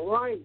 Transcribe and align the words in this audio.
All 0.00 0.10
right. 0.10 0.40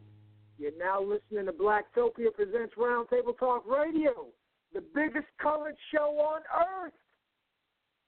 You're 0.58 0.78
now 0.78 1.02
listening 1.02 1.46
to 1.46 1.54
Blacktopia 1.54 2.34
Presents 2.34 2.74
Roundtable 2.78 3.38
Talk 3.40 3.64
Radio, 3.66 4.28
the 4.74 4.84
biggest 4.94 5.28
colored 5.42 5.76
show 5.94 6.18
on 6.20 6.42
earth, 6.54 6.94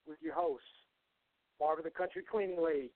with 0.06 0.18
your 0.22 0.34
hosts, 0.34 0.66
Marvin 1.60 1.86
the 1.86 1.90
Country 1.90 2.22
Cleaning 2.30 2.62
Lady, 2.62 2.92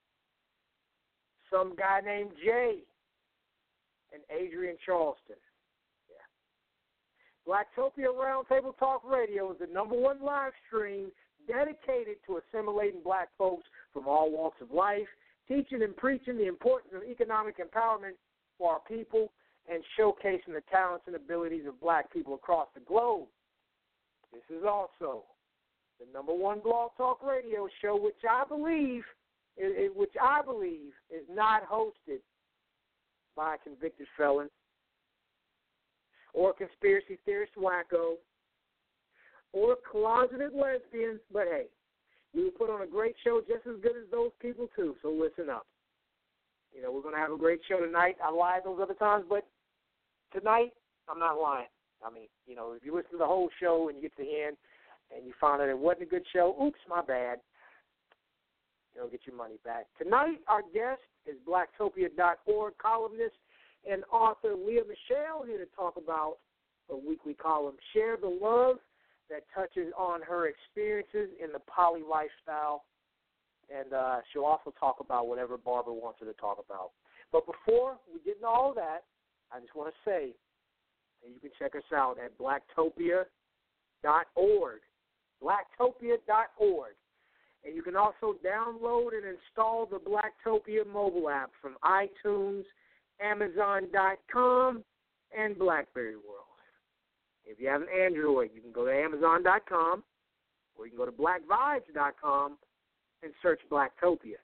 some 1.49 1.75
guy 1.77 2.01
named 2.03 2.31
Jay, 2.43 2.79
and 4.11 4.21
Adrienne 4.29 4.75
Charleston. 4.85 5.37
Yeah. 6.09 7.47
Blacktopia 7.47 8.07
Roundtable 8.13 8.77
Talk 8.77 9.01
Radio 9.09 9.49
is 9.53 9.59
the 9.59 9.73
number 9.73 9.97
one 9.97 10.21
live 10.21 10.51
stream 10.67 11.09
dedicated 11.47 12.17
to 12.27 12.39
assimilating 12.39 12.99
black 13.01 13.29
folks 13.37 13.63
from 13.93 14.07
all 14.07 14.29
walks 14.29 14.61
of 14.61 14.71
life, 14.71 15.07
teaching 15.47 15.83
and 15.83 15.95
preaching 15.95 16.37
the 16.37 16.47
importance 16.47 16.91
of 16.93 17.03
economic 17.03 17.55
empowerment 17.59 18.15
for 18.61 18.73
our 18.73 18.79
people 18.87 19.31
and 19.71 19.81
showcasing 19.99 20.53
the 20.53 20.61
talents 20.71 21.05
and 21.07 21.15
abilities 21.15 21.63
of 21.67 21.81
black 21.81 22.13
people 22.13 22.35
across 22.35 22.67
the 22.75 22.81
globe. 22.81 23.27
This 24.31 24.43
is 24.55 24.63
also 24.63 25.23
the 25.99 26.05
number 26.13 26.33
one 26.33 26.59
blog 26.59 26.91
talk 26.95 27.23
radio 27.25 27.67
show, 27.81 27.99
which 27.99 28.15
I 28.29 28.43
believe, 28.47 29.03
which 29.95 30.13
I 30.21 30.41
believe 30.43 30.93
is 31.09 31.25
not 31.29 31.67
hosted 31.67 32.19
by 33.35 33.55
a 33.55 33.57
convicted 33.57 34.07
felon 34.15 34.49
or 36.33 36.51
a 36.51 36.53
conspiracy 36.53 37.17
theorist 37.25 37.53
wacko 37.57 38.15
or 39.53 39.75
closeted 39.91 40.51
lesbians. 40.53 41.19
But 41.33 41.47
hey, 41.49 41.65
you 42.33 42.51
put 42.57 42.69
on 42.69 42.83
a 42.83 42.87
great 42.87 43.15
show 43.23 43.41
just 43.41 43.65
as 43.67 43.81
good 43.81 43.97
as 43.97 44.09
those 44.11 44.31
people 44.39 44.69
too. 44.75 44.95
So 45.01 45.09
listen 45.09 45.49
up. 45.49 45.65
You 46.73 46.81
know, 46.81 46.91
we're 46.91 47.01
going 47.01 47.15
to 47.15 47.21
have 47.21 47.31
a 47.31 47.37
great 47.37 47.61
show 47.67 47.79
tonight. 47.79 48.15
I 48.23 48.31
lied 48.31 48.61
those 48.65 48.79
other 48.81 48.93
times, 48.93 49.25
but 49.29 49.45
tonight, 50.33 50.71
I'm 51.09 51.19
not 51.19 51.39
lying. 51.39 51.67
I 52.05 52.11
mean, 52.11 52.27
you 52.47 52.55
know, 52.55 52.73
if 52.73 52.85
you 52.85 52.95
listen 52.95 53.11
to 53.11 53.17
the 53.17 53.25
whole 53.25 53.49
show 53.59 53.89
and 53.89 53.97
you 53.97 54.03
get 54.03 54.15
to 54.17 54.23
the 54.23 54.43
end 54.47 54.57
and 55.15 55.25
you 55.25 55.33
find 55.39 55.61
out 55.61 55.69
it 55.69 55.77
wasn't 55.77 56.03
a 56.03 56.05
good 56.05 56.25
show, 56.33 56.55
oops, 56.61 56.79
my 56.89 57.01
bad. 57.01 57.39
You 58.95 59.01
know, 59.01 59.07
get 59.07 59.21
your 59.25 59.35
money 59.35 59.59
back. 59.63 59.85
Tonight, 60.01 60.39
our 60.47 60.61
guest 60.73 61.01
is 61.25 61.35
blacktopia.org 61.47 62.73
columnist 62.77 63.35
and 63.89 64.03
author 64.11 64.53
Lea 64.55 64.81
Mishell 64.81 65.45
here 65.45 65.57
to 65.57 65.65
talk 65.75 65.95
about 65.97 66.37
her 66.89 66.95
weekly 66.95 67.33
column, 67.33 67.75
Share 67.93 68.17
the 68.17 68.27
Love, 68.27 68.77
that 69.29 69.43
touches 69.55 69.93
on 69.97 70.21
her 70.21 70.47
experiences 70.47 71.29
in 71.41 71.51
the 71.53 71.59
poly 71.59 72.01
lifestyle, 72.01 72.83
and 73.71 73.93
uh, 73.93 74.17
she'll 74.31 74.45
also 74.45 74.73
talk 74.79 74.97
about 74.99 75.27
whatever 75.27 75.57
Barbara 75.57 75.93
wants 75.93 76.19
her 76.19 76.25
to 76.25 76.33
talk 76.33 76.57
about. 76.63 76.91
But 77.31 77.45
before 77.45 77.97
we 78.13 78.19
get 78.23 78.35
into 78.35 78.47
all 78.47 78.73
that, 78.75 79.03
I 79.51 79.59
just 79.59 79.75
want 79.75 79.93
to 79.93 80.09
say 80.09 80.33
that 81.21 81.29
you 81.29 81.39
can 81.39 81.51
check 81.57 81.75
us 81.75 81.83
out 81.93 82.17
at 82.23 82.37
blacktopia.org. 82.37 83.25
Blacktopia.org. 85.43 86.95
And 87.63 87.75
you 87.75 87.83
can 87.83 87.95
also 87.95 88.35
download 88.43 89.09
and 89.15 89.23
install 89.25 89.85
the 89.85 89.99
Blacktopia 89.99 90.85
mobile 90.85 91.29
app 91.29 91.51
from 91.61 91.77
iTunes, 91.83 92.63
Amazon.com, 93.21 94.83
and 95.37 95.57
Blackberry 95.57 96.15
World. 96.15 96.41
If 97.45 97.59
you 97.59 97.67
have 97.67 97.81
an 97.81 97.87
Android, 97.89 98.49
you 98.53 98.61
can 98.61 98.71
go 98.71 98.85
to 98.85 98.91
Amazon.com 98.91 100.03
or 100.75 100.85
you 100.85 100.91
can 100.91 100.97
go 100.97 101.05
to 101.05 101.11
BlackVibes.com 101.11 102.57
and 103.23 103.33
search 103.41 103.61
Blacktopia. 103.71 104.35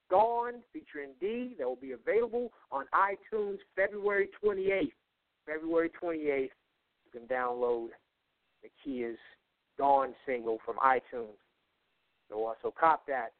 Gone 0.09 0.55
featuring 0.71 1.11
D 1.19 1.55
that 1.57 1.65
will 1.65 1.77
be 1.77 1.93
available 1.93 2.51
on 2.71 2.85
iTunes 2.93 3.57
February 3.75 4.29
28th. 4.43 4.91
February 5.45 5.89
28th, 6.01 6.49
you 6.49 7.11
can 7.11 7.27
download 7.27 7.89
Nakia's 8.63 9.19
Gone 9.77 10.13
single 10.25 10.59
from 10.63 10.75
iTunes. 10.77 11.39
So 12.29 12.45
also 12.45 12.73
cop 12.79 13.07
that 13.07 13.31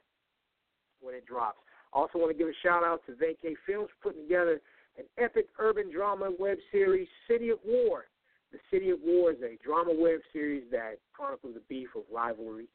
when 1.00 1.14
it 1.14 1.26
drops. 1.26 1.60
I 1.94 2.00
Also 2.00 2.18
want 2.18 2.32
to 2.32 2.38
give 2.38 2.48
a 2.48 2.54
shout 2.64 2.84
out 2.84 3.02
to 3.06 3.12
Vacay 3.12 3.54
Films 3.68 3.90
putting 4.02 4.24
together 4.24 4.60
an 4.98 5.06
epic 5.18 5.48
urban 5.60 5.92
drama 5.92 6.32
web 6.40 6.58
series, 6.72 7.08
City 7.28 7.50
of 7.50 7.60
War. 7.64 8.06
The 8.52 8.58
City 8.72 8.90
of 8.90 9.00
War 9.04 9.32
is 9.32 9.38
a 9.44 9.58
drama 9.64 9.94
web 9.96 10.20
series 10.32 10.64
that 10.72 10.96
chronicles 11.14 11.54
the 11.54 11.62
beef 11.70 11.90
of 11.96 12.04
rivalry, 12.12 12.68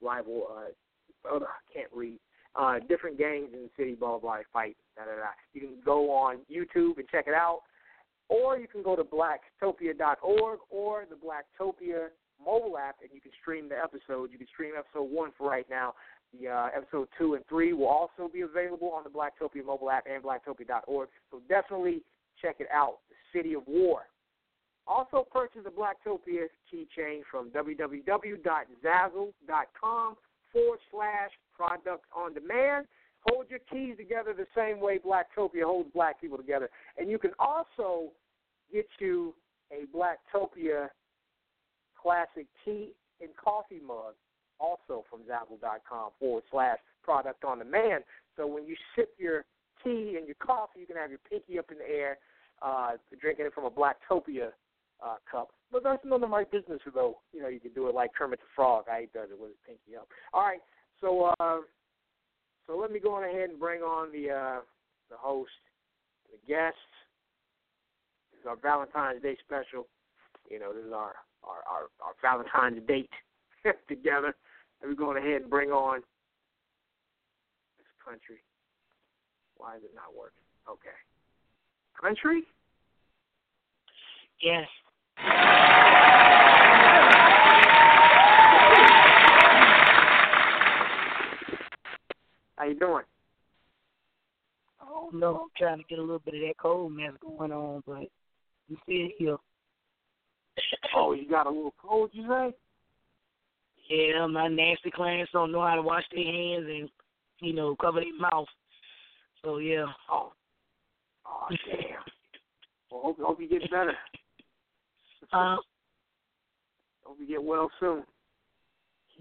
rival. 0.00 0.46
Uh, 0.50 1.28
oh, 1.28 1.40
I 1.40 1.72
can't 1.72 1.90
read. 1.92 2.18
Uh, 2.54 2.78
different 2.88 3.18
gangs 3.18 3.48
in 3.52 3.62
the 3.62 3.70
city, 3.76 3.94
blah 3.94 4.18
blah, 4.18 4.36
blah 4.36 4.42
fight. 4.52 4.76
Da, 4.96 5.04
da, 5.04 5.16
da. 5.16 5.30
You 5.52 5.60
can 5.62 5.76
go 5.84 6.10
on 6.10 6.38
YouTube 6.50 6.98
and 6.98 7.08
check 7.08 7.26
it 7.26 7.34
out, 7.34 7.60
or 8.30 8.56
you 8.56 8.66
can 8.68 8.82
go 8.82 8.96
to 8.96 9.02
blacktopia.org 9.02 10.60
or 10.70 11.04
the 11.10 11.16
Blacktopia 11.16 12.08
mobile 12.42 12.78
app, 12.78 12.96
and 13.02 13.10
you 13.12 13.20
can 13.20 13.32
stream 13.40 13.68
the 13.68 13.76
episode. 13.76 14.30
You 14.32 14.38
can 14.38 14.46
stream 14.46 14.72
episode 14.78 15.10
one 15.10 15.32
for 15.36 15.50
right 15.50 15.66
now. 15.68 15.94
The 16.32 16.48
uh, 16.48 16.68
episode 16.74 17.08
two 17.18 17.34
and 17.34 17.44
three 17.48 17.72
will 17.72 17.88
also 17.88 18.28
be 18.32 18.42
available 18.42 18.92
on 18.92 19.02
the 19.02 19.10
Blacktopia 19.10 19.64
mobile 19.66 19.90
app 19.90 20.04
and 20.10 20.22
blacktopia.org. 20.22 21.08
So 21.30 21.40
definitely 21.48 22.02
check 22.40 22.60
it 22.60 22.68
out. 22.72 22.98
The 23.08 23.16
City 23.38 23.54
of 23.54 23.66
War. 23.66 24.02
Also 24.86 25.26
purchase 25.30 25.62
the 25.64 25.70
Blacktopia 25.70 26.46
keychain 26.72 27.22
from 27.30 27.50
www.zazzle.com 27.50 30.16
forward 30.52 30.78
slash 30.90 31.30
product 31.54 32.04
on 32.14 32.34
demand. 32.34 32.86
Hold 33.26 33.50
your 33.50 33.58
keys 33.70 33.98
together 33.98 34.32
the 34.32 34.46
same 34.56 34.80
way 34.80 34.98
Blacktopia 34.98 35.64
holds 35.64 35.90
black 35.92 36.18
people 36.20 36.38
together. 36.38 36.70
And 36.96 37.10
you 37.10 37.18
can 37.18 37.32
also 37.38 38.12
get 38.72 38.86
you 38.98 39.34
a 39.70 39.86
Blacktopia 39.96 40.88
classic 42.00 42.46
tea 42.64 42.92
and 43.20 43.30
coffee 43.36 43.80
mug 43.86 44.14
also 44.58 45.04
from 45.08 45.20
Zazzle.com 45.20 46.10
forward 46.18 46.44
slash 46.50 46.78
product 47.02 47.44
on 47.44 47.58
demand. 47.58 48.04
So 48.36 48.46
when 48.46 48.66
you 48.66 48.76
sip 48.94 49.10
your 49.18 49.44
tea 49.82 50.16
and 50.18 50.26
your 50.26 50.36
coffee, 50.40 50.80
you 50.80 50.86
can 50.86 50.96
have 50.96 51.10
your 51.10 51.20
pinky 51.30 51.58
up 51.58 51.70
in 51.70 51.78
the 51.78 51.88
air, 51.88 52.18
uh, 52.62 52.92
drinking 53.20 53.46
it 53.46 53.54
from 53.54 53.64
a 53.64 53.70
Blacktopia 53.70 54.50
uh, 55.04 55.16
cup. 55.30 55.50
But 55.72 55.82
that's 55.82 56.04
none 56.04 56.22
of 56.22 56.30
my 56.30 56.44
business, 56.44 56.80
though. 56.94 57.18
You 57.32 57.42
know, 57.42 57.48
you 57.48 57.60
can 57.60 57.72
do 57.72 57.88
it 57.88 57.94
like 57.94 58.12
Kermit 58.14 58.40
the 58.40 58.46
Frog. 58.54 58.84
I 58.90 59.08
does 59.14 59.30
it 59.30 59.40
with 59.40 59.50
his 59.50 59.58
pinky 59.66 59.96
up. 59.96 60.08
All 60.32 60.42
right, 60.42 60.60
so 61.00 61.32
uh, 61.40 61.60
so 62.66 62.76
let 62.76 62.90
me 62.90 63.00
go 63.00 63.14
on 63.14 63.24
ahead 63.24 63.50
and 63.50 63.58
bring 63.58 63.80
on 63.82 64.12
the 64.12 64.30
uh, 64.30 64.60
the 65.10 65.16
host, 65.16 65.50
the 66.30 66.38
guests. 66.46 66.78
Our 68.46 68.56
Valentine's 68.56 69.22
Day 69.22 69.36
special. 69.44 69.86
You 70.50 70.58
know, 70.58 70.72
this 70.72 70.84
is 70.84 70.92
our 70.92 71.14
our 71.44 71.62
our, 71.68 71.82
our 72.00 72.14
Valentine's 72.22 72.86
date 72.86 73.10
together. 73.88 74.34
Let 74.80 74.90
me 74.90 74.96
go 74.96 75.10
on 75.10 75.16
ahead 75.16 75.42
and 75.42 75.50
bring 75.50 75.70
on 75.70 76.00
this 77.78 77.86
country. 78.04 78.38
Why 79.56 79.76
is 79.76 79.82
it 79.84 79.94
not 79.94 80.16
working? 80.16 80.44
Okay. 80.68 80.96
Country? 82.00 82.44
Yes. 84.42 84.66
How 92.56 92.66
you 92.66 92.74
doing? 92.78 93.04
Oh 94.82 95.10
no, 95.12 95.42
I'm 95.42 95.48
trying 95.56 95.78
to 95.78 95.84
get 95.84 95.98
a 95.98 96.02
little 96.02 96.18
bit 96.20 96.34
of 96.34 96.40
that 96.40 96.56
cold 96.60 96.92
mess 96.92 97.12
going 97.20 97.52
on, 97.52 97.82
but 97.86 98.08
I'm 98.70 98.78
still 98.84 99.08
here. 99.18 99.36
oh, 100.94 101.12
you 101.12 101.28
got 101.28 101.46
a 101.46 101.50
little 101.50 101.74
cold, 101.80 102.10
you 102.12 102.26
say? 102.28 102.54
Yeah, 103.88 104.26
my 104.28 104.46
nasty 104.46 104.90
clients 104.90 105.32
don't 105.32 105.50
know 105.50 105.66
how 105.66 105.74
to 105.74 105.82
wash 105.82 106.04
their 106.14 106.24
hands 106.24 106.66
and, 106.68 106.88
you 107.40 107.52
know, 107.52 107.74
cover 107.74 108.00
their 108.00 108.16
mouth. 108.16 108.46
So 109.42 109.58
yeah. 109.58 109.86
Oh. 110.10 110.32
Oh 111.26 111.46
damn. 111.66 111.80
well, 112.90 113.00
hope 113.02 113.18
hope 113.20 113.40
you 113.40 113.48
get 113.48 113.70
better. 113.70 113.94
Uh, 115.32 115.56
hope 117.04 117.16
you 117.18 117.26
get 117.26 117.42
well 117.42 117.70
soon. 117.80 118.04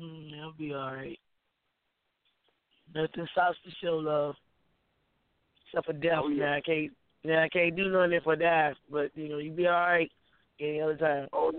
Mm, 0.02 0.42
I'll 0.42 0.54
be 0.54 0.74
all 0.74 0.94
right. 0.94 1.19
Nothing 2.94 3.28
stops 3.31 3.57
the 3.66 3.72
show, 3.81 3.98
love. 3.98 4.36
Except 5.68 5.86
for 5.86 5.94
death. 5.94 6.22
Oh, 6.24 6.30
yeah. 6.30 6.45
Now 6.45 6.54
I 6.56 6.62
can't. 6.62 6.92
Now 7.24 7.44
I 7.44 7.50
can't 7.50 7.75
do 7.75 7.89
nothing 7.89 8.13
if 8.13 8.27
I 8.27 8.36
die. 8.36 8.74
But 8.89 9.12
you 9.16 9.30
know, 9.30 9.38
you 9.39 9.51
be 9.51 9.68
all 9.68 9.74
right 9.74 10.12
any 10.60 10.81
other 10.81 10.98
time. 10.98 11.27
Oh, 11.33 11.51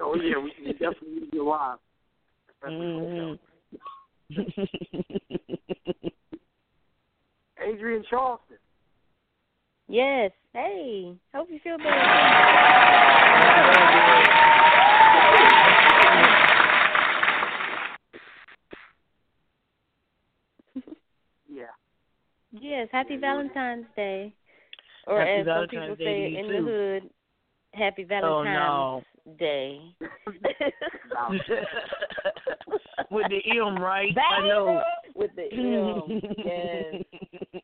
oh 0.00 0.14
yeah, 0.16 0.38
we, 0.38 0.52
we 0.64 0.72
definitely 0.72 1.20
need 1.20 1.30
you 1.32 1.48
alive. 1.48 1.78
Mm-hmm. 2.64 3.34
Adrienne 7.62 8.04
Charleston. 8.08 8.56
Yes. 9.88 10.30
Hey. 10.52 11.14
Hope 11.34 11.48
you 11.50 11.58
feel 11.62 11.78
better. 11.78 11.90
Yeah. 21.54 21.64
Yes. 22.52 22.88
Happy 22.92 23.16
Valentine's 23.16 23.86
Day. 23.96 24.34
Or 25.06 25.20
Happy 25.24 25.40
as 25.40 25.46
some 25.46 25.68
people 25.68 25.96
Day 25.96 26.34
say 26.34 26.38
in 26.38 26.46
too. 26.46 26.52
the 26.52 26.70
hood, 26.70 27.10
Happy 27.74 28.04
Oh 28.04 28.06
Valentine's 28.08 28.54
no. 28.54 29.02
Day. 29.38 29.78
With 33.10 33.26
the 33.28 33.40
M, 33.58 33.78
right? 33.80 34.14
I 34.16 34.46
know. 34.46 34.82
With 35.14 35.30
the 35.36 35.42
M. 35.52 36.20
Yes. 36.38 37.04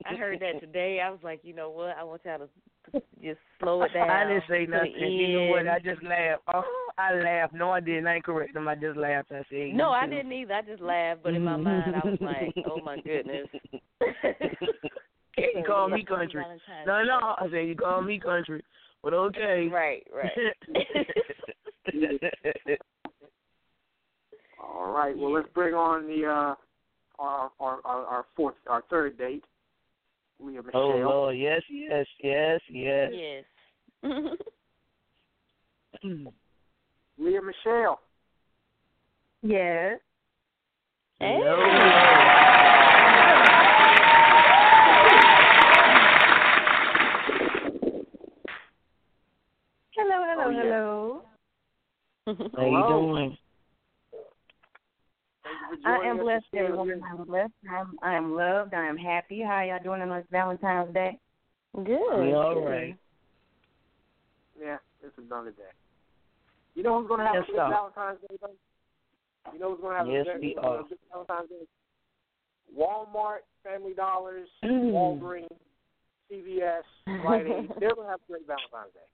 I 0.07 0.15
heard 0.15 0.41
that 0.41 0.61
today. 0.61 1.01
I 1.05 1.11
was 1.11 1.21
like, 1.23 1.41
you 1.43 1.55
know 1.55 1.71
what? 1.71 1.97
I 1.97 2.05
want 2.05 2.23
y'all 2.25 2.39
to 2.39 3.01
just 3.23 3.41
slow 3.59 3.83
it 3.83 3.93
down. 3.95 4.09
I 4.11 4.25
didn't 4.25 4.45
say 4.49 4.67
nothing. 4.67 4.93
You 4.99 5.33
know 5.39 5.47
what? 5.47 5.67
I 5.67 5.79
just 5.79 6.03
laughed. 6.03 6.43
Oh, 6.53 6.63
I 6.99 7.15
laughed. 7.15 7.55
No, 7.55 7.71
I 7.71 7.81
didn't. 7.81 8.07
I 8.07 8.17
ain't 8.17 8.25
correct 8.25 8.55
them. 8.55 8.69
I 8.69 8.75
just 8.75 8.97
laughed. 8.97 9.33
I 9.33 9.43
said, 9.51 9.75
No, 9.75 9.91
I 9.91 10.05
too. 10.07 10.13
didn't 10.17 10.33
either. 10.33 10.55
I 10.55 10.63
just 10.63 10.83
laughed, 10.83 11.23
but 11.23 11.35
in 11.35 11.43
my 11.45 11.57
mind, 11.57 11.95
I 11.97 12.07
was 12.09 12.19
like, 12.21 12.55
"Oh 12.71 12.81
my 12.85 12.97
goodness." 13.01 13.47
Can 15.35 15.45
you 15.55 15.65
call 15.67 15.89
me 15.89 16.05
country. 16.05 16.43
No, 16.87 17.03
no. 17.05 17.35
I 17.39 17.47
said 17.51 17.67
you 17.69 17.75
call 17.77 18.03
me 18.03 18.19
country, 18.19 18.63
but 19.03 19.15
okay. 19.15 19.69
Right, 19.73 20.07
right. 20.15 20.31
All 24.63 24.93
right. 24.93 25.17
Well, 25.17 25.33
let's 25.33 25.49
bring 25.55 25.73
on 25.75 26.07
the 26.07 26.27
uh, 26.27 26.55
our, 27.19 27.51
our 27.61 27.81
our 27.85 28.05
our 28.07 28.25
fourth, 28.37 28.55
our 28.67 28.83
third 28.91 29.17
date, 29.19 29.45
Lea 30.41 30.59
Mishell. 30.59 30.75
oh 30.75 30.97
Lord, 30.97 31.37
yes, 31.39 31.63
yes, 31.71 32.07
yes, 32.23 32.61
yes. 32.71 33.11
yes. 33.13 33.45
Lea 37.19 37.39
Mishell. 37.41 37.97
Yes. 39.43 40.01
Hey. 41.21 41.39
Hello, 41.41 41.57
hello, 49.99 50.45
Oh, 50.47 50.51
yeah. 50.51 50.63
hello. 50.63 51.23
How 52.27 52.35
you 52.35 52.49
Hello. 52.57 53.13
doing? 53.13 53.37
Thank 55.43 55.57
you 55.71 55.83
for 55.83 55.89
I 55.89 56.07
am 56.09 56.19
blessed, 56.19 56.45
everyone. 56.57 57.03
I'm 57.11 57.25
blessed. 57.25 57.53
I'm 57.71 57.99
I 58.03 58.15
am 58.15 58.35
loved. 58.35 58.75
I 58.75 58.87
am 58.87 58.97
happy. 58.97 59.43
How 59.43 59.63
y'all 59.63 59.83
doing 59.83 60.03
on 60.03 60.11
this 60.11 60.27
Valentine's 60.31 60.93
Day? 60.93 61.19
Good. 61.75 61.87
We 61.87 62.35
all 62.35 62.55
good. 62.55 62.65
right. 62.65 62.97
Yeah, 64.61 64.77
it's 65.03 65.17
another 65.19 65.51
day. 65.53 65.63
You 66.75 66.83
know 66.83 67.01
who's 67.01 67.09
going 67.09 67.21
to 67.21 67.27
have 67.27 67.35
Yes, 67.37 67.45
a 67.49 67.53
good 67.53 67.57
sir. 67.57 67.69
Valentine's 67.71 68.19
Day, 68.29 68.37
though? 68.41 69.53
You 69.53 69.59
know 69.59 69.71
who's 69.71 69.81
going 69.81 69.93
to 69.93 69.99
have 69.99 70.09
Yes, 70.09 70.27
a, 70.29 70.39
good, 70.39 70.43
we 70.43 70.57
uh, 70.57 70.67
are. 70.67 70.81
a 70.81 70.83
good 70.89 70.99
Valentine's 71.13 71.49
Day? 71.49 71.67
Walmart, 72.77 73.45
Family 73.65 73.95
Dollars, 73.95 74.49
Mm. 74.65 74.93
Walgreens, 74.93 75.49
CVS, 76.31 76.83
Rite 77.25 77.47
Aid. 77.47 77.71
They're 77.81 77.95
going 77.95 78.07
to 78.07 78.11
have 78.11 78.21
a 78.29 78.33
great 78.33 78.47
Valentine's 78.47 78.93
Day. 78.93 79.09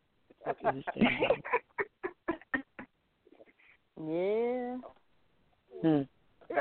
Fuck 0.45 0.57
is 0.77 0.85
thing? 0.95 1.09
Yeah. 3.97 4.77
Hmm. 5.83 6.03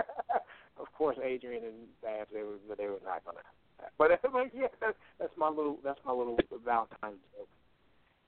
of 0.80 0.92
course, 0.98 1.18
Adrienne 1.18 1.66
and 1.66 1.88
Babs, 2.02 2.30
they 2.34 2.44
were, 2.44 2.58
they 2.78 2.86
were 2.86 3.00
not 3.04 3.26
gonna. 3.26 3.40
But, 3.98 4.12
but 4.22 4.52
yeah, 4.54 4.68
that's, 4.80 4.96
that's 5.20 5.34
my 5.38 5.50
little, 5.50 5.80
that's 5.84 6.00
my 6.06 6.14
little 6.14 6.38
Valentine's 6.64 7.20
joke. 7.36 7.50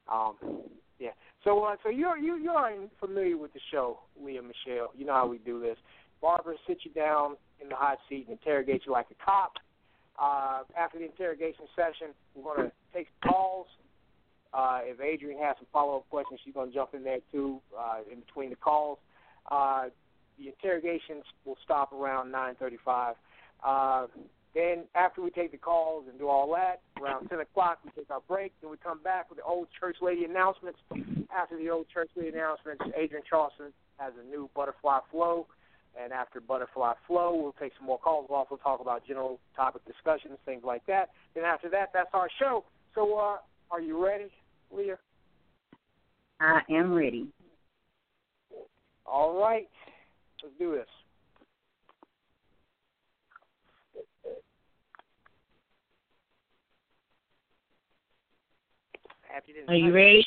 Um, 0.07 0.35
yeah. 0.99 1.11
So, 1.43 1.63
uh, 1.63 1.75
so 1.83 1.89
you're 1.89 2.17
you 2.17 2.37
you 2.37 2.51
are 2.51 2.71
familiar 2.99 3.37
with 3.37 3.53
the 3.53 3.59
show, 3.71 3.99
Lea 4.21 4.39
Mishell. 4.39 4.87
You 4.95 5.05
know 5.05 5.13
how 5.13 5.27
we 5.27 5.39
do 5.39 5.59
this. 5.59 5.77
Barbara 6.21 6.55
sits 6.67 6.81
you 6.83 6.91
down 6.91 7.35
in 7.61 7.69
the 7.69 7.75
hot 7.75 7.97
seat 8.09 8.25
and 8.27 8.37
interrogates 8.39 8.85
you 8.85 8.91
like 8.91 9.07
a 9.11 9.23
cop. 9.23 9.53
Uh, 10.19 10.63
after 10.77 10.97
the 10.97 11.05
interrogation 11.05 11.65
session, 11.75 12.13
we're 12.35 12.55
going 12.55 12.69
to 12.69 12.73
take 12.93 13.07
calls. 13.27 13.67
Uh, 14.55 14.79
if 14.83 15.01
Adrienne 15.01 15.37
has 15.43 15.57
some 15.57 15.67
follow-up 15.73 16.09
questions, 16.09 16.39
she's 16.45 16.53
going 16.53 16.69
to 16.69 16.73
jump 16.73 16.93
in 16.93 17.03
there 17.03 17.19
too 17.31 17.59
uh, 17.77 17.97
in 18.09 18.21
between 18.21 18.49
the 18.49 18.55
calls. 18.55 18.97
Uh, 19.51 19.85
the 20.39 20.47
interrogations 20.47 21.23
will 21.43 21.57
stop 21.63 21.91
around 21.91 22.31
9:35. 22.31 23.15
Uh, 23.63 24.07
then, 24.53 24.85
after 24.95 25.21
we 25.21 25.29
take 25.31 25.51
the 25.51 25.57
calls 25.57 26.05
and 26.09 26.17
do 26.17 26.29
all 26.29 26.49
that, 26.53 26.79
around 27.01 27.27
10 27.27 27.41
o'clock, 27.41 27.79
we 27.83 27.91
take 27.91 28.09
our 28.09 28.21
break. 28.21 28.53
Then 28.61 28.71
we 28.71 28.77
come 28.77 29.03
back 29.03 29.29
with 29.29 29.39
the 29.39 29.43
old 29.43 29.67
church 29.77 29.97
lady 30.01 30.23
announcements. 30.23 30.79
After 31.35 31.57
the 31.57 31.69
old 31.69 31.89
church 31.93 32.09
lady 32.15 32.29
announcements, 32.29 32.81
Adrienne 32.97 33.23
Charleston 33.29 33.73
has 33.97 34.13
a 34.17 34.25
new 34.29 34.49
butterfly 34.55 34.99
flow. 35.11 35.47
And 36.01 36.13
after 36.13 36.39
butterfly 36.39 36.93
flow, 37.05 37.35
we'll 37.35 37.55
take 37.59 37.73
some 37.77 37.85
more 37.85 37.99
calls. 37.99 38.25
Off, 38.25 38.29
we'll 38.29 38.39
also 38.39 38.55
talk 38.63 38.79
about 38.79 39.05
general 39.05 39.39
topic 39.55 39.81
discussions, 39.85 40.37
things 40.45 40.63
like 40.63 40.85
that. 40.87 41.09
Then 41.33 41.43
after 41.43 41.69
that, 41.69 41.91
that's 41.93 42.09
our 42.13 42.29
show. 42.39 42.63
So, 42.93 43.17
uh, 43.17 43.37
are 43.71 43.81
you 43.81 44.01
ready, 44.03 44.29
Lea? 44.71 44.93
I 46.39 46.61
am 46.69 46.93
ready. 46.93 47.27
All 49.05 49.39
right, 49.39 49.67
let's 50.43 50.55
do 50.59 50.73
this. 50.73 50.87
Are 59.67 59.75
you 59.75 59.93
ready? 59.93 60.25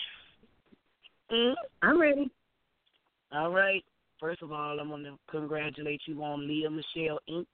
Mm, 1.33 1.55
I'm 1.83 2.01
ready. 2.01 2.31
All 3.33 3.51
right. 3.51 3.85
First 4.21 4.43
of 4.43 4.53
all, 4.53 4.81
I 4.81 4.83
want 4.83 5.05
to 5.05 5.19
congratulate 5.31 6.01
you 6.07 6.23
on 6.23 6.49
Leah 6.49 6.71
Michelle 6.71 7.21
Inc. 7.31 7.47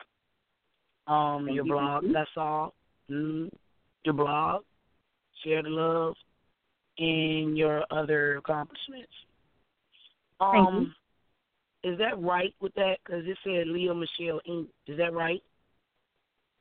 Um, 1.06 1.46
Thank 1.46 1.56
your 1.56 1.66
you. 1.66 1.72
blog. 1.72 2.04
That's 2.12 2.30
all. 2.36 2.72
Mm, 3.10 3.50
your 4.04 4.14
blog. 4.14 4.62
Share 5.44 5.62
the 5.62 5.68
love, 5.68 6.14
and 6.98 7.56
your 7.56 7.84
other 7.90 8.36
accomplishments. 8.36 9.12
Thank 10.40 10.68
Um, 10.68 10.94
is 11.82 11.96
that 11.98 12.20
right 12.20 12.54
with 12.60 12.74
that? 12.74 12.98
Because 13.04 13.26
it 13.26 13.38
said 13.44 13.68
Lea 13.68 13.88
Mishell 13.88 14.40
Inc. 14.48 14.68
Is 14.86 14.96
that 14.98 15.12
right? 15.12 15.42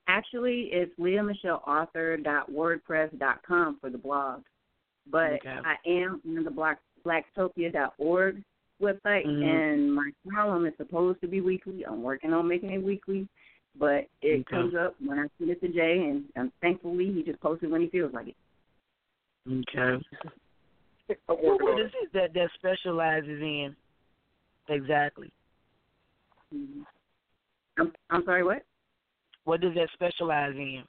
Actually, 0.07 0.69
it's 0.73 0.91
leahmichelleauthor.wordpress.com 0.99 3.77
for 3.79 3.89
the 3.89 3.97
blog. 3.97 4.43
But 5.09 5.33
Okay. 5.33 5.59
I 5.63 5.77
am 5.85 6.21
on 6.27 6.43
the 6.43 6.51
Black 6.51 6.79
blacktopia.org 7.05 8.43
website, 8.81 9.25
Mhm. 9.25 9.43
and 9.43 9.93
my 9.93 10.11
column 10.33 10.65
is 10.65 10.75
supposed 10.77 11.21
to 11.21 11.27
be 11.27 11.41
weekly. 11.41 11.85
I'm 11.85 12.01
working 12.01 12.33
on 12.33 12.47
making 12.47 12.71
it 12.71 12.81
weekly, 12.81 13.27
but 13.75 14.07
it 14.21 14.41
Okay. 14.41 14.43
comes 14.43 14.75
up 14.75 14.95
when 15.01 15.19
I 15.19 15.27
send 15.37 15.49
it 15.49 15.59
to 15.61 15.67
Jay, 15.67 16.09
and 16.09 16.31
um, 16.35 16.51
thankfully 16.61 17.11
he 17.11 17.23
just 17.23 17.41
posts 17.41 17.63
it 17.63 17.69
when 17.69 17.81
he 17.81 17.89
feels 17.89 18.13
like 18.13 18.29
it. 18.29 18.37
Okay. 19.47 19.79
I'm 19.79 21.17
working 21.27 21.67
What 21.67 21.73
on 21.73 21.81
is 21.81 21.91
it. 22.01 22.05
it 22.05 22.13
that 22.13 22.33
that 22.33 22.50
specializes 22.55 23.41
in? 23.41 23.75
Exactly. 24.69 25.31
Mhm. 26.53 26.85
I'm 27.77 27.93
I'm 28.09 28.23
sorry, 28.23 28.43
what? 28.43 28.63
What 29.43 29.59
does 29.62 29.73
that 29.75 29.89
specialize 29.93 30.55
in? 30.55 30.83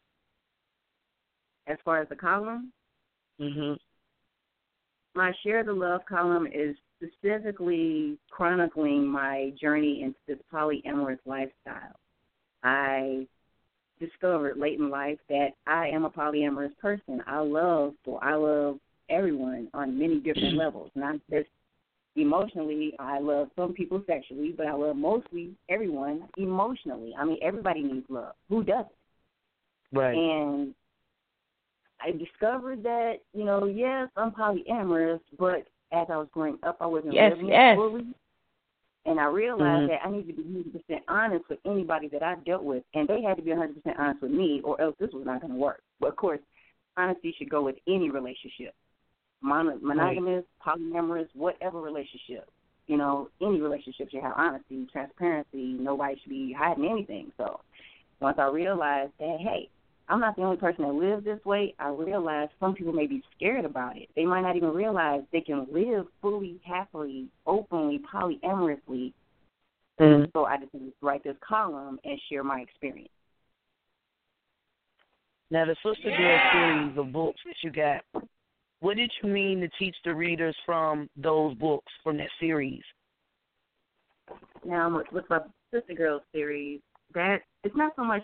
As 1.66 1.78
far 1.84 2.00
as 2.00 2.08
the 2.08 2.16
column, 2.16 2.72
Mhm. 3.40 3.78
my 5.14 5.32
Share 5.42 5.64
the 5.64 5.72
Love 5.72 6.04
column 6.06 6.46
is 6.46 6.76
specifically 6.96 8.18
chronicling 8.30 9.04
my 9.06 9.50
journey 9.60 10.02
into 10.02 10.18
this 10.26 10.40
polyamorous 10.52 11.18
lifestyle. 11.26 11.98
I 12.62 13.26
discovered 14.04 14.58
late 14.58 14.78
in 14.78 14.90
life 14.90 15.18
that 15.28 15.50
I 15.66 15.88
am 15.88 16.04
a 16.04 16.10
polyamorous 16.10 16.76
person. 16.78 17.22
I 17.26 17.38
love, 17.40 17.94
I 18.22 18.34
love 18.34 18.78
everyone 19.08 19.68
on 19.74 19.98
many 19.98 20.20
different 20.20 20.56
levels, 20.56 20.90
not 20.94 21.16
just 21.30 21.48
emotionally. 22.16 22.94
I 22.98 23.18
love 23.18 23.48
some 23.56 23.72
people 23.72 24.02
sexually, 24.06 24.54
but 24.56 24.66
I 24.66 24.74
love 24.74 24.96
mostly 24.96 25.50
everyone 25.68 26.28
emotionally. 26.36 27.14
I 27.18 27.24
mean, 27.24 27.38
everybody 27.42 27.82
needs 27.82 28.06
love. 28.08 28.34
Who 28.48 28.62
doesn't? 28.62 28.88
Right. 29.92 30.16
And 30.16 30.74
I 32.00 32.10
discovered 32.12 32.82
that, 32.82 33.16
you 33.32 33.44
know, 33.44 33.66
yes, 33.66 34.08
I'm 34.16 34.32
polyamorous, 34.32 35.20
but 35.38 35.66
as 35.92 36.06
I 36.10 36.16
was 36.16 36.28
growing 36.32 36.58
up, 36.62 36.76
I 36.80 36.86
wasn't 36.86 37.14
Yes, 37.14 37.32
living 37.32 37.48
yes. 37.48 37.76
fully. 37.76 38.06
And 39.06 39.20
I 39.20 39.26
realized 39.26 39.84
Mhm. 39.84 39.88
that 39.88 40.06
I 40.06 40.10
need 40.10 40.26
to 40.28 40.32
be 40.32 40.42
100% 40.42 41.04
honest 41.08 41.48
with 41.48 41.58
anybody 41.66 42.08
that 42.08 42.22
I 42.22 42.36
dealt 42.36 42.62
with, 42.62 42.84
and 42.94 43.06
they 43.06 43.20
had 43.20 43.36
to 43.36 43.42
be 43.42 43.50
100% 43.50 43.98
honest 43.98 44.22
with 44.22 44.30
me, 44.30 44.62
or 44.62 44.80
else 44.80 44.96
this 44.98 45.12
was 45.12 45.26
not 45.26 45.40
going 45.42 45.52
to 45.52 45.58
work. 45.58 45.82
But 46.00 46.08
of 46.08 46.16
course, 46.16 46.40
honesty 46.96 47.32
should 47.32 47.50
go 47.50 47.62
with 47.62 47.76
any 47.86 48.08
relationship, 48.10 48.74
Mon- 49.42 49.78
monogamous, 49.82 50.44
polyamorous, 50.64 51.28
whatever 51.34 51.80
relationship. 51.80 52.48
You 52.86 52.96
know, 52.96 53.28
any 53.40 53.60
relationship 53.60 54.10
should 54.10 54.22
have 54.22 54.34
honesty, 54.36 54.86
transparency. 54.86 55.74
Nobody 55.74 56.18
should 56.20 56.30
be 56.30 56.52
hiding 56.52 56.86
anything. 56.86 57.32
So 57.36 57.60
once 58.20 58.38
I 58.38 58.48
realized 58.48 59.12
that, 59.18 59.38
hey, 59.40 59.68
I'm 60.08 60.20
not 60.20 60.36
the 60.36 60.42
only 60.42 60.58
person 60.58 60.84
that 60.84 60.92
lives 60.92 61.24
this 61.24 61.42
way, 61.44 61.74
I 61.78 61.88
realize 61.88 62.48
some 62.60 62.74
people 62.74 62.92
may 62.92 63.06
be 63.06 63.22
scared 63.34 63.64
about 63.64 63.96
it. 63.96 64.08
They 64.14 64.26
might 64.26 64.42
not 64.42 64.56
even 64.56 64.70
realize 64.70 65.22
they 65.32 65.40
can 65.40 65.66
live 65.72 66.06
fully, 66.20 66.60
happily, 66.64 67.28
openly, 67.46 68.00
polyamorously. 68.00 69.12
Mhm. 69.98 70.30
So 70.32 70.44
I 70.44 70.58
just 70.58 70.74
write 71.00 71.22
this 71.22 71.36
column 71.38 71.98
and 72.04 72.20
share 72.28 72.44
my 72.44 72.60
experience. 72.60 73.08
Now, 75.50 75.64
the 75.64 75.76
Sister 75.76 76.10
Girl 76.10 76.40
series 76.52 76.98
of 76.98 77.12
books 77.12 77.40
that 77.44 77.62
you 77.62 77.70
got, 77.70 78.04
what 78.80 78.96
did 78.96 79.12
you 79.22 79.28
mean 79.28 79.60
to 79.60 79.68
teach 79.78 79.96
the 80.04 80.14
readers 80.14 80.56
from 80.66 81.08
those 81.16 81.54
books, 81.54 81.92
from 82.02 82.16
that 82.18 82.30
series? 82.40 82.82
Now 84.64 84.96
with, 84.96 85.10
with 85.12 85.30
my 85.30 85.40
SistaGirlz 85.72 86.22
series, 86.32 86.80
that 87.14 87.42
it's 87.62 87.76
not 87.76 87.94
so 87.96 88.04
much. 88.04 88.22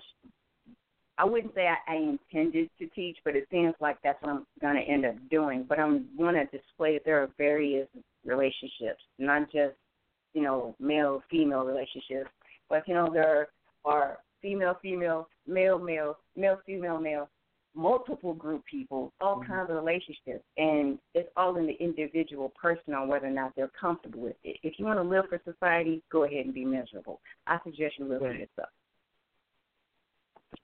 I 1.20 1.24
wouldn't 1.24 1.54
say 1.54 1.68
I, 1.68 1.76
I 1.92 1.96
intended 1.96 2.70
to 2.78 2.86
teach, 2.88 3.18
but 3.26 3.36
it 3.36 3.46
seems 3.50 3.74
like 3.78 3.98
that's 4.02 4.20
what 4.22 4.32
I'm 4.32 4.46
going 4.62 4.76
to 4.76 4.80
end 4.80 5.04
up 5.04 5.16
doing. 5.30 5.66
But 5.68 5.78
I'm 5.78 6.06
going 6.16 6.34
to 6.34 6.46
display 6.46 6.94
that 6.94 7.02
there 7.04 7.22
are 7.22 7.28
various 7.36 7.86
relationships, 8.24 9.02
not 9.18 9.52
just 9.52 9.74
you 10.32 10.42
know 10.42 10.74
male 10.80 11.22
female 11.30 11.64
relationships, 11.64 12.30
but 12.70 12.88
you 12.88 12.94
know 12.94 13.10
there 13.12 13.48
are 13.84 14.18
female 14.40 14.78
female 14.80 15.28
male 15.46 15.78
male 15.78 16.16
male 16.36 16.58
female 16.64 16.98
male 16.98 17.28
multiple 17.74 18.32
group 18.32 18.64
people, 18.64 19.12
all 19.20 19.36
mm-hmm. 19.40 19.52
kinds 19.52 19.70
of 19.70 19.76
relationships, 19.76 20.42
and 20.56 20.98
it's 21.14 21.28
all 21.36 21.56
in 21.56 21.66
the 21.66 21.76
individual 21.80 22.50
person 22.60 22.94
on 22.94 23.08
whether 23.08 23.26
or 23.26 23.30
not 23.30 23.52
they're 23.54 23.70
comfortable 23.78 24.20
with 24.20 24.36
it. 24.42 24.56
If 24.62 24.78
you 24.78 24.86
want 24.86 24.98
to 24.98 25.02
live 25.02 25.26
for 25.28 25.40
society, 25.44 26.02
go 26.10 26.24
ahead 26.24 26.46
and 26.46 26.54
be 26.54 26.64
miserable. 26.64 27.20
I 27.46 27.58
suggest 27.62 27.94
you 27.98 28.06
live 28.06 28.20
for 28.20 28.32
yourself. 28.32 28.70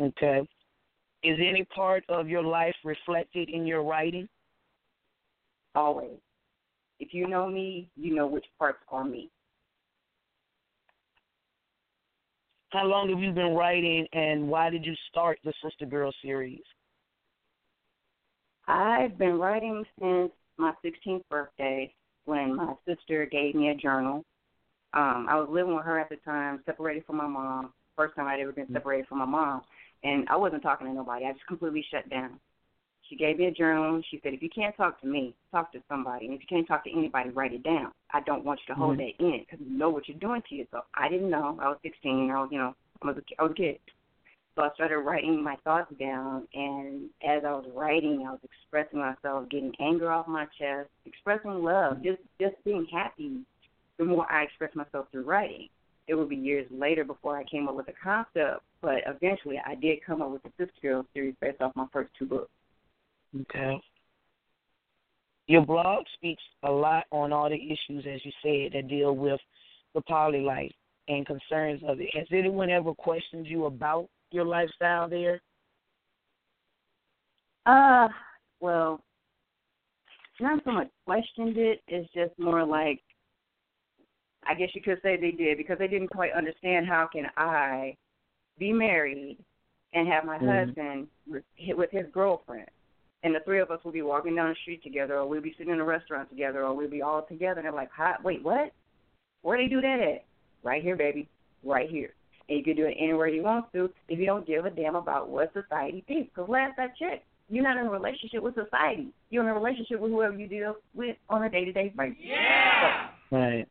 Okay. 0.00 0.46
Is 1.22 1.38
any 1.40 1.64
part 1.74 2.04
of 2.08 2.28
your 2.28 2.42
life 2.42 2.74
reflected 2.84 3.48
in 3.48 3.66
your 3.66 3.82
writing? 3.82 4.28
Always. 5.74 6.18
If 7.00 7.12
you 7.12 7.26
know 7.26 7.48
me, 7.48 7.90
you 7.96 8.14
know 8.14 8.26
which 8.26 8.46
parts 8.58 8.78
are 8.88 9.04
me. 9.04 9.30
How 12.70 12.84
long 12.84 13.08
have 13.10 13.20
you 13.20 13.32
been 13.32 13.54
writing, 13.54 14.06
and 14.12 14.48
why 14.48 14.70
did 14.70 14.84
you 14.84 14.94
start 15.08 15.38
the 15.44 15.52
Sister 15.62 15.86
Girl 15.86 16.12
series? 16.22 16.62
I've 18.66 19.16
been 19.16 19.38
writing 19.38 19.84
since 20.00 20.32
my 20.58 20.72
16th 20.84 21.22
birthday 21.30 21.94
when 22.24 22.56
my 22.56 22.74
sister 22.86 23.26
gave 23.26 23.54
me 23.54 23.68
a 23.68 23.74
journal. 23.74 24.24
Um, 24.94 25.26
I 25.28 25.36
was 25.36 25.48
living 25.50 25.74
with 25.74 25.84
her 25.84 25.98
at 25.98 26.08
the 26.08 26.16
time, 26.16 26.62
separated 26.66 27.04
from 27.06 27.16
my 27.16 27.26
mom. 27.26 27.72
First 27.96 28.14
time 28.14 28.26
I'd 28.26 28.40
ever 28.40 28.52
been 28.52 28.70
separated 28.72 29.06
from 29.08 29.18
my 29.18 29.24
mom, 29.24 29.62
and 30.04 30.28
I 30.28 30.36
wasn't 30.36 30.62
talking 30.62 30.86
to 30.86 30.92
nobody. 30.92 31.24
I 31.24 31.32
just 31.32 31.46
completely 31.46 31.84
shut 31.90 32.08
down. 32.10 32.38
She 33.08 33.16
gave 33.16 33.38
me 33.38 33.46
a 33.46 33.50
journal. 33.52 34.02
She 34.10 34.20
said, 34.22 34.34
if 34.34 34.42
you 34.42 34.50
can't 34.50 34.76
talk 34.76 35.00
to 35.00 35.06
me, 35.06 35.34
talk 35.52 35.72
to 35.72 35.78
somebody. 35.88 36.26
And 36.26 36.34
if 36.34 36.40
you 36.40 36.46
can't 36.48 36.66
talk 36.66 36.84
to 36.84 36.90
anybody, 36.92 37.30
write 37.30 37.54
it 37.54 37.62
down. 37.62 37.92
I 38.12 38.20
don't 38.20 38.44
want 38.44 38.60
you 38.60 38.74
to 38.74 38.78
hold 38.78 38.98
Mhm. 38.98 39.16
that 39.18 39.24
in 39.24 39.40
because 39.40 39.60
you 39.60 39.70
know 39.70 39.88
what 39.90 40.08
you're 40.08 40.18
doing 40.18 40.42
to 40.42 40.54
yourself. 40.54 40.86
I 40.94 41.08
didn't 41.08 41.30
know. 41.30 41.56
I 41.60 41.68
was 41.68 41.78
16. 41.82 42.30
I 42.30 42.40
was, 42.40 42.50
you 42.50 42.58
know, 42.58 42.74
I 43.02 43.06
was 43.06 43.16
a, 43.16 43.22
I 43.38 43.42
was 43.44 43.52
a 43.52 43.54
kid. 43.54 43.80
So 44.56 44.62
I 44.62 44.70
started 44.74 44.98
writing 44.98 45.42
my 45.42 45.56
thoughts 45.64 45.92
down, 45.98 46.48
and 46.54 47.10
as 47.22 47.44
I 47.44 47.52
was 47.52 47.66
writing, 47.74 48.26
I 48.26 48.30
was 48.30 48.40
expressing 48.42 48.98
myself, 48.98 49.48
getting 49.50 49.74
anger 49.80 50.10
off 50.10 50.26
my 50.26 50.46
chest, 50.58 50.88
expressing 51.04 51.62
love, 51.62 52.02
just 52.02 52.22
just 52.40 52.56
being 52.64 52.86
happy. 52.86 53.44
The 53.98 54.04
more 54.04 54.30
I 54.32 54.44
expressed 54.44 54.74
myself 54.74 55.08
through 55.12 55.24
writing, 55.24 55.68
it 56.08 56.14
would 56.14 56.28
be 56.28 56.36
years 56.36 56.66
later 56.70 57.04
before 57.04 57.36
I 57.36 57.44
came 57.44 57.68
up 57.68 57.74
with 57.74 57.88
a 57.88 57.92
concept. 58.02 58.62
But 58.80 58.98
eventually, 59.06 59.60
I 59.64 59.74
did 59.74 60.04
come 60.04 60.22
up 60.22 60.30
with 60.30 60.42
the 60.42 60.50
Sister 60.58 60.80
Girl 60.82 61.06
series 61.12 61.34
based 61.40 61.60
off 61.60 61.72
my 61.74 61.86
first 61.92 62.10
two 62.18 62.26
books. 62.26 62.50
Okay. 63.42 63.80
Your 65.48 65.64
blog 65.64 66.04
speaks 66.14 66.42
a 66.64 66.70
lot 66.70 67.04
on 67.10 67.32
all 67.32 67.48
the 67.48 67.56
issues, 67.56 68.04
as 68.06 68.20
you 68.24 68.32
said, 68.42 68.72
that 68.72 68.88
deal 68.88 69.14
with 69.14 69.40
the 69.94 70.00
poly 70.02 70.40
life 70.40 70.72
and 71.08 71.24
concerns 71.26 71.82
of 71.86 72.00
it. 72.00 72.08
Has 72.14 72.26
anyone 72.32 72.70
ever 72.70 72.92
questioned 72.94 73.46
you 73.46 73.66
about 73.66 74.08
your 74.32 74.44
lifestyle 74.44 75.08
there? 75.08 75.40
Uh, 77.64 78.08
well, 78.60 79.02
not 80.40 80.62
so 80.64 80.72
much 80.72 80.88
questioned 81.04 81.56
it. 81.56 81.80
It's 81.88 82.12
just 82.12 82.36
more 82.38 82.64
like, 82.64 83.00
I 84.48 84.54
guess 84.54 84.70
you 84.74 84.80
could 84.82 85.00
say 85.02 85.16
they 85.16 85.32
did 85.32 85.58
because 85.58 85.78
they 85.78 85.88
didn't 85.88 86.08
quite 86.08 86.32
understand 86.32 86.86
how 86.86 87.08
can 87.12 87.26
I 87.36 87.96
be 88.58 88.72
married 88.72 89.38
and 89.92 90.08
have 90.08 90.24
my 90.24 90.38
Mhm. 90.38 90.66
husband 90.66 91.08
with, 91.28 91.44
with 91.76 91.90
his 91.90 92.06
girlfriend, 92.12 92.68
and 93.22 93.34
the 93.34 93.40
three 93.40 93.60
of 93.60 93.70
us 93.70 93.82
will 93.84 93.92
be 93.92 94.02
walking 94.02 94.34
down 94.36 94.50
the 94.50 94.54
street 94.56 94.82
together, 94.82 95.18
or 95.18 95.26
we'll 95.26 95.40
be 95.40 95.54
sitting 95.58 95.72
in 95.72 95.80
a 95.80 95.84
restaurant 95.84 96.28
together, 96.28 96.64
or 96.64 96.74
we'll 96.74 96.90
be 96.90 97.02
all 97.02 97.22
together. 97.22 97.60
And 97.60 97.64
they're 97.66 97.72
like, 97.72 97.90
Hi, 97.92 98.16
wait, 98.22 98.42
what? 98.42 98.72
Where 99.42 99.58
they 99.58 99.68
do 99.68 99.80
that 99.80 100.00
at? 100.00 100.24
Right 100.62 100.82
here, 100.82 100.96
baby, 100.96 101.28
right 101.62 101.88
here. 101.88 102.14
And 102.48 102.58
you 102.58 102.64
can 102.64 102.76
do 102.76 102.86
it 102.86 102.96
anywhere 102.98 103.28
you 103.28 103.42
want 103.42 103.72
to 103.72 103.92
if 104.08 104.18
you 104.18 104.26
don't 104.26 104.46
give 104.46 104.64
a 104.66 104.70
damn 104.70 104.96
about 104.96 105.28
what 105.28 105.52
society 105.52 106.04
thinks. 106.06 106.30
Because 106.34 106.48
last 106.48 106.78
I 106.78 106.88
checked, 106.88 107.24
you're 107.48 107.64
not 107.64 107.76
in 107.76 107.86
a 107.86 107.90
relationship 107.90 108.42
with 108.42 108.54
society. 108.54 109.08
You're 109.30 109.42
in 109.42 109.48
a 109.48 109.54
relationship 109.54 110.00
with 110.00 110.10
whoever 110.10 110.36
you 110.36 110.48
deal 110.48 110.76
with 110.94 111.16
on 111.28 111.44
a 111.44 111.50
day 111.50 111.64
to 111.64 111.72
day 111.72 111.92
basis. 111.96 112.16
Yeah. 112.20 113.08
Right. 113.30 113.68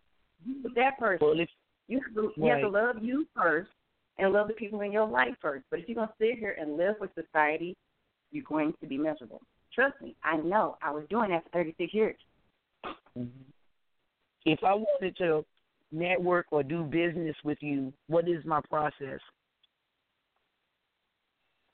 With 0.64 0.75
that 0.75 0.98
person, 1.00 1.28
Well, 1.28 1.40
if 1.40 1.50
you 1.88 2.00
have, 2.06 2.16
to, 2.16 2.32
you 2.36 2.50
have 2.50 2.62
to 2.62 2.70
love 2.70 2.96
you 3.02 3.25
first 3.36 3.70
and 4.18 4.32
love 4.32 4.48
the 4.48 4.54
people 4.54 4.82
in 4.82 4.92
your 4.92 5.08
life 5.08 5.36
first. 5.42 5.66
But 5.70 5.80
if 5.80 5.90
you're 5.90 5.96
gonna 5.96 6.14
sit 6.20 6.40
here 6.40 6.56
and 6.60 6.78
live 6.78 6.96
with 7.00 7.12
society, 7.16 7.75
you're 8.32 8.44
going 8.44 8.74
to 8.82 8.88
be 8.88 8.98
miserable. 8.98 9.42
Trust 9.74 9.96
me, 10.02 10.16
I 10.24 10.38
know. 10.38 10.78
I 10.82 10.92
was 10.92 11.06
doing 11.10 11.32
that 11.32 11.44
for 11.44 11.50
36 11.52 11.94
years. 11.94 12.16
if 14.46 14.60
I 14.64 14.74
wanted 14.74 15.18
to 15.18 15.46
network 15.92 16.48
or 16.52 16.64
do 16.64 16.84
business 16.84 17.36
with 17.44 17.58
you, 17.62 17.94
what 18.08 18.28
is 18.28 18.44
my 18.46 18.62
process? 18.70 19.20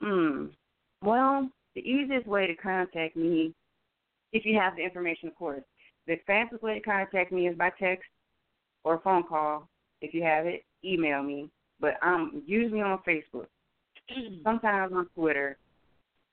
Hmm. 0.00 0.46
Well, 1.02 1.48
the 1.74 1.80
easiest 1.80 2.26
way 2.26 2.46
to 2.46 2.54
contact 2.54 3.16
me, 3.16 3.54
if 4.32 4.44
you 4.44 4.58
have 4.58 4.76
the 4.76 4.82
information, 4.82 5.28
of 5.28 5.34
course, 5.36 5.62
the 6.06 6.16
fastest 6.26 6.62
way 6.62 6.74
to 6.74 6.80
contact 6.80 7.32
me 7.32 7.46
is 7.46 7.56
by 7.56 7.70
text 7.78 8.04
or 8.84 9.00
phone 9.00 9.24
call. 9.24 9.68
If 10.00 10.14
you 10.14 10.22
have 10.22 10.46
it, 10.46 10.64
email 10.84 11.22
me. 11.22 11.50
But 11.80 11.94
I'm 12.02 12.42
usually 12.46 12.80
on 12.80 13.00
Facebook, 13.06 13.46
sometimes 14.44 14.92
on 14.94 15.08
Twitter, 15.14 15.58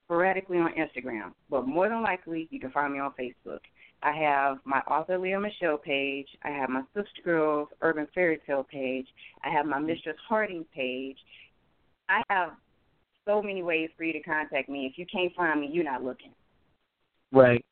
sporadically 0.06 0.58
on 0.58 0.72
Instagram. 0.74 1.34
But 1.50 1.68
more 1.68 1.90
than 1.90 2.04
likely, 2.04 2.48
you 2.52 2.60
can 2.60 2.72
find 2.72 2.94
me 2.94 3.00
on 3.00 3.14
Facebook. 3.20 3.60
I 4.02 4.12
have 4.14 4.60
my 4.64 4.80
author 4.82 5.18
Lea 5.18 5.32
Mishell 5.32 5.82
page. 5.82 6.28
I 6.44 6.50
have 6.50 6.70
my 6.70 6.84
SistaGirlz 6.96 7.68
Urban 7.82 8.08
Fairy 8.16 8.40
Tale 8.48 8.66
page. 8.70 9.08
I 9.44 9.50
have 9.50 9.66
my 9.66 9.80
Mistress 9.80 10.16
Harding 10.28 10.66
page. 10.74 11.18
I 12.08 12.22
have 12.30 12.52
so 13.28 13.42
many 13.42 13.62
ways 13.62 13.90
for 13.98 14.04
you 14.04 14.14
to 14.14 14.22
contact 14.22 14.70
me. 14.70 14.86
If 14.86 14.98
you 14.98 15.06
can't 15.12 15.34
find 15.36 15.62
me, 15.62 15.70
you're 15.72 15.84
not 15.84 16.04
looking. 16.04 16.32
Right. 17.32 17.64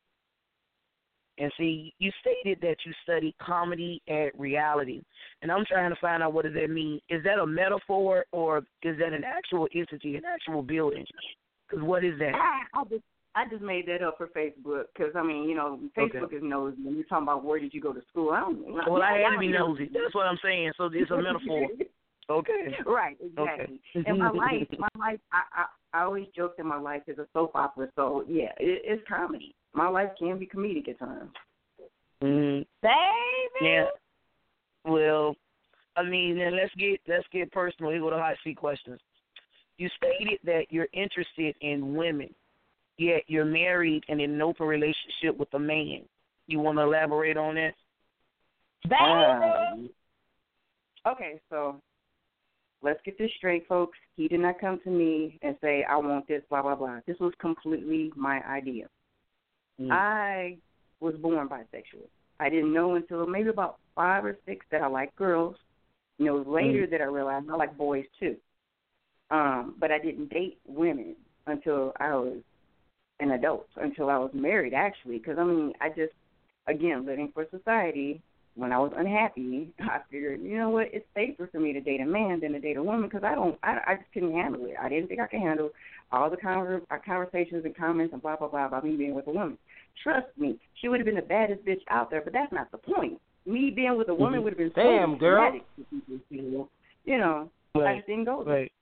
And 1.38 1.52
see, 1.56 1.94
you 1.98 2.10
stated 2.20 2.58
that 2.62 2.76
you 2.84 2.92
study 3.04 3.34
comedy 3.40 4.02
and 4.08 4.30
reality, 4.36 5.02
and 5.42 5.52
I'm 5.52 5.64
trying 5.64 5.90
to 5.90 6.00
find 6.00 6.22
out 6.22 6.32
what 6.32 6.44
does 6.44 6.54
that 6.54 6.68
mean. 6.68 7.00
Is 7.08 7.22
that 7.24 7.38
a 7.38 7.46
metaphor 7.46 8.24
or 8.32 8.58
is 8.82 8.98
that 8.98 9.12
an 9.12 9.22
actual 9.24 9.68
entity, 9.74 10.16
an 10.16 10.22
actual 10.24 10.62
building? 10.62 11.04
Because 11.68 11.84
what 11.84 12.04
is 12.04 12.18
that? 12.18 12.34
I, 12.34 12.80
I 12.80 12.84
just 12.84 13.04
I 13.34 13.44
just 13.48 13.62
made 13.62 13.86
that 13.86 14.02
up 14.02 14.18
for 14.18 14.26
Facebook 14.28 14.86
because 14.96 15.14
I 15.14 15.22
mean, 15.22 15.48
you 15.48 15.54
know, 15.54 15.78
Facebook 15.96 16.24
Okay. 16.24 16.36
is 16.36 16.42
nosy. 16.42 16.76
When 16.82 16.96
you're 16.96 17.04
talking 17.04 17.22
about 17.24 17.44
where 17.44 17.60
did 17.60 17.72
you 17.72 17.80
go 17.80 17.92
to 17.92 18.02
school, 18.10 18.30
I 18.30 18.40
don't. 18.40 18.60
Well, 18.72 19.02
I 19.02 19.18
had 19.18 19.34
to 19.34 19.38
be 19.38 19.48
nosy. 19.48 19.88
That's 19.92 20.14
what 20.14 20.26
I'm 20.26 20.38
saying. 20.42 20.72
So 20.76 20.90
it's 20.92 21.10
a 21.10 21.16
metaphor. 21.16 21.68
Okay. 22.30 22.74
right, 22.84 23.16
exactly. 23.22 23.80
And 23.94 24.18
my 24.18 24.28
life, 24.34 24.68
my 24.78 24.88
life, 24.98 25.18
I, 25.32 25.62
I 25.62 25.64
I 25.98 26.02
always 26.02 26.26
joke 26.36 26.58
that 26.58 26.66
my 26.66 26.78
life 26.78 27.02
is 27.06 27.18
a 27.18 27.26
soap 27.32 27.52
opera. 27.54 27.88
So 27.96 28.24
yeah, 28.28 28.52
it, 28.58 28.82
it's 28.84 29.02
comedy. 29.08 29.54
My 29.74 29.88
life 29.88 30.10
can 30.18 30.38
be 30.38 30.46
comedic 30.46 30.88
at 30.88 30.98
times. 30.98 31.30
Mm, 32.22 32.66
Baby. 32.82 32.92
yeah. 33.60 33.84
Well, 34.84 35.36
I 35.96 36.02
mean, 36.02 36.38
then 36.38 36.56
let's 36.56 36.74
get 36.74 37.00
let's 37.06 37.26
get 37.32 37.52
personal. 37.52 37.90
Here 37.90 38.00
go 38.00 38.10
the 38.10 38.16
hot 38.16 38.36
seat 38.42 38.56
questions. 38.56 39.00
You 39.76 39.88
stated 39.96 40.38
that 40.44 40.66
you're 40.70 40.88
interested 40.92 41.54
in 41.60 41.94
women, 41.94 42.34
yet 42.96 43.22
you're 43.28 43.44
married 43.44 44.02
and 44.08 44.20
in 44.20 44.32
an 44.32 44.42
open 44.42 44.66
relationship 44.66 45.38
with 45.38 45.52
a 45.54 45.58
man. 45.58 46.02
You 46.46 46.58
want 46.58 46.78
to 46.78 46.82
elaborate 46.82 47.36
on 47.36 47.54
that? 47.54 47.74
Um, 49.00 49.90
okay, 51.06 51.40
so 51.50 51.80
let's 52.82 53.00
get 53.04 53.18
this 53.18 53.30
straight, 53.36 53.66
folks. 53.68 53.98
He 54.16 54.28
did 54.28 54.40
not 54.40 54.60
come 54.60 54.80
to 54.84 54.90
me 54.90 55.38
and 55.42 55.56
say, 55.60 55.84
I 55.88 55.96
want 55.96 56.26
this, 56.26 56.42
blah, 56.48 56.62
blah, 56.62 56.74
blah. 56.74 57.00
This 57.06 57.18
was 57.20 57.32
completely 57.40 58.10
my 58.16 58.40
idea. 58.48 58.86
Mm. 59.80 59.92
I 59.92 60.56
was 61.00 61.14
born 61.16 61.48
bisexual. 61.48 62.08
I 62.40 62.48
didn't 62.48 62.72
know 62.72 62.94
until 62.94 63.26
maybe 63.26 63.48
about 63.48 63.78
five 63.94 64.24
or 64.24 64.38
six 64.46 64.64
that 64.70 64.82
I 64.82 64.86
liked 64.86 65.16
girls. 65.16 65.56
You 66.18 66.26
know, 66.26 66.36
it 66.36 66.46
was 66.46 66.62
later 66.62 66.86
that 66.86 67.00
I 67.00 67.04
realized 67.04 67.48
I 67.50 67.56
like 67.56 67.76
boys 67.76 68.04
too. 68.18 68.36
Um, 69.30 69.74
but 69.78 69.90
I 69.90 69.98
didn't 69.98 70.30
date 70.30 70.58
women 70.66 71.14
until 71.46 71.92
I 72.00 72.14
was 72.14 72.38
an 73.20 73.32
adult, 73.32 73.66
until 73.76 74.08
I 74.10 74.18
was 74.18 74.30
married 74.32 74.74
actually. 74.74 75.18
Because 75.18 75.38
I 75.38 75.44
mean, 75.44 75.72
I 75.80 75.88
just, 75.88 76.14
again, 76.66 77.06
living 77.06 77.30
for 77.32 77.46
society. 77.50 78.22
When 78.54 78.72
I 78.72 78.78
was 78.78 78.92
unhappy, 78.96 79.72
I 79.80 80.00
figured, 80.10 80.42
you 80.42 80.58
know 80.58 80.70
what, 80.70 80.88
it's 80.92 81.06
safer 81.14 81.48
for 81.50 81.60
me 81.60 81.72
to 81.72 81.80
date 81.80 82.00
a 82.00 82.06
man 82.06 82.40
than 82.40 82.52
to 82.52 82.60
date 82.60 82.76
a 82.76 82.82
woman 82.82 83.08
because 83.08 83.22
I 83.22 83.36
don't, 83.36 83.56
I, 83.62 83.78
I 83.86 83.94
just 83.96 84.12
couldn't 84.12 84.32
handle 84.32 84.64
it. 84.66 84.74
I 84.80 84.88
didn't 84.88 85.06
think 85.08 85.20
I 85.20 85.28
could 85.28 85.40
handle 85.40 85.70
all 86.12 86.30
the 86.30 86.36
conver- 86.36 86.82
uh, 86.90 86.96
conversations 87.04 87.64
and 87.64 87.76
comments 87.76 88.12
and 88.12 88.22
blah 88.22 88.36
blah 88.36 88.48
blah 88.48 88.66
about 88.66 88.84
me 88.84 88.96
being 88.96 89.14
with 89.14 89.26
a 89.26 89.30
woman. 89.30 89.58
Trust 90.02 90.26
me, 90.36 90.58
she 90.80 90.88
would 90.88 91.00
have 91.00 91.06
been 91.06 91.16
the 91.16 91.22
baddest 91.22 91.64
bitch 91.64 91.80
out 91.90 92.10
there, 92.10 92.20
but 92.22 92.32
that's 92.32 92.52
not 92.52 92.70
the 92.70 92.78
point. 92.78 93.20
Me 93.46 93.70
being 93.74 93.96
with 93.96 94.08
a 94.08 94.14
woman 94.14 94.40
Mhm. 94.40 94.44
would 94.44 94.52
have 94.52 94.58
been 94.58 94.72
Damn, 94.74 95.14
so 95.14 95.18
girl. 95.18 95.40
dramatic 95.42 95.64
for 95.76 95.84
people 95.84 96.18
to 96.18 96.24
feel. 96.28 96.68
You 97.04 97.18
know, 97.18 97.50
I 97.74 97.78
Right. 97.78 97.96
just 97.96 98.06
didn't 98.06 98.24
go 98.24 98.44
there. 98.44 98.54
Right. 98.54 98.72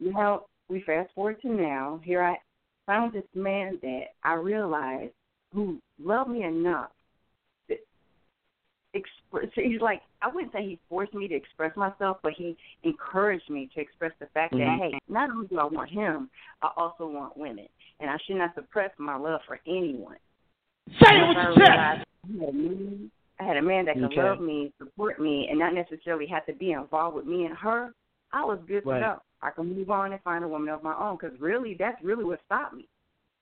You 0.00 0.12
know, 0.12 0.46
we 0.68 0.80
fast 0.82 1.12
forward 1.14 1.40
to 1.42 1.48
now. 1.48 2.00
Here 2.02 2.22
I 2.22 2.38
found 2.86 3.12
this 3.12 3.24
man 3.34 3.78
that 3.82 4.14
I 4.22 4.34
realized 4.34 5.12
who 5.52 5.78
loved 5.98 6.30
me 6.30 6.42
enough. 6.42 6.90
That 8.94 9.00
express, 9.00 9.52
he's 9.54 9.80
like 9.80 10.02
I 10.22 10.28
wouldn't 10.28 10.52
say 10.52 10.62
he 10.62 10.78
forced 10.88 11.14
me 11.14 11.28
to 11.28 11.34
express 11.34 11.76
myself, 11.76 12.18
but 12.22 12.32
he 12.32 12.56
encouraged 12.82 13.50
me 13.50 13.68
to 13.74 13.80
express 13.80 14.12
the 14.18 14.26
fact 14.26 14.54
Mhm. 14.54 14.58
that 14.58 14.78
hey, 14.78 14.98
not 15.08 15.30
only 15.30 15.46
do 15.48 15.58
I 15.58 15.64
want 15.64 15.90
him, 15.90 16.30
I 16.62 16.70
also 16.76 17.06
want 17.06 17.36
women, 17.36 17.68
and 18.00 18.10
I 18.10 18.16
should 18.18 18.36
not 18.36 18.54
suppress 18.54 18.90
my 18.98 19.16
love 19.16 19.42
for 19.46 19.60
anyone. 19.66 20.16
Say 21.02 21.20
it 21.20 21.28
with 21.28 21.36
I 21.36 21.42
your 21.42 21.54
chest. 21.54 22.06
I 22.24 22.40
had 22.40 22.48
a 22.48 22.52
man- 22.52 23.10
I 23.40 23.42
had 23.42 23.56
a 23.56 23.62
man 23.62 23.84
that 23.86 23.94
could 23.94 24.04
Okay. 24.04 24.22
love 24.22 24.40
me, 24.40 24.72
support 24.78 25.18
me, 25.18 25.48
and 25.48 25.58
not 25.58 25.74
necessarily 25.74 26.26
have 26.26 26.46
to 26.46 26.52
be 26.52 26.72
involved 26.72 27.16
with 27.16 27.26
me 27.26 27.46
and 27.46 27.56
her. 27.56 27.92
I 28.32 28.44
was 28.44 28.60
good 28.66 28.84
to 28.84 28.90
go. 29.00 29.22
I 29.42 29.50
can 29.50 29.74
move 29.74 29.90
on 29.90 30.12
and 30.12 30.22
find 30.22 30.44
a 30.44 30.48
woman 30.48 30.68
of 30.68 30.82
my 30.82 30.94
own 30.94 31.16
because 31.16 31.38
really, 31.40 31.74
that's 31.74 32.02
really 32.02 32.24
what 32.24 32.40
stopped 32.44 32.74
me. 32.74 32.88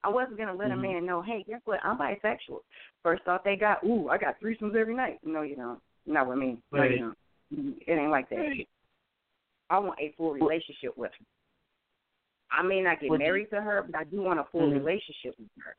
I 0.05 0.09
wasn't 0.09 0.37
gonna 0.39 0.55
let 0.55 0.71
Mhm. 0.71 0.75
a 0.75 0.77
man 0.77 1.07
know, 1.07 1.23
hey, 1.23 1.45
guess 1.45 1.61
what? 1.65 1.85
I'm 1.85 1.97
bisexual. 1.97 2.61
First 3.03 3.23
thought 3.25 3.45
they 3.45 3.57
got, 3.57 3.85
ooh, 3.85 4.09
I 4.09 4.19
got 4.19 4.41
threesomes 4.41 4.75
every 4.75 4.95
night. 4.95 5.21
No, 5.25 5.43
you 5.43 5.57
don't. 5.57 5.81
Not 6.07 6.27
with 6.27 6.39
me. 6.39 6.59
No, 6.73 6.83
you 6.83 6.99
don't. 6.99 7.19
Mm, 7.55 7.83
It 7.87 7.93
ain't 7.93 8.11
like 8.11 8.29
that. 8.31 8.39
Right. 8.39 8.69
I 9.71 9.79
want 9.79 10.01
a 10.01 10.13
full 10.17 10.33
relationship 10.35 10.97
with 10.97 11.13
her. 11.13 11.25
I 12.51 12.63
may 12.63 12.81
not 12.83 13.01
get 13.01 13.11
Would 13.11 13.21
you- 13.21 13.27
married 13.27 13.51
to 13.51 13.63
her, 13.63 13.83
but 13.83 13.95
I 13.95 14.05
do 14.05 14.21
want 14.21 14.41
a 14.41 14.45
full 14.45 14.69
Mhm. 14.69 14.75
relationship 14.75 15.39
with 15.39 15.49
her. 15.65 15.77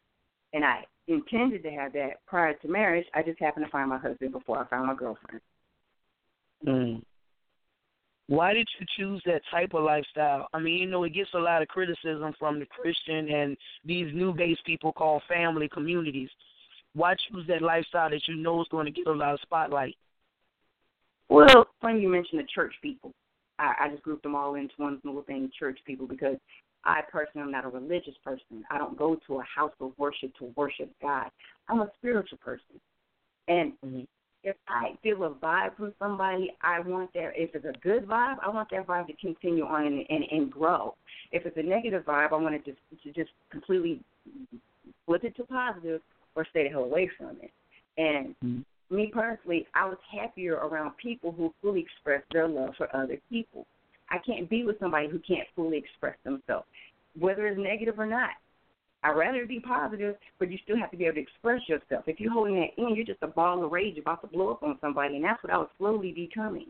And 0.54 0.64
I 0.64 0.86
intended 1.08 1.64
to 1.64 1.72
have 1.72 1.94
that 1.94 2.26
prior 2.26 2.54
to 2.54 2.68
marriage. 2.68 3.08
I 3.14 3.24
just 3.24 3.40
happened 3.40 3.66
to 3.66 3.72
find 3.72 3.90
my 3.90 3.98
husband 3.98 4.32
before 4.32 4.60
I 4.60 4.64
found 4.66 4.88
my 4.88 4.96
girlfriend. 4.96 5.42
Mm. 6.66 7.04
Why 8.28 8.54
did 8.54 8.68
you 8.80 8.86
choose 8.98 9.22
that 9.26 9.42
type 9.52 9.74
of 9.74 9.84
lifestyle? 9.84 10.48
I 10.54 10.60
mean, 10.60 10.80
you 10.80 10.86
know, 10.88 11.04
it 11.04 11.14
gets 11.14 11.30
a 11.34 11.40
lot 11.40 11.62
of 11.62 11.68
criticism 11.68 12.34
from 12.40 12.60
the 12.60 12.66
Christian 12.66 13.30
and 13.30 13.58
these 13.84 14.14
new 14.14 14.34
base 14.34 14.58
people 14.66 14.94
called 14.94 15.24
family 15.28 15.68
communities. 15.68 16.30
Why 16.94 17.16
choose 17.30 17.46
that 17.48 17.62
lifestyle 17.62 18.10
that 18.10 18.28
you 18.28 18.36
know 18.36 18.62
is 18.62 18.68
going 18.72 18.86
to 18.86 18.92
get 18.92 19.08
a 19.08 19.12
lot 19.12 19.34
of 19.34 19.40
spotlight? 19.42 19.96
Well, 21.30 21.68
funny 21.82 22.02
you 22.02 22.10
mentioned 22.10 22.40
the 22.40 22.48
church 22.54 22.74
people. 22.82 23.12
I, 23.60 23.74
I 23.82 23.90
just 23.90 24.04
grouped 24.04 24.24
them 24.24 24.36
all 24.36 24.56
into 24.56 24.74
one 24.78 25.02
little 25.04 25.24
thing, 25.24 25.52
church 25.58 25.80
people, 25.86 26.08
because 26.08 26.38
I 26.86 27.02
personally 27.12 27.46
am 27.46 27.52
not 27.52 27.66
a 27.66 27.70
religious 27.70 28.16
person. 28.24 28.64
I 28.70 28.78
don't 28.78 28.98
go 28.98 29.18
to 29.28 29.40
a 29.40 29.44
house 29.44 29.72
of 29.80 29.94
worship 29.98 30.36
to 30.40 30.54
worship 30.56 30.92
God. 31.02 31.30
I'm 31.68 31.82
a 31.82 31.92
spiritual 31.98 32.38
person. 32.40 32.80
And 33.48 33.74
mm-hmm. 33.86 34.02
If 34.44 34.56
I 34.68 34.98
feel 35.02 35.24
a 35.24 35.30
vibe 35.30 35.78
from 35.78 35.94
somebody, 36.00 36.54
I 36.62 36.80
want 36.82 37.14
that. 37.14 37.32
If 37.36 37.56
it's 37.56 37.66
a 37.66 37.78
good 37.80 38.06
vibe, 38.06 38.38
I 38.44 38.50
want 38.50 38.70
that 38.72 38.86
vibe 38.86 39.08
to 39.08 39.14
continue 39.14 39.66
on 39.66 39.86
and, 39.86 40.06
and, 40.10 40.24
and 40.32 40.52
grow. 40.52 40.96
If 41.32 41.46
it's 41.46 41.58
a 41.58 41.64
negative 41.64 42.04
vibe, 42.04 42.34
I 42.34 42.36
want 42.36 42.56
it 42.56 42.66
to, 42.66 42.72
to 42.72 43.14
just 43.14 43.32
completely 43.50 44.02
flip 45.06 45.24
it 45.24 45.36
to 45.38 45.44
positive 45.44 46.02
or 46.36 46.46
stay 46.50 46.64
the 46.64 46.70
hell 46.70 46.84
away 46.84 47.10
from 47.18 47.38
it. 47.42 47.52
And 47.98 48.36
mm-hmm. 48.44 48.96
me 48.96 49.12
personally, 49.14 49.66
I 49.76 49.86
was 49.86 49.98
happier 50.12 50.56
around 50.56 50.98
people 51.02 51.32
who 51.32 51.54
fully 51.62 51.82
express 51.82 52.22
their 52.32 52.48
love 52.48 52.74
for 52.78 52.94
other 52.96 53.18
people. 53.30 53.66
I 54.10 54.18
can't 54.26 54.50
be 54.50 54.64
with 54.64 54.80
somebody 54.80 55.08
who 55.10 55.20
can't 55.20 55.48
fully 55.56 55.78
express 55.78 56.16
themselves, 56.24 56.66
whether 57.18 57.48
it's 57.48 57.60
negative 57.60 57.98
or 57.98 58.06
not. 58.06 58.32
I'd 59.04 59.18
rather 59.18 59.46
be 59.46 59.60
positive, 59.60 60.16
but 60.40 60.50
you 60.50 60.58
still 60.64 60.78
have 60.78 60.92
to 60.92 60.98
be 60.98 61.06
able 61.06 61.16
to 61.16 61.22
express 61.22 61.62
yourself. 61.68 62.06
If 62.08 62.20
you're 62.20 62.32
holding 62.32 62.56
that 62.56 62.82
in, 62.82 62.96
you're 62.96 63.06
just 63.06 63.22
a 63.22 63.28
ball 63.28 63.64
of 63.64 63.72
rage 63.72 63.98
about 63.98 64.22
to 64.22 64.28
blow 64.28 64.52
up 64.52 64.64
on 64.64 64.78
somebody, 64.80 65.16
and 65.16 65.26
that's 65.26 65.44
what 65.44 65.52
I 65.52 65.58
was 65.58 65.70
slowly 65.78 66.12
becoming. 66.12 66.68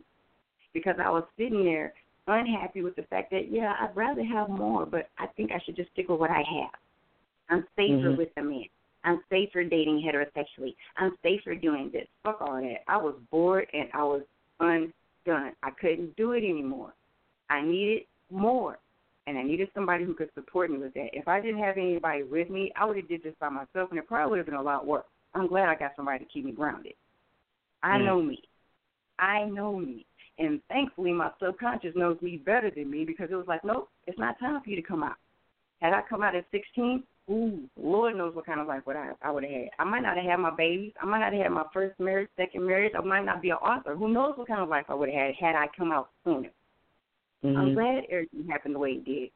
Because 0.73 0.95
I 1.03 1.09
was 1.09 1.23
sitting 1.37 1.63
there 1.63 1.93
unhappy 2.27 2.81
with 2.81 2.95
the 2.95 3.03
fact 3.03 3.31
that, 3.31 3.51
yeah, 3.51 3.73
I'd 3.79 3.95
rather 3.95 4.23
have 4.23 4.49
more, 4.49 4.85
but 4.85 5.09
I 5.19 5.27
think 5.27 5.51
I 5.51 5.59
should 5.63 5.75
just 5.75 5.91
stick 5.91 6.09
with 6.09 6.19
what 6.19 6.31
I 6.31 6.37
have. 6.39 6.71
I'm 7.49 7.65
safer 7.75 8.09
mm-hmm. 8.09 8.17
with 8.17 8.29
a 8.37 8.43
man. 8.43 8.65
I'm 9.03 9.21
safer 9.29 9.63
dating 9.63 10.01
heterosexually. 10.01 10.75
I'm 10.97 11.15
safer 11.21 11.55
doing 11.55 11.89
this. 11.91 12.07
Fuck 12.23 12.41
all 12.41 12.61
that. 12.61 12.83
I 12.87 12.97
was 12.97 13.15
bored 13.29 13.67
and 13.73 13.89
I 13.93 14.03
was 14.03 14.21
undone. 14.59 15.51
I 15.61 15.69
couldn't 15.79 16.15
do 16.15 16.31
it 16.31 16.37
anymore. 16.37 16.93
I 17.49 17.61
needed 17.61 18.03
more. 18.31 18.79
And 19.25 19.37
I 19.37 19.43
needed 19.43 19.69
somebody 19.73 20.03
who 20.03 20.13
could 20.13 20.29
support 20.33 20.69
me 20.69 20.77
with 20.77 20.93
that. 20.95 21.09
If 21.13 21.27
I 21.27 21.39
didn't 21.39 21.63
have 21.63 21.77
anybody 21.77 22.23
with 22.23 22.49
me, 22.49 22.71
I 22.75 22.85
would 22.85 22.97
have 22.97 23.07
did 23.07 23.23
this 23.23 23.35
by 23.39 23.49
myself 23.49 23.89
and 23.89 23.97
it 23.97 24.07
probably 24.07 24.31
would 24.31 24.37
have 24.39 24.45
been 24.45 24.55
a 24.55 24.61
lot 24.61 24.85
worse. 24.85 25.05
I'm 25.33 25.47
glad 25.47 25.69
I 25.69 25.75
got 25.75 25.93
somebody 25.95 26.19
to 26.19 26.31
keep 26.31 26.45
me 26.45 26.51
grounded. 26.51 26.93
I 27.81 27.97
mm. 27.97 28.05
know 28.05 28.21
me. 28.21 28.41
I 29.19 29.45
know 29.45 29.77
me. 29.77 30.05
And 30.39 30.59
thankfully 30.67 31.13
my 31.13 31.29
subconscious 31.41 31.95
knows 31.95 32.17
me 32.21 32.37
better 32.37 32.71
than 32.71 32.89
me 32.89 33.05
because 33.05 33.29
it 33.31 33.35
was 33.35 33.47
like, 33.47 33.63
Nope, 33.63 33.89
it's 34.07 34.19
not 34.19 34.39
time 34.39 34.61
for 34.63 34.69
you 34.69 34.75
to 34.75 34.81
come 34.81 35.03
out. 35.03 35.15
Had 35.79 35.93
I 35.93 36.01
come 36.09 36.23
out 36.23 36.35
at 36.35 36.45
sixteen, 36.51 37.03
ooh, 37.29 37.59
Lord 37.77 38.15
knows 38.15 38.33
what 38.35 38.45
kind 38.45 38.59
of 38.59 38.67
life 38.67 38.83
would 38.87 38.95
I 38.95 39.11
I 39.21 39.31
would 39.31 39.43
have 39.43 39.51
had. 39.51 39.69
I 39.79 39.83
might 39.83 40.01
not 40.01 40.17
have 40.17 40.25
had 40.25 40.37
my 40.37 40.55
babies. 40.55 40.93
I 41.01 41.05
might 41.05 41.19
not 41.19 41.33
have 41.33 41.43
had 41.43 41.51
my 41.51 41.65
first 41.73 41.99
marriage, 41.99 42.29
second 42.37 42.65
marriage. 42.65 42.93
I 42.97 43.01
might 43.01 43.25
not 43.25 43.41
be 43.41 43.51
an 43.51 43.57
author. 43.57 43.95
Who 43.95 44.07
knows 44.07 44.37
what 44.37 44.47
kind 44.47 44.61
of 44.61 44.69
life 44.69 44.85
I 44.89 44.95
would 44.95 45.09
have 45.09 45.17
had 45.17 45.35
had 45.35 45.55
I 45.55 45.67
come 45.77 45.91
out 45.91 46.09
sooner. 46.23 46.49
Mm-hmm. 47.43 47.57
I'm 47.57 47.73
glad 47.73 48.03
everything 48.09 48.47
happened 48.49 48.75
the 48.75 48.79
way 48.79 48.91
it 48.91 49.05
did. 49.05 49.29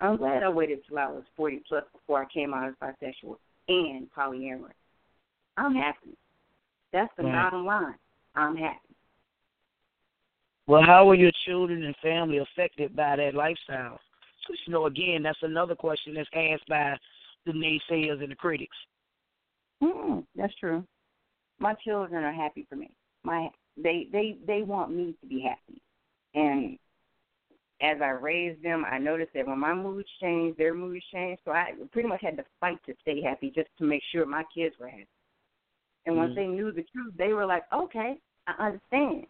I'm 0.00 0.16
glad 0.16 0.42
I 0.42 0.48
waited 0.48 0.80
till 0.86 0.98
I 0.98 1.06
was 1.06 1.22
40 1.36 1.62
plus 1.66 1.84
before 1.92 2.22
I 2.22 2.26
came 2.32 2.52
out 2.52 2.68
as 2.68 2.74
bisexual 2.82 3.36
and 3.68 4.06
polyamorous. 4.16 4.72
I'm 5.56 5.74
happy. 5.74 6.16
That's 6.92 7.12
the 7.16 7.24
right. 7.24 7.32
bottom 7.32 7.64
line. 7.64 7.94
I'm 8.34 8.56
happy. 8.56 8.78
Well, 10.66 10.82
how 10.82 11.06
were 11.06 11.14
your 11.14 11.32
children 11.46 11.84
and 11.84 11.94
family 12.02 12.38
affected 12.38 12.94
by 12.94 13.16
that 13.16 13.34
lifestyle? 13.34 13.98
Because, 14.42 14.60
you 14.66 14.72
know, 14.72 14.86
again, 14.86 15.22
that's 15.22 15.38
another 15.42 15.74
question 15.74 16.14
that's 16.14 16.28
asked 16.34 16.68
by 16.68 16.96
the 17.46 17.52
naysayers 17.52 18.20
and 18.20 18.30
the 18.30 18.36
critics. 18.36 18.76
Mm, 19.82 20.24
that's 20.34 20.54
true. 20.56 20.84
My 21.58 21.74
children 21.84 22.22
are 22.22 22.32
happy 22.32 22.66
for 22.68 22.76
me. 22.76 22.90
My 23.24 23.48
they 23.76 24.08
they 24.12 24.36
they 24.46 24.62
want 24.62 24.94
me 24.94 25.14
to 25.20 25.26
be 25.26 25.40
happy, 25.40 25.80
and 26.34 26.78
as 27.82 27.98
I 28.00 28.10
raised 28.10 28.62
them, 28.62 28.84
I 28.90 28.98
noticed 28.98 29.32
that 29.34 29.46
when 29.46 29.58
my 29.58 29.74
moods 29.74 30.08
changed, 30.20 30.58
their 30.58 30.74
moods 30.74 31.04
changed. 31.12 31.42
So 31.44 31.50
I 31.50 31.72
pretty 31.92 32.08
much 32.08 32.22
had 32.22 32.36
to 32.38 32.44
fight 32.60 32.78
to 32.86 32.94
stay 33.02 33.20
happy 33.22 33.52
just 33.54 33.68
to 33.78 33.84
make 33.84 34.02
sure 34.12 34.24
my 34.24 34.44
kids 34.54 34.74
were 34.80 34.88
happy. 34.88 35.06
And 36.06 36.16
once 36.16 36.30
mm-hmm. 36.30 36.40
they 36.40 36.46
knew 36.46 36.72
the 36.72 36.84
truth, 36.92 37.12
they 37.18 37.32
were 37.32 37.44
like, 37.44 37.64
okay, 37.74 38.18
I 38.46 38.66
understand. 38.66 39.26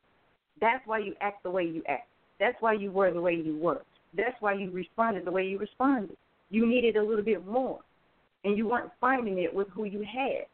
That's 0.60 0.86
why 0.86 0.98
you 0.98 1.14
act 1.20 1.42
the 1.42 1.50
way 1.50 1.64
you 1.64 1.82
act. 1.88 2.08
That's 2.38 2.56
why 2.60 2.74
you 2.74 2.92
were 2.92 3.12
the 3.12 3.20
way 3.20 3.34
you 3.34 3.58
were. 3.58 3.82
That's 4.16 4.36
why 4.40 4.54
you 4.54 4.70
responded 4.70 5.24
the 5.24 5.32
way 5.32 5.46
you 5.46 5.58
responded. 5.58 6.16
You 6.50 6.66
needed 6.66 6.96
a 6.96 7.02
little 7.02 7.24
bit 7.24 7.44
more, 7.44 7.80
and 8.44 8.56
you 8.56 8.68
weren't 8.68 8.92
finding 9.00 9.38
it 9.38 9.52
with 9.52 9.68
who 9.70 9.84
you 9.84 10.00
had. 10.00 10.46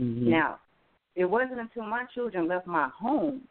Mm-hmm. 0.00 0.30
Now, 0.30 0.58
it 1.14 1.26
wasn't 1.26 1.60
until 1.60 1.84
my 1.84 2.04
children 2.14 2.48
left 2.48 2.66
my 2.66 2.88
home 2.98 3.42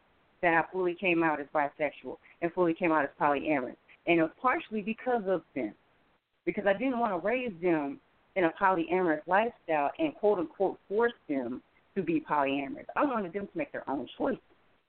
that 0.42 0.54
I 0.54 0.72
fully 0.72 0.94
came 0.94 1.22
out 1.22 1.40
as 1.40 1.46
bisexual 1.54 2.16
and 2.40 2.52
fully 2.52 2.74
came 2.74 2.92
out 2.92 3.04
as 3.04 3.10
polyamorous. 3.20 3.76
And 4.06 4.18
it 4.18 4.22
was 4.22 4.32
partially 4.40 4.82
because 4.82 5.22
of 5.26 5.42
them. 5.54 5.72
Because 6.44 6.64
I 6.66 6.72
didn't 6.72 6.98
want 6.98 7.12
to 7.12 7.26
raise 7.26 7.52
them 7.62 8.00
in 8.34 8.44
a 8.44 8.52
polyamorous 8.60 9.20
lifestyle 9.26 9.90
and 9.98 10.14
quote 10.16 10.38
unquote 10.38 10.78
force 10.88 11.12
them 11.28 11.62
to 11.94 12.02
be 12.02 12.24
polyamorous. 12.28 12.86
I 12.96 13.04
wanted 13.04 13.32
them 13.32 13.46
to 13.46 13.58
make 13.58 13.72
their 13.72 13.88
own 13.88 14.08
choices. 14.18 14.40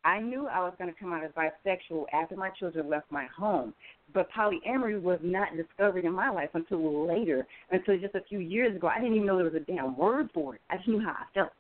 I 0.06 0.20
knew 0.20 0.48
I 0.48 0.60
was 0.60 0.74
going 0.78 0.94
to 0.94 1.00
come 1.00 1.14
out 1.14 1.24
as 1.24 1.32
bisexual 1.32 2.06
after 2.12 2.36
my 2.36 2.50
children 2.60 2.90
left 2.90 3.10
my 3.10 3.26
home, 3.38 3.74
but 4.14 4.28
polyamory 4.32 5.02
was 5.02 5.20
not 5.24 5.56
discovered 5.56 6.04
in 6.04 6.12
my 6.12 6.30
life 6.30 6.50
until 6.54 7.08
later, 7.08 7.48
until 7.72 7.98
just 7.98 8.16
a 8.16 8.22
few 8.28 8.40
years 8.40 8.76
ago. 8.76 8.88
I 8.88 9.00
didn't 9.00 9.16
even 9.16 9.28
know 9.28 9.38
there 9.38 9.46
was 9.46 9.56
a 9.56 9.60
damn 9.62 9.96
word 9.96 10.30
for 10.34 10.56
it. 10.56 10.62
I 10.70 10.76
just 10.76 10.90
knew 10.90 11.00
how 11.00 11.12
I 11.12 11.26
felt. 11.34 11.52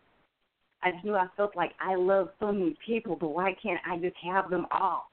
I 0.83 0.91
just 0.91 1.05
knew 1.05 1.15
I 1.15 1.27
felt 1.37 1.55
like 1.55 1.71
I 1.79 1.95
love 1.95 2.29
so 2.39 2.51
many 2.51 2.75
people, 2.85 3.15
but 3.19 3.29
why 3.29 3.55
can't 3.61 3.79
I 3.89 3.97
just 3.97 4.15
have 4.23 4.49
them 4.49 4.65
all? 4.71 5.09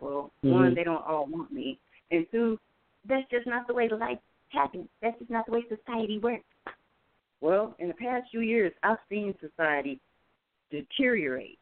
Well, 0.00 0.30
mm-hmm. 0.44 0.50
one, 0.50 0.74
they 0.74 0.84
don't 0.84 1.04
all 1.06 1.26
want 1.26 1.52
me, 1.52 1.78
and 2.10 2.26
two, 2.30 2.58
that's 3.08 3.28
just 3.30 3.46
not 3.46 3.66
the 3.66 3.74
way 3.74 3.88
life 3.88 4.18
happens. 4.48 4.88
That's 5.00 5.18
just 5.18 5.30
not 5.30 5.46
the 5.46 5.52
way 5.52 5.64
society 5.68 6.18
works. 6.18 6.44
Well, 7.40 7.74
in 7.78 7.88
the 7.88 7.94
past 7.94 8.26
few 8.30 8.40
years, 8.40 8.72
I've 8.82 8.98
seen 9.08 9.34
society 9.40 10.00
deteriorate 10.70 11.58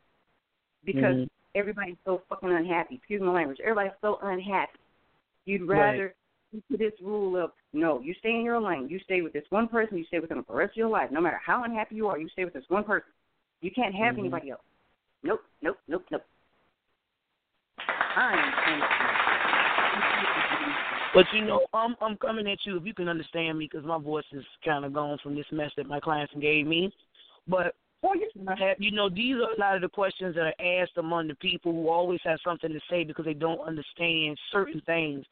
because 0.85 1.15
mm-hmm. 1.17 1.25
everybody's 1.55 1.97
so 2.05 2.23
fucking 2.29 2.53
unhappy. 2.53 2.97
Excuse 2.97 3.21
my 3.21 3.33
language. 3.33 3.59
Everybody's 3.61 3.93
so 4.01 4.19
unhappy. 4.23 4.79
You'd 5.45 5.67
rather 5.69 6.15
right. 6.55 6.63
to 6.71 6.77
this 6.77 6.93
rule 7.03 7.43
of 7.43 7.51
no, 7.73 8.01
you 8.01 8.15
stay 8.21 8.31
in 8.31 8.45
your 8.45 8.61
lane. 8.61 8.89
You 8.89 9.01
stay 9.01 9.23
with 9.23 9.33
this 9.33 9.45
one 9.51 9.67
person. 9.67 9.99
You 9.99 10.05
stay 10.05 10.21
with 10.21 10.29
them 10.29 10.45
for 10.45 10.53
the 10.53 10.59
rest 10.59 10.73
of 10.73 10.77
your 10.77 10.89
life. 10.89 11.11
No 11.11 11.21
matter 11.21 11.41
how 11.45 11.65
unhappy 11.65 11.97
you 11.97 12.07
are, 12.09 12.19
you 12.19 12.29
stay 12.29 12.45
with 12.45 12.55
this 12.55 12.65
one 12.69 12.85
person. 12.85 13.09
You 13.63 13.71
can't 13.71 13.95
have 13.95 14.15
mm-hmm. 14.15 14.21
anybody 14.21 14.51
else. 14.51 14.61
Nope, 15.23 15.41
nope, 15.63 15.79
nope, 15.89 16.05
nope. 16.11 16.23
I'm 18.17 18.53
but 21.15 21.27
you 21.33 21.45
know, 21.45 21.67
I'm 21.75 21.95
I'm 22.01 22.17
coming 22.17 22.47
at 22.49 22.59
you 22.65 22.77
if 22.77 22.87
you 22.87 22.95
can 22.95 23.09
understand 23.09 23.59
me 23.59 23.69
because 23.71 23.87
my 23.87 23.99
voice 23.99 24.25
is 24.33 24.45
kind 24.65 24.85
of 24.85 24.93
gone 24.93 25.19
from 25.23 25.35
this 25.35 25.47
mess 25.53 25.71
that 25.77 25.87
my 25.87 26.01
clients 26.01 26.33
gave 26.41 26.67
me. 26.67 26.93
But 27.47 27.75
oh, 28.03 28.15
yes. 28.15 28.31
have, 28.59 28.77
you 28.79 28.93
know, 28.93 29.09
these 29.09 29.37
are 29.37 29.53
a 29.53 29.61
lot 29.61 29.77
of 29.77 29.83
the 29.83 29.89
questions 29.89 30.35
that 30.35 30.43
are 30.47 30.83
asked 30.83 30.97
among 30.97 31.29
the 31.29 31.35
people 31.37 31.73
who 31.73 31.89
always 31.89 32.21
have 32.25 32.39
something 32.45 32.73
to 32.73 32.81
say 32.89 33.05
because 33.05 33.27
they 33.27 33.35
don't 33.35 33.61
understand 33.61 34.39
certain 34.51 34.81
things. 34.87 35.25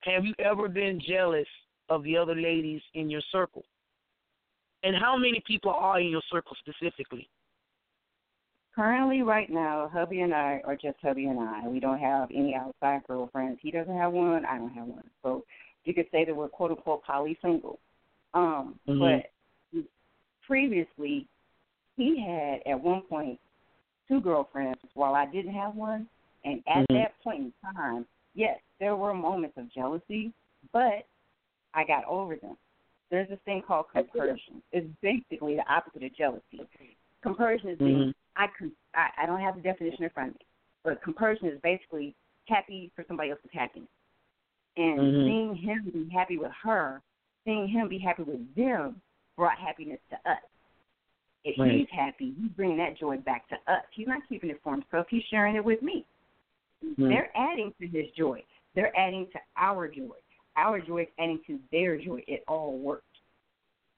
Have 0.00 0.24
you 0.26 0.34
ever 0.38 0.68
been 0.68 1.00
jealous 1.00 1.48
of 1.88 2.04
the 2.04 2.16
other 2.16 2.34
ladies 2.34 2.82
in 2.92 3.08
your 3.08 3.22
circle? 3.32 3.64
And 4.82 4.94
how 4.94 5.16
many 5.16 5.42
people 5.46 5.72
are 5.72 5.98
in 5.98 6.08
your 6.08 6.22
circle 6.30 6.56
specifically? 6.60 7.28
Currently, 8.74 9.22
right 9.22 9.48
now, 9.50 9.88
hubby 9.92 10.20
and 10.20 10.34
I 10.34 10.60
are 10.64 10.74
just 10.74 10.96
hubby 11.00 11.26
and 11.26 11.38
I. 11.38 11.68
We 11.68 11.78
don't 11.78 12.00
have 12.00 12.28
any 12.30 12.56
outside 12.56 13.02
girlfriends. 13.06 13.60
He 13.62 13.70
doesn't 13.70 13.96
have 13.96 14.12
one. 14.12 14.44
I 14.44 14.58
don't 14.58 14.72
have 14.72 14.86
one. 14.86 15.04
So 15.22 15.44
you 15.84 15.94
could 15.94 16.06
say 16.10 16.24
that 16.24 16.34
we're 16.34 16.48
quote 16.48 16.72
unquote 16.72 17.04
poly 17.04 17.38
single. 17.40 17.78
Um, 18.32 18.74
mm-hmm. 18.88 18.98
But 18.98 19.84
previously, 20.46 21.28
he 21.96 22.20
had 22.20 22.70
at 22.70 22.80
one 22.80 23.02
point 23.02 23.38
two 24.08 24.20
girlfriends 24.20 24.80
while 24.94 25.14
I 25.14 25.26
didn't 25.26 25.54
have 25.54 25.76
one. 25.76 26.08
And 26.44 26.62
at 26.66 26.82
mm-hmm. 26.82 26.94
that 26.94 27.12
point 27.22 27.40
in 27.40 27.52
time, 27.74 28.06
yes, 28.34 28.58
there 28.80 28.96
were 28.96 29.14
moments 29.14 29.56
of 29.56 29.72
jealousy, 29.72 30.32
but 30.72 31.06
I 31.74 31.84
got 31.86 32.04
over 32.06 32.36
them. 32.36 32.56
There's 33.10 33.28
this 33.28 33.38
thing 33.44 33.62
called 33.66 33.86
compersion. 33.92 34.62
It's 34.72 34.86
basically 35.00 35.56
the 35.56 35.72
opposite 35.72 36.02
of 36.02 36.16
jealousy. 36.16 36.68
Compersion 37.22 37.70
is 37.70 37.78
being 37.78 37.96
mm-hmm. 37.96 38.10
I, 38.36 38.46
I 38.94 39.22
I 39.22 39.26
don't 39.26 39.40
have 39.40 39.56
the 39.56 39.62
definition 39.62 40.04
in 40.04 40.10
front 40.10 40.30
of 40.30 40.34
me, 40.34 40.46
but 40.82 41.02
compersion 41.02 41.48
is 41.48 41.60
basically 41.62 42.14
happy 42.48 42.90
for 42.94 43.04
somebody 43.08 43.30
else's 43.30 43.50
happiness, 43.52 43.88
and 44.76 45.00
mm-hmm. 45.00 45.26
seeing 45.26 45.54
him 45.56 45.90
be 45.92 46.14
happy 46.14 46.38
with 46.38 46.52
her, 46.62 47.00
seeing 47.44 47.68
him 47.68 47.88
be 47.88 47.98
happy 47.98 48.22
with 48.22 48.54
them, 48.54 49.00
brought 49.36 49.58
happiness 49.58 50.00
to 50.10 50.16
us. 50.30 50.38
If 51.44 51.58
Right. 51.58 51.72
he's 51.72 51.88
happy, 51.90 52.34
you 52.40 52.48
bring 52.56 52.76
that 52.78 52.96
joy 52.96 53.18
back 53.18 53.48
to 53.48 53.56
us. 53.70 53.84
He's 53.92 54.08
not 54.08 54.22
keeping 54.28 54.50
it 54.50 54.60
for 54.62 54.72
himself. 54.72 55.06
He's 55.10 55.22
sharing 55.24 55.56
it 55.56 55.64
with 55.64 55.82
me. 55.82 56.06
Mhm. 56.82 57.08
They're 57.08 57.30
adding 57.36 57.72
to 57.80 57.86
his 57.86 58.10
joy. 58.12 58.42
They're 58.74 58.96
adding 58.98 59.30
to 59.30 59.40
our 59.56 59.88
joy. 59.88 60.16
Our 60.56 60.80
joy 60.80 61.02
is 61.02 61.08
adding 61.18 61.40
to 61.46 61.60
their 61.70 61.96
joy. 61.98 62.24
It 62.26 62.44
all 62.48 62.78
works. 62.78 63.04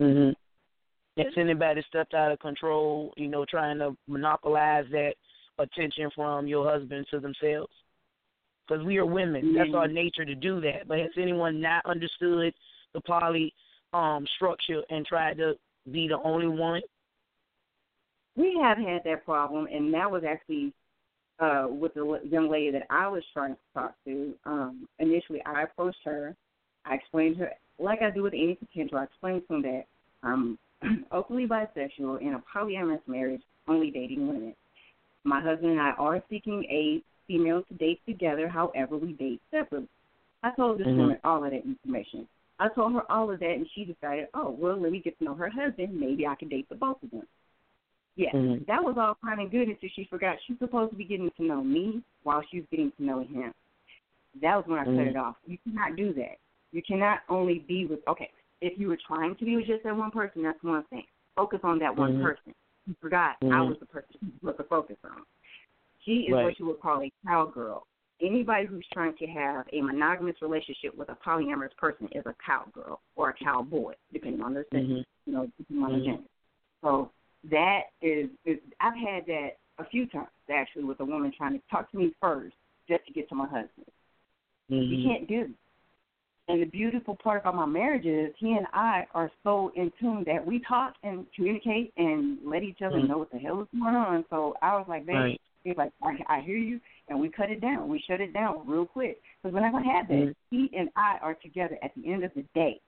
Mhm. 0.01 0.36
If 1.16 1.38
anybody 1.38 1.83
stepped 1.88 2.12
out 2.12 2.31
of 2.31 2.38
control, 2.40 3.14
you 3.16 3.29
know, 3.29 3.44
trying 3.46 3.79
to 3.79 3.96
monopolize 4.07 4.85
that 4.90 5.14
attention 5.59 6.11
from 6.14 6.46
your 6.46 6.70
husband 6.70 7.07
to 7.11 7.20
themselves, 7.20 7.72
because 8.66 8.85
we 8.85 8.98
are 8.98 9.07
women. 9.07 9.55
That's 9.55 9.70
our 9.74 9.88
nature 9.88 10.24
to 10.24 10.35
do 10.35 10.61
that. 10.61 10.87
But 10.87 10.98
has 10.98 11.11
anyone 11.16 11.61
not 11.61 11.87
understood 11.87 12.52
the 12.92 13.00
poly 13.00 13.52
um 13.92 14.26
structure 14.37 14.83
and 14.90 15.07
tried 15.07 15.38
to 15.38 15.55
be 15.90 16.09
the 16.09 16.18
only 16.22 16.48
one? 16.48 16.83
We 18.37 18.59
have 18.62 18.76
had 18.76 19.02
that 19.05 19.24
problem, 19.24 19.66
and 19.72 19.94
that 19.94 20.11
was 20.11 20.22
actually 20.29 20.74
uh, 21.38 21.66
with 21.70 21.94
the 21.94 22.20
young 22.24 22.50
lady 22.50 22.70
that 22.72 22.87
I 22.90 23.09
was 23.09 23.22
trying 23.33 23.55
to 23.55 23.61
talk 23.72 23.94
to. 24.07 24.35
Um, 24.44 24.88
initially, 24.98 25.42
I 25.46 25.62
approached 25.62 25.98
her. 26.05 26.35
I 26.85 26.94
explained 26.94 27.37
to 27.37 27.44
her, 27.44 27.52
like 27.79 28.02
I 28.02 28.11
do 28.11 28.22
with 28.22 28.35
any 28.35 28.55
potential, 28.55 28.98
I 28.98 29.05
explained 29.05 29.42
to 29.48 29.55
them 29.55 29.62
that 29.62 29.85
I'm 30.22 30.59
openly 31.12 31.46
bisexual 31.46 32.20
in 32.20 32.35
a 32.35 32.42
polyamorous 32.55 33.01
marriage, 33.07 33.42
only 33.68 33.90
dating 33.90 34.27
women. 34.29 34.55
My 35.25 35.40
husband 35.40 35.72
and 35.72 35.81
I 35.81 35.90
are 35.92 36.22
seeking 36.31 36.64
a 36.64 37.03
female 37.27 37.62
to 37.64 37.75
date 37.75 38.01
together, 38.07 38.49
however, 38.49 38.96
we 38.96 39.12
date 39.14 39.40
separately. 39.51 39.88
I 40.42 40.51
told 40.53 40.79
this 40.79 40.87
Mhm. 40.87 40.96
woman 40.96 41.18
all 41.25 41.44
of 41.44 41.51
that 41.51 41.64
information. 41.64 42.29
I 42.59 42.68
told 42.68 42.92
her 42.92 43.11
all 43.11 43.31
of 43.31 43.40
that, 43.40 43.51
and 43.51 43.68
she 43.75 43.85
decided, 43.85 44.29
oh, 44.35 44.51
well, 44.51 44.77
let 44.77 44.92
me 44.92 45.01
get 45.01 45.18
to 45.18 45.25
know 45.25 45.35
her 45.35 45.51
husband. 45.51 45.99
Maybe 45.99 46.27
I 46.27 46.37
can 46.37 46.49
date 46.49 46.68
the 46.68 46.77
both 46.77 47.03
of 47.03 47.11
them. 47.11 47.27
Yeah, 48.14 48.33
Mhm. 48.33 48.64
that 48.66 48.83
was 48.83 48.96
all 48.96 49.14
fine 49.20 49.40
and 49.40 49.51
good 49.51 49.68
until 49.68 49.90
she 49.90 50.05
forgot 50.05 50.40
she's 50.46 50.59
supposed 50.59 50.90
to 50.92 50.96
be 50.96 51.05
getting 51.05 51.31
to 51.33 51.42
know 51.42 51.62
me 51.62 52.03
while 52.22 52.42
she's 52.51 52.64
getting 52.70 52.90
to 52.92 53.03
know 53.03 53.18
him. 53.20 53.53
That 54.40 54.57
was 54.57 54.66
when 54.66 54.79
I 54.79 54.85
cut 54.85 54.94
Mhm. 54.94 55.11
it 55.11 55.16
off. 55.16 55.37
You 55.46 55.59
cannot 55.59 55.96
do 55.96 56.14
that. 56.14 56.38
You 56.72 56.83
cannot 56.83 57.22
only 57.29 57.59
be 57.59 57.85
with 57.85 58.07
okay. 58.09 58.31
If 58.61 58.79
you 58.79 58.88
were 58.88 58.99
trying 59.07 59.37
to 59.37 59.45
be 59.45 59.57
with 59.57 59.66
just 59.66 59.85
that 59.85 59.97
one 59.97 60.11
person, 60.11 60.42
that's 60.42 60.62
one 60.62 60.85
thing. 60.85 61.05
Focus 61.35 61.61
on 61.62 61.79
that 61.81 61.95
one 61.95 62.14
Mhm. 62.14 62.23
person. 62.23 62.55
You 62.87 62.95
forgot 63.01 63.37
I 63.42 63.47
Mhm. 63.47 63.69
was 63.69 63.79
the 63.79 63.87
person 63.87 64.16
you 64.23 64.33
were 64.42 64.55
to 64.55 64.64
focus 64.64 64.97
on. 65.05 65.25
She 66.01 66.29
is 66.29 66.35
Right. 66.35 66.45
what 66.45 66.59
you 66.59 66.66
would 66.66 66.81
call 66.81 67.03
a 67.03 67.12
cowgirl. 67.27 67.87
Anybody 68.21 68.66
who's 68.66 68.87
trying 68.88 69.14
to 69.16 69.27
have 69.27 69.69
a 69.73 69.83
monogamous 69.83 70.40
relationship 70.40 70.95
with 70.95 71.11
a 71.11 71.16
polyamorous 71.16 71.77
person 71.77 72.09
is 72.12 72.25
a 72.25 72.35
cowgirl 72.35 73.03
or 73.16 73.31
a 73.31 73.35
cowboy, 73.35 73.95
depending 74.12 74.40
on 74.40 74.55
their 74.55 74.64
sex, 74.73 74.87
Mhm. 74.87 75.05
you 75.27 75.33
know, 75.33 75.47
depending 75.59 75.85
on 75.85 75.92
their 75.92 76.01
Mhm. 76.01 76.05
gender. 76.05 76.29
So 76.81 77.12
that 77.45 77.92
is, 78.01 78.31
is 78.45 78.59
I've 78.81 78.97
had 78.97 79.27
that 79.27 79.59
a 79.79 79.85
few 79.85 80.07
times 80.07 80.31
actually 80.49 80.85
with 80.85 81.01
a 81.01 81.05
woman 81.05 81.31
trying 81.33 81.61
to 81.61 81.66
talk 81.69 81.90
to 81.90 81.99
me 81.99 82.14
first 82.21 82.57
just 82.88 83.05
to 83.07 83.12
get 83.12 83.29
to 83.29 83.35
my 83.35 83.47
husband. 83.47 83.90
You 84.69 84.97
Mhm. 84.97 85.05
can't 85.05 85.27
do. 85.29 85.55
And 86.48 86.62
the 86.62 86.66
beautiful 86.66 87.16
part 87.16 87.40
about 87.40 87.56
my 87.56 87.66
marriage 87.66 88.06
is 88.06 88.32
he 88.38 88.52
and 88.52 88.66
I 88.72 89.04
are 89.14 89.30
so 89.42 89.72
in 89.74 89.92
tune 89.98 90.22
that 90.26 90.44
we 90.46 90.61
talk 90.61 90.94
and 91.02 91.26
communicate 91.35 91.92
and 91.96 92.38
let 92.44 92.62
each 92.62 92.82
other 92.82 92.98
Mhm. 93.00 93.09
know 93.09 93.18
what 93.18 93.30
the 93.32 93.38
hell 93.38 93.62
is 93.62 93.68
going 93.80 93.96
on. 93.96 94.24
So 94.30 94.56
I 94.62 94.76
was 94.76 94.87
like, 94.87 95.06
babe, 95.06 95.16
Right. 95.16 95.40
he's 95.64 95.76
like, 95.76 95.92
I, 96.02 96.24
I 96.28 96.40
hear 96.40 96.56
you, 96.56 96.80
and 97.09 97.18
we 97.18 97.30
cut 97.30 97.50
it 97.50 97.61
down. 97.61 97.88
We 97.88 97.98
shut 97.98 98.20
it 98.20 98.32
down 98.32 98.64
real 98.64 98.87
quick 98.87 99.20
because 99.42 99.52
we're 99.54 99.61
not 99.61 99.72
gonna 99.72 99.90
have 99.92 100.06
that. 100.09 100.14
Mhm. 100.14 100.35
He 100.50 100.70
and 100.72 100.88
I 100.94 101.18
are 101.18 101.35
together 101.35 101.78
at 101.82 101.92
the 101.96 102.12
end 102.12 102.22
of 102.22 102.32
the 102.35 102.42
day. 102.54 102.80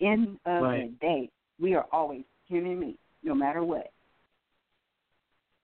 End 0.00 0.40
of 0.44 0.64
Right. 0.64 0.90
the 0.90 1.06
day, 1.06 1.30
we 1.60 1.74
are 1.74 1.86
always 1.92 2.24
him 2.48 2.66
and 2.66 2.80
me, 2.80 2.98
no 3.22 3.36
matter 3.36 3.62
what. 3.62 3.92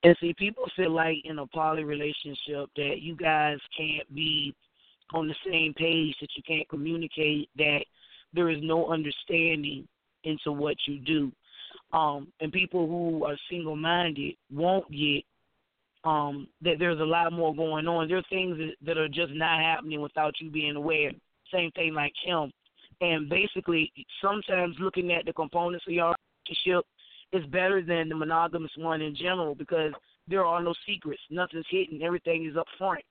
And 0.05 0.16
see, 0.18 0.33
people 0.35 0.68
feel 0.70 0.90
like 0.90 1.24
in 1.24 1.38
a 1.38 1.46
poly 1.46 1.85
relationship 1.85 2.70
that 2.76 3.00
you 3.02 3.14
guys 3.14 3.59
can't 3.76 4.12
be 4.14 4.55
on 5.15 5.29
the 5.29 5.35
same 5.47 5.75
page, 5.75 6.15
that 6.21 6.31
you 6.37 6.43
can't 6.47 6.69
communicate, 6.69 7.49
that 7.57 7.85
there 8.33 8.49
is 8.49 8.59
no 8.62 8.88
understanding 8.88 9.87
into 10.25 10.53
what 10.53 10.77
you 10.87 10.99
do. 10.99 11.33
Um, 11.93 12.29
and 12.41 12.53
people 12.53 12.87
who 12.87 13.25
are 13.25 13.37
single 13.51 13.77
minded 13.77 14.35
won't 14.51 14.91
get 14.91 15.25
um, 16.05 16.49
that 16.62 16.79
there's 16.79 17.01
a 17.01 17.05
lot 17.05 17.33
more 17.33 17.55
going 17.55 17.87
on. 17.87 18.09
There 18.09 18.19
are 18.19 18.25
things 18.29 18.59
that, 18.85 18.99
are 18.99 19.09
just 19.09 19.33
not 19.33 19.61
happening 19.61 20.01
without 20.01 20.35
you 20.41 20.51
being 20.51 20.77
aware. 20.77 21.12
Same 21.53 21.71
thing 21.73 21.95
like 21.95 22.12
him. 22.25 22.53
And 23.01 23.29
basically, 23.29 23.93
sometimes 24.21 24.77
looking 24.81 25.12
at 25.12 25.25
the 25.25 25.33
components 25.33 25.85
of 25.87 25.93
your 25.93 26.15
relationship 26.49 26.87
is 27.33 27.45
better 27.47 27.83
than 27.83 28.09
the 28.09 28.15
monogamous 28.15 28.71
one 28.77 29.01
in 29.01 29.15
general 29.15 29.55
because 29.55 29.93
there 30.29 30.45
are 30.45 30.62
no 30.62 30.75
secrets. 30.87 31.23
Nothing's 31.31 31.67
hidden. 31.69 32.03
Everything 32.03 32.47
is 32.47 32.57
up 32.57 32.67
front. 32.79 33.03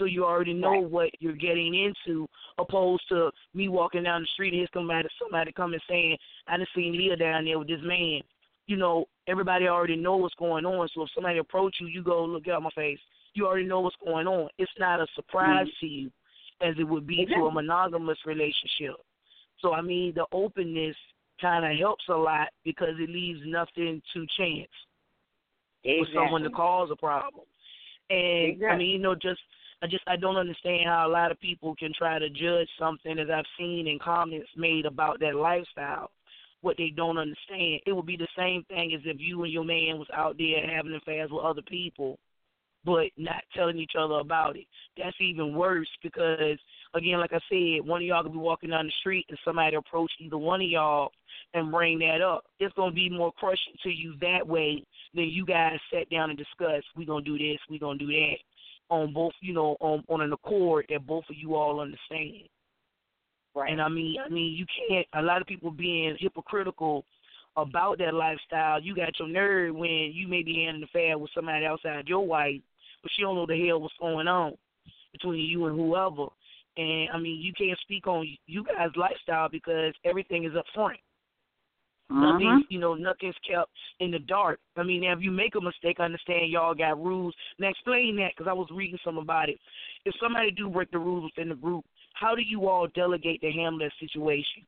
So 0.00 0.06
you 0.06 0.24
already 0.24 0.54
know 0.54 0.80
what 0.80 1.10
you're 1.20 1.34
getting 1.34 1.74
into, 1.74 2.26
opposed 2.58 3.02
to 3.10 3.30
me 3.52 3.68
walking 3.68 4.04
down 4.04 4.22
the 4.22 4.28
street 4.32 4.54
and 4.54 4.60
here's 4.60 4.70
somebody 4.72 5.06
somebody 5.22 5.52
coming 5.52 5.78
saying, 5.86 6.16
I 6.48 6.56
done 6.56 6.66
seen 6.74 6.96
Lea 6.96 7.16
down 7.16 7.44
there 7.44 7.58
with 7.58 7.68
this 7.68 7.82
man. 7.82 8.22
You 8.66 8.78
know, 8.78 9.04
everybody 9.28 9.68
already 9.68 9.96
know 9.96 10.16
what's 10.16 10.34
going 10.36 10.64
on. 10.64 10.88
So 10.94 11.02
if 11.02 11.10
somebody 11.14 11.38
approach 11.38 11.76
you, 11.80 11.86
you 11.86 12.02
go 12.02 12.24
look 12.24 12.48
out 12.48 12.62
my 12.62 12.70
face. 12.74 12.98
You 13.34 13.46
already 13.46 13.66
know 13.66 13.80
what's 13.80 13.96
going 14.02 14.26
on. 14.26 14.48
It's 14.56 14.72
not 14.78 15.00
a 15.00 15.06
surprise 15.14 15.66
mm-hmm. 15.66 15.86
to 15.86 15.92
you 15.92 16.10
as 16.62 16.74
it 16.78 16.84
would 16.84 17.06
be 17.06 17.26
to 17.26 17.46
a 17.46 17.52
monogamous 17.52 18.18
relationship. 18.24 18.96
So 19.60 19.74
I 19.74 19.82
mean 19.82 20.14
the 20.14 20.24
openness 20.32 20.96
kind 21.42 21.70
of 21.70 21.78
helps 21.78 22.04
a 22.08 22.14
lot 22.14 22.48
because 22.64 22.94
it 22.98 23.10
leaves 23.10 23.40
nothing 23.44 24.00
to 24.14 24.26
chance 24.38 24.70
for 25.84 26.06
someone 26.14 26.42
to 26.42 26.50
cause 26.50 26.88
a 26.90 26.96
problem. 26.96 27.44
And 28.08 28.64
I 28.64 28.76
mean, 28.76 28.90
you 28.90 28.98
know, 28.98 29.14
just 29.14 29.40
I 29.82 29.86
just 29.86 30.04
I 30.06 30.16
don't 30.16 30.36
understand 30.36 30.84
how 30.86 31.08
a 31.08 31.10
lot 31.10 31.30
of 31.30 31.40
people 31.40 31.74
can 31.74 31.92
try 31.96 32.18
to 32.18 32.28
judge 32.28 32.68
something 32.78 33.18
as 33.18 33.28
I've 33.32 33.46
seen 33.58 33.86
in 33.86 33.98
comments 33.98 34.48
made 34.56 34.84
about 34.84 35.20
that 35.20 35.34
lifestyle. 35.34 36.10
What 36.60 36.76
they 36.76 36.92
don't 36.94 37.16
understand, 37.16 37.80
it 37.86 37.92
would 37.92 38.04
be 38.04 38.18
the 38.18 38.28
same 38.36 38.64
thing 38.64 38.92
as 38.94 39.00
if 39.06 39.16
you 39.18 39.42
and 39.44 39.52
your 39.52 39.64
man 39.64 39.98
was 39.98 40.08
out 40.12 40.36
there 40.36 40.66
having 40.66 40.94
affairs 40.94 41.30
with 41.30 41.42
other 41.42 41.62
people, 41.62 42.18
but 42.84 43.06
not 43.16 43.42
telling 43.56 43.78
each 43.78 43.92
other 43.98 44.16
about 44.16 44.56
it. 44.56 44.66
That's 44.98 45.16
even 45.22 45.54
worse 45.54 45.88
because, 46.02 46.58
again, 46.92 47.18
like 47.18 47.32
I 47.32 47.40
said, 47.48 47.88
one 47.88 48.02
of 48.02 48.06
y'all 48.06 48.22
could 48.22 48.32
be 48.32 48.38
walking 48.38 48.68
down 48.68 48.84
the 48.84 48.92
street 49.00 49.24
and 49.30 49.38
somebody 49.42 49.76
approach 49.76 50.12
either 50.20 50.36
one 50.36 50.60
of 50.60 50.68
y'all 50.68 51.12
and 51.54 51.72
bring 51.72 51.98
that 52.00 52.20
up. 52.20 52.44
It's 52.58 52.74
gonna 52.74 52.92
be 52.92 53.08
more 53.08 53.32
crushing 53.32 53.76
to 53.84 53.88
you 53.88 54.14
that 54.20 54.46
way 54.46 54.84
than 55.14 55.30
you 55.30 55.46
guys 55.46 55.78
sat 55.90 56.10
down 56.10 56.28
and 56.28 56.38
discussed. 56.38 56.86
We 56.94 57.06
gonna 57.06 57.24
do 57.24 57.38
this, 57.38 57.58
we 57.70 57.78
gonna 57.78 57.98
do 57.98 58.08
that 58.08 58.36
on 58.90 59.12
both, 59.12 59.32
you 59.40 59.54
know, 59.54 59.76
on 59.80 60.04
on 60.08 60.20
an 60.20 60.32
accord 60.32 60.86
that 60.90 61.06
both 61.06 61.24
of 61.30 61.36
you 61.36 61.54
all 61.54 61.80
understand. 61.80 62.48
Right. 63.54 63.72
And 63.72 63.80
I 63.80 63.88
mean, 63.88 64.16
I 64.24 64.28
mean, 64.28 64.54
you 64.54 64.66
can't. 64.88 65.06
A 65.14 65.22
lot 65.22 65.40
of 65.40 65.46
people 65.46 65.70
being 65.70 66.16
hypocritical 66.20 67.04
about 67.56 67.98
that 67.98 68.14
lifestyle. 68.14 68.80
You 68.80 68.94
got 68.94 69.18
your 69.18 69.28
nerve 69.28 69.74
when 69.74 70.12
you 70.12 70.28
may 70.28 70.42
be 70.42 70.64
having 70.66 70.82
an 70.82 70.84
affair 70.84 71.18
with 71.18 71.30
somebody 71.34 71.64
outside 71.66 72.08
your 72.08 72.26
wife, 72.26 72.60
but 73.02 73.10
she 73.14 73.22
don't 73.22 73.34
know 73.34 73.46
the 73.46 73.66
hell 73.66 73.80
what's 73.80 73.94
going 74.00 74.28
on 74.28 74.52
between 75.12 75.40
you 75.40 75.66
and 75.66 75.76
whoever. 75.76 76.26
And 76.76 77.08
I 77.12 77.18
mean, 77.18 77.40
you 77.40 77.52
can't 77.52 77.78
speak 77.80 78.06
on 78.06 78.26
you 78.46 78.64
guys' 78.64 78.90
lifestyle 78.96 79.48
because 79.48 79.94
everything 80.04 80.44
is 80.44 80.56
up 80.56 80.64
front. 80.74 80.98
Nothing's, 82.10 82.64
uh-huh. 82.64 82.66
you 82.68 82.80
know, 82.80 82.94
nothing's 82.94 83.36
kept 83.48 83.70
in 84.00 84.10
the 84.10 84.18
dark. 84.18 84.58
I 84.76 84.82
mean, 84.82 85.04
if 85.04 85.20
you 85.20 85.30
make 85.30 85.54
a 85.54 85.60
mistake, 85.60 85.96
I 86.00 86.04
understand 86.04 86.50
y'all 86.50 86.74
got 86.74 87.02
rules. 87.02 87.34
Now 87.58 87.68
explain 87.68 88.16
that 88.16 88.32
because 88.36 88.50
I 88.50 88.52
was 88.52 88.68
reading 88.72 88.98
some 89.04 89.18
about 89.18 89.48
it. 89.48 89.58
If 90.04 90.14
somebody 90.20 90.50
do 90.50 90.68
break 90.68 90.90
the 90.90 90.98
rules 90.98 91.30
within 91.30 91.50
the 91.50 91.54
group, 91.54 91.84
how 92.14 92.34
do 92.34 92.42
you 92.42 92.68
all 92.68 92.88
delegate 92.94 93.40
to 93.42 93.52
handle 93.52 93.78
that 93.78 93.92
situation? 94.00 94.66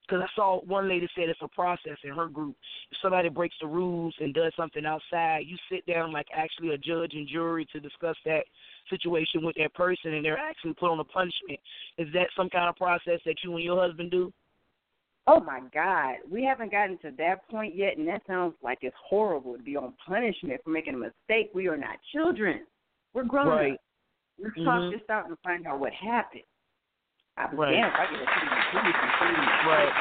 Because 0.00 0.22
I 0.24 0.34
saw 0.34 0.60
one 0.62 0.88
lady 0.88 1.08
said 1.14 1.28
it's 1.28 1.38
a 1.42 1.48
process 1.48 1.96
in 2.04 2.10
her 2.10 2.26
group. 2.26 2.56
If 2.90 2.98
somebody 3.00 3.28
breaks 3.28 3.54
the 3.60 3.68
rules 3.68 4.14
and 4.18 4.34
does 4.34 4.52
something 4.56 4.84
outside, 4.84 5.44
you 5.46 5.56
sit 5.70 5.86
down 5.86 6.12
like 6.12 6.26
actually 6.34 6.70
a 6.70 6.78
judge 6.78 7.12
and 7.14 7.28
jury 7.28 7.66
to 7.72 7.80
discuss 7.80 8.16
that 8.24 8.44
situation 8.90 9.44
with 9.44 9.56
that 9.56 9.74
person, 9.74 10.14
and 10.14 10.24
they're 10.24 10.38
actually 10.38 10.74
put 10.74 10.90
on 10.90 10.98
a 11.00 11.04
punishment. 11.04 11.60
Is 11.98 12.08
that 12.14 12.28
some 12.36 12.50
kind 12.50 12.68
of 12.68 12.76
process 12.76 13.20
that 13.24 13.36
you 13.44 13.54
and 13.54 13.64
your 13.64 13.80
husband 13.80 14.10
do? 14.10 14.32
Oh 15.28 15.38
my 15.38 15.60
God, 15.72 16.16
we 16.28 16.42
haven't 16.42 16.72
gotten 16.72 16.98
to 16.98 17.12
that 17.18 17.48
point 17.48 17.76
yet, 17.76 17.96
and 17.96 18.08
that 18.08 18.22
sounds 18.26 18.54
like 18.60 18.78
it's 18.82 18.96
horrible 19.08 19.56
to 19.56 19.62
be 19.62 19.76
on 19.76 19.94
punishment 20.04 20.60
for 20.64 20.70
making 20.70 20.94
a 20.94 20.98
mistake. 20.98 21.50
We 21.54 21.68
are 21.68 21.76
not 21.76 21.96
children; 22.12 22.66
we're 23.14 23.22
grown 23.24 23.46
Right. 23.46 23.72
up. 23.74 23.80
Let's 24.38 24.56
talk 24.56 24.82
Mhm. 24.82 24.90
this 24.90 25.10
out 25.10 25.28
and 25.28 25.38
find 25.40 25.66
out 25.66 25.78
what 25.78 25.92
happened. 25.92 26.42
I 27.36 27.46
was 27.46 27.54
Right. 27.54 27.72
damn 27.72 27.88
if 27.88 27.94
I 27.94 28.06
get 28.06 28.22
a 28.22 28.26
TV 28.26 29.66
Right. 29.68 29.92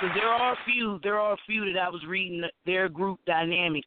Because 0.00 0.14
there 0.14 0.28
are 0.28 0.52
a 0.52 0.56
few, 0.64 0.98
there 1.00 1.18
are 1.18 1.32
a 1.32 1.36
few 1.38 1.72
that 1.72 1.82
I 1.82 1.88
was 1.88 2.04
reading 2.06 2.48
their 2.66 2.88
group 2.88 3.18
dynamic, 3.24 3.84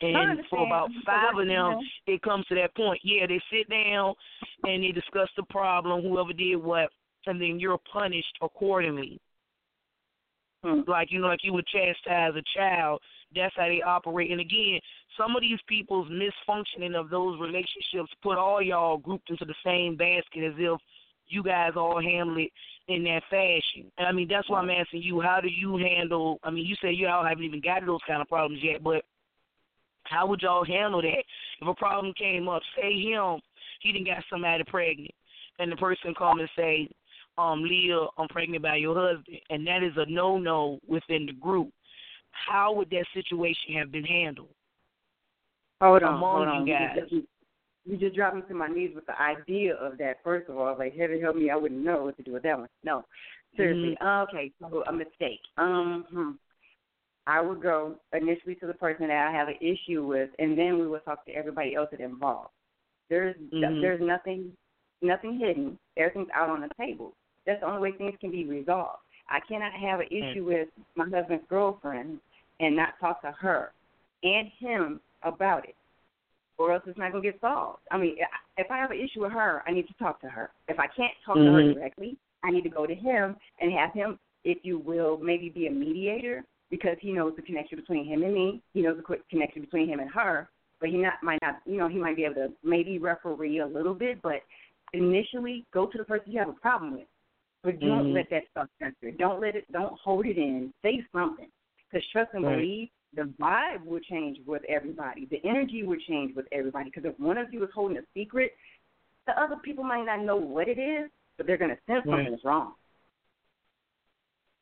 and 0.00 0.46
for 0.46 0.64
about 0.64 0.90
five 1.04 1.36
of 1.36 1.46
them, 1.46 1.80
it 2.06 2.22
comes 2.22 2.46
to 2.46 2.54
that 2.54 2.74
point. 2.74 3.04
Yeah, 3.04 3.26
they 3.26 3.40
sit 3.50 3.68
down 3.68 4.14
and 4.64 4.82
they 4.82 4.92
discuss 4.92 5.30
the 5.34 5.42
problem, 5.44 6.00
whoever 6.02 6.32
did 6.32 6.56
what, 6.56 6.90
and 7.26 7.40
then 7.40 7.60
you're 7.60 7.76
punished 7.78 8.38
accordingly. 8.40 9.20
Hmm. 10.62 10.80
Like 10.86 11.10
you 11.10 11.20
know, 11.20 11.28
like 11.28 11.42
you 11.42 11.52
would 11.52 11.66
chastise 11.66 12.34
a 12.36 12.58
child. 12.58 13.00
That's 13.34 13.54
how 13.56 13.68
they 13.68 13.80
operate. 13.80 14.30
And 14.30 14.40
again, 14.40 14.80
some 15.16 15.36
of 15.36 15.42
these 15.42 15.58
people's 15.68 16.08
misfunctioning 16.08 16.94
of 16.94 17.10
those 17.10 17.38
relationships 17.40 18.12
put 18.22 18.38
all 18.38 18.60
y'all 18.60 18.98
grouped 18.98 19.30
into 19.30 19.44
the 19.44 19.54
same 19.64 19.96
basket 19.96 20.44
as 20.44 20.54
if 20.58 20.80
you 21.28 21.42
guys 21.42 21.72
all 21.76 22.02
handle 22.02 22.36
it 22.38 22.50
in 22.88 23.04
that 23.04 23.22
fashion. 23.30 23.90
And 23.98 24.06
I 24.06 24.12
mean, 24.12 24.26
that's 24.28 24.50
why 24.50 24.58
I'm 24.58 24.70
asking 24.70 25.02
you, 25.02 25.20
how 25.20 25.40
do 25.40 25.48
you 25.48 25.76
handle? 25.76 26.40
I 26.42 26.50
mean, 26.50 26.66
you 26.66 26.74
say 26.82 26.92
you 26.92 27.06
all 27.06 27.24
haven't 27.24 27.44
even 27.44 27.60
got 27.60 27.86
those 27.86 28.00
kind 28.06 28.20
of 28.20 28.28
problems 28.28 28.60
yet, 28.62 28.82
but 28.82 29.04
how 30.04 30.26
would 30.26 30.42
y'all 30.42 30.64
handle 30.64 31.00
that 31.00 31.24
if 31.60 31.68
a 31.68 31.74
problem 31.74 32.12
came 32.18 32.48
up? 32.48 32.62
Say 32.76 33.00
him, 33.00 33.40
he 33.80 33.92
didn't 33.92 34.08
got 34.08 34.24
somebody 34.28 34.64
pregnant, 34.64 35.12
and 35.58 35.70
the 35.70 35.76
person 35.76 36.14
come 36.18 36.40
and 36.40 36.48
say, 36.56 36.88
um, 37.38 37.62
Lea, 37.62 37.94
I'm 38.18 38.28
pregnant 38.28 38.62
by 38.62 38.76
your 38.76 38.94
husband, 38.94 39.38
and 39.50 39.66
that 39.66 39.82
is 39.82 39.92
a 39.96 40.10
no 40.10 40.38
no 40.38 40.78
within 40.86 41.26
the 41.26 41.32
group. 41.32 41.70
How 42.30 42.72
would 42.72 42.90
that 42.90 43.06
situation 43.14 43.74
have 43.78 43.90
been 43.90 44.04
handled? 44.04 44.48
Hold 45.80 46.02
on, 46.02 46.20
hold 46.20 46.48
on. 46.48 46.66
you 46.66 46.74
guys? 46.74 46.98
You, 47.08 47.26
you 47.86 47.96
just 47.96 48.14
dropped 48.14 48.36
me 48.36 48.42
to 48.48 48.54
my 48.54 48.68
knees 48.68 48.90
with 48.94 49.06
the 49.06 49.20
idea 49.20 49.74
of 49.74 49.96
that. 49.98 50.18
First 50.22 50.48
of 50.48 50.58
all, 50.58 50.76
like 50.78 50.96
heaven 50.96 51.20
help 51.20 51.36
me, 51.36 51.50
I 51.50 51.56
wouldn't 51.56 51.82
know 51.82 52.04
what 52.04 52.16
to 52.18 52.22
do 52.22 52.32
with 52.32 52.42
that 52.42 52.58
one. 52.58 52.68
No, 52.84 53.04
seriously. 53.56 53.96
Mm-hmm. 54.00 54.36
Okay, 54.36 54.52
so 54.60 54.84
a 54.86 54.92
mistake. 54.92 55.40
Um, 55.56 56.04
hmm. 56.10 56.30
I 57.26 57.40
would 57.40 57.62
go 57.62 57.96
initially 58.12 58.54
to 58.56 58.66
the 58.66 58.74
person 58.74 59.08
that 59.08 59.28
I 59.28 59.32
have 59.32 59.48
an 59.48 59.56
issue 59.60 60.04
with, 60.04 60.30
and 60.38 60.58
then 60.58 60.78
we 60.78 60.86
would 60.86 61.04
talk 61.04 61.24
to 61.26 61.32
everybody 61.32 61.74
else 61.74 61.88
that's 61.90 62.02
involved. 62.02 62.50
There's 63.08 63.36
Mhm. 63.36 63.80
there's 63.80 64.00
nothing 64.00 64.56
nothing 65.02 65.38
hidden. 65.38 65.78
Everything's 65.96 66.30
out 66.34 66.50
on 66.50 66.60
the 66.60 66.70
table. 66.74 67.14
That's 67.50 67.62
the 67.62 67.66
only 67.66 67.90
way 67.90 67.98
things 67.98 68.14
can 68.20 68.30
be 68.30 68.44
resolved. 68.44 69.00
I 69.28 69.40
cannot 69.40 69.72
have 69.72 69.98
an 69.98 70.06
issue 70.06 70.44
with 70.44 70.68
my 70.94 71.04
husband's 71.08 71.42
girlfriend 71.48 72.20
and 72.60 72.76
not 72.76 72.90
talk 73.00 73.20
to 73.22 73.32
her 73.32 73.72
and 74.22 74.46
him 74.60 75.00
about 75.24 75.64
it, 75.68 75.74
or 76.58 76.72
else 76.72 76.84
it's 76.86 76.96
not 76.96 77.10
going 77.10 77.24
to 77.24 77.32
get 77.32 77.40
solved. 77.40 77.80
I 77.90 77.98
mean, 77.98 78.14
if 78.56 78.70
I 78.70 78.78
have 78.78 78.92
an 78.92 79.00
issue 79.00 79.22
with 79.22 79.32
her, 79.32 79.64
I 79.66 79.72
need 79.72 79.88
to 79.88 79.94
talk 79.94 80.20
to 80.20 80.28
her. 80.28 80.50
If 80.68 80.78
I 80.78 80.86
can't 80.86 81.12
talk 81.26 81.38
to 81.38 81.42
her 81.42 81.60
Mhm. 81.60 81.74
directly, 81.74 82.16
I 82.44 82.52
need 82.52 82.62
to 82.62 82.68
go 82.68 82.86
to 82.86 82.94
him 82.94 83.36
and 83.58 83.72
have 83.72 83.92
him, 83.92 84.20
if 84.44 84.64
you 84.64 84.78
will, 84.78 85.18
maybe 85.18 85.48
be 85.48 85.66
a 85.66 85.72
mediator 85.72 86.44
because 86.70 86.98
he 87.00 87.10
knows 87.10 87.34
the 87.34 87.42
connection 87.42 87.80
between 87.80 88.04
him 88.04 88.22
and 88.22 88.32
me. 88.32 88.62
He 88.74 88.82
knows 88.82 88.96
the 88.96 89.02
quick 89.02 89.28
connection 89.28 89.62
between 89.62 89.88
him 89.88 89.98
and 89.98 90.10
her, 90.10 90.48
but 90.78 90.88
he 90.88 90.98
not 90.98 91.20
might 91.20 91.42
not, 91.42 91.60
you 91.66 91.78
know, 91.78 91.88
he 91.88 91.98
might 91.98 92.14
be 92.14 92.24
able 92.26 92.36
to 92.36 92.52
maybe 92.62 92.98
referee 92.98 93.58
a 93.58 93.66
little 93.66 93.94
bit, 93.94 94.22
but 94.22 94.44
initially 94.92 95.66
go 95.72 95.86
to 95.86 95.98
the 95.98 96.04
person 96.04 96.30
you 96.30 96.38
have 96.38 96.48
a 96.48 96.52
problem 96.52 96.92
with. 96.92 97.08
But 97.62 97.78
don't 97.80 98.08
Mhm. 98.08 98.14
let 98.14 98.30
that 98.30 98.48
stuff 98.50 98.68
center. 98.78 99.10
Don't 99.10 99.40
let 99.40 99.54
it. 99.54 99.70
Don't 99.70 99.98
hold 100.00 100.26
it 100.26 100.38
in. 100.38 100.72
Say 100.82 101.04
something. 101.12 101.50
Because 101.90 102.06
trust 102.08 102.32
and 102.34 102.44
Right. 102.44 102.56
believe, 102.56 102.90
the 103.12 103.24
vibe 103.38 103.84
will 103.84 104.00
change 104.00 104.38
with 104.46 104.64
everybody. 104.64 105.26
The 105.26 105.44
energy 105.44 105.82
will 105.82 105.98
change 105.98 106.34
with 106.34 106.46
everybody. 106.52 106.86
Because 106.86 107.04
if 107.04 107.18
one 107.18 107.36
of 107.36 107.52
you 107.52 107.62
is 107.64 107.70
holding 107.72 107.98
a 107.98 108.04
secret, 108.14 108.56
the 109.26 109.38
other 109.38 109.56
people 109.56 109.84
might 109.84 110.04
not 110.06 110.20
know 110.20 110.36
what 110.36 110.68
it 110.68 110.78
is, 110.78 111.10
but 111.36 111.46
they're 111.46 111.58
going 111.58 111.74
to 111.76 111.82
sense 111.86 112.06
Right. 112.06 112.24
something's 112.24 112.44
wrong. 112.44 112.74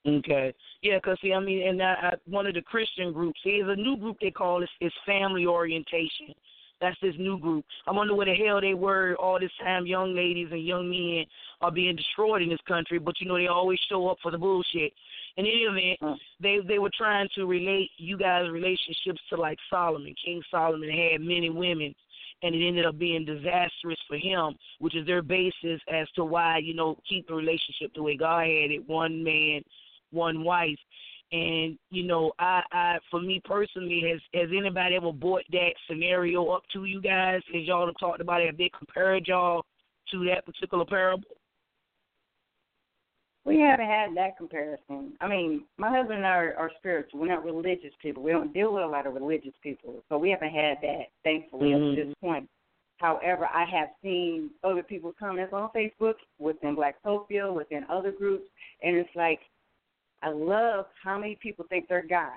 Okay. 0.06 0.54
Yeah, 0.82 0.98
'cause 1.00 1.20
see, 1.20 1.34
I 1.34 1.40
mean, 1.40 1.68
and 1.68 1.82
I, 1.82 1.92
I, 1.94 2.16
one 2.24 2.46
of 2.46 2.54
the 2.54 2.62
Christian 2.62 3.12
groups, 3.12 3.40
there's 3.44 3.68
a 3.68 3.76
new 3.76 3.96
group 3.96 4.18
they 4.20 4.30
call 4.30 4.62
it, 4.62 4.70
is 4.80 4.92
family 5.04 5.46
orientation. 5.46 6.34
That's 6.80 6.96
this 7.02 7.14
new 7.18 7.38
group. 7.38 7.64
I 7.86 7.92
wonder 7.92 8.14
where 8.14 8.26
the 8.26 8.34
hell 8.34 8.60
they 8.60 8.74
were 8.74 9.16
all 9.16 9.38
this 9.40 9.50
time. 9.60 9.86
Young 9.86 10.14
ladies 10.14 10.48
and 10.52 10.64
young 10.64 10.88
men 10.88 11.24
are 11.60 11.72
being 11.72 11.96
destroyed 11.96 12.42
in 12.42 12.48
this 12.48 12.60
country, 12.68 12.98
but 12.98 13.20
you 13.20 13.26
know 13.26 13.36
they 13.36 13.48
always 13.48 13.80
show 13.88 14.08
up 14.08 14.18
for 14.22 14.30
the 14.30 14.38
bullshit. 14.38 14.92
In 15.36 15.44
any 15.46 15.62
event, 15.64 15.98
Mm. 16.00 16.18
they 16.40 16.58
they 16.60 16.78
were 16.78 16.90
trying 16.96 17.28
to 17.34 17.46
relate 17.46 17.90
you 17.96 18.16
guys' 18.16 18.48
relationships 18.50 19.20
to 19.30 19.36
like 19.36 19.58
Solomon. 19.70 20.14
King 20.24 20.42
Solomon 20.50 20.90
had 20.90 21.20
many 21.20 21.50
women, 21.50 21.94
and 22.42 22.54
it 22.54 22.66
ended 22.66 22.86
up 22.86 22.96
being 22.98 23.24
disastrous 23.24 23.98
for 24.06 24.16
him, 24.16 24.56
which 24.78 24.94
is 24.94 25.06
their 25.06 25.22
basis 25.22 25.80
as 25.88 26.08
to 26.12 26.24
why 26.24 26.58
you 26.58 26.74
know 26.74 26.96
keep 27.08 27.26
the 27.26 27.34
relationship 27.34 27.92
the 27.94 28.02
way 28.02 28.16
God 28.16 28.42
had 28.46 28.70
it, 28.70 28.88
one 28.88 29.22
man, 29.24 29.62
one 30.10 30.44
wife. 30.44 30.78
And 31.30 31.78
you 31.90 32.04
know, 32.04 32.32
I, 32.38 32.62
I, 32.72 32.98
for 33.10 33.20
me 33.20 33.40
personally, 33.44 34.02
has 34.10 34.20
has 34.32 34.50
anybody 34.56 34.96
ever 34.96 35.12
brought 35.12 35.44
that 35.52 35.72
scenario 35.88 36.46
up 36.48 36.62
to 36.72 36.84
you 36.84 37.02
guys? 37.02 37.42
As 37.54 37.64
y'all 37.64 37.86
have 37.86 37.98
talked 38.00 38.20
about 38.20 38.40
it, 38.40 38.46
have 38.46 38.56
they 38.56 38.70
compared 38.76 39.26
y'all 39.28 39.64
to 40.10 40.24
that 40.24 40.46
particular 40.46 40.86
parable? 40.86 41.28
We 43.44 43.60
haven't 43.60 43.86
had 43.86 44.14
that 44.16 44.36
comparison. 44.36 45.14
I 45.20 45.28
mean, 45.28 45.64
my 45.78 45.90
husband 45.90 46.18
and 46.18 46.26
I 46.26 46.36
are, 46.36 46.54
are 46.56 46.70
spiritual. 46.78 47.20
We're 47.20 47.28
not 47.28 47.44
religious 47.44 47.92
people. 48.02 48.22
We 48.22 48.30
don't 48.30 48.52
deal 48.52 48.74
with 48.74 48.82
a 48.82 48.86
lot 48.86 49.06
of 49.06 49.14
religious 49.14 49.54
people, 49.62 50.02
so 50.08 50.18
we 50.18 50.30
haven't 50.30 50.50
had 50.50 50.76
that, 50.82 51.06
thankfully, 51.24 51.72
up 51.72 51.80
Mhm. 51.80 51.96
to 51.96 52.04
this 52.04 52.14
point. 52.20 52.48
However, 52.98 53.48
I 53.52 53.64
have 53.64 53.88
seen 54.02 54.50
other 54.64 54.82
people's 54.82 55.14
comments 55.18 55.52
on 55.52 55.70
Facebook, 55.70 56.16
within 56.38 56.76
Blacktopia, 56.76 57.50
within 57.54 57.84
other 57.88 58.12
groups, 58.12 58.50
and 58.82 58.96
it's 58.96 59.14
like, 59.14 59.40
I 60.22 60.30
love 60.30 60.86
how 61.02 61.18
many 61.18 61.38
people 61.40 61.64
think 61.68 61.88
they're 61.88 62.06
God. 62.06 62.32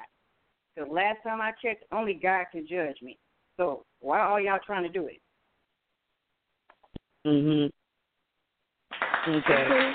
The 0.78 0.86
last 0.86 1.18
time 1.24 1.42
I 1.42 1.52
checked, 1.64 1.84
only 1.92 2.14
God 2.14 2.46
can 2.52 2.68
judge 2.68 3.02
me. 3.02 3.18
So 3.58 3.86
why 4.00 4.20
are 4.20 4.40
y'all 4.40 4.60
trying 4.66 4.84
to 4.84 4.90
do 4.90 5.08
it? 5.08 5.22
Mhm. 7.26 7.72
Okay. 9.28 9.94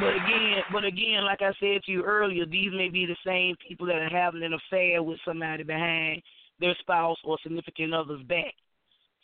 But 0.00 0.16
again, 0.16 0.62
but 0.72 0.84
again, 0.84 1.24
like 1.24 1.42
I 1.42 1.52
said 1.60 1.82
to 1.84 1.92
you 1.92 2.02
earlier, 2.02 2.46
these 2.46 2.72
may 2.72 2.88
be 2.88 3.04
the 3.06 3.16
same 3.24 3.54
people 3.56 3.86
that 3.86 3.96
are 3.96 4.08
having 4.08 4.42
an 4.42 4.54
affair 4.54 5.02
with 5.02 5.20
somebody 5.24 5.62
behind 5.62 6.22
their 6.58 6.74
spouse 6.80 7.18
or 7.24 7.38
significant 7.42 7.92
other's 7.92 8.22
back. 8.22 8.54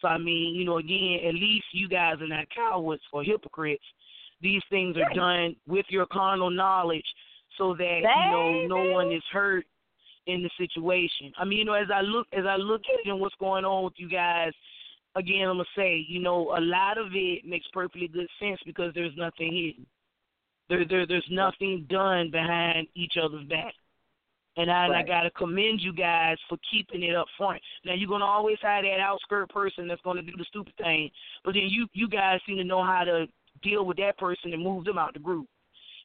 So 0.01 0.09
I 0.09 0.19
mean, 0.19 0.55
you 0.55 0.65
know, 0.65 0.79
again, 0.79 1.21
at 1.27 1.35
least 1.35 1.67
you 1.73 1.89
guys 1.89 2.21
are 2.21 2.29
not 2.29 2.49
cowards 2.51 3.03
or 3.13 3.25
hypocrites. 3.25 3.85
These 4.41 4.63
things 4.71 4.97
are 4.97 5.15
done 5.15 5.57
with 5.67 5.87
your 5.89 6.07
carnal 6.07 6.51
knowledge, 6.51 7.07
so 7.57 7.75
that 7.75 8.01
you 8.03 8.31
know 8.31 8.67
no 8.67 8.93
one 8.93 9.13
is 9.13 9.23
hurt 9.33 9.65
in 10.27 10.43
the 10.43 10.51
situation. 10.59 11.33
I 11.39 11.45
mean, 11.45 11.59
you 11.59 11.65
know, 11.65 11.75
as 11.75 11.89
I 11.93 12.01
look 12.01 12.27
as 12.33 12.45
I 12.47 12.57
look 12.57 12.83
at 12.93 13.01
it 13.07 13.11
and 13.11 13.21
what's 13.21 13.35
going 13.37 13.65
on 13.65 13.85
with 13.85 13.95
you 13.97 14.09
guys, 14.09 14.53
again, 15.15 15.49
I'm 15.49 15.57
gonna 15.57 15.65
say, 15.77 16.05
you 16.09 16.21
know, 16.21 16.55
a 16.57 16.61
lot 16.61 16.99
of 16.99 17.09
it 17.13 17.45
makes 17.45 17.67
perfectly 17.73 18.09
good 18.09 18.29
sense 18.41 18.61
because 18.67 18.93
there's 18.95 19.17
nothing 19.17 19.53
hidden. 19.53 19.87
There, 20.69 20.85
there, 20.85 21.07
there's 21.07 21.27
nothing 21.31 21.87
done 21.89 22.31
behind 22.31 22.89
each 22.95 23.15
other's 23.23 23.47
back. 23.47 23.73
And 24.59 24.71
I, 24.71 24.87
and 24.87 24.95
I 24.95 25.03
gotta 25.03 25.31
commend 25.31 25.81
you 25.83 25.93
guys 25.93 26.39
for 26.49 26.59
keeping 26.71 27.03
it 27.03 27.15
up 27.15 27.27
front. 27.37 27.61
Now 27.85 27.95
you're 27.95 28.09
gonna 28.09 28.25
always 28.25 28.59
have 28.63 28.85
that 28.85 29.01
outskirt 29.01 29.51
person 29.51 29.87
that's 29.87 30.01
gonna 30.03 30.23
do 30.23 30.33
the 30.37 30.45
stupid 30.49 30.75
thing, 30.79 31.11
but 31.45 31.55
then 31.55 31.69
you, 31.69 31.87
you 31.93 32.09
guys 32.09 32.41
seem 32.47 32.57
to 32.57 32.65
know 32.65 32.83
how 32.83 33.05
to 33.05 33.27
deal 33.63 33.85
with 33.85 33.97
that 33.99 34.19
person 34.19 34.53
and 34.53 34.63
move 34.63 34.85
them 34.85 34.99
out 34.99 35.15
the 35.15 35.21
group 35.21 35.47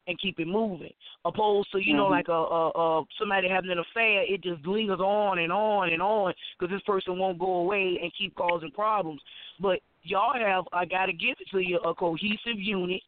and 0.07 0.19
keep 0.19 0.39
it 0.39 0.47
moving. 0.47 0.93
Opposed 1.25 1.71
to 1.71 1.79
you 1.79 1.93
know 1.95 2.05
Mhm. 2.07 2.11
like 2.11 2.27
a, 2.27 2.31
a, 2.31 2.69
a 2.69 3.05
somebody 3.19 3.47
having 3.47 3.71
an 3.71 3.79
affair, 3.79 4.23
it 4.23 4.41
just 4.41 4.65
lingers 4.65 4.99
on 4.99 5.39
and 5.39 5.51
on 5.51 5.89
and 5.93 6.01
on 6.01 6.33
because 6.57 6.73
this 6.73 6.81
person 6.83 7.19
won't 7.19 7.37
go 7.37 7.57
away 7.57 7.99
and 8.01 8.11
keep 8.17 8.35
causing 8.35 8.71
problems. 8.71 9.21
But 9.59 9.79
y'all 10.03 10.33
have, 10.33 10.65
I 10.73 10.85
gotta 10.85 11.13
give 11.13 11.37
it 11.39 11.49
to 11.51 11.59
you, 11.59 11.77
a 11.79 11.93
cohesive 11.93 12.59
unit 12.59 13.01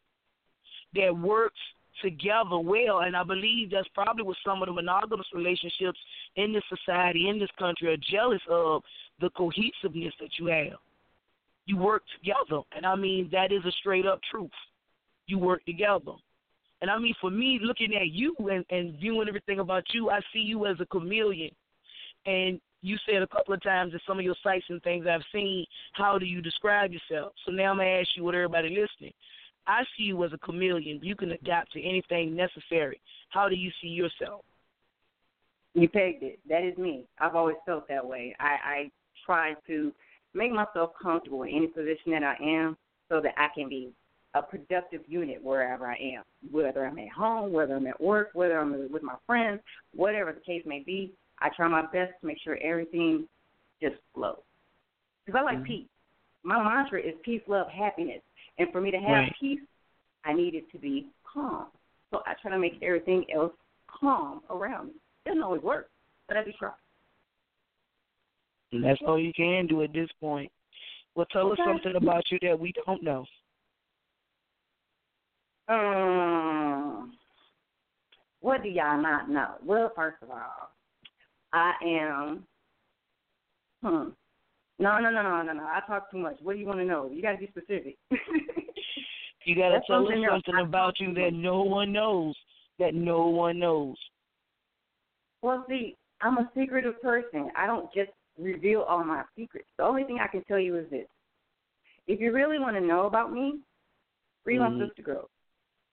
that 0.94 1.16
works 1.16 1.58
together 2.02 2.58
well, 2.58 3.00
and 3.00 3.16
I 3.16 3.22
believe 3.22 3.70
that's 3.70 3.88
probably 3.88 4.24
what 4.24 4.36
some 4.44 4.62
of 4.62 4.66
the 4.66 4.72
monogamous 4.72 5.26
relationships 5.32 5.98
in 6.36 6.52
this 6.52 6.64
society, 6.68 7.28
in 7.28 7.38
this 7.38 7.50
country, 7.58 7.92
are 7.92 7.96
jealous 7.96 8.42
of 8.48 8.82
the 9.20 9.30
cohesiveness 9.30 10.14
that 10.20 10.38
you 10.38 10.46
have. 10.46 10.78
You 11.66 11.76
work 11.78 12.02
together, 12.18 12.62
and 12.76 12.84
I 12.84 12.94
mean 12.94 13.28
that 13.32 13.52
is 13.52 13.64
a 13.64 13.72
straight 13.72 14.06
up 14.06 14.20
truth. 14.30 14.50
You 15.26 15.38
work 15.38 15.64
together. 15.64 16.12
And 16.82 16.90
I 16.90 16.98
mean, 16.98 17.14
for 17.20 17.30
me, 17.30 17.58
looking 17.62 17.94
at 17.94 18.08
you 18.08 18.36
and, 18.50 18.64
and 18.68 18.98
viewing 18.98 19.28
everything 19.28 19.60
about 19.60 19.84
you, 19.94 20.10
I 20.10 20.20
see 20.32 20.40
you 20.40 20.66
as 20.66 20.76
a 20.80 20.86
chameleon. 20.86 21.50
And 22.26 22.60
you 22.82 22.98
said 23.06 23.22
a 23.22 23.26
couple 23.26 23.54
of 23.54 23.62
times 23.62 23.94
in 23.94 24.00
some 24.06 24.18
of 24.18 24.24
your 24.24 24.34
sites 24.42 24.66
and 24.68 24.82
things 24.82 25.06
I've 25.08 25.22
seen, 25.32 25.64
how 25.94 26.18
do 26.18 26.26
you 26.26 26.42
describe 26.42 26.92
yourself? 26.92 27.32
So 27.46 27.52
now 27.52 27.70
I'm 27.70 27.76
going 27.78 27.88
to 27.88 28.00
ask 28.00 28.08
you 28.16 28.24
what 28.24 28.34
everybody 28.34 28.68
listening. 28.68 29.14
I 29.66 29.84
see 29.96 30.04
you 30.04 30.22
as 30.24 30.32
a 30.34 30.38
chameleon. 30.38 31.00
You 31.02 31.16
can 31.16 31.32
adapt 31.32 31.72
to 31.72 31.82
anything 31.82 32.36
necessary. 32.36 33.00
How 33.30 33.48
do 33.48 33.54
you 33.54 33.70
see 33.80 33.88
yourself? 33.88 34.44
You 35.72 35.88
pegged 35.88 36.22
it. 36.22 36.38
That 36.48 36.62
is 36.62 36.76
me. 36.76 37.06
I've 37.18 37.34
always 37.34 37.56
felt 37.64 37.88
that 37.88 38.06
way. 38.06 38.36
I, 38.38 38.56
I 38.62 38.90
try 39.24 39.54
to 39.66 39.90
make 40.34 40.52
myself 40.52 40.90
comfortable 41.00 41.42
in 41.44 41.50
any 41.50 41.66
position 41.68 42.12
that 42.12 42.22
I 42.22 42.36
am 42.42 42.76
so 43.08 43.20
that 43.20 43.34
I 43.36 43.48
can 43.54 43.68
be 43.68 43.92
a 44.34 44.42
productive 44.42 45.02
unit 45.06 45.42
wherever 45.42 45.86
I 45.86 45.96
am, 45.96 46.22
whether 46.50 46.84
I'm 46.84 46.98
at 46.98 47.08
home, 47.10 47.52
whether 47.52 47.76
I'm 47.76 47.86
at 47.86 48.00
work, 48.00 48.30
whether 48.34 48.58
I'm 48.58 48.90
with 48.90 49.02
my 49.02 49.14
friends, 49.26 49.60
whatever 49.94 50.32
the 50.32 50.40
case 50.40 50.62
may 50.66 50.80
be. 50.80 51.12
I 51.40 51.50
try 51.50 51.68
my 51.68 51.82
best 51.82 52.12
to 52.20 52.26
make 52.26 52.38
sure 52.42 52.58
everything 52.62 53.28
just 53.80 53.96
flows. 54.14 54.42
Because 55.24 55.38
I 55.38 55.42
like 55.42 55.58
Mhm. 55.58 55.66
peace. 55.66 55.88
My 56.42 56.62
mantra 56.62 57.00
is 57.00 57.14
peace, 57.22 57.42
love, 57.46 57.68
happiness. 57.68 58.22
And 58.58 58.70
for 58.72 58.80
me 58.80 58.90
to 58.90 58.98
have 58.98 59.24
Right. 59.24 59.34
peace, 59.40 59.60
I 60.24 60.32
need 60.32 60.54
it 60.54 60.68
to 60.70 60.78
be 60.78 61.10
calm. 61.24 61.70
So 62.10 62.22
I 62.26 62.34
try 62.34 62.50
to 62.50 62.58
make 62.58 62.82
everything 62.82 63.30
else 63.30 63.54
calm 63.86 64.42
around 64.50 64.88
me. 64.88 64.94
It 65.24 65.30
doesn't 65.30 65.42
always 65.42 65.62
work, 65.62 65.90
but 66.26 66.36
I 66.36 66.44
do 66.44 66.52
try. 66.52 66.72
And 68.74 68.82
that's 68.84 69.00
all 69.06 69.18
you 69.18 69.32
can 69.32 69.66
do 69.66 69.82
at 69.82 69.92
this 69.92 70.08
point. 70.20 70.50
Well, 71.14 71.26
tell 71.26 71.46
Okay. 71.52 71.62
us 71.62 71.68
something 71.68 71.94
about 71.96 72.24
you 72.30 72.38
that 72.42 72.58
we 72.58 72.72
don't 72.84 73.02
know. 73.02 73.24
Um, 75.68 77.16
what 78.40 78.62
do 78.62 78.68
y'all 78.68 79.00
not 79.00 79.30
know? 79.30 79.54
Well, 79.64 79.90
first 79.94 80.16
of 80.22 80.30
all, 80.30 80.70
I 81.52 81.72
am. 81.82 82.46
Hmm. 83.82 84.10
No, 84.80 84.98
no, 84.98 85.10
no, 85.10 85.22
no, 85.22 85.42
no, 85.42 85.52
no. 85.52 85.64
I 85.64 85.80
talk 85.86 86.10
too 86.10 86.18
much. 86.18 86.36
What 86.42 86.54
do 86.54 86.58
you 86.58 86.66
want 86.66 86.80
to 86.80 86.84
know? 86.84 87.08
You 87.10 87.22
got 87.22 87.32
to 87.32 87.38
be 87.38 87.46
specific. 87.46 87.96
You 89.46 89.54
got 89.54 89.68
to 89.68 89.80
tell 89.86 90.00
us 90.00 90.08
something 90.08 90.24
else. 90.24 90.42
about 90.66 90.98
you 90.98 91.12
that 91.14 91.32
no 91.34 91.62
one 91.62 91.92
knows. 91.92 92.34
That 92.78 92.94
no 92.94 93.26
one 93.26 93.58
knows. 93.58 93.96
well, 95.42 95.66
see, 95.68 95.96
I'm 96.22 96.38
a 96.38 96.50
secretive 96.56 97.00
person. 97.02 97.50
I 97.54 97.66
don't 97.66 97.92
just 97.92 98.10
reveal 98.38 98.82
all 98.82 99.04
my 99.04 99.24
secrets. 99.36 99.68
The 99.76 99.84
only 99.84 100.04
thing 100.04 100.18
I 100.20 100.26
can 100.26 100.42
tell 100.44 100.58
you 100.58 100.76
is 100.76 100.88
this: 100.90 101.06
if 102.06 102.20
you 102.20 102.32
really 102.32 102.58
want 102.58 102.76
to 102.76 102.80
know 102.80 103.06
about 103.06 103.32
me, 103.32 103.60
read 104.44 104.60
Mhm. 104.60 104.78
my 104.78 104.86
sister 104.86 105.02
girl. 105.02 105.30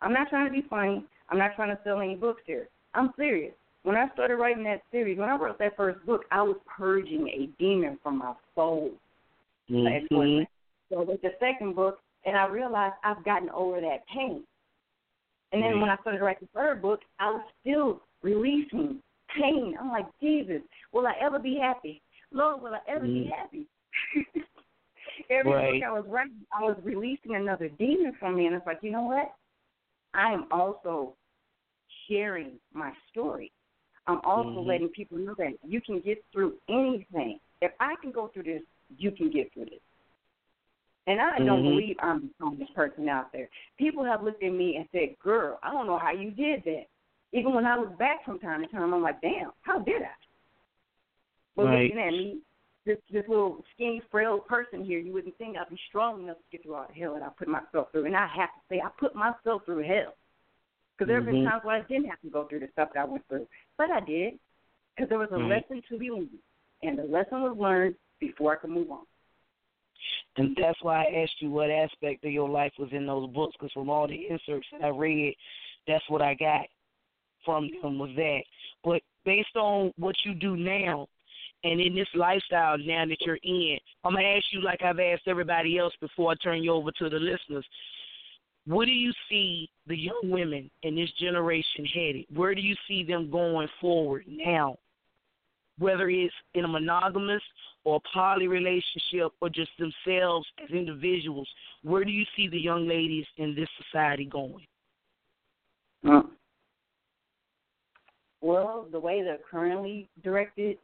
I'm 0.01 0.13
not 0.13 0.29
trying 0.29 0.45
to 0.45 0.51
be 0.51 0.61
funny. 0.67 1.05
I'm 1.29 1.37
not 1.37 1.55
trying 1.55 1.75
to 1.75 1.81
sell 1.83 2.01
any 2.01 2.15
books 2.15 2.41
here. 2.45 2.69
I'm 2.93 3.13
serious. 3.15 3.53
When 3.83 3.95
I 3.95 4.09
started 4.09 4.35
writing 4.35 4.63
that 4.63 4.83
series, 4.91 5.17
when 5.17 5.29
I 5.29 5.35
wrote 5.35 5.57
that 5.59 5.75
first 5.75 6.05
book, 6.05 6.25
I 6.31 6.41
was 6.41 6.57
purging 6.67 7.27
a 7.29 7.47
demon 7.57 7.97
from 8.03 8.17
my 8.17 8.35
soul. 8.55 8.91
Mhm. 9.69 10.47
So 10.89 11.03
with 11.03 11.21
the 11.21 11.35
second 11.39 11.73
book, 11.75 12.01
and 12.25 12.37
I 12.37 12.45
realized 12.47 12.95
I've 13.03 13.23
gotten 13.23 13.49
over 13.49 13.79
that 13.81 14.05
pain. 14.07 14.45
And 15.51 15.61
then 15.61 15.73
Right. 15.73 15.81
when 15.81 15.89
I 15.89 15.97
started 15.97 16.21
writing 16.21 16.47
the 16.53 16.59
third 16.59 16.81
book, 16.81 17.03
I 17.19 17.31
was 17.31 17.43
still 17.61 18.01
releasing 18.21 19.01
pain. 19.29 19.77
I'm 19.79 19.89
like, 19.89 20.07
Jesus, 20.19 20.61
will 20.91 21.07
I 21.07 21.13
ever 21.19 21.39
be 21.39 21.57
happy? 21.57 22.01
Lord, 22.31 22.61
will 22.61 22.73
I 22.73 22.79
ever 22.87 23.05
be 23.05 23.25
Mhm. 23.25 23.31
happy? 23.31 23.67
Every 25.29 25.51
Right. 25.51 25.81
book 25.81 25.83
I 25.83 25.91
was 25.91 26.05
writing, 26.07 26.45
I 26.51 26.63
was 26.63 26.77
releasing 26.83 27.35
another 27.35 27.69
demon 27.69 28.13
from 28.19 28.35
me, 28.35 28.45
and 28.47 28.55
it's 28.55 28.65
like, 28.65 28.79
you 28.81 28.91
know 28.91 29.03
what? 29.03 29.35
I 30.13 30.33
am 30.33 30.47
also 30.51 31.15
sharing 32.07 32.59
my 32.73 32.93
story. 33.09 33.51
I'm 34.07 34.21
also 34.21 34.59
Mhm. 34.59 34.67
letting 34.67 34.89
people 34.89 35.17
know 35.17 35.35
that 35.35 35.57
you 35.63 35.81
can 35.81 35.99
get 35.99 36.23
through 36.31 36.57
anything. 36.67 37.39
If 37.61 37.71
I 37.79 37.95
can 38.01 38.11
go 38.11 38.27
through 38.29 38.43
this, 38.43 38.63
you 38.97 39.11
can 39.11 39.29
get 39.29 39.53
through 39.53 39.65
this. 39.65 39.81
And 41.07 41.19
I 41.19 41.39
don't 41.39 41.63
Mhm. 41.63 41.71
believe 41.71 41.97
I'm 41.99 42.21
the 42.21 42.33
strongest 42.35 42.73
person 42.73 43.09
out 43.09 43.31
there. 43.31 43.49
People 43.77 44.03
have 44.03 44.23
looked 44.23 44.43
at 44.43 44.51
me 44.51 44.77
and 44.77 44.89
said, 44.91 45.17
"Girl, 45.19 45.59
I 45.63 45.71
don't 45.71 45.87
know 45.87 45.97
how 45.97 46.11
you 46.11 46.31
did 46.31 46.63
that." 46.63 46.87
Even 47.31 47.53
when 47.53 47.65
I 47.65 47.77
was 47.77 47.91
back 47.97 48.23
from 48.23 48.39
time 48.39 48.61
to 48.61 48.67
time, 48.67 48.93
I'm 48.93 49.01
like, 49.01 49.21
"Damn, 49.21 49.53
how 49.61 49.79
did 49.79 50.03
I?" 50.03 50.13
But 51.55 51.65
Right. 51.65 51.83
looking 51.83 51.99
at 51.99 52.11
me, 52.11 52.39
this 52.85 52.97
this 53.11 53.27
little 53.27 53.63
skinny, 53.73 54.01
frail 54.09 54.39
person 54.39 54.83
here, 54.83 54.99
you 54.99 55.13
wouldn't 55.13 55.37
think 55.37 55.57
I'd 55.57 55.69
be 55.69 55.79
strong 55.89 56.23
enough 56.23 56.37
to 56.37 56.43
get 56.51 56.63
through 56.63 56.75
all 56.75 56.87
the 56.87 56.99
hell 56.99 57.13
that 57.13 57.23
I 57.23 57.29
put 57.37 57.47
myself 57.47 57.91
through. 57.91 58.05
And 58.05 58.15
I 58.15 58.27
have 58.27 58.49
to 58.49 58.61
say, 58.69 58.81
I 58.81 58.89
put 58.99 59.13
myself 59.15 59.63
through 59.65 59.83
hell. 59.83 60.15
Because 60.97 61.07
there 61.07 61.17
have 61.17 61.25
been 61.25 61.43
Mhm. 61.43 61.49
times 61.49 61.63
where 61.63 61.75
I 61.77 61.81
didn't 61.81 62.09
have 62.09 62.21
to 62.21 62.29
go 62.29 62.45
through 62.45 62.59
the 62.59 62.67
stuff 62.73 62.89
that 62.93 63.01
I 63.01 63.05
went 63.05 63.27
through, 63.27 63.47
but 63.77 63.89
I 63.89 64.01
did, 64.01 64.39
because 64.95 65.09
there 65.09 65.17
was 65.17 65.31
a 65.31 65.37
Right. 65.37 65.63
lesson 65.63 65.81
to 65.89 65.97
be 65.97 66.11
learned, 66.11 66.37
and 66.83 66.97
the 66.97 67.03
lesson 67.03 67.41
was 67.41 67.57
learned 67.57 67.95
before 68.19 68.53
I 68.53 68.55
could 68.57 68.69
move 68.69 68.91
on. 68.91 69.05
And 70.37 70.55
that's 70.55 70.81
why 70.83 71.05
I 71.05 71.21
asked 71.23 71.41
you 71.41 71.49
what 71.49 71.71
aspect 71.71 72.23
of 72.23 72.31
your 72.31 72.49
life 72.49 72.73
was 72.77 72.91
in 72.91 73.05
those 73.05 73.29
books, 73.31 73.55
because 73.57 73.71
from 73.73 73.89
all 73.89 74.07
the 74.07 74.27
inserts 74.29 74.67
that 74.71 74.83
I 74.83 74.89
read, 74.89 75.35
that's 75.87 76.07
what 76.07 76.21
I 76.21 76.35
got 76.35 76.67
from 77.43 77.69
them 77.81 77.97
was 77.97 78.15
that. 78.15 78.43
But 78.83 79.01
based 79.25 79.55
on 79.55 79.91
what 79.97 80.15
you 80.23 80.35
do 80.35 80.55
now, 80.55 81.07
and 81.63 81.79
in 81.79 81.95
this 81.95 82.07
lifestyle 82.15 82.77
now 82.77 83.05
that 83.05 83.21
you're 83.21 83.39
in, 83.43 83.77
I'm 84.03 84.13
gonna 84.13 84.25
ask 84.25 84.45
you 84.51 84.61
like 84.61 84.81
I've 84.81 84.99
asked 84.99 85.27
everybody 85.27 85.77
else 85.77 85.93
before 86.01 86.31
I 86.31 86.35
turn 86.35 86.63
you 86.63 86.73
over 86.73 86.91
to 86.91 87.09
the 87.09 87.17
listeners. 87.17 87.65
What 88.65 88.85
do 88.85 88.91
you 88.91 89.11
see 89.29 89.69
the 89.87 89.97
young 89.97 90.21
women 90.23 90.69
in 90.83 90.95
this 90.95 91.11
generation 91.19 91.85
headed? 91.85 92.25
Where 92.33 92.53
do 92.53 92.61
you 92.61 92.75
see 92.87 93.03
them 93.03 93.31
going 93.31 93.67
forward 93.79 94.25
now? 94.27 94.77
Whether 95.79 96.09
it's 96.09 96.33
in 96.53 96.65
a 96.65 96.67
monogamous 96.67 97.41
or 97.85 97.99
poly 98.13 98.47
relationship 98.47 99.31
or 99.41 99.49
just 99.49 99.71
themselves 99.79 100.45
as 100.63 100.69
individuals, 100.69 101.49
where 101.83 102.03
do 102.03 102.11
you 102.11 102.25
see 102.35 102.47
the 102.47 102.59
young 102.59 102.87
ladies 102.87 103.25
in 103.37 103.55
this 103.55 103.69
society 103.83 104.25
going? 104.25 104.65
Mm. 106.05 106.27
Well, 108.41 108.87
the 108.91 108.99
way 108.99 109.23
they're 109.23 109.39
currently 109.49 110.09
directed, 110.23 110.77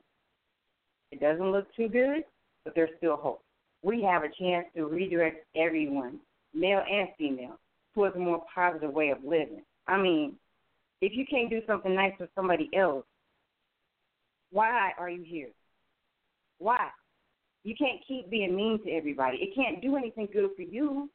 it 1.12 1.20
doesn't 1.20 1.52
look 1.52 1.68
too 1.76 1.88
good, 1.88 2.24
but 2.64 2.74
there's 2.76 2.90
still 2.98 3.16
hope. 3.16 3.42
We 3.84 4.02
have 4.04 4.24
a 4.24 4.30
chance 4.40 4.66
to 4.76 4.86
redirect 4.86 5.46
everyone, 5.56 6.20
male 6.54 6.84
and 6.90 7.10
female, 7.18 7.60
towards 7.94 8.16
a 8.16 8.20
more 8.20 8.44
positive 8.54 8.92
way 8.92 9.10
of 9.10 9.24
living. 9.24 9.64
I 9.88 9.98
mean, 9.98 10.36
if 11.02 11.14
you 11.16 11.26
can't 11.30 11.50
do 11.50 11.62
something 11.68 11.94
nice 11.94 12.14
for 12.18 12.28
somebody 12.36 12.70
else, 12.76 13.06
why 14.52 14.92
are 14.98 15.10
you 15.10 15.24
here? 15.24 15.50
Why? 16.60 16.90
You 17.64 17.76
can't 17.76 18.00
keep 18.08 18.30
being 18.30 18.56
mean 18.56 18.80
to 18.86 18.92
everybody. 18.92 19.38
It 19.38 19.56
can't 19.56 19.82
do 19.82 19.96
anything 19.98 20.28
good 20.32 20.52
for 20.56 20.62
you. 20.62 21.10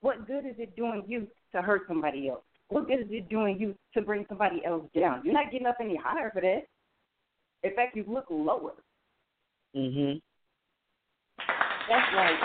What 0.00 0.26
good 0.26 0.46
is 0.46 0.54
it 0.58 0.76
doing 0.76 1.02
you 1.06 1.26
to 1.52 1.62
hurt 1.62 1.82
somebody 1.88 2.28
else? 2.28 2.42
What 2.68 2.86
good 2.86 3.00
is 3.00 3.06
it 3.10 3.28
doing 3.28 3.58
you 3.58 3.74
to 3.94 4.02
bring 4.02 4.24
somebody 4.28 4.62
else 4.64 4.84
down? 4.98 5.22
You're 5.24 5.34
not 5.34 5.50
getting 5.50 5.66
up 5.66 5.76
any 5.80 5.96
higher 5.96 6.30
for 6.30 6.40
that. 6.40 6.62
In 7.62 7.74
fact, 7.74 7.96
you 7.96 8.04
look 8.06 8.26
lower. 8.30 8.72
Mhm. 9.74 10.20
That's 11.88 12.14
like 12.14 12.38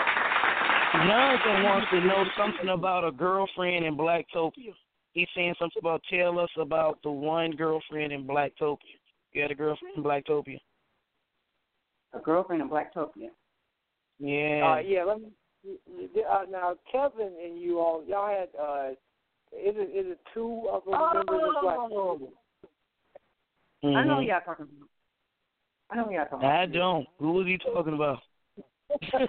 Jonathan 0.92 1.62
wants 1.62 1.86
to 1.90 2.00
know 2.00 2.24
something 2.36 2.68
about 2.68 3.04
a 3.04 3.12
girlfriend 3.12 3.84
in 3.84 3.96
Blacktopia. 3.96 4.74
He's 5.12 5.28
saying 5.34 5.54
something 5.58 5.80
about 5.80 6.02
tell 6.10 6.38
us 6.38 6.50
about 6.56 6.98
the 7.02 7.10
one 7.10 7.52
girlfriend 7.52 8.12
in 8.12 8.26
Blacktopia. 8.26 8.98
You 9.32 9.42
had 9.42 9.50
a 9.50 9.54
girlfriend 9.54 9.96
in 9.96 10.02
Blacktopia. 10.02 10.60
a 12.12 12.18
girlfriend 12.18 12.60
in 12.60 12.68
Blacktopia. 12.68 13.30
Yeah. 14.18 14.74
Uh, 14.74 14.80
yeah, 14.80 15.04
let 15.04 15.20
me. 15.20 15.28
Uh, 16.28 16.42
now, 16.50 16.74
Kevin 16.90 17.32
and 17.42 17.60
you 17.60 17.78
all, 17.78 18.02
y'all 18.06 18.28
had. 18.28 18.48
Uh, 18.60 18.90
is 19.52 19.74
it 19.76 19.90
is 19.94 20.12
it 20.12 20.20
two 20.34 20.66
of 20.70 20.82
the 20.84 20.90
members 20.90 21.40
of 21.56 21.62
Black? 21.62 21.78
Oh, 21.78 22.32
Mhm. 23.82 23.96
I 23.96 24.04
know 24.04 24.20
y'all 24.20 24.40
talking 24.40 24.66
about. 24.66 24.88
I 25.90 25.96
know 25.96 26.04
what 26.04 26.12
y'all 26.12 26.26
talking 26.26 26.48
I 26.48 26.66
don't. 26.66 27.06
Who 27.18 27.32
was 27.32 27.46
he 27.46 27.58
talking 27.58 27.94
about? 27.94 28.18
or, 29.12 29.20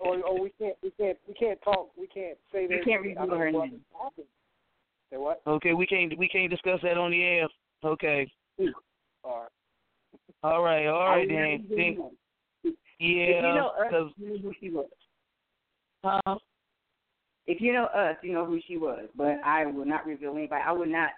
or 0.00 0.16
oh, 0.16 0.22
oh, 0.26 0.42
we 0.42 0.50
can't 0.58 0.76
we 0.82 0.90
can't 0.98 1.18
we 1.26 1.34
can't 1.34 1.60
talk 1.62 1.90
we 1.98 2.06
can't 2.06 2.38
say 2.52 2.66
that. 2.66 2.78
We 2.78 2.84
can't 2.84 3.04
I 3.04 3.08
reveal 3.08 3.26
mean, 3.26 3.38
her 3.38 3.50
name. 3.52 3.80
Say 5.10 5.16
what? 5.16 5.42
okay, 5.46 5.72
we 5.74 5.86
can't 5.86 6.16
we 6.18 6.28
can't 6.28 6.50
discuss 6.50 6.80
that 6.82 6.96
on 6.98 7.10
the 7.10 7.22
air. 7.22 7.48
Okay. 7.84 8.30
All 9.24 9.40
right. 9.42 9.48
All 10.42 10.62
right, 10.62 10.86
all 10.86 11.00
I 11.02 11.06
right 11.16 11.28
would 11.28 11.36
then. 11.36 11.66
Think, 11.74 11.98
yeah, 12.64 12.70
If 13.00 13.44
you 13.44 13.54
know 13.54 13.68
us, 13.68 13.90
'cause- 13.90 14.12
you 14.16 14.28
know 14.30 14.38
who 14.38 14.52
she 14.60 14.70
was. 14.70 14.86
huh? 16.04 16.38
If 17.46 17.60
you 17.60 17.72
know 17.72 17.86
us, 17.86 18.16
you 18.22 18.32
know 18.32 18.44
who 18.44 18.60
she 18.66 18.76
was. 18.76 19.08
But 19.16 19.40
I 19.44 19.66
will 19.66 19.84
not 19.86 20.06
reveal 20.06 20.36
anybody. 20.36 20.62
I 20.64 20.70
would 20.72 20.90
not 20.90 21.10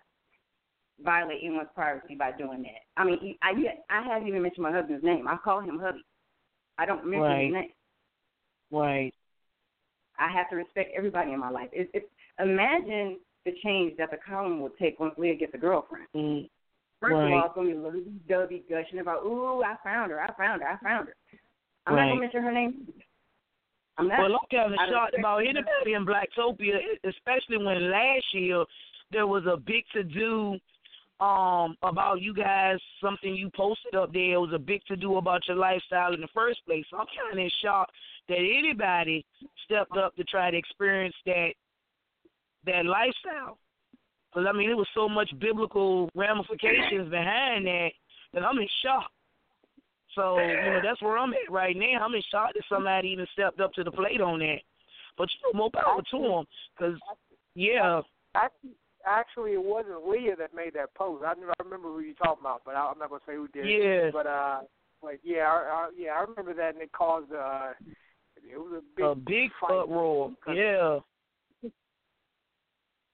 violate 1.04 1.40
anyone's 1.42 1.68
privacy 1.74 2.14
by 2.14 2.32
doing 2.32 2.62
that. 2.62 2.82
I 2.96 3.04
mean, 3.04 3.36
I 3.42 3.52
I 3.88 4.02
haven't 4.02 4.28
even 4.28 4.42
mentioned 4.42 4.62
my 4.62 4.72
husband's 4.72 5.04
name. 5.04 5.26
I 5.28 5.36
call 5.36 5.60
him 5.60 5.78
hubby. 5.78 6.04
I 6.78 6.86
don't 6.86 7.04
mention 7.04 7.22
Right. 7.22 7.44
his 7.44 7.52
name. 7.52 7.72
Right. 8.70 9.14
I 10.18 10.30
have 10.30 10.48
to 10.50 10.56
respect 10.56 10.92
everybody 10.96 11.32
in 11.32 11.40
my 11.40 11.50
life. 11.50 11.70
It, 11.72 11.90
it, 11.94 12.10
imagine 12.38 13.18
the 13.44 13.52
change 13.62 13.96
that 13.96 14.10
the 14.10 14.18
column 14.18 14.60
will 14.60 14.70
take 14.78 15.00
once 15.00 15.14
Lea 15.16 15.34
gets 15.34 15.54
a 15.54 15.58
girlfriend. 15.58 16.06
Mm, 16.14 16.48
First 17.00 17.14
Right. 17.14 17.32
of 17.32 17.32
all, 17.32 17.46
it's 17.46 17.54
going 17.54 17.68
to 17.68 17.74
be 17.74 17.78
lovey 17.80 18.04
dovey 18.28 18.62
gushing 18.68 18.98
about, 18.98 19.24
ooh, 19.24 19.62
I 19.62 19.76
found 19.82 20.10
her, 20.10 20.20
I 20.20 20.32
found 20.34 20.60
her, 20.62 20.68
I 20.68 20.76
found 20.78 21.08
her. 21.08 21.16
I'm 21.86 21.96
not 21.96 22.04
going 22.04 22.16
to 22.16 22.20
mention 22.20 22.42
her 22.42 22.52
name. 22.52 22.92
I'm 23.96 24.08
not. 24.08 24.18
Well, 24.18 24.34
I'm 24.34 24.48
kind 24.50 24.74
of 24.74 24.80
shocked 24.90 25.16
about 25.18 25.38
anybody 25.38 25.94
in 25.94 26.04
Blacktopia, 26.06 26.76
especially 27.04 27.64
when 27.64 27.90
last 27.90 28.24
year 28.32 28.64
there 29.10 29.26
was 29.26 29.44
a 29.46 29.56
big 29.56 29.84
to 29.94 30.04
do 30.04 30.58
um 31.20 31.76
about 31.82 32.22
you 32.22 32.32
guys 32.32 32.78
something 33.02 33.34
you 33.34 33.50
posted 33.54 33.94
up 33.94 34.12
there. 34.12 34.34
It 34.34 34.40
was 34.40 34.52
a 34.54 34.58
big 34.58 34.82
to 34.86 34.96
do 34.96 35.16
about 35.16 35.46
your 35.46 35.56
lifestyle 35.56 36.14
in 36.14 36.20
the 36.20 36.28
first 36.34 36.64
place. 36.66 36.84
So 36.90 36.96
I'm 36.96 37.06
kind 37.06 37.32
of 37.32 37.38
in 37.38 37.50
shock 37.62 37.88
that 38.28 38.38
anybody 38.38 39.24
stepped 39.64 39.96
up 39.96 40.16
to 40.16 40.24
try 40.24 40.50
to 40.50 40.56
experience 40.56 41.14
that 41.26 41.50
that 42.66 42.86
lifestyle. 42.86 43.58
Because 44.32 44.48
I 44.48 44.56
mean, 44.56 44.68
there 44.68 44.76
was 44.76 44.88
so 44.94 45.08
much 45.08 45.30
biblical 45.38 46.08
ramifications 46.14 47.10
behind 47.10 47.66
that 47.66 47.90
that 48.32 48.42
I'm 48.42 48.58
in 48.58 48.68
shock. 48.82 49.10
So 50.14 50.38
you 50.38 50.70
know 50.70 50.80
that's 50.82 51.02
where 51.02 51.18
I'm 51.18 51.34
at 51.34 51.50
right 51.50 51.76
now. 51.76 52.04
I'm 52.04 52.14
in 52.14 52.22
shock 52.30 52.54
that 52.54 52.62
somebody 52.68 53.08
even 53.08 53.26
stepped 53.32 53.60
up 53.60 53.74
to 53.74 53.84
the 53.84 53.92
plate 53.92 54.20
on 54.20 54.38
that. 54.38 54.60
But 55.18 55.28
you 55.30 55.52
know, 55.52 55.58
more 55.58 55.70
power 55.70 56.00
to 56.10 56.18
them, 56.18 56.44
because 56.76 56.98
yeah, 57.54 58.00
Actually, 58.34 58.76
actually, 59.06 59.52
it 59.52 59.62
wasn't 59.62 60.06
Lea 60.06 60.32
that 60.38 60.54
made 60.54 60.74
that 60.74 60.94
post. 60.94 61.24
I, 61.24 61.32
I 61.32 61.62
remember 61.62 61.88
who 61.88 62.00
you're 62.00 62.14
talking 62.14 62.42
about, 62.42 62.62
but 62.64 62.74
I, 62.74 62.90
I'm 62.90 62.98
not 62.98 63.10
gonna 63.10 63.22
say 63.26 63.34
who 63.34 63.48
did. 63.48 63.66
Yeah. 63.66 64.10
But 64.12 64.26
uh, 64.26 64.60
like 65.02 65.20
yeah, 65.22 65.44
I, 65.48 65.56
I, 65.56 65.90
yeah, 65.96 66.10
I 66.10 66.24
remember 66.28 66.54
that, 66.54 66.74
and 66.74 66.82
it 66.82 66.92
caused 66.92 67.32
uh, 67.32 67.72
it 68.36 68.58
was 68.58 68.82
a 68.82 68.82
big 68.96 69.04
a 69.04 69.14
big 69.14 69.50
uproar. 69.62 70.32
Yeah. 70.52 71.00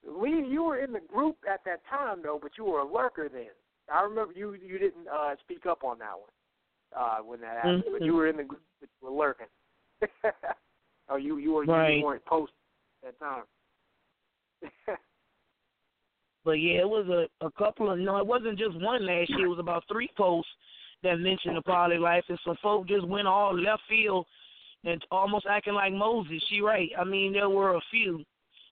Lea, 0.09 0.47
you 0.49 0.63
were 0.63 0.79
in 0.79 0.93
the 0.93 1.01
group 1.01 1.37
at 1.51 1.65
that 1.65 1.81
time 1.91 2.21
though, 2.23 2.39
but 2.41 2.53
you 2.57 2.65
were 2.65 2.81
a 2.81 2.85
lurker 2.91 3.29
then. 3.29 3.49
I 3.93 4.03
remember 4.03 4.33
you 4.35 4.55
you 4.55 4.79
didn't 4.79 5.09
uh 5.13 5.35
speak 5.41 5.67
up 5.67 5.83
on 5.85 5.99
that 5.99 6.13
one 6.13 6.31
uh 6.97 7.23
when 7.23 7.41
that 7.41 7.57
happened, 7.57 7.85
but 7.93 8.03
you 8.03 8.13
Mhm. 8.13 8.17
were 8.17 8.29
in 8.29 8.37
the 8.37 8.45
group, 8.45 8.63
but 8.81 8.89
you 9.01 9.09
were 9.11 9.17
lurking. 9.17 9.47
oh, 11.09 11.17
you 11.17 11.39
you 11.39 11.53
were 11.53 11.65
Right. 11.65 11.99
you 11.99 12.05
weren't 12.05 12.25
posting 12.25 12.55
at 13.07 13.19
that 13.19 13.25
time. 13.25 13.45
But 16.47 16.61
yeah, 16.61 16.79
it 16.83 16.89
was 16.89 17.09
a 17.09 17.45
a 17.45 17.51
couple 17.51 17.91
of 17.91 17.99
no, 17.99 18.19
it 18.19 18.27
wasn't 18.27 18.57
just 18.57 18.81
one 18.81 19.05
last 19.05 19.31
year. 19.31 19.47
It 19.47 19.51
was 19.51 19.59
about 19.59 19.83
three 19.91 20.09
posts 20.17 20.49
that 21.03 21.19
mentioned 21.19 21.57
the 21.57 21.63
poly 21.63 21.99
life, 21.99 22.23
and 22.29 22.39
some 22.45 22.57
folk 22.63 22.87
just 22.87 23.05
went 23.05 23.27
all 23.27 23.53
left 23.53 23.83
field 23.89 24.25
and 24.85 25.05
almost 25.11 25.47
acting 25.51 25.75
like 25.75 25.93
Moses. 25.93 26.41
She 26.49 26.61
right. 26.61 26.89
I 26.97 27.03
mean, 27.03 27.33
there 27.33 27.51
were 27.51 27.75
a 27.75 27.81
few, 27.91 28.23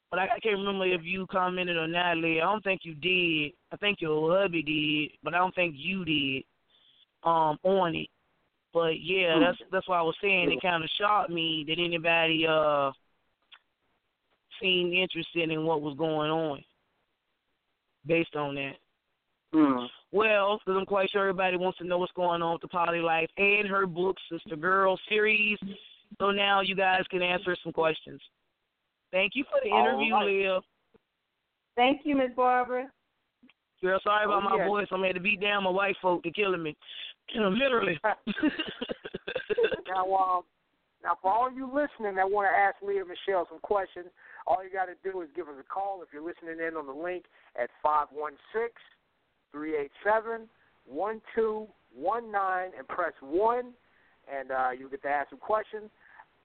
but 0.09 0.20
I, 0.20 0.27
I 0.27 0.39
can't 0.39 0.59
remember 0.59 0.87
if 0.87 1.01
you 1.03 1.27
commented 1.27 1.77
or 1.77 1.89
not, 1.89 2.16
Lea. 2.18 2.41
I 2.41 2.45
don't 2.45 2.62
think 2.62 2.83
you 2.85 2.95
did. 2.95 3.55
I 3.72 3.77
think 3.79 4.01
your 4.01 4.39
hubby 4.39 4.62
did, 4.62 5.18
but 5.25 5.35
I 5.35 5.39
don't 5.39 5.55
think 5.57 5.75
you 5.77 6.05
did 6.05 6.45
um 7.25 7.59
on 7.64 7.97
it. 7.97 8.09
But 8.72 9.01
yeah, 9.03 9.41
that's 9.41 9.59
that's 9.72 9.89
why 9.89 9.99
I 9.99 10.03
was 10.03 10.14
saying 10.22 10.53
it 10.53 10.62
kind 10.62 10.85
of 10.85 10.91
shocked 10.97 11.31
me 11.31 11.64
that 11.66 11.81
anybody 11.81 12.47
uh 12.49 12.93
seemed 14.62 14.95
interested 14.95 15.51
in 15.51 15.64
what 15.66 15.83
was 15.83 15.97
going 15.99 16.31
on 16.31 16.62
based 18.07 18.37
on 18.37 18.55
that. 18.55 18.75
Hmm. 19.53 19.87
Well, 20.11 20.59
because 20.59 20.79
I'm 20.79 20.87
quite 20.87 21.11
sure 21.11 21.23
everybody 21.23 21.57
wants 21.57 21.79
to 21.79 21.85
know 21.85 21.99
what's 21.99 22.13
going 22.13 22.43
on 22.43 22.55
with 22.55 22.63
the 22.63 22.69
Poly 22.69 23.01
Life 23.01 23.29
and 23.37 23.69
her 23.69 23.87
book, 23.87 24.17
Sister 24.31 24.57
Girl 24.57 24.99
series. 25.09 25.59
So 26.21 26.31
now 26.31 26.61
you 26.61 26.75
guys 26.75 27.03
can 27.11 27.23
answer 27.23 27.57
some 27.63 27.73
questions. 27.73 28.21
Thank 29.13 29.33
you 29.35 29.45
for 29.45 29.61
the 29.63 29.71
All 29.71 29.81
interview, 29.81 30.13
right. 30.13 30.27
Lea. 30.27 30.59
Thank 31.77 32.01
you, 32.05 32.17
Miss 32.17 32.31
Barbara. 32.35 32.91
Girl, 33.83 34.01
sorry 34.03 34.25
about 34.25 34.43
Oh, 34.45 34.59
my 34.59 34.67
voice. 34.67 34.87
I'm 34.91 35.03
had 35.03 35.15
to 35.15 35.21
beat 35.21 35.41
down 35.41 35.65
my 35.65 35.71
white 35.71 35.97
folk. 36.01 36.23
They're 36.23 36.33
killing 36.33 36.63
me. 36.63 36.77
Literally. 37.37 37.99
now, 39.89 40.05
um, 40.15 40.43
now 41.03 41.19
for 41.21 41.33
all 41.33 41.53
you 41.53 41.67
listening 41.67 42.15
that 42.17 42.31
want 42.31 42.49
to 42.51 42.57
ask 42.57 42.77
Lea 42.83 43.03
Mishell 43.03 43.49
some 43.49 43.59
questions, 43.63 44.07
all 44.47 44.62
you 44.62 44.70
got 44.70 44.86
to 44.86 44.97
do 45.03 45.22
is 45.22 45.28
give 45.34 45.49
us 45.49 45.55
a 45.59 45.62
call 45.62 46.03
if 46.03 46.09
you're 46.12 46.24
listening 46.24 46.64
in 46.66 46.76
on 46.76 46.86
the 46.86 46.92
link 46.92 47.24
at 47.61 47.70
five 47.82 48.09
one 48.12 48.34
six 48.53 48.74
three 49.53 49.76
eight 49.76 49.92
seven 50.03 50.49
one 50.86 51.20
two 51.34 51.66
one 51.95 52.30
nine 52.30 52.70
and 52.76 52.86
press 52.88 53.12
one, 53.20 53.72
and 54.30 54.51
uh, 54.51 54.70
you'll 54.76 54.90
get 54.90 55.03
to 55.03 55.09
ask 55.09 55.30
some 55.30 55.38
questions. 55.38 55.90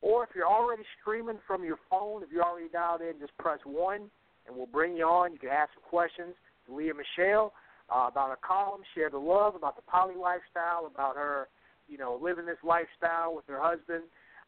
Or 0.01 0.23
if 0.23 0.29
you're 0.33 0.47
already 0.47 0.83
streaming 1.01 1.39
from 1.45 1.63
your 1.63 1.77
phone, 1.89 2.23
if 2.23 2.29
you're 2.31 2.43
already 2.43 2.69
dialed 2.69 3.01
in, 3.01 3.19
just 3.19 3.37
press 3.37 3.59
one, 3.65 4.09
and 4.47 4.55
we'll 4.55 4.65
bring 4.65 4.95
you 4.95 5.03
on. 5.03 5.33
You 5.33 5.39
can 5.39 5.49
ask 5.49 5.71
some 5.73 5.83
questions 5.83 6.35
to 6.67 6.75
Lea 6.75 6.93
Mishell 6.93 7.51
uh, 7.93 8.07
about 8.07 8.29
her 8.29 8.39
column, 8.45 8.81
share 8.95 9.09
the 9.09 9.17
love, 9.17 9.55
about 9.55 9.75
the 9.75 9.81
poly 9.81 10.15
lifestyle, 10.15 10.85
about 10.85 11.17
her, 11.17 11.49
you 11.89 11.97
know, 11.97 12.17
living 12.21 12.45
this 12.45 12.63
lifestyle 12.63 13.35
with 13.35 13.45
her 13.47 13.59
husband. 13.59 14.03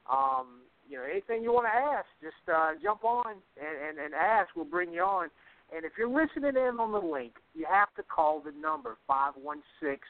Um, 0.10 0.62
you 0.92 0.98
know, 0.98 1.04
anything 1.10 1.42
you 1.42 1.54
want 1.54 1.68
to 1.68 1.74
ask, 1.74 2.06
just 2.22 2.36
uh, 2.54 2.72
jump 2.84 3.06
on 3.06 3.36
and, 3.56 3.90
and, 3.90 3.98
and 3.98 4.14
ask. 4.14 4.50
We'll 4.56 4.66
bring 4.66 4.92
you 4.92 5.02
on. 5.02 5.30
And 5.74 5.86
if 5.86 5.94
you're 5.98 6.10
listening 6.10 6.58
in 6.58 6.80
on 6.80 6.92
the 6.92 7.00
link, 7.00 7.36
you 7.56 7.66
have 7.72 7.88
to 7.96 8.04
call 8.04 8.42
the 8.42 8.52
number 8.52 8.98
five 9.08 9.34
one 9.42 9.64
six 9.82 10.02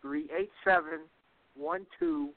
three 0.00 0.30
eight 0.36 0.50
seven 0.64 1.00
one 1.54 1.86
two 1.98 2.30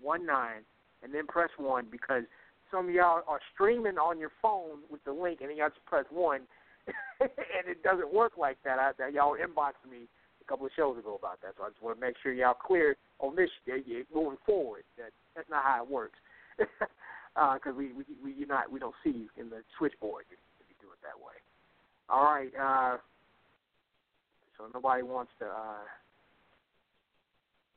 one 0.00 0.24
nine, 0.24 0.62
and 1.02 1.12
then 1.12 1.26
press 1.26 1.50
one 1.56 1.86
because 1.90 2.22
some 2.70 2.88
of 2.88 2.94
y'all 2.94 3.22
are 3.26 3.40
streaming 3.52 3.98
on 3.98 4.20
your 4.20 4.30
phone 4.40 4.78
with 4.88 5.02
the 5.04 5.12
link, 5.12 5.40
and 5.40 5.50
then 5.50 5.56
y'all 5.56 5.70
just 5.70 5.84
press 5.86 6.04
one, 6.10 6.42
and 7.20 7.66
it 7.66 7.82
doesn't 7.82 8.14
work 8.14 8.32
like 8.38 8.58
that. 8.64 8.78
I, 8.78 8.92
that 8.98 9.12
y'all 9.12 9.34
inboxed 9.34 9.90
me 9.90 10.06
a 10.40 10.44
couple 10.48 10.66
of 10.66 10.72
shows 10.76 10.98
ago 10.98 11.18
about 11.18 11.40
that, 11.42 11.54
so 11.58 11.64
I 11.64 11.70
just 11.70 11.82
want 11.82 11.96
to 11.96 12.00
make 12.00 12.14
sure 12.22 12.32
y'all 12.32 12.54
clear 12.54 12.94
on 13.18 13.34
this 13.34 13.50
moving 14.14 14.38
forward. 14.46 14.84
That 14.98 15.10
that's 15.34 15.50
not 15.50 15.64
how 15.64 15.82
it 15.82 15.90
works, 15.90 16.18
because 17.34 17.74
we 17.76 17.92
we 17.92 18.04
we 18.22 18.32
you're 18.32 18.48
not 18.48 18.70
we 18.70 18.78
don't 18.78 18.94
see 19.02 19.10
you 19.10 19.28
in 19.36 19.50
the 19.50 19.62
switchboard 19.78 20.24
if 20.30 20.38
you 20.68 20.74
do 20.80 20.88
it 20.92 20.98
that 21.02 21.18
way. 21.18 21.34
All 22.08 22.24
right. 22.24 22.52
Uh, 22.54 22.98
so 24.56 24.66
nobody 24.72 25.02
wants 25.02 25.32
to. 25.40 25.46
Uh, 25.46 25.82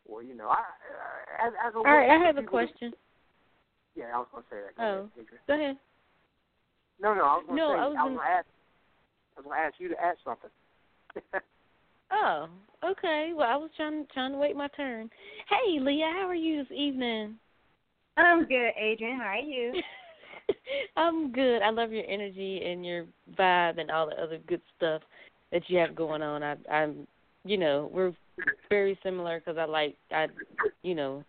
well, 0.08 0.24
you 0.24 0.36
know, 0.36 0.48
I 0.50 0.60
uh, 0.62 1.48
as, 1.48 1.54
as 1.68 1.74
a 1.74 1.78
All 1.78 1.84
right, 1.84 2.10
I 2.10 2.18
have 2.26 2.38
a 2.38 2.42
to- 2.42 2.48
question. 2.48 2.94
yeah, 3.96 4.06
I 4.14 4.18
was 4.20 4.28
gonna 4.32 4.46
say 4.50 4.58
that. 4.62 4.76
Go 4.78 4.84
Oh. 4.84 5.10
ahead. 5.22 5.40
Go 5.48 5.54
ahead. 5.54 5.78
No, 7.02 7.14
no, 7.14 7.22
I 7.24 7.36
was 7.38 7.44
gonna 7.48 7.58
No, 7.62 7.68
say 7.74 7.80
I 7.80 7.88
was 7.88 7.98
I 8.00 8.04
was 8.04 8.10
gonna- 8.10 8.16
gonna 8.18 8.30
ask. 8.30 8.48
I 9.36 9.40
was 9.40 9.46
gonna 9.46 9.62
ask 9.62 9.80
you 9.80 9.90
to 9.90 10.02
ask 10.04 10.18
something. 10.24 10.52
Oh, 12.10 12.48
okay. 12.86 13.34
Well, 13.36 13.50
I 13.50 13.58
was 13.58 13.70
trying 13.76 14.08
trying 14.14 14.32
to 14.32 14.38
wait 14.38 14.56
my 14.56 14.70
turn. 14.70 15.10
Hey, 15.50 15.78
Lea, 15.82 16.00
how 16.14 16.26
are 16.30 16.34
you 16.34 16.64
this 16.64 16.72
evening? 16.72 17.38
I'm 18.18 18.46
good, 18.46 18.72
Adrienne. 18.82 19.18
How 19.18 19.28
are 19.28 19.38
you? 19.38 19.74
I'm 20.98 21.32
good. 21.32 21.62
I 21.62 21.70
love 21.70 21.92
your 21.92 22.06
energy 22.08 22.62
and 22.66 22.86
your 22.86 23.06
vibe 23.38 23.80
and 23.80 23.92
all 23.92 24.08
the 24.08 24.22
other 24.22 24.40
good 24.48 24.62
stuff 24.76 25.02
that 25.52 25.62
you 25.68 25.78
have 25.78 25.96
going 25.96 26.22
on. 26.22 26.42
I, 26.44 26.56
I'm, 26.72 27.08
you 27.46 27.58
know, 27.58 27.90
we're 27.94 28.14
very 28.70 28.98
similar 29.04 29.40
because 29.40 29.58
I 29.58 29.66
like, 29.66 29.96
I, 30.12 30.28
you 30.82 30.96
know, 30.96 31.24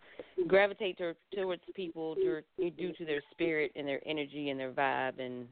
gravitate 0.47 0.99
to, 0.99 1.15
towards 1.35 1.63
people 1.75 2.15
due, 2.15 2.43
due 2.71 2.93
to 2.95 3.05
their 3.05 3.23
spirit 3.33 3.73
and 3.77 3.87
their 3.87 4.01
energy 4.07 4.49
and 4.49 4.59
their 4.59 4.73
vibe 4.73 5.21
and, 5.21 5.47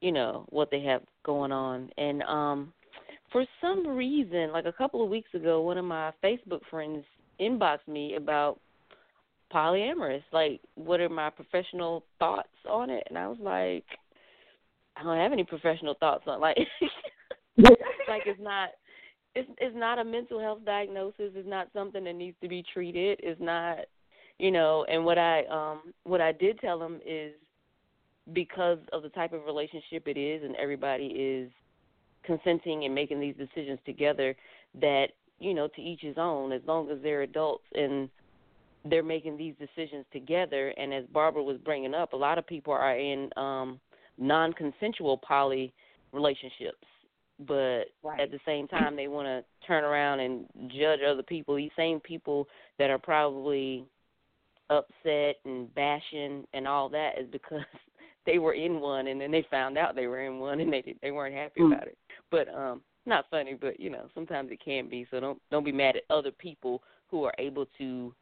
you 0.00 0.12
know, 0.12 0.46
what 0.48 0.70
they 0.70 0.82
have 0.84 1.02
going 1.24 1.52
on. 1.52 1.90
And 1.98 2.22
um, 2.22 2.72
for 3.32 3.44
some 3.60 3.86
reason, 3.86 4.50
like 4.50 4.64
a 4.64 4.72
couple 4.72 5.04
of 5.04 5.10
weeks 5.10 5.32
ago, 5.34 5.60
one 5.60 5.78
of 5.78 5.84
my 5.84 6.10
Facebook 6.22 6.60
friends 6.70 7.04
inboxed 7.40 7.86
me 7.86 8.14
about 8.16 8.60
polyamorous. 9.52 10.22
Like, 10.32 10.60
what 10.74 11.00
are 11.00 11.08
my 11.08 11.30
professional 11.30 12.04
thoughts 12.18 12.48
on 12.68 12.90
it? 12.90 13.04
And 13.08 13.18
I 13.18 13.28
was 13.28 13.38
like, 13.40 13.84
I 14.96 15.02
don't 15.02 15.18
have 15.18 15.32
any 15.32 15.44
professional 15.44 15.94
thoughts 15.94 16.24
on 16.26 16.40
like, 16.40 16.56
like 17.58 18.22
it's 18.26 18.40
not. 18.40 18.70
It's 19.36 19.50
it's 19.58 19.76
not 19.76 19.98
a 19.98 20.04
mental 20.04 20.38
health 20.38 20.60
diagnosis. 20.64 21.32
It's 21.34 21.48
not 21.48 21.68
something 21.72 22.04
that 22.04 22.14
needs 22.14 22.36
to 22.40 22.48
be 22.48 22.64
treated. 22.72 23.18
It's 23.20 23.40
not, 23.40 23.78
you 24.38 24.52
know. 24.52 24.86
And 24.88 25.04
what 25.04 25.18
I 25.18 25.44
um 25.46 25.92
what 26.04 26.20
I 26.20 26.30
did 26.30 26.60
tell 26.60 26.80
him 26.80 27.00
is 27.04 27.32
because 28.32 28.78
of 28.92 29.02
the 29.02 29.08
type 29.08 29.32
of 29.32 29.44
relationship 29.44 30.06
it 30.06 30.16
is, 30.16 30.44
and 30.44 30.54
everybody 30.54 31.06
is 31.06 31.50
consenting 32.24 32.84
and 32.84 32.94
making 32.94 33.18
these 33.18 33.34
decisions 33.34 33.80
together. 33.84 34.36
That 34.80 35.08
you 35.40 35.52
know, 35.52 35.68
to 35.68 35.82
each 35.82 36.00
his 36.00 36.16
own. 36.16 36.52
As 36.52 36.62
long 36.66 36.90
as 36.90 36.98
they're 37.02 37.22
adults 37.22 37.64
and 37.74 38.08
they're 38.84 39.02
making 39.02 39.36
these 39.36 39.54
decisions 39.58 40.04
together 40.12 40.68
and 40.76 40.92
as 40.92 41.04
Barbara 41.12 41.42
was 41.42 41.58
bringing 41.58 41.94
up 41.94 42.12
a 42.12 42.16
lot 42.16 42.38
of 42.38 42.46
people 42.46 42.72
are 42.72 42.96
in 42.98 43.30
um 43.36 43.80
non-consensual 44.18 45.18
poly 45.18 45.72
relationships 46.12 46.86
but 47.46 47.84
Right. 48.02 48.20
at 48.20 48.30
the 48.30 48.38
same 48.46 48.68
time 48.68 48.94
they 48.94 49.08
want 49.08 49.26
to 49.26 49.44
turn 49.66 49.82
around 49.84 50.20
and 50.20 50.46
judge 50.68 51.00
other 51.06 51.22
people 51.22 51.56
these 51.56 51.70
same 51.76 51.98
people 52.00 52.46
that 52.78 52.90
are 52.90 52.98
probably 52.98 53.84
upset 54.70 55.36
and 55.44 55.72
bashing 55.74 56.46
and 56.54 56.66
all 56.66 56.88
that 56.90 57.18
is 57.18 57.26
because 57.30 57.60
they 58.26 58.38
were 58.38 58.54
in 58.54 58.80
one 58.80 59.08
and 59.08 59.20
then 59.20 59.30
they 59.30 59.44
found 59.50 59.76
out 59.76 59.94
they 59.94 60.06
were 60.06 60.24
in 60.24 60.38
one 60.38 60.60
and 60.60 60.72
they 60.72 60.94
they 61.02 61.10
weren't 61.10 61.34
happy 61.34 61.60
Mm. 61.60 61.72
about 61.72 61.86
it 61.86 61.98
but 62.30 62.48
um 62.54 62.80
not 63.06 63.26
funny 63.30 63.54
but 63.54 63.78
you 63.78 63.90
know 63.90 64.08
sometimes 64.14 64.50
it 64.50 64.64
can 64.64 64.88
be 64.88 65.06
so 65.10 65.20
don't 65.20 65.40
don't 65.50 65.64
be 65.64 65.72
mad 65.72 65.96
at 65.96 66.04
other 66.10 66.30
people 66.30 66.82
who 67.08 67.24
are 67.24 67.34
able 67.38 67.66
to 67.78 68.14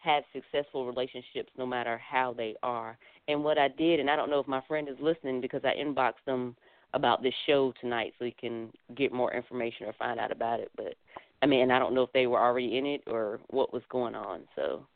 have 0.00 0.24
successful 0.32 0.86
relationships 0.86 1.50
no 1.56 1.66
matter 1.66 1.98
how 1.98 2.32
they 2.32 2.54
are. 2.62 2.98
And 3.28 3.44
what 3.44 3.58
I 3.58 3.68
did, 3.68 4.00
and 4.00 4.10
I 4.10 4.16
don't 4.16 4.30
know 4.30 4.40
if 4.40 4.48
my 4.48 4.62
friend 4.66 4.88
is 4.88 4.96
listening 5.00 5.40
because 5.40 5.62
I 5.64 5.74
inboxed 5.74 6.24
them 6.26 6.56
about 6.94 7.22
this 7.22 7.34
show 7.46 7.72
tonight 7.80 8.14
so 8.18 8.24
he 8.24 8.32
can 8.32 8.70
get 8.96 9.12
more 9.12 9.32
information 9.32 9.86
or 9.86 9.92
find 9.92 10.18
out 10.18 10.32
about 10.32 10.58
it. 10.60 10.70
But 10.76 10.94
I 11.42 11.46
mean, 11.46 11.70
I 11.70 11.78
don't 11.78 11.94
know 11.94 12.02
if 12.02 12.12
they 12.12 12.26
were 12.26 12.40
already 12.40 12.78
in 12.78 12.86
it 12.86 13.02
or 13.06 13.40
what 13.48 13.72
was 13.72 13.82
going 13.90 14.14
on. 14.14 14.40
So, 14.56 14.86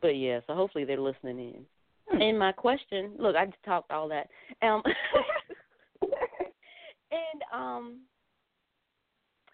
but 0.00 0.16
yeah, 0.16 0.40
so 0.46 0.54
hopefully 0.54 0.84
they're 0.84 0.98
listening 0.98 1.38
in. 1.38 1.66
Hmm. 2.08 2.22
And 2.22 2.38
my 2.38 2.52
question, 2.52 3.12
look, 3.18 3.36
I 3.36 3.46
just 3.46 3.62
talked 3.64 3.90
all 3.90 4.08
that. 4.08 4.28
Um, 4.62 4.82
and 6.02 7.42
um, 7.52 7.98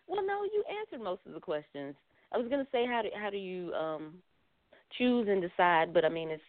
well, 0.06 0.24
no, 0.24 0.44
you 0.44 0.62
answered 0.80 1.02
most 1.02 1.22
of 1.26 1.32
the 1.32 1.40
questions. 1.40 1.94
I 2.32 2.38
was 2.38 2.48
gonna 2.48 2.66
say 2.70 2.86
how 2.86 3.02
do 3.02 3.08
how 3.18 3.30
do 3.30 3.38
you 3.38 3.72
um 3.72 4.14
choose 4.96 5.28
and 5.28 5.42
decide, 5.42 5.92
but 5.92 6.04
I 6.04 6.08
mean 6.08 6.30
it's 6.30 6.42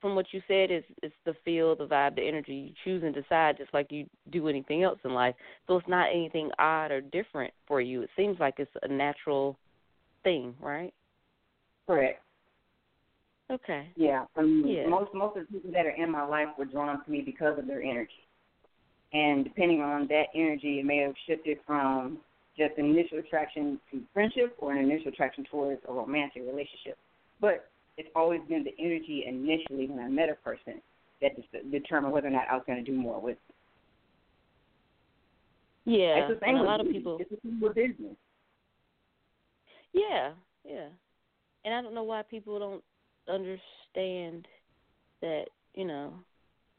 from 0.00 0.14
what 0.14 0.26
you 0.32 0.42
said 0.46 0.70
is 0.70 0.84
it's 1.02 1.14
the 1.24 1.34
feel, 1.46 1.74
the 1.74 1.86
vibe, 1.86 2.16
the 2.16 2.28
energy. 2.28 2.54
You 2.54 2.74
choose 2.84 3.02
and 3.02 3.14
decide 3.14 3.56
just 3.56 3.72
like 3.72 3.90
you 3.90 4.04
do 4.32 4.48
anything 4.48 4.82
else 4.82 4.98
in 5.02 5.14
life. 5.14 5.34
So 5.66 5.76
it's 5.76 5.88
not 5.88 6.10
anything 6.10 6.50
odd 6.58 6.90
or 6.90 7.00
different 7.00 7.54
for 7.66 7.80
you. 7.80 8.02
It 8.02 8.10
seems 8.14 8.38
like 8.38 8.56
it's 8.58 8.70
a 8.82 8.88
natural 8.88 9.56
thing, 10.22 10.54
right? 10.60 10.92
Correct. 11.86 12.20
Okay. 13.50 13.88
Yeah. 13.96 14.26
Um, 14.36 14.64
Yeah. 14.66 14.88
Most 14.88 15.14
most 15.14 15.38
of 15.38 15.46
the 15.46 15.54
people 15.54 15.72
that 15.72 15.86
are 15.86 15.90
in 15.96 16.10
my 16.10 16.26
life 16.26 16.48
were 16.58 16.66
drawn 16.66 17.02
to 17.02 17.10
me 17.10 17.22
because 17.22 17.58
of 17.58 17.66
their 17.66 17.82
energy. 17.82 18.28
And 19.14 19.44
depending 19.44 19.80
on 19.80 20.06
that 20.08 20.26
energy, 20.34 20.80
it 20.80 20.84
may 20.84 20.98
have 20.98 21.14
shifted 21.26 21.58
from 21.66 22.18
just 22.56 22.78
an 22.78 22.86
initial 22.86 23.18
attraction 23.18 23.80
to 23.90 24.00
friendship 24.12 24.54
or 24.58 24.72
an 24.72 24.78
initial 24.78 25.08
attraction 25.08 25.44
towards 25.50 25.80
a 25.88 25.92
romantic 25.92 26.42
relationship. 26.42 26.96
But 27.40 27.68
it's 27.96 28.08
always 28.14 28.40
been 28.48 28.64
the 28.64 28.74
energy 28.78 29.24
initially 29.26 29.86
when 29.88 30.04
I 30.04 30.08
met 30.08 30.28
a 30.28 30.34
person 30.34 30.80
that 31.20 31.32
determined 31.70 32.12
whether 32.12 32.28
or 32.28 32.30
not 32.30 32.46
I 32.50 32.54
was 32.54 32.64
going 32.66 32.84
to 32.84 32.90
do 32.90 32.96
more 32.96 33.20
with. 33.20 33.36
them. 33.46 33.54
Yeah. 35.94 36.16
it's 36.16 36.40
the 36.40 36.46
same 36.46 36.56
and 36.56 36.64
a 36.64 36.68
lot 36.68 36.80
of 36.80 36.86
people 36.90 37.18
It's 37.20 37.30
the 37.30 37.38
same 37.44 37.60
with 37.60 37.74
business. 37.74 38.16
Yeah, 39.92 40.32
yeah. 40.64 40.88
And 41.64 41.74
I 41.74 41.82
don't 41.82 41.94
know 41.94 42.02
why 42.02 42.22
people 42.22 42.58
don't 42.58 42.82
understand 43.28 44.46
that, 45.22 45.44
you 45.74 45.84
know. 45.84 46.14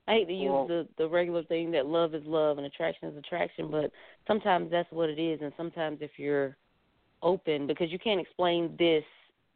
I 0.08 0.14
hate 0.14 0.28
to 0.28 0.34
use 0.34 0.52
Well- 0.52 0.68
the 0.68 0.88
the 0.98 1.08
regular 1.10 1.44
thing 1.44 1.72
that 1.72 1.88
love 1.88 2.14
is 2.14 2.24
love 2.26 2.58
and 2.58 2.68
attraction 2.68 3.10
is 3.10 3.18
attraction, 3.18 3.70
but 3.72 3.92
sometimes 4.28 4.70
that's 4.70 4.92
what 4.92 5.10
it 5.10 5.20
is 5.20 5.42
and 5.42 5.52
sometimes 5.58 6.00
if 6.02 6.12
you're 6.18 6.56
open 7.22 7.66
because 7.68 7.92
you 7.92 8.00
can't 8.00 8.20
explain 8.20 8.76
this 8.78 9.04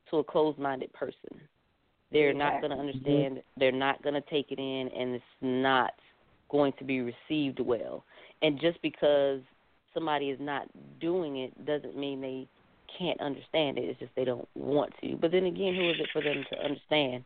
to 0.10 0.18
a 0.18 0.24
closed-minded 0.24 0.92
person. 0.94 1.40
They're 2.12 2.34
not 2.34 2.62
going 2.62 2.72
to 2.72 2.84
Exactly. 2.84 3.14
understand, 3.14 3.44
they're 3.58 3.72
not 3.72 4.02
going 4.02 4.16
to 4.16 4.28
take 4.30 4.52
it 4.52 4.58
in 4.58 4.90
and 4.90 5.14
it's 5.14 5.24
not 5.42 5.94
going 6.50 6.74
to 6.80 6.84
be 6.84 7.02
received 7.02 7.60
well. 7.60 8.04
And 8.42 8.60
just 8.60 8.82
because 8.82 9.42
somebody 9.94 10.30
is 10.32 10.40
not 10.40 10.68
doing 11.00 11.38
it 11.38 11.66
doesn't 11.66 11.96
mean 11.96 12.22
they 12.22 12.48
can't 12.98 13.20
understand 13.22 13.78
it. 13.78 13.84
It's 13.84 14.00
just 14.00 14.12
they 14.16 14.26
don't 14.26 14.48
want 14.56 14.92
to. 15.02 15.16
But 15.18 15.32
then 15.32 15.46
again, 15.46 15.76
who 15.76 15.90
is 15.92 15.98
it 16.00 16.10
for 16.12 16.24
them 16.24 16.44
to 16.52 16.60
understand? 16.64 17.24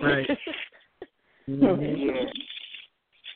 Right. 0.00 0.28
Yeah. 1.46 1.76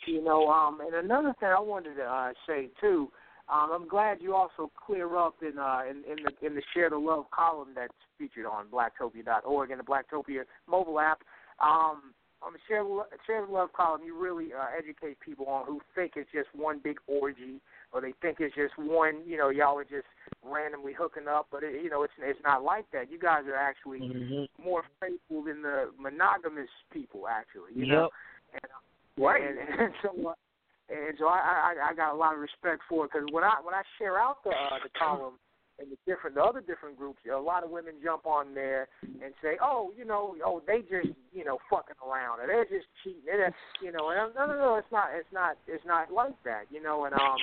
You 0.06 0.24
know, 0.24 0.48
um, 0.48 0.80
and 0.80 0.94
another 0.94 1.34
thing 1.38 1.48
I 1.48 1.60
wanted 1.60 1.94
to 1.96 2.02
uh, 2.02 2.32
say 2.46 2.68
too, 2.80 3.10
um, 3.52 3.70
I'm 3.72 3.88
glad 3.88 4.18
you 4.20 4.34
also 4.34 4.70
clear 4.86 5.16
up 5.16 5.36
in 5.42 5.58
uh, 5.58 5.82
in, 5.88 5.98
in 6.10 6.24
the 6.24 6.46
in 6.46 6.54
the 6.54 6.62
share 6.74 6.90
the 6.90 6.98
love 6.98 7.26
column 7.30 7.68
that's 7.74 7.92
featured 8.18 8.46
on 8.46 8.66
blacktopia.org 8.66 9.70
and 9.70 9.80
the 9.80 9.84
Blacktopia 9.84 10.42
mobile 10.68 11.00
app. 11.00 11.20
Um, 11.60 12.14
on 12.42 12.52
the 12.54 12.58
share 12.66 12.84
share 13.26 13.46
the 13.46 13.52
love 13.52 13.72
column, 13.72 14.00
you 14.04 14.20
really 14.20 14.52
uh, 14.52 14.66
educate 14.76 15.20
people 15.20 15.46
on 15.46 15.66
who 15.66 15.80
think 15.94 16.12
it's 16.16 16.30
just 16.32 16.48
one 16.54 16.80
big 16.82 16.96
orgy, 17.06 17.60
or 17.92 18.00
they 18.00 18.12
think 18.22 18.38
it's 18.40 18.54
just 18.54 18.78
one. 18.78 19.22
You 19.26 19.36
know, 19.36 19.48
y'all 19.48 19.78
are 19.78 19.84
just 19.84 20.06
randomly 20.42 20.92
hooking 20.92 21.28
up, 21.28 21.48
but 21.50 21.62
it, 21.62 21.82
you 21.82 21.90
know, 21.90 22.02
it's 22.02 22.12
it's 22.18 22.40
not 22.44 22.62
like 22.62 22.86
that. 22.92 23.10
You 23.10 23.18
guys 23.18 23.44
are 23.46 23.56
actually 23.56 24.00
Mhm. 24.00 24.48
more 24.62 24.84
faithful 25.00 25.42
than 25.42 25.62
the 25.62 25.90
monogamous 25.98 26.70
people, 26.92 27.28
actually. 27.28 27.72
You 27.74 27.86
know? 27.86 28.10
Yep. 28.52 28.70
And, 29.18 29.58
and, 29.58 29.68
and 29.80 29.94
so 30.02 30.28
uh, 30.28 30.34
and 30.88 31.18
so 31.18 31.26
I, 31.26 31.74
I 31.74 31.90
I 31.90 31.94
got 31.94 32.14
a 32.14 32.16
lot 32.16 32.34
of 32.34 32.40
respect 32.40 32.82
for 32.88 33.04
it 33.04 33.10
because 33.12 33.28
when 33.32 33.44
I 33.44 33.60
when 33.62 33.74
I 33.74 33.82
share 33.98 34.18
out 34.18 34.42
the 34.44 34.50
uh, 34.50 34.78
the 34.82 34.90
column 34.98 35.34
and 35.78 35.90
the 35.90 35.96
different 36.06 36.36
the 36.36 36.42
other 36.42 36.60
different 36.60 36.96
groups, 36.96 37.20
a 37.30 37.36
lot 37.36 37.64
of 37.64 37.70
women 37.70 37.94
jump 38.02 38.26
on 38.26 38.54
there 38.54 38.88
and 39.02 39.32
say, 39.42 39.56
oh, 39.62 39.92
you 39.96 40.04
know, 40.04 40.34
oh 40.44 40.62
they 40.66 40.80
just 40.80 41.14
you 41.32 41.44
know 41.44 41.58
fucking 41.68 41.96
around 42.06 42.40
or 42.40 42.46
they're 42.46 42.64
just 42.64 42.86
cheating, 43.04 43.22
they're, 43.26 43.54
you 43.82 43.92
know, 43.92 44.10
and 44.10 44.20
I'm, 44.20 44.30
no 44.34 44.46
no 44.46 44.58
no, 44.58 44.74
it's 44.76 44.90
not 44.90 45.08
it's 45.14 45.32
not 45.32 45.56
it's 45.68 45.84
not 45.86 46.12
like 46.12 46.34
that, 46.44 46.64
you 46.70 46.82
know, 46.82 47.04
and 47.04 47.14
um. 47.14 47.36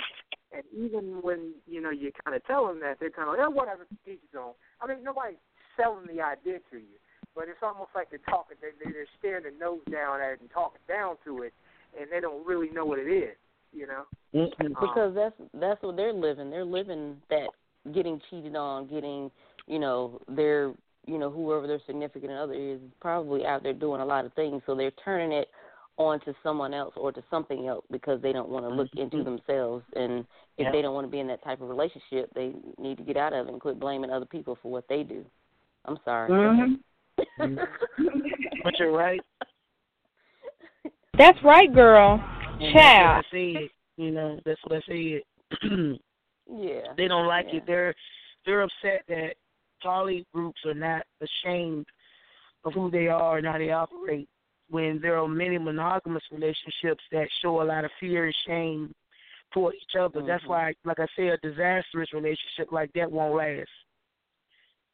And 0.58 0.66
even 0.74 1.22
when 1.22 1.53
you 1.68 1.80
know 1.82 1.91
you 1.91 2.12
kind 2.26 2.36
of 2.36 2.43
tell 2.45 2.66
them 2.66 2.80
that, 2.82 2.97
they're 2.99 3.12
kind 3.14 3.30
of 3.30 3.38
like, 3.38 3.45
oh, 3.45 3.51
whatever, 3.51 3.86
teach 4.03 4.18
his 4.26 4.34
own. 4.38 4.53
I 4.82 4.88
mean, 4.88 5.03
nobody's 5.03 5.38
selling 5.78 6.08
the 6.08 6.20
idea 6.22 6.58
to 6.72 6.78
you, 6.78 6.97
but 7.36 7.45
it's 7.45 7.62
almost 7.62 7.91
like 7.93 8.10
they're 8.10 8.26
talking, 8.28 8.58
they, 8.60 8.74
they- 8.84 8.91
they're 8.91 9.05
staring 9.20 9.43
their 9.43 9.53
nose 9.53 9.86
down 9.91 10.20
at 10.20 10.34
it 10.34 10.41
and 10.41 10.49
talking 10.49 10.82
down 10.88 11.18
to 11.26 11.43
it, 11.43 11.53
and 11.93 12.10
they 12.12 12.20
don't 12.20 12.43
really 12.45 12.72
know 12.72 12.86
what 12.86 12.97
it 12.97 13.05
is, 13.08 13.38
you 13.72 13.86
know. 13.86 14.03
Mhm. 14.34 14.49
because 14.82 15.14
that's 15.14 15.36
that's 15.53 15.82
what 15.84 15.95
they're 15.95 16.12
living. 16.14 16.49
They're 16.49 16.66
living 16.66 17.22
that 17.30 17.49
getting 17.93 18.20
cheated 18.30 18.55
on, 18.55 18.88
getting 18.88 19.30
you 19.68 19.78
know 19.80 20.20
their 20.28 20.74
you 21.05 21.18
know 21.20 21.30
whoever 21.30 21.68
their 21.68 21.80
significant 21.86 22.34
other 22.34 22.53
is 22.53 22.80
probably 22.99 23.45
out 23.45 23.62
there 23.64 23.74
doing 23.74 24.01
a 24.01 24.05
lot 24.05 24.26
of 24.26 24.34
things. 24.34 24.62
So 24.66 24.74
they're 24.76 24.91
turning 25.05 25.32
it 25.32 25.49
on 25.98 26.20
to 26.22 26.34
someone 26.43 26.74
else 26.74 26.93
or 26.95 27.12
to 27.12 27.24
something 27.30 27.68
else 27.68 27.84
because 27.91 28.22
they 28.22 28.32
don't 28.32 28.50
want 28.50 28.66
to 28.66 28.70
look 28.74 28.89
into 28.95 29.24
themselves. 29.24 29.84
And 29.95 30.20
if 30.58 30.66
Yeah. 30.66 30.72
they 30.72 30.82
don't 30.82 30.93
want 30.93 31.08
to 31.08 31.12
be 31.12 31.20
in 31.20 31.28
that 31.28 31.43
type 31.43 31.60
of 31.62 31.70
relationship, 31.70 32.32
they 32.34 32.54
need 32.78 32.98
to 32.98 33.04
get 33.04 33.18
out 33.18 33.34
of 33.34 33.48
it 33.48 33.52
and 33.52 33.60
quit 33.60 33.80
blaming 33.80 34.12
other 34.12 34.26
people 34.26 34.56
for 34.62 34.72
what 34.72 34.88
they 34.88 35.04
do. 35.04 35.26
I'm 35.86 35.98
sorry. 36.06 36.30
Mm-hmm. 36.30 37.56
But 38.64 38.78
you're 38.80 38.91
right. 38.91 39.22
That's 41.18 41.41
right, 41.43 41.74
girl. 41.74 42.24
And 42.60 42.74
Child. 42.74 43.26
That's 43.26 43.34
what 43.34 43.39
I 43.39 43.54
said. 43.54 43.70
You 43.98 44.12
know, 44.12 44.39
that's 44.45 44.62
what 44.66 44.78
I 44.78 44.82
said. 44.88 45.22
yeah. 46.52 46.93
they 46.95 47.08
don't 47.08 47.28
like 47.28 47.48
Yeah. 47.50 47.58
it. 47.58 47.64
They're 47.66 47.95
they're 48.45 48.62
upset 48.62 49.04
that 49.08 49.36
poly 49.82 50.26
groups 50.34 50.60
are 50.66 50.74
not 50.74 51.06
ashamed 51.22 51.86
of 52.66 52.74
who 52.74 52.91
they 52.91 53.08
are 53.08 53.38
and 53.38 53.48
how 53.48 53.58
they 53.58 53.72
operate. 53.72 54.30
When 54.70 54.99
there 55.01 55.18
are 55.18 55.28
many 55.28 55.57
monogamous 55.57 56.24
relationships 56.32 57.03
that 57.11 57.28
show 57.41 57.61
a 57.61 57.63
lot 57.63 57.86
of 57.86 57.91
fear 57.99 58.26
and 58.26 58.36
shame 58.45 58.93
toward 59.51 59.76
each 59.76 59.95
other. 59.97 60.22
That's 60.22 60.43
Mhm. 60.43 60.49
why, 60.49 60.74
like 60.84 60.99
I 60.99 61.07
say, 61.15 61.30
a 61.30 61.38
disastrous 61.38 62.11
relationship 62.13 62.72
like 62.72 62.91
that 62.93 63.11
won't 63.11 63.36
last. 63.36 63.70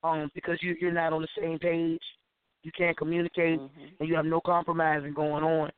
Um, 0.03 0.30
because 0.36 0.61
you 0.61 0.76
you're 0.80 0.91
not 0.91 1.13
on 1.13 1.21
the 1.21 1.28
same 1.39 1.57
page, 1.57 2.03
you 2.61 2.71
can't 2.71 2.97
communicate, 2.97 3.59
Mhm. 3.59 3.99
and 3.99 4.09
you 4.09 4.15
have 4.15 4.26
no 4.26 4.41
compromising 4.41 5.13
going 5.13 5.43
on. 5.43 5.71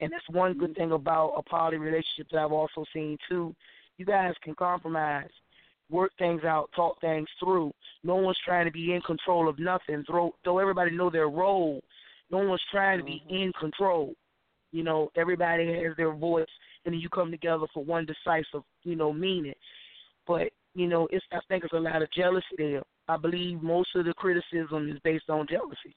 And 0.00 0.12
that's 0.12 0.28
one 0.28 0.54
good 0.54 0.74
thing 0.74 0.92
about 0.92 1.34
a 1.36 1.42
poly 1.42 1.78
relationship 1.78 2.28
that 2.30 2.42
I've 2.42 2.52
also 2.52 2.84
seen 2.92 3.16
too. 3.28 3.54
You 3.96 4.04
guys 4.04 4.34
can 4.38 4.54
compromise, 4.54 5.30
work 5.88 6.12
things 6.16 6.44
out, 6.44 6.70
talk 6.72 7.00
things 7.00 7.28
through. 7.38 7.72
No 8.02 8.16
one's 8.16 8.38
trying 8.38 8.64
to 8.64 8.70
be 8.70 8.94
in 8.94 9.02
control 9.02 9.48
of 9.48 9.58
nothing. 9.58 10.04
Throw, 10.04 10.34
though 10.44 10.58
everybody 10.58 10.90
know 10.90 11.10
their 11.10 11.28
role. 11.28 11.82
No 12.30 12.38
one's 12.38 12.62
trying 12.70 12.98
to 12.98 13.04
be 13.04 13.22
mm-hmm. 13.26 13.34
in 13.34 13.52
control. 13.58 14.14
You 14.72 14.84
know, 14.84 15.10
everybody 15.16 15.66
has 15.66 15.96
their 15.96 16.12
voice, 16.12 16.46
and 16.84 16.94
then 16.94 17.00
you 17.00 17.08
come 17.08 17.30
together 17.30 17.66
for 17.74 17.84
one 17.84 18.06
decisive, 18.06 18.62
you 18.84 18.96
know, 18.96 19.12
meaning. 19.12 19.54
But 20.26 20.50
you 20.74 20.86
know, 20.86 21.08
it's 21.10 21.24
I 21.32 21.40
think 21.48 21.64
it's 21.64 21.72
a 21.72 21.78
lot 21.78 22.02
of 22.02 22.12
jealousy 22.12 22.44
there. 22.56 22.82
I 23.08 23.16
believe 23.16 23.62
most 23.62 23.88
of 23.96 24.04
the 24.04 24.14
criticism 24.14 24.88
is 24.88 24.98
based 25.02 25.28
on 25.28 25.48
jealousy 25.50 25.96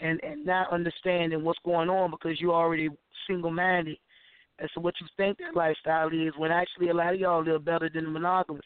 and 0.00 0.20
and 0.22 0.44
not 0.44 0.72
understanding 0.72 1.42
what's 1.42 1.58
going 1.64 1.88
on 1.88 2.10
because 2.10 2.40
you're 2.40 2.54
already 2.54 2.88
single 3.26 3.50
minded 3.50 3.96
as 4.58 4.70
to 4.72 4.80
what 4.80 4.94
you 5.00 5.06
think 5.16 5.38
that 5.38 5.56
lifestyle 5.56 6.08
is 6.08 6.32
when 6.36 6.50
actually 6.50 6.88
a 6.88 6.94
lot 6.94 7.14
of 7.14 7.20
y'all 7.20 7.44
live 7.44 7.64
better 7.64 7.90
than 7.92 8.04
the 8.04 8.10
monogamous. 8.10 8.64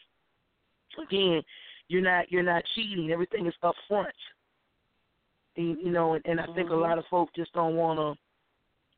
Again, 1.01 1.41
you're 1.87 2.01
not 2.01 2.31
you're 2.31 2.43
not 2.43 2.63
cheating. 2.75 3.11
Everything 3.11 3.47
is 3.47 3.53
up 3.63 3.75
front. 3.87 4.09
And, 5.61 5.77
you 5.81 5.91
know, 5.91 6.13
and, 6.13 6.25
and 6.25 6.39
I 6.39 6.45
think 6.55 6.69
a 6.69 6.75
lot 6.75 6.97
of 6.97 7.05
folks 7.09 7.33
just 7.35 7.53
don't 7.53 7.75
wanna 7.75 8.15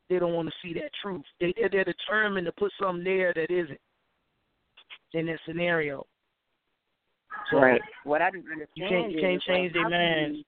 they 0.09 0.19
don't 0.19 0.33
want 0.33 0.49
to 0.49 0.53
see 0.61 0.73
that 0.73 0.91
truth. 1.01 1.23
They 1.39 1.53
they're, 1.57 1.69
they're 1.69 1.83
determined 1.85 2.45
to 2.45 2.51
put 2.53 2.71
something 2.79 3.03
there 3.03 3.33
that 3.33 3.49
isn't 3.51 3.79
in 5.13 5.25
that 5.27 5.39
scenario. 5.45 6.05
So 7.51 7.57
Right. 7.57 7.81
What 8.03 8.21
I 8.21 8.29
didn't 8.29 8.51
understand 8.51 8.69
you 8.75 8.87
can't 8.87 9.11
you 9.11 9.17
is, 9.17 9.21
can't 9.21 9.33
like, 9.33 9.41
change 9.47 9.73
their 9.73 9.83
how 9.83 9.89
can 9.89 10.21
minds. 10.21 10.37
you- 10.37 10.43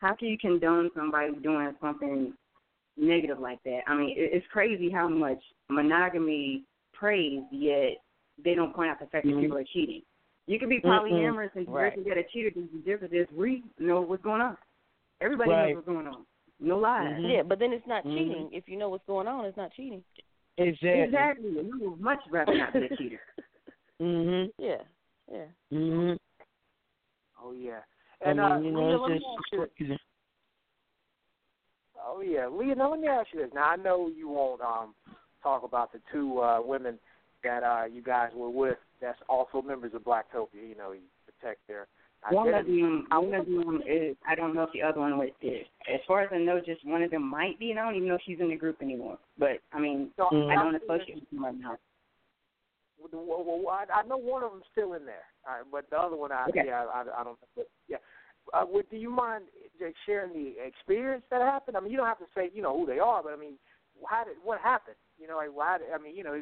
How 0.00 0.14
can 0.14 0.28
you 0.28 0.38
condone 0.38 0.90
somebody 0.96 1.32
doing 1.42 1.74
something 1.80 2.34
negative 2.96 3.38
like 3.38 3.62
that? 3.64 3.80
I 3.86 3.94
mean, 3.94 4.10
it- 4.10 4.32
it's 4.32 4.46
crazy 4.48 4.90
how 4.90 5.08
much 5.08 5.42
monogamy 5.68 6.64
praise, 6.92 7.42
yet 7.52 7.98
they 8.42 8.54
don't 8.54 8.74
point 8.74 8.90
out 8.90 8.98
the 8.98 9.06
fact 9.06 9.24
that 9.26 9.32
Mhm. 9.34 9.42
people 9.42 9.58
are 9.58 9.64
cheating. 9.64 10.02
You 10.46 10.58
can 10.58 10.68
be 10.68 10.80
Mm-mm. 10.80 10.90
polyamorous 10.90 11.54
and 11.54 11.68
Right. 11.68 11.96
right. 11.96 12.04
get 12.04 12.18
a 12.18 12.24
cheater. 12.24 12.50
The 12.50 12.78
difference 12.84 13.12
is 13.14 13.30
we 13.30 13.62
know 13.78 14.00
what's 14.00 14.22
going 14.24 14.40
on. 14.42 14.58
Everybody 15.22 15.50
Right. 15.50 15.66
knows 15.68 15.76
what's 15.76 15.86
going 15.86 16.06
on. 16.08 16.26
No 16.60 16.78
lies. 16.78 17.14
Mhm. 17.16 17.32
Yeah, 17.32 17.42
but 17.42 17.58
then 17.58 17.72
it's 17.72 17.86
not 17.86 18.04
Mhm. 18.04 18.16
cheating. 18.16 18.48
If 18.52 18.68
you 18.68 18.76
know 18.76 18.88
what's 18.88 19.06
going 19.06 19.26
on, 19.28 19.44
it's 19.44 19.56
not 19.56 19.72
cheating. 19.72 20.04
Exactly. 20.58 21.00
Exactly. 21.02 21.50
You 21.50 21.90
would 21.90 22.00
much 22.00 22.20
rather 22.30 22.54
not 22.56 22.72
be 22.72 22.86
a 22.86 22.96
cheater. 22.96 23.20
Mhm. 24.00 24.52
Yeah, 24.58 24.82
yeah. 25.30 25.46
Mhm. 25.72 26.18
Oh 27.40 27.52
yeah. 27.52 27.80
I 28.20 28.30
And 28.30 28.40
mean, 28.40 28.52
uh, 28.52 28.56
you 28.58 28.64
Lea, 28.64 28.72
know, 28.72 29.02
let 29.02 29.12
it's 29.12 29.24
me 29.24 29.28
just 29.28 29.38
ask 29.38 29.52
you- 29.52 29.62
it's 29.62 29.74
crazy. 29.76 29.98
Oh 32.04 32.20
yeah, 32.20 32.46
Lea. 32.48 32.74
Now 32.74 32.90
let 32.90 33.00
me 33.00 33.08
ask 33.08 33.32
you 33.32 33.40
this. 33.40 33.52
Now 33.54 33.70
I 33.70 33.76
know 33.76 34.08
you 34.08 34.28
won't 34.28 34.60
um 34.60 34.94
talk 35.42 35.62
about 35.62 35.92
the 35.92 36.00
two 36.10 36.40
uh 36.40 36.60
women 36.60 36.98
that 37.44 37.62
uh 37.62 37.84
you 37.84 38.02
guys 38.02 38.30
were 38.34 38.50
with. 38.50 38.78
That's 39.00 39.18
also 39.28 39.62
members 39.62 39.94
of 39.94 40.02
Blacktopia. 40.02 40.68
You 40.68 40.74
know, 40.76 40.92
you 40.92 41.02
protect 41.26 41.66
their 41.68 41.86
One 42.30 42.54
of 42.54 42.66
them, 42.66 43.06
one 43.10 43.34
of 43.34 43.46
them 43.46 43.82
is. 43.88 44.16
I 44.26 44.34
don't 44.36 44.54
know 44.54 44.62
if 44.62 44.72
the 44.72 44.82
other 44.82 45.00
one 45.00 45.18
was 45.18 45.30
is. 45.40 45.66
As 45.92 46.00
far 46.06 46.22
as 46.22 46.28
I 46.32 46.38
know, 46.38 46.60
just 46.64 46.86
one 46.86 47.02
of 47.02 47.10
them 47.10 47.28
might 47.28 47.58
be, 47.58 47.70
and 47.70 47.80
I 47.80 47.84
don't 47.84 47.96
even 47.96 48.08
know 48.08 48.14
if 48.14 48.20
she's 48.24 48.38
in 48.38 48.48
the 48.50 48.56
group 48.56 48.80
anymore. 48.80 49.18
But 49.38 49.58
I 49.72 49.80
mean, 49.80 50.12
So 50.16 50.28
Mm. 50.30 50.50
I 50.50 50.62
don't 50.62 50.76
associate 50.76 51.16
with 51.16 51.30
them 51.30 51.44
right 51.44 51.58
now. 51.58 51.78
Well, 53.12 53.42
well, 53.44 53.68
I, 53.68 54.00
I 54.00 54.02
know 54.04 54.16
one 54.16 54.44
of 54.44 54.52
them's 54.52 54.64
still 54.70 54.92
in 54.92 55.04
there, 55.04 55.26
uh, 55.48 55.64
but 55.70 55.90
the 55.90 55.98
other 55.98 56.16
one, 56.16 56.30
I 56.30 56.46
Okay. 56.48 56.66
yeah, 56.66 56.84
I, 56.84 57.04
I 57.20 57.24
don't. 57.24 57.36
But, 57.56 57.68
yeah, 57.88 57.96
uh, 58.54 58.64
would, 58.68 58.88
do 58.90 58.96
you 58.96 59.10
mind 59.10 59.44
just 59.80 59.96
sharing 60.06 60.32
the 60.32 60.54
experience 60.64 61.24
that 61.30 61.42
happened? 61.42 61.76
I 61.76 61.80
mean, 61.80 61.90
you 61.90 61.96
don't 61.96 62.06
have 62.06 62.20
to 62.20 62.26
say 62.36 62.50
you 62.54 62.62
know 62.62 62.78
who 62.78 62.86
they 62.86 63.00
are, 63.00 63.20
but 63.20 63.32
I 63.32 63.36
mean, 63.36 63.54
how 64.06 64.22
did 64.22 64.36
what 64.44 64.60
happened? 64.60 64.96
You 65.18 65.26
know, 65.26 65.36
like 65.38 65.50
why? 65.52 65.78
Did, 65.78 65.88
I 65.92 65.98
mean, 65.98 66.14
you 66.14 66.22
know, 66.22 66.40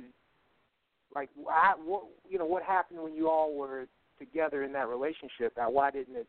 like 1.14 1.30
how, 1.48 1.76
what 1.82 2.04
you 2.28 2.38
know 2.38 2.44
what 2.44 2.62
happened 2.62 3.00
when 3.02 3.14
you 3.14 3.30
all 3.30 3.56
were 3.56 3.86
together 4.20 4.62
in 4.62 4.72
that 4.74 4.88
relationship? 4.88 5.54
Now, 5.56 5.70
why 5.70 5.90
didn't 5.90 6.14
it, 6.14 6.28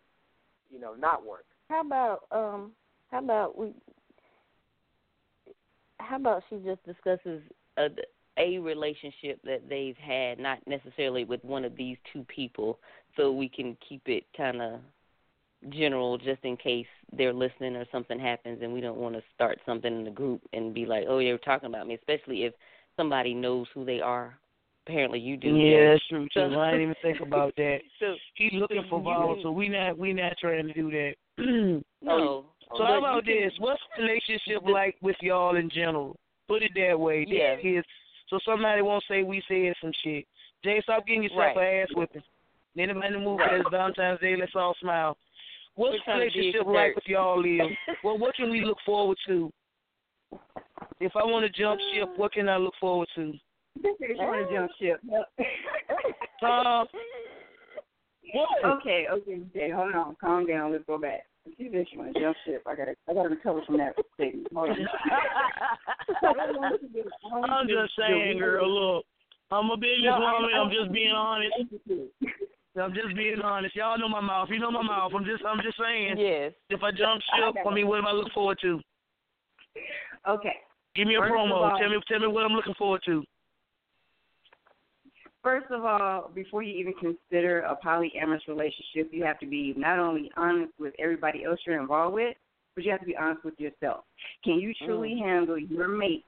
you 0.71 0.79
know, 0.79 0.95
not 0.95 1.23
work? 1.23 1.45
How 1.69 1.81
about 1.81 2.21
um 2.31 2.71
how 3.11 3.19
about 3.19 3.57
we 3.57 3.73
how 5.99 6.15
about 6.15 6.43
she 6.49 6.57
just 6.57 6.83
discusses 6.83 7.41
a 7.77 7.89
a 8.37 8.57
relationship 8.59 9.39
that 9.43 9.67
they've 9.69 9.97
had, 9.97 10.39
not 10.39 10.59
necessarily 10.65 11.25
with 11.25 11.43
one 11.43 11.65
of 11.65 11.75
these 11.75 11.97
two 12.11 12.23
people, 12.23 12.79
so 13.17 13.31
we 13.31 13.49
can 13.49 13.77
keep 13.87 14.01
it 14.05 14.23
kind 14.35 14.61
of 14.61 14.79
general 15.69 16.17
just 16.17 16.43
in 16.43 16.57
case 16.57 16.87
they're 17.11 17.33
listening 17.33 17.75
or 17.75 17.85
something 17.91 18.19
happens 18.19 18.59
and 18.63 18.73
we 18.73 18.81
don't 18.81 18.97
want 18.97 19.13
to 19.13 19.21
start 19.35 19.59
something 19.63 19.93
in 19.93 20.03
the 20.03 20.11
group 20.11 20.41
and 20.53 20.73
be 20.73 20.85
like, 20.85 21.05
"Oh, 21.07 21.19
you're 21.19 21.37
talking 21.37 21.67
about 21.67 21.87
me," 21.87 21.93
especially 21.95 22.45
if 22.45 22.53
somebody 22.97 23.33
knows 23.33 23.67
who 23.73 23.85
they 23.85 24.01
are. 24.01 24.37
Apparently, 24.91 25.19
you 25.19 25.37
do. 25.37 25.55
Yeah, 25.55 25.91
that's 25.91 26.07
true 26.07 26.25
too. 26.25 26.29
So- 26.53 26.59
I 26.59 26.71
didn't 26.71 26.81
even 26.83 26.95
think 27.01 27.19
about 27.21 27.55
that. 27.55 27.79
So 27.99 28.15
He's 28.35 28.51
looking 28.53 28.83
for 28.89 28.99
you- 28.99 29.05
balls, 29.05 29.39
so 29.43 29.51
we 29.51 29.69
not 29.69 29.97
we 29.97 30.13
not 30.13 30.33
trying 30.39 30.67
to 30.67 30.73
do 30.73 30.91
that. 30.91 31.13
Oh, 32.03 32.17
no. 32.17 32.45
Oh, 32.73 32.77
so 32.77 32.85
how 32.85 32.97
about 32.99 33.25
this? 33.25 33.51
What's 33.59 33.81
the 33.97 34.03
relationship 34.03 34.63
like 34.65 34.95
with 35.01 35.17
y'all 35.21 35.55
in 35.57 35.69
general? 35.69 36.15
Put 36.47 36.63
it 36.63 36.71
that 36.75 36.99
way. 36.99 37.25
Yeah. 37.27 37.57
Kids. 37.61 37.85
So 38.29 38.39
somebody 38.45 38.81
won't 38.81 39.03
say 39.09 39.23
we 39.23 39.43
said 39.47 39.73
some 39.81 39.91
shit. 40.03 40.25
Jay, 40.63 40.79
stop 40.83 41.05
getting 41.05 41.23
yourself 41.23 41.55
Right. 41.55 41.57
an 41.57 41.81
ass 41.83 41.87
whipping. 41.95 42.23
Anybody 42.77 43.13
the 43.13 43.19
movie 43.19 43.43
it's 43.51 43.69
Valentine's 43.69 44.19
Day, 44.21 44.35
let's 44.39 44.53
all 44.55 44.73
smile. 44.79 45.17
What's 45.75 45.97
the 45.97 46.03
trying 46.05 46.29
to 46.29 46.33
be 46.33 46.39
relationship 46.39 46.67
like 46.67 46.95
with 46.95 47.03
y'all 47.07 47.41
live? 47.41 47.69
well, 48.03 48.17
what 48.17 48.35
can 48.35 48.49
we 48.49 48.63
look 48.63 48.77
forward 48.85 49.17
to? 49.27 49.51
If 50.99 51.11
I 51.15 51.23
want 51.25 51.45
to 51.45 51.61
jump 51.61 51.79
ship, 51.93 52.09
what 52.15 52.31
can 52.33 52.47
I 52.47 52.57
look 52.57 52.73
forward 52.79 53.09
to? 53.15 53.33
Is 53.77 54.17
trying 54.17 54.47
to 54.47 54.53
jump 54.53 54.71
ship. 54.79 54.99
Uh, 56.41 56.41
what? 58.33 58.65
okay, 58.79 59.05
okay, 59.11 59.39
okay. 59.49 59.69
Hold 59.71 59.95
on, 59.95 60.15
calm 60.19 60.45
down. 60.45 60.71
Let's 60.71 60.83
go 60.85 60.97
back. 60.97 61.21
She 61.57 61.69
said 61.71 61.85
she 61.89 61.97
want 61.97 62.13
to 62.13 62.21
jump 62.21 62.37
ship. 62.45 62.63
I 62.67 62.75
gotta, 62.75 62.95
I 63.09 63.13
gotta 63.13 63.29
recover 63.29 63.61
from 63.65 63.77
that 63.77 63.95
statement. 64.13 64.47
Hold 64.53 64.69
on. 64.69 64.77
I'm 67.49 67.67
just 67.67 67.93
saying, 67.97 68.37
girl. 68.37 68.69
Look, 68.69 69.05
I'm 69.49 69.69
a 69.69 69.77
businesswoman. 69.77 70.55
I'm 70.55 70.69
just 70.71 70.91
being 70.91 71.11
honest. 71.11 71.53
I'm 72.79 72.93
just 72.93 73.15
being 73.15 73.41
honest. 73.41 73.75
Y'all 73.75 73.97
know 73.97 74.07
my 74.07 74.21
mouth. 74.21 74.49
You 74.51 74.59
know 74.59 74.71
my 74.71 74.83
mouth. 74.83 75.11
I'm 75.15 75.25
just, 75.25 75.43
I'm 75.45 75.59
just 75.63 75.77
saying. 75.77 76.17
Yes. 76.17 76.53
If 76.69 76.83
I 76.83 76.91
jump 76.91 77.21
ship, 77.35 77.55
I 77.67 77.73
mean, 77.73 77.87
what 77.87 77.99
am 77.99 78.07
I 78.07 78.11
looking 78.11 78.31
forward 78.33 78.59
to? 78.61 78.79
Okay. 80.29 80.55
Give 80.95 81.07
me 81.07 81.15
a 81.15 81.19
First 81.19 81.33
promo. 81.33 81.51
all- 81.53 81.77
tell 81.79 81.89
me, 81.89 81.97
tell 82.07 82.19
me 82.19 82.27
what 82.27 82.45
I'm 82.45 82.53
looking 82.53 82.75
forward 82.75 83.01
to. 83.05 83.23
First 85.43 85.71
of 85.71 85.83
all, 85.83 86.29
before 86.35 86.61
you 86.61 86.73
even 86.77 86.93
consider 86.93 87.61
a 87.61 87.75
polyamorous 87.75 88.47
relationship, 88.47 89.09
you 89.11 89.23
have 89.23 89.39
to 89.39 89.47
be 89.47 89.73
not 89.75 89.97
only 89.97 90.29
honest 90.37 90.71
with 90.79 90.93
everybody 90.99 91.43
else 91.43 91.59
you're 91.65 91.81
involved 91.81 92.13
with, 92.13 92.35
but 92.75 92.83
you 92.83 92.91
have 92.91 92.99
to 92.99 93.07
be 93.07 93.17
honest 93.17 93.43
with 93.43 93.59
yourself. 93.59 94.03
Can 94.43 94.59
you 94.59 94.71
truly 94.85 95.19
handle 95.19 95.57
your 95.57 95.87
mate 95.87 96.25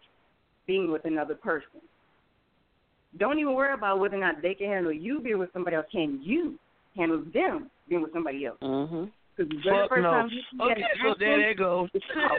being 0.66 0.92
with 0.92 1.06
another 1.06 1.36
person? 1.36 1.82
Don't 3.20 3.38
even 3.38 3.54
worry 3.54 3.74
about 3.74 4.00
whether 4.00 4.16
or 4.16 4.20
not 4.20 4.42
they 4.42 4.56
can 4.56 4.68
handle 4.68 4.92
you 4.92 5.20
being 5.20 5.38
with 5.38 5.54
somebody 5.54 5.76
else. 5.76 5.86
Can 5.92 6.20
you 6.24 6.58
handle 6.96 7.24
them 7.34 7.70
being 7.88 8.02
with 8.02 8.14
somebody 8.14 8.48
else? 8.48 8.58
Mhm. 8.62 9.12
Because 9.36 9.50
the 9.50 9.62
very 9.64 9.78
Fuck 9.84 9.90
first 9.90 10.04
no. 10.04 10.12
time 10.12 10.30
you 10.30 10.42
see 10.42 10.62
Okay, 10.62 10.84
so 11.02 11.14
there 11.20 11.38
they 11.42 11.54
go. 11.56 11.88
you 11.94 12.00
can't 12.02 12.32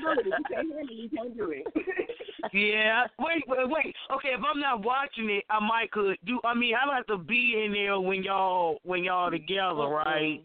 do 0.00 0.10
it. 0.18 0.26
You 0.26 0.32
can't 0.48 0.66
handle 0.72 0.78
it. 0.78 0.90
You 0.90 1.08
can't 1.10 1.36
do 1.36 1.50
it. 1.50 1.66
yeah. 2.52 3.06
Wait, 3.18 3.44
wait, 3.46 3.68
wait. 3.68 3.96
Okay, 4.12 4.30
if 4.30 4.40
I'm 4.44 4.60
not 4.60 4.84
watching 4.84 5.30
it, 5.30 5.44
I 5.50 5.60
might 5.60 5.90
could 5.90 6.16
do. 6.24 6.40
I 6.44 6.54
mean, 6.54 6.74
I 6.74 6.84
don't 6.84 6.94
have 6.94 7.06
to 7.06 7.18
be 7.18 7.62
in 7.64 7.72
there 7.72 8.00
when 8.00 8.22
y'all 8.22 8.78
when 8.82 9.04
y'all 9.04 9.30
together, 9.30 9.86
right? 9.86 10.42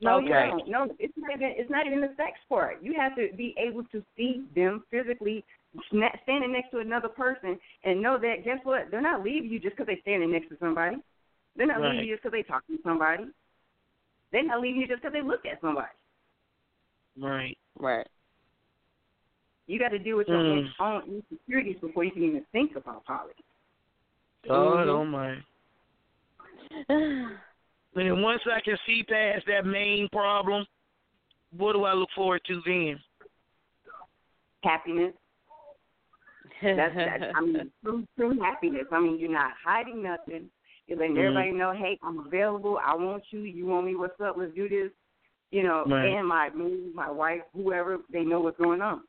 No, 0.00 0.18
you 0.18 0.32
Okay. 0.32 0.48
don't. 0.50 0.68
No, 0.68 0.96
it's 0.98 1.12
not 1.16 1.32
even. 1.34 1.54
It's 1.56 1.70
not 1.70 1.86
even 1.86 2.00
the 2.00 2.14
sex 2.16 2.38
part. 2.48 2.82
You 2.82 2.94
have 2.94 3.16
to 3.16 3.28
be 3.36 3.54
able 3.58 3.84
to 3.84 4.02
see 4.16 4.44
them 4.54 4.84
physically 4.90 5.44
sna- 5.92 6.22
standing 6.22 6.52
next 6.52 6.70
to 6.70 6.78
another 6.78 7.08
person 7.08 7.58
and 7.84 8.00
know 8.00 8.16
that. 8.18 8.44
Guess 8.44 8.60
what? 8.62 8.90
They're 8.90 9.00
not 9.00 9.24
leaving 9.24 9.50
you 9.50 9.58
just 9.58 9.76
because 9.76 9.86
they're 9.86 10.00
standing 10.02 10.30
next 10.32 10.48
to 10.50 10.56
somebody. 10.58 10.96
They're 11.56 11.66
not 11.66 11.80
Right. 11.80 11.90
leaving 11.90 12.08
you 12.08 12.14
just 12.14 12.22
because 12.22 12.32
they're 12.32 12.42
talking 12.44 12.76
to 12.76 12.82
somebody. 12.82 13.24
They're 14.30 14.44
not 14.44 14.60
leaving 14.60 14.80
you 14.82 14.86
just 14.86 15.02
because 15.02 15.12
they 15.12 15.22
look 15.22 15.44
at 15.46 15.60
somebody. 15.60 15.92
Right. 17.18 17.58
Right. 17.76 18.06
You 19.68 19.78
got 19.78 19.90
to 19.90 19.98
deal 19.98 20.16
with 20.16 20.28
your 20.28 20.38
Mm. 20.38 20.68
own 20.80 21.22
insecurities 21.30 21.76
before 21.80 22.02
you 22.02 22.10
can 22.10 22.22
even 22.24 22.44
think 22.52 22.74
about 22.74 23.04
poly. 23.04 23.34
God 24.46 24.88
oh 24.88 25.04
my. 25.04 25.36
And 27.94 28.22
once 28.22 28.40
I 28.46 28.60
can 28.60 28.78
see 28.86 29.02
past 29.02 29.44
that 29.46 29.66
main 29.66 30.08
problem, 30.10 30.66
what 31.56 31.74
do 31.74 31.84
I 31.84 31.92
look 31.92 32.08
forward 32.14 32.40
to 32.46 32.62
then? 32.64 32.98
Happiness. 34.64 35.12
That's 36.62 36.94
that. 36.94 37.32
I 37.36 37.40
mean, 37.40 37.70
true, 37.84 38.06
true 38.16 38.40
happiness. 38.40 38.86
I 38.90 39.00
mean, 39.00 39.18
you're 39.18 39.30
not 39.30 39.52
hiding 39.62 40.02
nothing. 40.02 40.50
You're 40.86 40.98
letting 40.98 41.16
Mhm. 41.16 41.20
everybody 41.20 41.50
know, 41.52 41.72
hey, 41.72 41.98
I'm 42.02 42.20
available. 42.20 42.78
I 42.82 42.94
want 42.94 43.24
you. 43.30 43.40
You 43.40 43.66
want 43.66 43.86
me? 43.86 43.96
What's 43.96 44.18
up? 44.20 44.36
Let's 44.38 44.54
do 44.54 44.68
this. 44.68 44.90
You 45.50 45.62
know, 45.62 45.84
Right. 45.86 46.06
and 46.06 46.26
my 46.26 46.50
me, 46.50 46.90
my 46.94 47.10
wife, 47.10 47.42
whoever, 47.54 47.98
they 48.10 48.22
know 48.24 48.40
what's 48.40 48.58
going 48.58 48.80
on. 48.80 49.02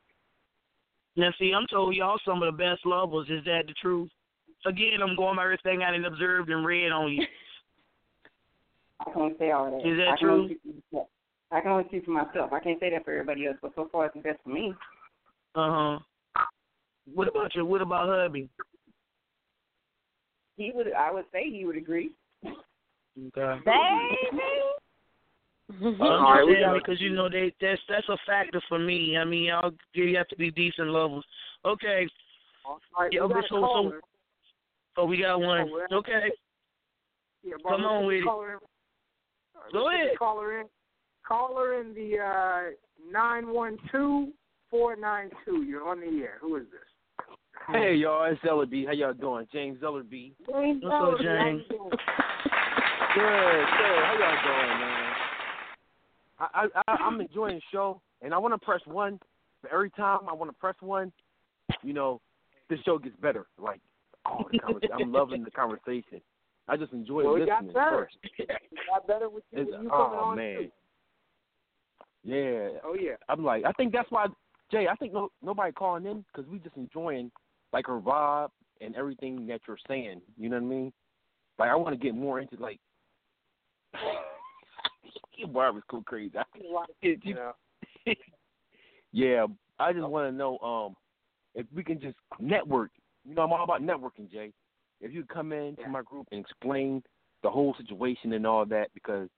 Now, 1.16 1.30
see, 1.38 1.52
I'm 1.54 1.66
told 1.66 1.94
y'all 1.94 2.18
some 2.24 2.42
of 2.42 2.52
the 2.52 2.56
best 2.56 2.86
lovers. 2.86 3.28
Is 3.28 3.44
that 3.44 3.62
the 3.66 3.74
truth? 3.80 4.10
Again, 4.66 5.00
I'm 5.02 5.16
going 5.16 5.36
by 5.36 5.44
everything 5.44 5.82
I 5.82 5.90
done 5.90 6.04
observed 6.04 6.50
and 6.50 6.64
read 6.64 6.90
on 6.90 7.12
you. 7.12 7.24
I 9.00 9.10
can't 9.12 9.38
say 9.38 9.50
all 9.50 9.70
that. 9.70 9.88
Is 9.88 9.96
that 9.96 10.08
I 10.08 10.16
can 10.16 10.28
true? 10.28 10.42
only 10.42 10.58
speak 10.60 10.74
for 10.90 10.96
myself. 10.96 11.08
I 11.50 11.60
can 11.60 11.70
only 11.70 11.84
speak 11.88 12.04
for 12.04 12.10
myself. 12.10 12.52
I 12.52 12.60
can't 12.60 12.80
say 12.80 12.90
that 12.90 13.04
for 13.04 13.12
everybody 13.12 13.46
else, 13.46 13.56
but 13.62 13.72
so 13.74 13.88
far 13.90 14.06
it's 14.06 14.14
the 14.14 14.20
best 14.20 14.38
for 14.44 14.50
me. 14.50 14.74
Uh 15.54 15.98
huh. 16.34 16.44
What 17.12 17.28
about 17.28 17.54
you? 17.54 17.64
What 17.64 17.80
about 17.80 18.08
hubby? 18.08 18.48
He 20.56 20.70
would. 20.74 20.92
I 20.92 21.10
would 21.10 21.24
say 21.32 21.50
he 21.50 21.64
would 21.64 21.76
agree. 21.76 22.10
Okay. 22.46 23.60
Baby. 23.64 24.42
I'm 25.82 26.00
All 26.00 26.32
right, 26.32 26.40
just 26.40 26.48
we 26.48 26.60
got- 26.60 26.74
because 26.74 27.00
you 27.00 27.10
know 27.10 27.28
they 27.28 27.54
that's 27.60 27.80
that's 27.88 28.08
a 28.08 28.16
factor 28.26 28.60
for 28.68 28.78
me. 28.78 29.16
I 29.16 29.24
mean, 29.24 29.44
y'all 29.44 29.70
you 29.94 30.16
have 30.16 30.28
to 30.28 30.36
be 30.36 30.50
decent 30.50 30.88
lovers. 30.88 31.24
Okay. 31.64 32.06
All 32.66 32.78
right, 32.98 33.12
Yeah, 33.12 33.22
we 33.24 33.28
got 33.34 33.42
but 33.42 33.48
so- 33.50 33.56
a 33.56 33.90
so- 33.90 34.00
Oh, 34.96 35.04
we 35.06 35.18
got 35.18 35.40
one. 35.40 35.70
Oh. 35.92 35.96
Okay. 35.98 36.30
Yeah, 37.44 37.54
Come 37.66 37.84
on 37.84 38.02
let's 38.04 38.06
with 38.08 38.16
it. 38.16 38.24
call 38.24 38.42
her 38.42 38.52
in. 38.54 38.58
All 39.56 39.62
right, 39.62 39.72
Go 39.72 39.88
ahead. 39.88 40.10
the 40.12 40.16
Caller 40.18 40.60
in. 40.60 40.66
Caller 41.26 41.80
in 41.80 41.94
the 41.94 42.18
uh, 42.18 42.62
nine 43.10 43.48
one 43.48 43.78
two 43.92 44.32
four 44.68 44.96
nine 44.96 45.30
two. 45.44 45.62
You're 45.62 45.88
on 45.88 46.00
the 46.00 46.22
air. 46.22 46.38
Who 46.40 46.56
is 46.56 46.64
this? 46.72 46.80
Hey 47.68 47.94
y'all, 47.94 48.24
it's 48.24 48.40
Ellerby. 48.42 48.86
How 48.86 48.92
y'all 48.92 49.12
doing? 49.14 49.46
James 49.52 49.78
Ellerby. 49.80 50.32
James 50.50 50.82
What's 50.82 51.14
up, 51.14 51.20
James? 51.20 51.62
Good, 51.68 51.78
good. 51.78 51.98
How 53.22 54.16
y'all 54.18 54.38
doing, 54.44 54.80
man? 54.80 54.89
I, 56.40 56.66
I, 56.88 56.92
I'm 56.92 57.20
enjoying 57.20 57.56
the 57.56 57.62
show, 57.72 58.00
and 58.22 58.32
I 58.34 58.38
want 58.38 58.54
to 58.54 58.64
press 58.64 58.80
one. 58.86 59.18
But 59.62 59.72
every 59.72 59.90
time 59.90 60.20
I 60.28 60.32
want 60.32 60.50
to 60.50 60.56
press 60.58 60.76
one, 60.80 61.12
you 61.82 61.92
know, 61.92 62.20
this 62.70 62.78
show 62.84 62.98
gets 62.98 63.16
better. 63.16 63.46
Like, 63.58 63.80
oh, 64.26 64.44
the 64.50 64.58
conversation. 64.58 64.96
I'm 64.98 65.12
loving 65.12 65.44
the 65.44 65.50
conversation. 65.50 66.20
I 66.68 66.76
just 66.76 66.92
enjoy 66.92 67.24
Well, 67.24 67.36
it 67.36 67.46
got 67.46 67.64
listening 67.64 67.74
better. 67.74 68.08
first. 68.12 68.16
It 68.38 68.48
got 68.88 69.06
better 69.06 69.28
with 69.28 69.44
you, 69.52 69.62
It's, 69.62 69.70
you 69.70 69.90
oh 69.92 70.34
man, 70.36 70.56
too. 70.56 70.70
yeah. 72.24 72.68
Oh 72.84 72.94
yeah. 72.98 73.16
I'm 73.28 73.44
like, 73.44 73.64
I 73.64 73.72
think 73.72 73.92
that's 73.92 74.10
why, 74.10 74.26
Jay. 74.70 74.86
I 74.90 74.94
think 74.96 75.12
no 75.12 75.30
nobody 75.42 75.72
calling 75.72 76.06
in 76.06 76.24
because 76.32 76.48
we 76.50 76.58
just 76.60 76.76
enjoying 76.76 77.30
like 77.72 77.86
her 77.86 78.00
vibe 78.00 78.50
and 78.80 78.94
everything 78.96 79.46
that 79.48 79.60
you're 79.66 79.76
saying. 79.88 80.20
You 80.38 80.48
know 80.48 80.56
what 80.56 80.62
I 80.62 80.66
mean? 80.68 80.92
Like 81.58 81.70
I 81.70 81.74
want 81.74 81.98
to 81.98 82.02
get 82.02 82.14
more 82.14 82.40
into 82.40 82.56
like. 82.56 82.78
Barbara's 85.46 85.84
go 85.90 86.02
crazy. 86.02 86.36
I, 86.36 86.42
it, 87.02 87.20
You 87.22 87.34
know. 87.36 87.52
yeah, 89.12 89.46
I 89.78 89.92
just 89.92 90.06
want 90.06 90.30
to 90.30 90.36
know 90.36 90.58
um 90.58 90.96
if 91.54 91.66
we 91.74 91.82
can 91.82 92.00
just 92.00 92.16
network. 92.38 92.90
You 93.24 93.34
know, 93.34 93.42
I'm 93.42 93.52
all 93.52 93.64
about 93.64 93.82
networking, 93.82 94.30
Jay. 94.30 94.52
If 95.00 95.12
you 95.12 95.24
come 95.24 95.52
into 95.52 95.82
Yeah. 95.82 95.88
my 95.88 96.02
group 96.02 96.26
and 96.30 96.40
explain 96.40 97.02
the 97.42 97.50
whole 97.50 97.74
situation 97.78 98.32
and 98.32 98.46
all 98.46 98.66
that 98.66 98.88
because 98.94 99.28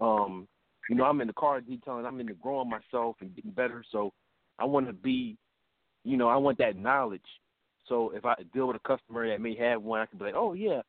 um 0.00 0.48
you 0.88 0.96
know 0.96 1.04
I'm 1.04 1.20
in 1.20 1.26
the 1.26 1.32
car 1.32 1.60
detailing, 1.60 2.06
I'm 2.06 2.20
into 2.20 2.34
growing 2.34 2.70
myself 2.70 3.16
and 3.20 3.34
getting 3.34 3.52
better, 3.52 3.84
so 3.90 4.12
I 4.58 4.64
want 4.64 4.86
to 4.86 4.92
be, 4.92 5.36
you 6.04 6.16
know, 6.16 6.28
I 6.28 6.36
want 6.36 6.58
that 6.58 6.76
knowledge. 6.76 7.20
So 7.88 8.10
if 8.14 8.24
I 8.24 8.34
deal 8.54 8.68
with 8.68 8.76
a 8.76 8.88
customer 8.88 9.28
that 9.28 9.40
may 9.40 9.56
have 9.56 9.82
one, 9.82 10.00
I 10.00 10.06
can 10.06 10.18
be 10.18 10.24
like, 10.24 10.34
oh 10.36 10.52
yeah, 10.52 10.82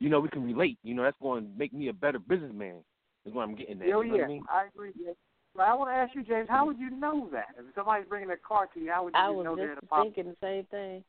you 0.00 0.08
know, 0.08 0.20
we 0.20 0.28
can 0.28 0.42
relate. 0.42 0.78
You 0.82 0.94
know, 0.94 1.02
that's 1.04 1.16
going 1.22 1.44
to 1.44 1.58
make 1.58 1.72
me 1.72 1.88
a 1.88 1.92
better 1.92 2.18
businessman. 2.18 2.82
Is 3.26 3.32
what 3.32 3.42
I'm 3.42 3.54
getting 3.54 3.80
at. 3.80 3.88
Oh 3.92 4.00
you 4.00 4.12
know 4.12 4.16
yeah, 4.18 4.24
I 4.24 4.28
mean? 4.28 4.42
I 4.50 4.66
agree. 4.74 4.92
James. 4.92 5.16
But 5.54 5.62
I 5.62 5.74
want 5.74 5.90
to 5.90 5.94
ask 5.94 6.14
you, 6.14 6.22
James, 6.22 6.48
how 6.48 6.66
would 6.66 6.78
you 6.78 6.90
know 6.90 7.28
that? 7.32 7.48
If 7.58 7.66
somebody's 7.74 8.08
bringing 8.08 8.30
a 8.30 8.36
car 8.36 8.68
to 8.72 8.80
you, 8.80 8.90
how 8.90 9.04
would 9.04 9.12
you 9.14 9.20
I 9.20 9.28
was 9.28 9.44
know 9.44 9.54
they're 9.54 9.74
just 9.74 9.82
the 9.82 9.86
pop? 9.86 10.04
thinking 10.04 10.24
the 10.24 10.36
same 10.40 10.64
thing. 10.70 11.04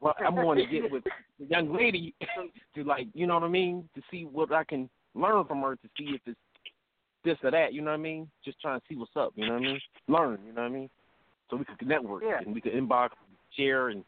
Well, 0.00 0.14
I'm 0.24 0.34
going 0.36 0.58
to 0.58 0.66
get 0.66 0.90
with 0.90 1.02
the 1.40 1.46
young 1.46 1.74
lady 1.74 2.14
to 2.76 2.84
like, 2.84 3.08
you 3.14 3.26
know 3.26 3.34
what 3.34 3.42
I 3.42 3.48
mean, 3.48 3.88
to 3.96 4.02
see 4.10 4.24
what 4.24 4.52
I 4.52 4.62
can 4.64 4.88
learn 5.14 5.44
from 5.46 5.60
her 5.62 5.74
to 5.74 5.88
see 5.98 6.14
if 6.14 6.20
it's 6.26 6.38
this 7.24 7.36
or 7.42 7.50
that. 7.50 7.72
You 7.72 7.82
know 7.82 7.90
what 7.90 7.98
I 7.98 8.02
mean? 8.02 8.30
Just 8.44 8.60
trying 8.60 8.78
to 8.78 8.86
see 8.88 8.96
what's 8.96 9.16
up. 9.16 9.32
You 9.34 9.46
know 9.48 9.54
what 9.54 9.62
I 9.62 9.66
mean? 9.66 9.80
Learn. 10.08 10.38
You 10.46 10.52
know 10.52 10.62
what 10.62 10.68
I 10.68 10.74
mean? 10.74 10.90
So 11.50 11.56
we 11.56 11.64
could 11.64 11.86
network 11.86 12.22
Yeah. 12.24 12.38
and 12.46 12.54
we 12.54 12.60
could 12.60 12.72
inbox, 12.74 13.10
share, 13.56 13.88
and 13.88 14.04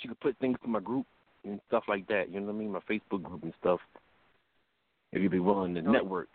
she 0.00 0.08
could 0.08 0.20
put 0.20 0.36
things 0.38 0.58
to 0.62 0.68
my 0.68 0.80
group 0.80 1.06
and 1.44 1.58
stuff 1.68 1.84
like 1.88 2.06
that. 2.08 2.30
You 2.30 2.40
know 2.40 2.46
what 2.46 2.54
I 2.54 2.58
mean? 2.58 2.72
My 2.72 2.80
Facebook 2.80 3.22
group 3.22 3.42
and 3.42 3.54
stuff. 3.60 3.80
If 5.12 5.22
you'd 5.22 5.32
be 5.32 5.38
willing 5.40 5.74
to 5.74 5.82
network. 5.82 6.28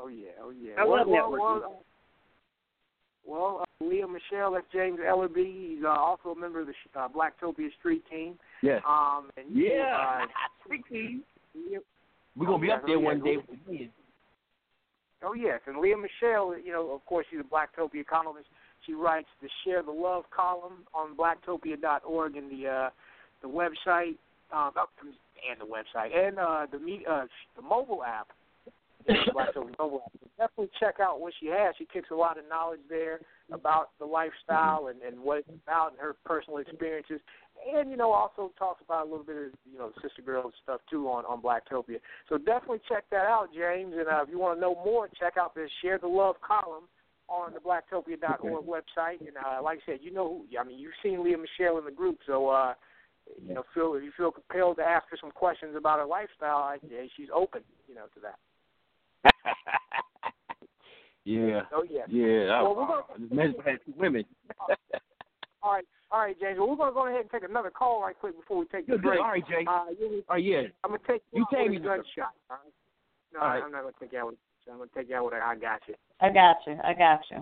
Oh 0.00 0.08
yeah, 0.08 0.28
oh 0.42 0.50
yeah. 0.50 0.74
I 0.78 0.84
well, 0.84 0.98
love 0.98 1.08
well, 1.08 1.30
networking. 1.30 1.60
well, 1.60 1.84
well 3.26 3.64
uh, 3.80 3.84
Lea 3.84 4.04
Mishell, 4.04 4.54
that's 4.54 4.66
James 4.72 4.98
Ellerby. 5.00 5.76
He's 5.76 5.84
uh, 5.84 5.88
also 5.88 6.30
a 6.30 6.38
member 6.38 6.60
of 6.60 6.66
the 6.68 7.00
uh, 7.00 7.08
Blacktopia 7.08 7.68
Street 7.78 8.04
Team. 8.10 8.38
Yes. 8.62 8.82
Um, 8.88 9.30
and 9.36 9.46
Yeah. 9.50 10.26
Uh, 10.28 10.74
Lea- 10.94 11.78
We're 12.36 12.46
gonna 12.46 12.58
be 12.58 12.70
oh, 12.70 12.76
up 12.76 12.82
there 12.86 12.96
oh, 12.96 13.00
yeah. 13.00 13.06
one 13.06 13.22
day 13.22 13.36
with 13.36 13.46
the 13.46 13.78
kids. 13.78 13.92
Oh 15.22 15.34
yes, 15.34 15.60
and 15.66 15.78
Lea 15.78 15.94
Mishell, 15.96 16.54
you 16.64 16.72
know, 16.72 16.92
of 16.92 17.04
course, 17.06 17.26
she's 17.28 17.40
a 17.40 17.42
Blacktopia 17.42 18.06
columnist. 18.06 18.46
She 18.86 18.94
writes 18.94 19.26
the 19.42 19.48
Share 19.64 19.82
the 19.82 19.90
Love 19.90 20.24
column 20.34 20.84
on 20.94 21.16
blacktopia.org 21.16 22.36
and 22.36 22.50
the 22.50 22.68
uh, 22.68 22.90
the 23.42 23.48
website, 23.48 24.16
um, 24.52 24.72
oh, 24.76 24.86
and 25.50 25.60
the 25.60 25.64
website, 25.64 26.16
and 26.16 26.38
uh, 26.38 26.66
the 26.70 26.78
me, 26.78 27.04
uh, 27.10 27.24
the 27.56 27.62
mobile 27.62 28.04
app, 28.04 28.28
the 29.06 29.14
Blacktopia 29.34 29.78
mobile. 29.78 30.10
Definitely 30.38 30.70
check 30.78 30.96
out 31.00 31.20
what 31.20 31.32
she 31.40 31.46
has. 31.46 31.74
She 31.78 31.86
kicks 31.86 32.10
a 32.10 32.14
lot 32.14 32.38
of 32.38 32.44
knowledge 32.48 32.80
there 32.88 33.20
about 33.52 33.90
the 33.98 34.04
lifestyle 34.04 34.88
and, 34.88 35.02
and 35.02 35.20
what 35.20 35.38
it's 35.38 35.48
about 35.66 35.92
and 35.92 36.00
her 36.00 36.16
personal 36.24 36.58
experiences. 36.58 37.20
And 37.74 37.90
you 37.90 37.96
know, 37.96 38.12
also 38.12 38.52
talks 38.58 38.82
about 38.84 39.06
a 39.06 39.10
little 39.10 39.24
bit 39.24 39.36
of 39.36 39.52
you 39.70 39.78
know 39.78 39.90
sister 40.02 40.22
girl 40.22 40.52
stuff 40.62 40.80
too 40.88 41.08
on 41.08 41.24
on 41.24 41.42
Blacktopia. 41.42 41.98
So 42.28 42.38
definitely 42.38 42.80
check 42.88 43.04
that 43.10 43.26
out, 43.26 43.48
James. 43.54 43.94
And 43.98 44.08
uh, 44.08 44.22
if 44.22 44.28
you 44.30 44.38
want 44.38 44.56
to 44.56 44.60
know 44.60 44.74
more, 44.84 45.08
check 45.18 45.34
out 45.36 45.54
the 45.54 45.68
Share 45.82 45.98
the 45.98 46.06
Love 46.06 46.36
column 46.40 46.84
on 47.28 47.52
the 47.52 47.60
blacktopia.org 47.60 48.64
website. 48.64 49.20
And 49.20 49.36
uh, 49.36 49.62
like 49.62 49.80
I 49.86 49.92
said, 49.92 49.98
you 50.02 50.12
know, 50.12 50.44
I 50.58 50.64
mean, 50.64 50.78
you've 50.78 50.92
seen 51.02 51.22
Lea 51.22 51.36
Mishell 51.36 51.78
in 51.78 51.84
the 51.84 51.90
group, 51.90 52.18
so 52.26 52.48
uh, 52.48 52.74
you 53.46 53.54
know, 53.54 53.64
feel 53.74 53.94
if 53.94 54.02
you 54.02 54.12
feel 54.16 54.30
compelled 54.30 54.76
to 54.78 54.82
ask 54.82 55.06
her 55.10 55.18
some 55.20 55.30
questions 55.30 55.74
about 55.76 55.98
her 55.98 56.06
lifestyle, 56.06 56.58
I, 56.58 56.78
she's 57.16 57.28
open, 57.34 57.62
you 57.88 57.94
know, 57.94 58.04
to 58.14 58.20
that. 58.20 58.38
yeah. 61.24 61.62
Oh 61.72 61.84
yeah. 61.88 62.02
Yeah. 62.08 62.62
Well, 62.62 62.74
we're 62.76 62.86
gonna- 62.86 63.02
I 63.14 63.18
just 63.18 63.32
mentioned 63.32 63.62
I 63.66 63.70
had 63.70 63.78
two 63.84 63.94
women. 63.96 64.24
All 65.60 65.72
right, 65.72 65.84
all 66.12 66.20
right, 66.20 66.38
James. 66.38 66.56
Well, 66.56 66.68
we're 66.68 66.76
gonna 66.76 66.92
go 66.92 67.08
ahead 67.08 67.22
and 67.22 67.30
take 67.30 67.42
another 67.42 67.70
call 67.70 68.00
right 68.02 68.14
quick 68.16 68.36
before 68.38 68.58
we 68.58 68.66
take 68.66 68.86
the 68.86 68.92
Good, 68.92 69.02
good. 69.02 69.08
break. 69.08 69.20
All 69.20 69.30
right, 69.30 69.48
Jay. 69.48 69.66
Uh, 69.66 69.86
you, 69.98 70.22
Oh 70.30 70.36
yeah. 70.36 70.62
I'm 70.84 70.90
gonna 70.90 71.02
take 71.04 71.22
You 71.32 71.42
out 71.42 71.50
take 71.50 71.70
me 71.70 71.76
a 71.78 71.80
gunshot. 71.80 72.30
All 72.48 72.58
right? 72.62 72.72
No, 73.34 73.40
All 73.40 73.48
right. 73.48 73.62
I'm 73.64 73.72
not 73.72 73.80
gonna 73.82 73.92
take 73.98 74.12
you 74.12 74.20
out 74.20 74.26
with. 74.28 74.36
I'm 74.70 74.78
gonna 74.78 74.90
take 74.96 75.08
you 75.08 75.16
out 75.16 75.24
with 75.24 75.34
a 75.34 75.38
I 75.38 75.56
got 75.56 75.80
you. 75.88 75.94
I 76.20 76.30
got 76.30 76.56
you. 76.64 76.78
I 76.84 76.94
got 76.94 77.20
you. 77.30 77.40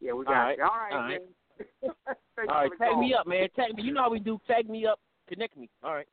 Yeah, 0.00 0.12
we 0.12 0.24
got 0.24 0.32
right. 0.32 0.56
you. 0.56 0.64
All 0.64 0.70
right, 0.70 0.92
All 0.92 0.98
right. 1.00 1.18
James. 1.18 1.96
Thank 2.36 2.48
All 2.48 2.54
right, 2.54 2.70
for 2.70 2.76
tag 2.76 2.92
call. 2.92 3.00
me 3.00 3.14
up, 3.14 3.26
man. 3.26 3.48
Tag 3.56 3.74
me. 3.74 3.82
You 3.82 3.92
know 3.92 4.02
how 4.02 4.10
we 4.10 4.20
do. 4.20 4.38
Tag 4.46 4.70
me 4.70 4.86
up. 4.86 5.00
Connect 5.28 5.56
me. 5.56 5.68
All 5.82 5.94
right. 5.94 6.06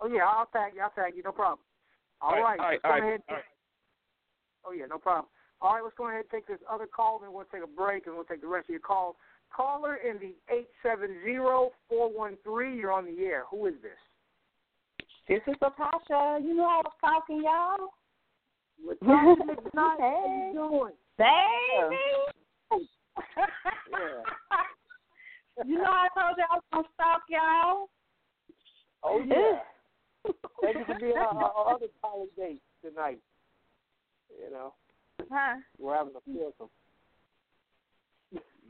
Oh 0.00 0.06
yeah, 0.06 0.26
I'll 0.26 0.46
tag 0.46 0.74
you. 0.76 0.82
I'll 0.82 0.90
tag 0.90 1.14
you. 1.16 1.24
No 1.24 1.32
problem. 1.32 1.58
All 2.20 2.34
all 2.34 2.42
right, 2.42 2.58
right. 2.58 2.60
all 2.60 2.66
right, 2.66 2.72
let's 2.72 2.82
go 2.82 2.88
all 2.88 2.94
right, 2.94 3.02
ahead. 3.08 3.20
all 3.28 3.36
right. 3.36 3.44
Oh 4.66 4.72
yeah, 4.72 4.86
no 4.86 4.98
problem. 4.98 5.26
All 5.60 5.74
right, 5.74 5.82
let's 5.82 5.96
go 5.96 6.06
ahead 6.08 6.20
and 6.20 6.30
take 6.30 6.46
this 6.46 6.60
other 6.70 6.86
call, 6.86 7.18
then 7.18 7.32
we'll 7.32 7.44
take 7.46 7.64
a 7.64 7.66
break, 7.66 8.06
and 8.06 8.14
we'll 8.14 8.24
take 8.24 8.40
the 8.40 8.46
rest 8.46 8.66
of 8.66 8.70
your 8.70 8.78
calls. 8.80 9.16
Caller 9.54 9.96
in 9.96 10.18
the 10.18 10.34
eight 10.54 10.68
seven 10.82 11.20
zero 11.24 11.72
four 11.88 12.08
one 12.12 12.36
three. 12.44 12.76
You're 12.76 12.92
on 12.92 13.06
the 13.06 13.24
air. 13.24 13.44
Who 13.50 13.66
is 13.66 13.74
this? 13.82 13.98
This 15.28 15.40
is 15.46 15.56
Natasha. 15.60 16.38
You 16.42 16.54
know 16.54 16.64
I 16.64 16.80
was 16.84 16.92
talking, 17.00 17.42
y'all. 17.42 17.92
Latasha 18.86 19.42
McKnight. 19.46 19.74
How 19.74 19.96
Hey. 19.98 20.48
you 20.48 20.54
doing? 20.54 20.94
Baby. 21.18 21.96
you 25.66 25.78
know 25.78 25.90
I 25.90 26.08
told 26.14 26.36
you 26.36 26.44
I 26.50 26.54
was 26.54 26.62
gonna 26.72 26.88
stalk 26.94 27.22
y'all. 27.28 27.90
Oh 29.02 29.20
yeah. 29.26 29.60
Thank 30.62 30.76
you 30.76 30.84
for 30.84 30.98
being 31.00 31.16
our, 31.16 31.26
our 31.26 31.74
other 31.74 31.86
college 32.02 32.30
date 32.36 32.62
tonight. 32.84 33.20
You 34.42 34.50
know, 34.52 34.74
Huh? 35.30 35.56
we're 35.78 35.96
having 35.96 36.12
a 36.16 36.20
foursome. 36.20 36.70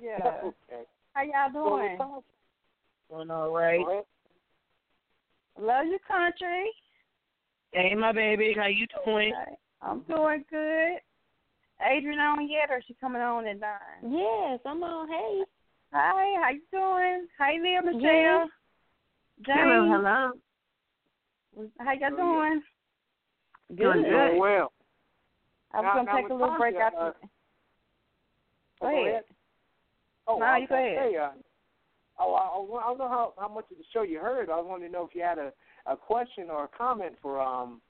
Yeah. 0.00 0.18
okay. 0.44 0.84
How 1.14 1.22
y'all 1.22 1.52
So, 1.52 1.78
doing? 1.78 1.98
Doing 3.10 3.30
all 3.30 3.50
right. 3.50 3.84
go. 3.84 4.06
Love 5.60 5.86
your 5.86 5.98
country. 6.06 6.70
Hey, 7.72 7.94
my 7.94 8.12
baby, 8.12 8.54
how 8.56 8.66
you 8.66 8.86
doing? 9.04 9.32
Okay. 9.34 9.56
I'm 9.82 10.00
doing 10.02 10.44
good. 10.50 10.98
Adrienne 11.80 12.18
on 12.18 12.48
yet, 12.48 12.70
or 12.70 12.82
she 12.86 12.94
coming 12.94 13.22
on 13.22 13.46
at 13.46 13.60
nine? 13.60 13.78
Yes, 14.02 14.58
I'm 14.64 14.82
on. 14.82 15.08
Hey. 15.08 15.42
Hi, 15.92 16.40
how 16.42 16.50
you 16.50 16.60
doing? 16.72 17.26
Hi, 17.38 17.52
there, 17.62 17.82
Mishell. 17.82 18.02
Yeah. 18.02 18.44
James. 19.46 19.58
Hello, 19.60 19.88
hello. 19.88 20.32
How 21.78 21.92
y'all 21.92 22.10
Oh, 22.12 22.16
doing? 22.16 22.62
Doing 23.74 24.02
Good. 24.02 24.10
good. 24.10 24.30
Oh, 24.34 24.38
well. 24.38 24.72
I 25.72 25.80
was 25.80 25.84
Now- 25.84 25.94
gonna 25.94 26.02
now, 26.04 26.16
take 26.16 26.28
a 26.30 26.34
little 26.34 26.56
break 26.56 26.74
Latasha, 26.76 26.80
after. 26.80 26.98
uh, 26.98 27.12
Go 28.80 28.86
oh, 28.86 29.04
ahead. 29.06 29.24
Oh, 30.28 30.38
No, 30.38 30.46
I 30.46 30.58
you 30.58 30.66
go 30.68 30.74
ahead. 30.76 30.98
Say, 31.12 31.16
uh, 31.16 31.30
oh, 32.20 32.34
I, 32.34 32.44
I 32.84 32.88
don't 32.88 32.98
know 32.98 33.08
how 33.08 33.34
how 33.38 33.48
much 33.48 33.70
of 33.70 33.76
the 33.78 33.84
show 33.92 34.02
you 34.02 34.18
heard. 34.20 34.50
I 34.50 34.60
wanted 34.60 34.86
to 34.86 34.92
know 34.92 35.04
if 35.04 35.14
you 35.14 35.22
had 35.22 35.38
a 35.38 35.52
a 35.86 35.96
question 35.96 36.48
or 36.50 36.64
a 36.64 36.68
comment 36.68 37.16
for 37.20 37.40
um 37.40 37.80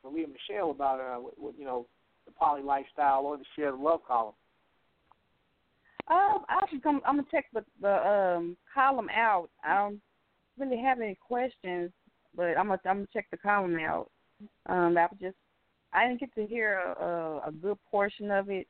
for 0.00 0.10
Lea 0.10 0.26
Mishell 0.26 0.70
about 0.70 1.00
uh 1.00 1.20
what, 1.20 1.38
what, 1.38 1.58
you 1.58 1.64
know 1.64 1.86
the 2.26 2.32
poly 2.32 2.62
lifestyle 2.62 3.26
or 3.26 3.36
the 3.36 3.44
share 3.56 3.72
the 3.72 3.76
love 3.76 4.00
column. 4.06 4.34
Um, 6.08 6.44
I 6.48 6.64
was 6.72 6.80
gonna, 6.82 7.00
I'm 7.04 7.16
gonna 7.16 7.28
check 7.30 7.44
the 7.52 7.64
the 7.80 8.08
um 8.08 8.56
column 8.72 9.10
out. 9.10 9.50
I 9.62 9.76
don't 9.76 10.00
really 10.58 10.80
have 10.82 11.00
any 11.00 11.14
questions, 11.16 11.90
but 12.38 12.56
I'm 12.56 12.68
gonna 12.68 12.80
I'm 12.86 12.96
gonna 12.98 13.08
check 13.12 13.26
the 13.30 13.36
column 13.36 13.76
out. 13.80 14.08
Um, 14.66 14.96
I 14.96 15.02
was 15.02 15.18
just 15.20 15.36
I 15.92 16.06
didn't 16.06 16.20
get 16.20 16.34
to 16.36 16.46
hear 16.46 16.78
a 16.78 17.04
a, 17.04 17.48
a 17.48 17.52
good 17.52 17.76
portion 17.90 18.30
of 18.30 18.48
it 18.48 18.66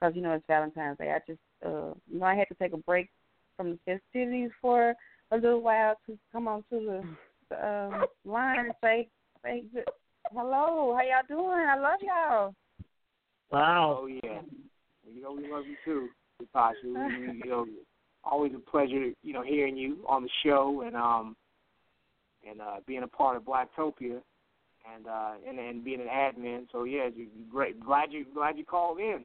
because 0.00 0.16
you 0.16 0.22
know 0.22 0.32
it's 0.32 0.44
Valentine's 0.48 0.98
Day. 0.98 1.12
I 1.12 1.18
just 1.30 1.38
uh 1.64 1.92
you 2.10 2.18
know 2.18 2.24
I 2.24 2.34
had 2.34 2.48
to 2.48 2.54
take 2.54 2.72
a 2.72 2.78
break 2.78 3.10
from 3.56 3.78
the 3.86 4.00
festivities 4.12 4.50
for 4.60 4.94
a 5.30 5.36
little 5.36 5.60
while 5.60 5.94
to 6.06 6.18
come 6.32 6.48
on 6.48 6.64
to 6.70 6.80
the, 6.80 7.04
the 7.50 7.68
um 7.68 8.04
line 8.24 8.58
and 8.58 8.74
say 8.82 9.08
say 9.44 9.64
good, 9.74 9.84
hello, 10.32 10.96
how 10.96 11.02
y'all 11.02 11.28
doing? 11.28 11.66
I 11.68 11.78
love 11.78 12.00
y'all. 12.00 12.54
Wow. 13.50 13.98
Oh 14.00 14.06
yeah, 14.06 14.40
you 15.06 15.22
know 15.22 15.32
we 15.32 15.52
love 15.52 15.64
you 15.66 15.76
too, 15.84 16.08
Natasha. 16.40 16.78
We, 16.84 16.92
we, 16.92 17.40
you 17.44 17.50
know, 17.50 17.66
always 18.24 18.52
a 18.54 18.70
pleasure, 18.70 19.10
you 19.22 19.32
know, 19.34 19.42
hearing 19.42 19.76
you 19.76 19.98
on 20.08 20.22
the 20.22 20.30
show 20.42 20.84
and 20.86 20.96
um 20.96 21.36
and 22.48 22.60
uh 22.60 22.76
being 22.86 23.02
a 23.02 23.08
part 23.08 23.36
of 23.36 23.42
Blacktopia 23.44 24.20
and 24.92 25.06
uh 25.06 25.32
and 25.48 25.58
and 25.58 25.84
being 25.84 26.00
an 26.00 26.08
admin. 26.08 26.66
So 26.72 26.84
yeah, 26.84 27.08
you, 27.14 27.24
you 27.36 27.44
great. 27.50 27.80
Glad 27.80 28.12
you 28.12 28.24
glad 28.34 28.58
you 28.58 28.64
called 28.64 28.98
in. 28.98 29.24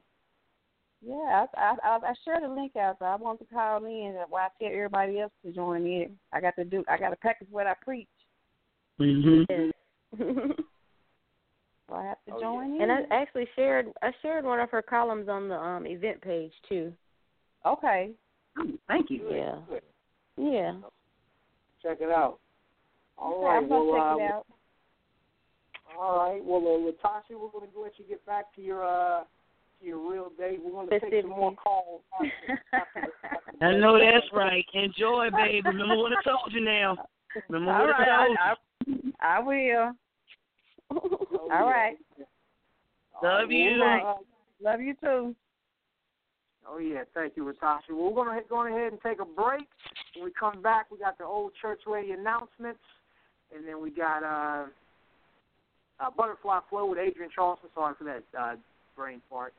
Yeah, 1.00 1.14
I 1.14 1.46
I 1.56 1.76
I 1.84 1.96
I 1.96 2.14
shared 2.24 2.42
the 2.42 2.48
link 2.48 2.76
out. 2.76 2.96
So 2.98 3.04
I 3.04 3.16
want 3.16 3.38
to 3.40 3.44
call 3.46 3.84
in 3.84 4.16
while 4.28 4.46
I 4.46 4.48
tell 4.62 4.72
everybody 4.72 5.20
else 5.20 5.32
to 5.44 5.52
join 5.52 5.86
in. 5.86 6.18
I 6.32 6.40
got 6.40 6.56
to 6.56 6.64
do. 6.64 6.84
I 6.88 6.98
got 6.98 7.10
to 7.10 7.16
practice 7.16 7.48
what 7.50 7.66
I 7.66 7.74
preach. 7.84 8.08
Mhm. 9.00 9.46
Yes. 9.48 9.72
So 11.88 11.94
I 11.94 12.02
have 12.04 12.18
to 12.26 12.32
Oh, 12.34 12.40
join 12.40 12.74
in. 12.74 12.82
and 12.82 12.92
I 12.92 13.02
actually 13.10 13.48
shared 13.56 13.90
I 14.02 14.12
shared 14.20 14.44
one 14.44 14.60
of 14.60 14.70
her 14.70 14.82
columns 14.82 15.28
on 15.28 15.48
the 15.48 15.54
um 15.54 15.86
event 15.86 16.20
page 16.20 16.52
too. 16.68 16.92
okay. 17.64 18.12
Thank 18.88 19.10
you. 19.10 19.26
Yeah. 19.30 19.60
Good. 19.68 19.82
Yeah. 20.36 20.74
Check 21.82 21.98
it 22.00 22.10
out. 22.10 22.40
All 23.18 23.44
okay. 23.44 23.56
I'm 23.56 23.68
well, 23.68 23.92
check 23.92 24.00
uh, 24.00 24.24
it 24.24 24.32
out. 24.32 24.46
All 25.98 26.18
right. 26.18 26.44
Well, 26.44 26.60
uh, 26.60 27.08
Latasha, 27.08 27.38
we're 27.40 27.50
going 27.50 27.68
to 27.68 27.74
go 27.74 27.82
let 27.82 27.98
you 27.98 28.04
get 28.08 28.24
back 28.26 28.54
to 28.54 28.62
your 28.62 28.84
uh, 28.84 29.24
to 29.80 29.86
your 29.86 29.98
real 30.10 30.30
day. 30.38 30.58
We're 30.62 30.72
going 30.72 30.88
to 30.88 31.00
take 31.00 31.22
some 31.22 31.30
more 31.30 31.54
calls. 31.54 32.02
After, 32.14 32.62
after, 32.72 33.12
after 33.24 33.64
I 33.64 33.76
know 33.78 33.98
that's 33.98 34.26
right. 34.32 34.64
Enjoy, 34.74 35.28
baby. 35.30 35.62
Remember 35.64 35.96
what 35.96 36.12
I 36.12 36.22
told 36.22 36.52
you 36.52 36.60
now. 36.60 36.96
Remember 37.48 37.72
All 37.72 37.86
what 37.86 37.90
right, 37.90 38.08
I 38.08 38.26
told 38.26 38.38
you. 38.86 39.12
I, 39.20 39.36
I 39.36 39.40
will. 39.40 39.92
All 41.50 41.68
right. 41.68 41.96
Love 43.22 43.50
you. 43.50 43.82
Uh, 43.82 44.14
love 44.62 44.80
you 44.80 44.94
too. 45.02 45.34
Oh 46.70 46.78
yeah, 46.78 47.02
thank 47.14 47.36
you, 47.36 47.44
Natasha. 47.46 47.94
Well, 47.94 48.12
we're 48.12 48.24
gonna 48.24 48.40
go 48.48 48.66
ahead 48.66 48.92
and 48.92 49.00
take 49.00 49.20
a 49.20 49.24
break. 49.24 49.66
When 50.14 50.24
we 50.26 50.30
come 50.38 50.62
back, 50.62 50.90
we 50.90 50.98
got 50.98 51.16
the 51.18 51.24
old 51.24 51.52
church 51.60 51.80
lady 51.86 52.12
announcements, 52.12 52.80
and 53.54 53.66
then 53.66 53.80
we 53.80 53.90
got 53.90 54.22
uh, 54.22 54.66
uh 56.00 56.10
Butterfly 56.16 56.60
Flow 56.70 56.86
with 56.86 56.98
Adrienne 56.98 57.30
Charleston. 57.34 57.70
Sorry 57.74 57.94
for 57.98 58.04
that 58.04 58.22
uh, 58.38 58.56
brain 58.96 59.20
fart. 59.30 59.52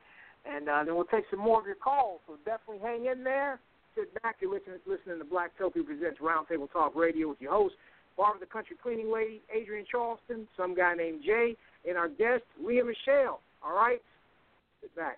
And 0.46 0.70
uh, 0.70 0.84
then 0.86 0.96
we'll 0.96 1.06
take 1.06 1.26
some 1.30 1.40
more 1.40 1.60
of 1.60 1.66
your 1.66 1.76
calls. 1.76 2.22
So 2.28 2.36
definitely 2.46 2.80
hang 2.82 3.06
in 3.06 3.24
there. 3.24 3.60
Sit 3.96 4.14
back. 4.22 4.38
You're 4.40 4.54
listening, 4.54 4.80
listening 4.86 5.20
to 5.20 5.26
Blacktopia 5.26 5.86
Presents 5.86 6.20
Roundtable 6.22 6.72
Talk 6.72 6.96
Radio 6.96 7.30
with 7.30 7.42
your 7.42 7.52
host, 7.52 7.76
Barbara 8.18 8.40
the 8.40 8.46
Cuntry 8.46 8.80
Cleaning 8.82 9.12
Lady, 9.12 9.42
Adrienne 9.56 9.86
Charleston, 9.90 10.48
some 10.56 10.76
guy 10.76 10.94
named 10.96 11.22
Jay, 11.26 11.56
and 11.88 11.98
our 11.98 12.08
guest, 12.08 12.44
Lea 12.64 12.82
Mishell. 12.82 13.40
All 13.64 13.76
right? 13.76 14.02
Sit 14.82 14.96
back. 14.96 15.18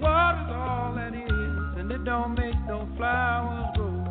Water's 0.00 0.52
all 0.52 0.94
that 0.94 1.14
is, 1.14 1.78
and 1.78 1.90
it 1.90 2.04
don't 2.04 2.34
make 2.34 2.54
no 2.66 2.88
flowers 2.96 3.66
grow. 3.76 4.04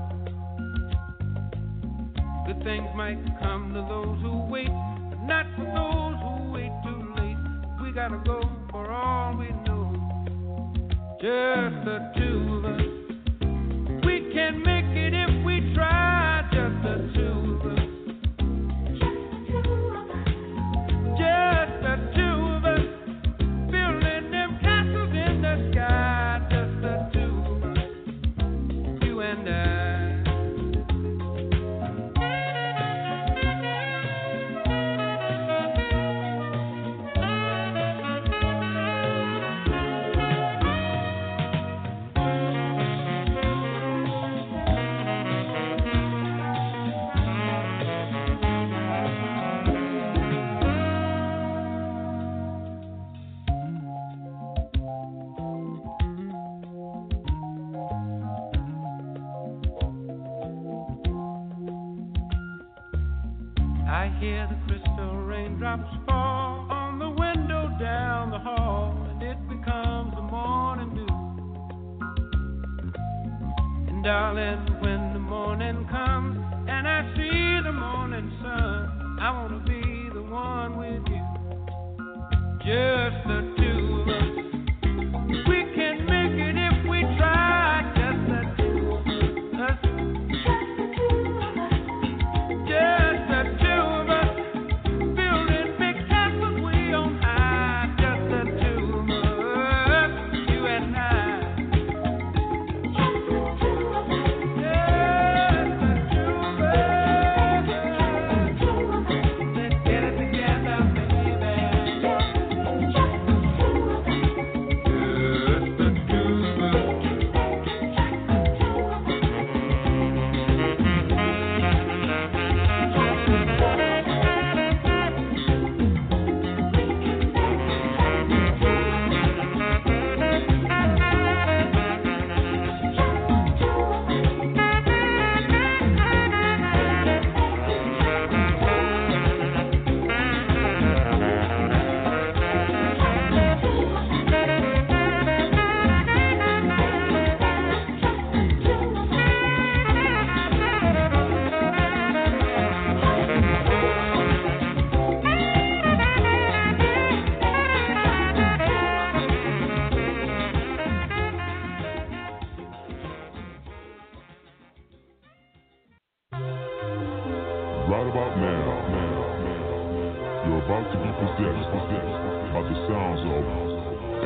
Good 2.45 2.63
things 2.63 2.87
might 2.95 3.19
come 3.41 3.73
to 3.73 3.81
those 3.81 4.21
who 4.21 4.45
wait, 4.49 4.69
but 5.09 5.21
not 5.23 5.45
for 5.55 5.65
those 5.65 6.17
who 6.23 6.51
wait 6.51 6.71
too 6.83 7.01
late. 7.17 7.37
We 7.81 7.91
gotta 7.91 8.21
go 8.25 8.41
for 8.71 8.89
all 8.91 9.35
we 9.37 9.49
know 9.65 9.87
just 11.21 11.85
the 11.85 12.11
two 12.15 12.39
of 12.57 12.65
us. 12.65 12.81
We 14.05 14.31
can 14.33 14.63
make 14.63 14.86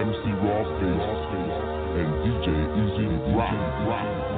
MC 0.01 0.33
Rob 0.41 0.65
Base 0.81 1.61
and 2.01 2.09
DJ 2.25 2.47
E-Z 2.81 2.97
Rock. 3.37 3.53
Hit 3.53 4.30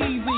receive 0.00 0.33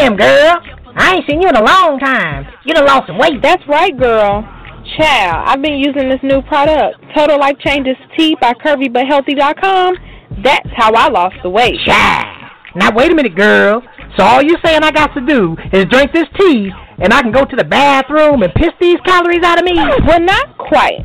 Damn, 0.00 0.16
girl. 0.16 0.56
I 0.96 1.16
ain't 1.16 1.28
seen 1.28 1.42
you 1.42 1.48
in 1.50 1.56
a 1.56 1.62
long 1.62 1.98
time. 1.98 2.46
You 2.64 2.72
done 2.72 2.86
lost 2.86 3.06
some 3.06 3.18
weight. 3.18 3.42
That's 3.42 3.62
right, 3.68 3.92
girl. 3.92 4.48
Child, 4.96 5.44
I've 5.46 5.60
been 5.60 5.76
using 5.76 6.08
this 6.08 6.20
new 6.22 6.40
product, 6.40 6.96
Total 7.14 7.38
Life 7.38 7.58
Changes 7.58 7.96
Tea 8.16 8.34
by 8.40 8.54
CurvyButHealthy.com. 8.54 9.94
That's 10.42 10.70
how 10.74 10.94
I 10.94 11.10
lost 11.10 11.36
the 11.42 11.50
weight. 11.50 11.76
Child. 11.84 12.50
Now, 12.76 12.94
wait 12.94 13.12
a 13.12 13.14
minute, 13.14 13.36
girl. 13.36 13.82
So 14.16 14.24
all 14.24 14.42
you're 14.42 14.58
saying 14.64 14.82
I 14.82 14.90
got 14.90 15.12
to 15.12 15.20
do 15.20 15.54
is 15.70 15.84
drink 15.84 16.12
this 16.14 16.28
tea 16.38 16.70
and 16.98 17.12
I 17.12 17.20
can 17.20 17.30
go 17.30 17.44
to 17.44 17.56
the 17.56 17.64
bathroom 17.64 18.42
and 18.42 18.54
piss 18.54 18.72
these 18.80 18.98
calories 19.04 19.44
out 19.44 19.58
of 19.58 19.66
me? 19.66 19.74
Well, 19.76 20.20
not 20.20 20.56
quite. 20.56 21.04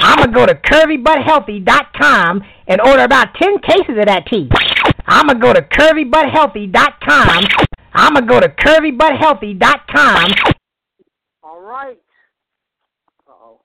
I'm 0.00 0.18
going 0.18 0.32
to 0.32 0.34
go 0.34 0.46
to 0.46 0.54
curvybuthealthy.com 0.54 2.42
and 2.68 2.80
order 2.80 3.02
about 3.02 3.34
10 3.34 3.58
cases 3.58 3.98
of 3.98 4.06
that 4.06 4.26
tea. 4.26 4.48
I'm 5.06 5.26
going 5.26 5.40
to 5.40 5.42
go 5.42 5.52
to 5.52 5.62
curvybuthealthy.com. 5.62 7.44
I'm 7.94 8.14
going 8.14 8.26
to 8.26 8.32
go 8.32 8.40
to 8.40 8.48
curvybuthealthy.com. 8.48 10.32
All 11.42 11.60
right. 11.60 11.98
Uh-oh. 13.28 13.60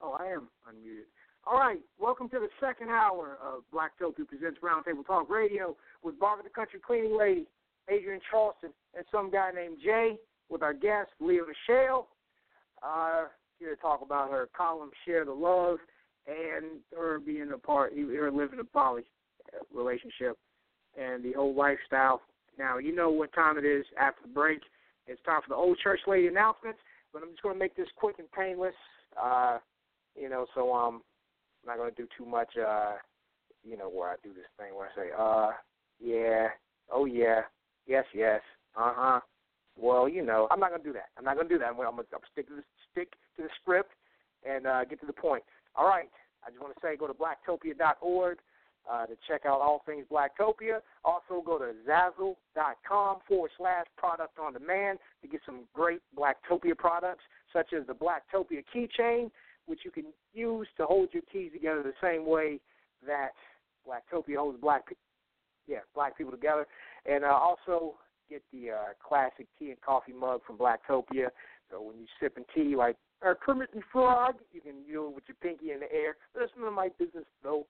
Oh, 0.00 0.16
I 0.18 0.26
am 0.26 0.48
unmuted. 0.68 1.04
All 1.46 1.58
right. 1.58 1.78
Welcome 2.00 2.28
to 2.30 2.38
the 2.38 2.48
second 2.60 2.88
hour 2.88 3.38
of 3.42 3.62
Black 3.72 3.92
Blacktopia 4.00 4.26
Presents 4.26 4.58
Roundtable 4.62 5.06
Talk 5.06 5.30
Radio 5.30 5.76
with 6.02 6.18
Barbara 6.18 6.44
the 6.44 6.50
Cuntry 6.50 6.82
Cleaning 6.84 7.16
Lady, 7.16 7.46
Adrienne 7.92 8.20
Charleston, 8.30 8.70
and 8.96 9.04
some 9.12 9.30
guy 9.30 9.50
named 9.54 9.78
Jay 9.84 10.16
with 10.48 10.62
our 10.62 10.74
guest, 10.74 11.10
Lea 11.20 11.40
Mishell. 11.40 12.06
Uh, 12.82 13.24
here 13.58 13.74
to 13.74 13.80
talk 13.80 14.02
about 14.02 14.30
her 14.30 14.48
column, 14.56 14.90
Share 15.04 15.24
the 15.24 15.32
Love, 15.32 15.78
and 16.26 16.80
her 16.96 17.18
being 17.18 17.50
a 17.52 17.58
part, 17.58 17.92
her 17.96 18.30
living 18.30 18.60
a 18.60 18.64
poly 18.64 19.04
relationship, 19.72 20.36
and 20.98 21.24
the 21.24 21.32
whole 21.32 21.54
lifestyle. 21.54 22.20
Now, 22.58 22.78
you 22.78 22.94
know 22.94 23.10
what 23.10 23.32
time 23.32 23.58
it 23.58 23.64
is 23.64 23.84
after 24.00 24.22
the 24.22 24.32
break. 24.32 24.60
It's 25.06 25.22
time 25.24 25.40
for 25.42 25.50
the 25.50 25.54
old 25.54 25.78
church 25.78 26.00
lady 26.06 26.26
announcements, 26.26 26.78
but 27.12 27.22
I'm 27.22 27.30
just 27.30 27.42
going 27.42 27.54
to 27.54 27.58
make 27.58 27.76
this 27.76 27.88
quick 27.96 28.16
and 28.18 28.30
painless. 28.32 28.74
Uh, 29.22 29.58
you 30.18 30.28
know, 30.28 30.46
so 30.54 30.72
um, 30.72 31.02
I'm 31.62 31.68
not 31.68 31.76
going 31.76 31.94
to 31.94 32.02
do 32.02 32.08
too 32.18 32.24
much. 32.24 32.48
Uh, 32.56 32.94
you 33.66 33.76
know, 33.76 33.88
where 33.88 34.10
I 34.10 34.14
do 34.22 34.32
this 34.32 34.46
thing 34.58 34.74
where 34.74 34.88
I 34.88 34.94
say, 34.94 35.10
uh, 35.18 35.50
yeah, 36.00 36.48
oh 36.90 37.04
yeah, 37.04 37.42
yes, 37.86 38.04
yes, 38.14 38.40
uh 38.76 38.92
huh. 38.94 39.20
Well, 39.76 40.08
you 40.08 40.24
know, 40.24 40.46
I'm 40.50 40.60
not 40.60 40.70
gonna 40.70 40.82
do 40.82 40.92
that. 40.92 41.10
I'm 41.18 41.24
not 41.24 41.36
gonna 41.36 41.48
do 41.48 41.58
that. 41.58 41.66
I'm 41.66 41.76
gonna, 41.76 42.02
stick 42.32 42.48
to 42.48 42.56
the 42.56 42.62
stick 42.96 43.12
to 43.36 43.42
the 43.42 43.48
script 43.60 43.92
and 44.48 44.66
uh, 44.66 44.84
get 44.84 45.00
to 45.00 45.06
the 45.06 45.12
point. 45.12 45.42
All 45.74 45.86
right. 45.86 46.08
I 46.46 46.50
just 46.50 46.62
want 46.62 46.74
to 46.74 46.80
say, 46.80 46.96
go 46.96 47.06
to 47.06 47.14
blacktopia.org 47.14 48.38
uh, 48.90 49.06
to 49.06 49.16
check 49.28 49.44
out 49.46 49.60
all 49.60 49.82
things 49.84 50.06
Blacktopia. 50.10 50.80
Also, 51.04 51.42
go 51.44 51.58
to 51.58 51.72
Zazzle.com 51.88 53.18
forward 53.26 53.50
slash 53.58 53.86
product 53.96 54.38
on 54.38 54.52
demand 54.52 54.98
to 55.22 55.28
get 55.28 55.40
some 55.44 55.62
great 55.74 56.00
Blacktopia 56.16 56.76
products, 56.76 57.24
such 57.52 57.72
as 57.72 57.86
the 57.86 57.94
Blacktopia 57.94 58.62
keychain, 58.74 59.30
which 59.66 59.80
you 59.84 59.90
can 59.90 60.04
use 60.32 60.68
to 60.76 60.86
hold 60.86 61.08
your 61.12 61.22
keys 61.32 61.50
together 61.52 61.82
the 61.82 61.92
same 62.00 62.26
way 62.26 62.60
that 63.04 63.30
Blacktopia 63.86 64.36
holds 64.36 64.60
black, 64.60 64.84
yeah, 65.66 65.78
black 65.94 66.16
people 66.16 66.32
together. 66.32 66.66
And 67.06 67.24
uh, 67.24 67.28
also 67.28 67.94
get 68.30 68.42
the 68.52 68.70
uh, 68.70 68.76
classic 69.06 69.46
tea 69.58 69.70
and 69.70 69.80
coffee 69.80 70.12
mug 70.12 70.40
from 70.46 70.58
Blacktopia. 70.58 71.28
So 71.70 71.82
when 71.82 71.96
you're 71.98 72.08
sipping 72.20 72.44
tea 72.54 72.76
like 72.76 72.96
uh, 73.26 73.34
Kermit 73.34 73.70
the 73.72 73.80
Frog, 73.92 74.36
you 74.52 74.60
can 74.60 74.82
do 74.88 75.06
it 75.06 75.14
with 75.14 75.24
your 75.28 75.36
pinky 75.42 75.72
in 75.72 75.80
the 75.80 75.92
air. 75.92 76.16
That's 76.34 76.50
none 76.58 76.68
of 76.68 76.74
my 76.74 76.88
business 76.98 77.24
though. 77.42 77.66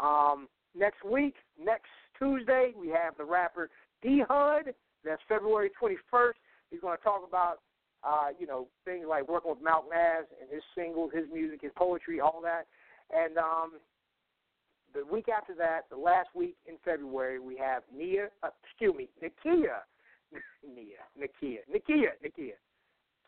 Um, 0.00 0.48
next 0.74 1.04
week, 1.04 1.34
next 1.62 1.90
Tuesday, 2.18 2.72
we 2.78 2.88
have 2.88 3.16
the 3.16 3.24
rapper 3.24 3.70
D 4.02 4.22
Hud. 4.28 4.74
That's 5.04 5.22
February 5.28 5.70
21st. 5.80 6.32
He's 6.70 6.80
going 6.80 6.96
to 6.96 7.02
talk 7.04 7.22
about, 7.26 7.60
uh, 8.02 8.28
you 8.38 8.46
know, 8.46 8.66
things 8.84 9.06
like 9.08 9.28
working 9.28 9.50
with 9.50 9.62
Malcolm 9.62 9.90
Naz 9.92 10.24
and 10.40 10.50
his 10.50 10.62
singles, 10.74 11.12
his 11.14 11.26
music, 11.32 11.60
his 11.62 11.70
poetry, 11.76 12.20
all 12.20 12.40
that. 12.42 12.66
And 13.14 13.38
um, 13.38 13.72
the 14.94 15.04
week 15.06 15.26
after 15.28 15.54
that, 15.54 15.82
the 15.90 15.96
last 15.96 16.28
week 16.34 16.56
in 16.66 16.74
February, 16.84 17.38
we 17.38 17.56
have 17.56 17.82
Nia, 17.96 18.28
uh, 18.42 18.48
excuse 18.64 18.94
me, 18.96 19.08
Nikia, 19.22 19.84
Nia, 20.74 21.06
Nikia, 21.16 21.58
Nikia, 21.72 22.10
Nikia, 22.24 22.54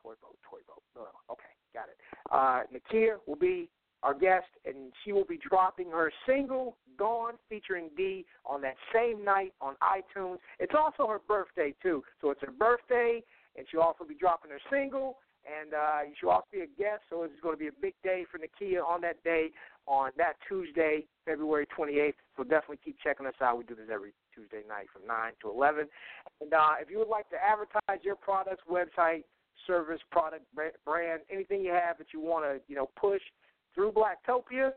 toy 0.09 0.15
boat, 0.23 0.39
toy 0.49 0.59
boat. 0.67 0.83
Oh, 0.97 1.33
okay, 1.33 1.53
got 1.75 1.87
it. 1.89 1.99
Uh, 2.31 2.63
Nikia 2.73 3.17
will 3.27 3.37
be 3.37 3.69
our 4.03 4.15
guest, 4.15 4.47
and 4.65 4.93
she 5.05 5.13
will 5.13 5.25
be 5.25 5.39
dropping 5.39 5.91
her 5.91 6.13
single 6.27 6.77
"Gone" 6.99 7.35
featuring 7.49 7.91
D 7.97 8.25
on 8.47 8.63
that 8.63 8.77
same 8.95 9.25
night 9.25 9.53
on 9.61 9.75
iTunes. 9.83 10.39
It's 10.59 10.75
also 10.77 11.11
her 11.11 11.21
birthday 11.27 11.75
too, 11.83 12.03
so 12.21 12.31
it's 12.31 12.41
her 12.43 12.53
birthday, 12.53 13.23
and 13.57 13.67
she'll 13.71 13.81
also 13.81 14.05
be 14.05 14.15
dropping 14.15 14.51
her 14.51 14.61
single. 14.71 15.19
And 15.49 15.73
uh, 15.73 16.01
she'll 16.21 16.29
also 16.29 16.47
be 16.53 16.61
a 16.61 16.67
guest, 16.67 17.09
so 17.09 17.23
it's 17.23 17.33
going 17.41 17.55
to 17.55 17.59
be 17.59 17.69
a 17.69 17.81
big 17.81 17.95
day 18.05 18.27
for 18.31 18.37
Nikia 18.37 18.85
on 18.85 19.01
that 19.01 19.23
day, 19.25 19.49
on 19.87 20.11
that 20.19 20.35
Tuesday, 20.47 21.07
February 21.25 21.67
28th. 21.73 22.21
So 22.37 22.43
definitely 22.43 22.81
keep 22.85 22.99
checking 23.03 23.25
us 23.25 23.39
out. 23.41 23.57
We 23.57 23.65
do 23.65 23.75
this 23.75 23.89
every 23.91 24.13
Tuesday 24.35 24.61
night 24.69 24.89
from 24.93 25.07
9 25.07 25.33
to 25.41 25.49
11. 25.49 25.87
And 26.43 26.53
uh, 26.53 26.77
if 26.83 26.91
you 26.91 26.99
would 26.99 27.09
like 27.09 27.31
to 27.31 27.37
advertise 27.37 28.05
your 28.05 28.17
products, 28.17 28.63
website, 28.71 29.25
service, 29.67 30.01
product, 30.11 30.45
brand, 30.55 31.21
anything 31.31 31.63
you 31.63 31.73
have 31.73 31.99
that 31.99 32.09
you 32.13 32.21
want 32.21 32.45
to, 32.45 32.61
you 32.69 32.77
know, 32.77 32.89
push 32.97 33.21
through 33.75 33.93
Blacktopia, 33.93 34.73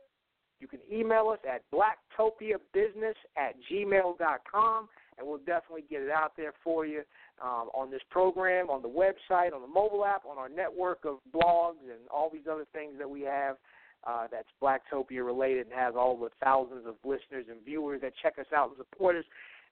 you 0.59 0.67
can 0.67 0.79
email 0.91 1.29
us 1.29 1.39
at 1.51 1.63
blacktopiabusiness 1.73 3.15
at 3.35 3.55
gmail.com, 3.69 4.89
and 5.17 5.27
we'll 5.27 5.39
definitely 5.39 5.83
get 5.89 6.03
it 6.03 6.11
out 6.11 6.33
there 6.37 6.53
for 6.63 6.85
you 6.85 7.01
um, 7.41 7.69
on 7.73 7.89
this 7.89 8.01
program, 8.11 8.69
on 8.69 8.83
the 8.83 8.87
website, 8.87 9.53
on 9.53 9.61
the 9.61 9.67
mobile 9.67 10.05
app, 10.05 10.23
on 10.29 10.37
our 10.37 10.49
network 10.49 10.99
of 11.03 11.17
blogs, 11.33 11.81
and 11.81 12.07
all 12.13 12.29
these 12.31 12.45
other 12.49 12.65
things 12.73 12.93
that 12.99 13.09
we 13.09 13.21
have 13.21 13.57
uh, 14.05 14.27
that's 14.31 14.47
Blacktopia 14.61 15.25
related 15.25 15.65
and 15.65 15.73
has 15.73 15.95
all 15.97 16.15
the 16.15 16.29
thousands 16.43 16.85
of 16.85 16.95
listeners 17.03 17.45
and 17.49 17.63
viewers 17.65 18.01
that 18.01 18.13
check 18.21 18.37
us 18.39 18.45
out 18.55 18.69
and 18.69 18.77
support 18.77 19.15
us. 19.15 19.25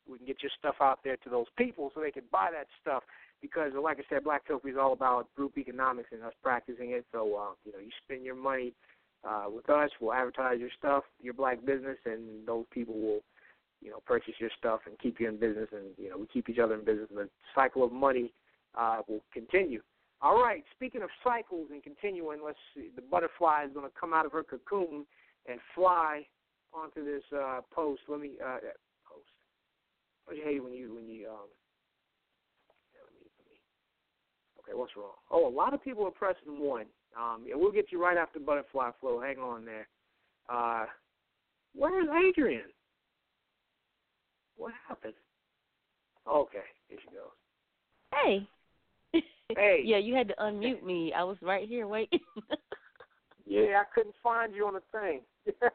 We 0.09 0.17
can 0.17 0.25
get 0.25 0.41
your 0.41 0.51
stuff 0.57 0.75
out 0.81 0.99
there 1.03 1.17
to 1.17 1.29
those 1.29 1.45
people 1.55 1.91
so 1.93 2.01
they 2.01 2.11
can 2.11 2.23
buy 2.31 2.49
that 2.51 2.65
stuff 2.81 3.03
because, 3.41 3.71
like 3.81 3.99
I 3.99 4.03
said, 4.09 4.23
Black 4.23 4.47
Blacktopia 4.47 4.71
is 4.71 4.77
all 4.79 4.93
about 4.93 5.33
group 5.35 5.57
economics 5.57 6.09
and 6.11 6.23
us 6.23 6.33
practicing 6.43 6.91
it. 6.91 7.05
So, 7.11 7.35
uh, 7.35 7.53
you 7.65 7.71
know, 7.71 7.79
you 7.79 7.89
spend 8.03 8.25
your 8.25 8.35
money 8.35 8.73
uh, 9.27 9.45
with 9.49 9.69
us, 9.69 9.89
we'll 9.99 10.13
advertise 10.13 10.59
your 10.59 10.69
stuff, 10.77 11.03
your 11.21 11.33
black 11.33 11.65
business, 11.65 11.97
and 12.05 12.47
those 12.47 12.65
people 12.71 12.95
will, 12.95 13.19
you 13.81 13.89
know, 13.89 13.99
purchase 14.05 14.35
your 14.39 14.49
stuff 14.57 14.81
and 14.85 14.97
keep 14.99 15.19
you 15.19 15.27
in 15.27 15.39
business. 15.39 15.67
And 15.71 15.87
you 15.97 16.09
know, 16.09 16.17
we 16.17 16.27
keep 16.27 16.49
each 16.49 16.59
other 16.59 16.75
in 16.75 16.85
business. 16.85 17.07
And 17.09 17.19
the 17.19 17.29
cycle 17.53 17.83
of 17.83 17.91
money 17.91 18.33
uh, 18.77 19.01
will 19.07 19.23
continue. 19.33 19.81
All 20.21 20.41
right. 20.41 20.63
Speaking 20.75 21.01
of 21.01 21.09
cycles 21.23 21.67
and 21.71 21.81
continuing, 21.81 22.39
let's 22.43 22.57
see. 22.75 22.89
The 22.95 23.01
butterfly 23.01 23.65
is 23.65 23.73
going 23.73 23.85
to 23.85 23.99
come 23.99 24.13
out 24.13 24.25
of 24.25 24.33
her 24.33 24.43
cocoon 24.43 25.05
and 25.47 25.59
fly 25.73 26.25
onto 26.73 27.03
this 27.03 27.23
uh, 27.35 27.61
post. 27.73 28.01
Let 28.07 28.19
me 28.19 28.31
uh, 28.43 28.57
post. 29.07 30.37
You 30.37 30.43
hate 30.43 30.63
when 30.63 30.73
you 30.73 30.93
when 30.93 31.07
you 31.07 31.27
um. 31.27 31.47
Let 32.93 33.13
me, 33.15 33.25
let 33.39 33.47
me. 33.49 33.57
Okay, 34.69 34.77
what's 34.77 34.95
wrong? 34.95 35.13
Oh, 35.31 35.47
a 35.47 35.49
lot 35.49 35.73
of 35.73 35.83
people 35.83 36.05
are 36.05 36.11
pressing 36.11 36.59
one. 36.59 36.85
Um, 37.17 37.43
yeah, 37.47 37.55
we'll 37.55 37.71
get 37.71 37.91
you 37.91 38.01
right 38.01 38.17
after 38.17 38.39
butterfly 38.39 38.91
flow. 39.01 39.19
Hang 39.19 39.37
on 39.37 39.65
there. 39.65 39.87
Uh, 40.47 40.85
where's 41.73 42.07
Adrienne? 42.07 42.61
What 44.57 44.73
happened? 44.87 45.13
Okay, 46.31 46.59
here 46.87 46.99
she 47.01 47.15
goes. 47.15 47.31
Hey. 48.13 48.47
Hey. 49.55 49.81
yeah, 49.85 49.97
you 49.97 50.13
had 50.13 50.27
to 50.27 50.35
unmute 50.35 50.83
me. 50.83 51.13
I 51.13 51.23
was 51.23 51.37
right 51.41 51.67
here 51.67 51.87
waiting. 51.87 52.19
yeah, 53.47 53.81
I 53.81 53.83
couldn't 53.93 54.15
find 54.21 54.53
you 54.53 54.67
on 54.67 54.75
the 54.75 54.81
thing. 54.91 55.21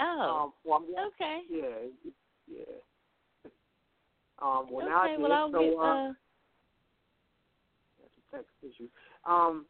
oh. 0.00 0.44
Um, 0.44 0.52
well, 0.64 0.84
I'm, 0.86 1.06
okay. 1.08 1.40
Yeah, 1.50 2.12
yeah. 2.46 3.50
Um, 4.40 4.66
well, 4.70 4.84
okay, 4.86 4.90
now 4.90 5.02
I 5.02 5.16
well, 5.18 5.32
I'll 5.32 5.52
so, 5.52 5.60
get, 5.60 5.78
uh, 5.78 6.12
text 8.32 8.50
issue. 8.62 8.88
Um, 9.26 9.66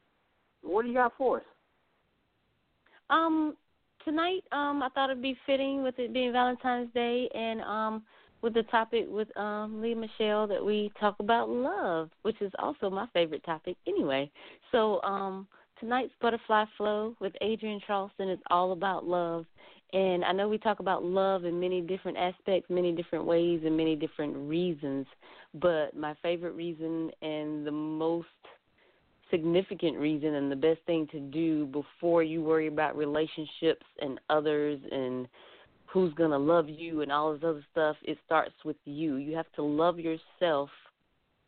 what 0.63 0.83
do 0.83 0.89
you 0.89 0.95
got 0.95 1.13
for 1.19 1.39
us? 1.39 1.45
Um, 3.11 3.57
tonight, 4.05 4.45
um, 4.53 4.83
I 4.83 4.89
thought 4.95 5.11
it'd 5.11 5.23
be 5.23 5.37
fitting 5.47 5.83
with 5.83 5.99
it 5.99 6.13
being 6.13 6.33
Valentine's 6.33 6.93
Day 6.95 7.29
and 7.35 7.61
um 7.63 8.03
with 8.41 8.55
the 8.55 8.63
topic 8.65 9.07
with 9.09 9.35
um 9.37 9.81
Lea 9.81 9.95
Mishell 9.95 10.49
that 10.49 10.65
we 10.65 10.91
talk 10.99 11.17
about 11.21 11.49
love, 11.49 12.11
which 12.23 12.41
is 12.41 12.53
also 12.59 12.91
my 12.91 13.07
favorite 13.13 13.45
topic 13.45 13.77
anyway. 13.87 14.31
So, 14.73 15.01
um 15.03 15.47
tonight's 15.79 16.13
Butterfly 16.21 16.65
Flow 16.77 17.17
with 17.21 17.33
Adrienne 17.43 17.81
Charleston 17.87 18.29
is 18.29 18.39
all 18.51 18.73
about 18.73 19.05
love. 19.05 19.47
And 19.93 20.25
I 20.25 20.33
know 20.33 20.49
we 20.49 20.57
talk 20.57 20.81
about 20.81 21.05
love 21.05 21.45
in 21.45 21.61
many 21.61 21.83
different 21.83 22.17
aspects, 22.17 22.71
many 22.71 22.93
different 22.93 23.27
ways, 23.27 23.61
and 23.65 23.77
many 23.77 23.95
different 23.95 24.35
reasons. 24.49 25.07
But 25.55 25.95
my 25.95 26.15
favorite 26.23 26.55
reason 26.55 27.11
and 27.21 27.67
the 27.67 27.73
most 27.73 28.29
significant 29.33 29.99
reason 29.99 30.35
and 30.35 30.53
the 30.53 30.57
best 30.57 30.81
thing 30.87 31.09
to 31.11 31.19
do 31.19 31.67
before 31.67 32.23
you 32.23 32.43
worry 32.43 32.69
about 32.69 32.97
relationships 32.97 33.87
and 34.01 34.21
others 34.31 34.79
and 34.93 35.27
who's 35.87 36.15
going 36.15 36.31
to 36.31 36.39
love 36.39 36.69
you 36.69 37.01
and 37.01 37.11
all 37.11 37.33
this 37.33 37.43
other 37.45 37.65
stuff, 37.73 37.97
it 38.03 38.19
starts 38.25 38.55
with 38.65 38.77
you. 38.85 39.17
You 39.17 39.35
have 39.37 39.51
to 39.57 39.63
love 39.63 39.99
yourself 39.99 40.71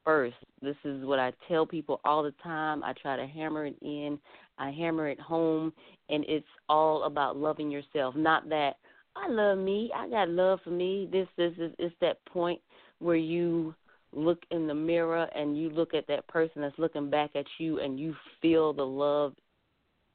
first. 0.05 0.36
This 0.61 0.77
is 0.85 1.05
what 1.05 1.19
I 1.19 1.32
tell 1.48 1.66
people 1.66 2.01
all 2.05 2.23
the 2.23 2.35
time. 2.43 2.82
I 2.82 2.93
try 3.01 3.16
to 3.16 3.27
hammer 3.27 3.66
it 3.66 3.77
in, 3.81 4.19
I 4.59 4.70
hammer 4.70 5.09
it 5.09 5.20
home, 5.20 5.73
and 6.09 6.24
it's 6.28 6.47
all 6.69 7.05
about 7.05 7.36
loving 7.36 7.70
yourself. 7.70 8.15
Not 8.16 8.48
that 8.51 8.77
I 9.16 9.28
love 9.28 9.59
me, 9.59 9.90
I 9.94 10.09
got 10.09 10.28
love 10.28 10.61
for 10.65 10.70
me. 10.70 11.09
This, 11.11 11.28
this 11.36 11.52
is 11.59 11.73
it's 11.78 11.94
that 12.01 12.24
point 12.27 12.61
where 12.98 13.16
you 13.16 13.74
look 14.15 14.43
in 14.51 14.66
the 14.66 14.74
mirror 14.74 15.28
and 15.35 15.59
you 15.59 15.70
look 15.70 15.95
at 15.95 16.07
that 16.09 16.27
person 16.28 16.62
that's 16.62 16.78
looking 16.78 17.11
back 17.11 17.31
at 17.35 17.47
you 17.59 17.81
and 17.81 17.99
you 17.99 18.15
feel 18.41 18.73
the 18.73 18.85
love 18.85 19.35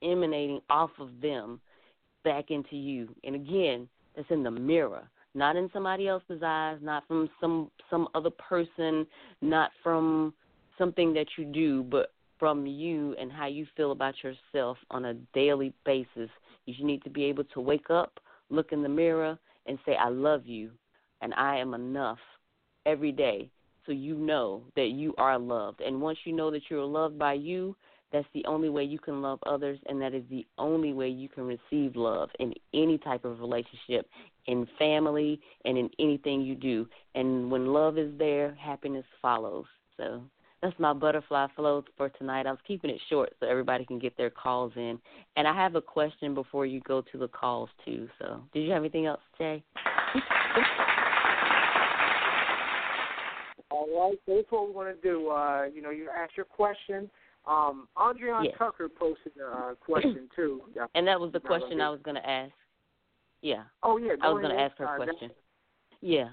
emanating 0.03 0.59
off 0.69 0.91
of 0.99 1.09
them 1.21 1.59
back 2.23 2.45
into 2.49 2.75
you. 2.75 3.09
And 3.23 3.35
again, 3.35 3.87
that's 4.15 4.29
in 4.31 4.43
the 4.43 4.51
mirror, 4.51 5.03
not 5.35 5.55
in 5.55 5.69
somebody 5.73 6.07
else's 6.07 6.41
eyes, 6.43 6.77
not 6.81 7.07
from 7.07 7.29
some 7.39 7.71
some 7.89 8.07
other 8.15 8.31
person, 8.31 9.05
not 9.41 9.71
from 9.83 10.33
something 10.77 11.13
that 11.13 11.27
you 11.37 11.45
do, 11.45 11.83
but 11.83 12.13
from 12.39 12.65
you 12.65 13.15
and 13.19 13.31
how 13.31 13.47
you 13.47 13.67
feel 13.75 13.91
about 13.91 14.15
yourself 14.23 14.77
on 14.89 15.05
a 15.05 15.13
daily 15.33 15.73
basis. 15.85 16.29
You 16.65 16.85
need 16.85 17.03
to 17.03 17.09
be 17.09 17.25
able 17.25 17.43
to 17.45 17.59
wake 17.59 17.89
up, 17.89 18.19
look 18.49 18.71
in 18.71 18.81
the 18.81 18.89
mirror, 18.89 19.37
and 19.65 19.77
say, 19.85 19.95
I 19.95 20.09
love 20.09 20.45
you 20.45 20.71
and 21.21 21.33
I 21.33 21.57
am 21.57 21.73
enough 21.73 22.19
every 22.85 23.11
day. 23.11 23.49
So 23.89 23.93
you 23.93 24.13
know 24.13 24.61
that 24.75 24.89
you 24.89 25.15
are 25.17 25.39
loved. 25.39 25.81
And 25.81 25.99
once 25.99 26.19
you 26.23 26.31
know 26.31 26.51
that 26.51 26.61
you're 26.69 26.85
loved 26.85 27.17
by 27.17 27.33
you, 27.33 27.75
that's 28.13 28.27
the 28.35 28.45
only 28.45 28.69
way 28.69 28.83
you 28.83 28.99
can 28.99 29.23
love 29.23 29.39
others, 29.47 29.79
and 29.87 29.99
that 29.99 30.13
is 30.13 30.21
the 30.29 30.45
only 30.59 30.93
way 30.93 31.09
you 31.09 31.27
can 31.27 31.45
receive 31.45 31.95
love 31.95 32.29
in 32.39 32.53
any 32.71 32.99
type 32.99 33.25
of 33.25 33.39
relationship, 33.39 34.07
in 34.45 34.67
family, 34.77 35.41
and 35.65 35.75
in 35.75 35.89
anything 35.97 36.41
you 36.41 36.53
do. 36.53 36.87
And 37.15 37.49
when 37.49 37.73
love 37.73 37.97
is 37.97 38.15
there, 38.19 38.55
happiness 38.61 39.05
follows. 39.23 39.65
So 39.97 40.21
that's 40.61 40.77
my 40.77 40.93
butterfly 40.93 41.47
flow 41.55 41.83
for 41.97 42.09
tonight. 42.09 42.45
I 42.45 42.51
was 42.51 42.59
keeping 42.67 42.91
it 42.91 43.01
short 43.09 43.33
so 43.39 43.47
everybody 43.47 43.85
can 43.85 43.97
get 43.97 44.15
their 44.17 44.29
calls 44.29 44.71
in. 44.75 44.99
And 45.35 45.47
I 45.47 45.55
have 45.55 45.73
a 45.73 45.81
question 45.81 46.35
before 46.35 46.67
you 46.67 46.79
go 46.81 47.01
to 47.11 47.17
the 47.17 47.27
calls 47.27 47.69
too. 47.83 48.07
So, 48.19 48.43
did 48.53 48.65
you 48.65 48.71
have 48.71 48.83
anything 48.83 49.07
else, 49.07 49.21
Jay? 49.39 49.63
All 53.79 54.09
right, 54.09 54.19
so 54.25 54.35
that's 54.35 54.51
what 54.51 54.67
we 54.67 54.73
want 54.73 54.93
to 54.93 55.01
do. 55.01 55.29
Uh, 55.29 55.63
you 55.73 55.81
know, 55.81 55.89
you 55.89 56.09
ask 56.09 56.35
your 56.35 56.45
question. 56.45 57.09
Um, 57.47 57.87
Andreon 57.95 58.43
Yes. 58.43 58.55
Tucker 58.57 58.89
posted 58.89 59.31
a 59.41 59.47
uh, 59.47 59.75
question 59.75 60.27
too. 60.35 60.63
Yeah. 60.75 60.87
And 60.95 61.07
that 61.07 61.17
was 61.17 61.31
the 61.31 61.39
question 61.39 61.79
I 61.79 61.89
was 61.89 62.01
going 62.03 62.15
to 62.15 62.29
ask. 62.29 62.51
Yeah. 63.41 63.63
Oh 63.81 63.97
yeah, 63.97 64.13
I 64.21 64.29
was 64.29 64.41
going 64.41 64.53
to 64.53 64.61
ask 64.61 64.77
her 64.77 64.87
Uh, 64.87 64.97
question. 64.97 65.31
Yeah. 66.01 66.29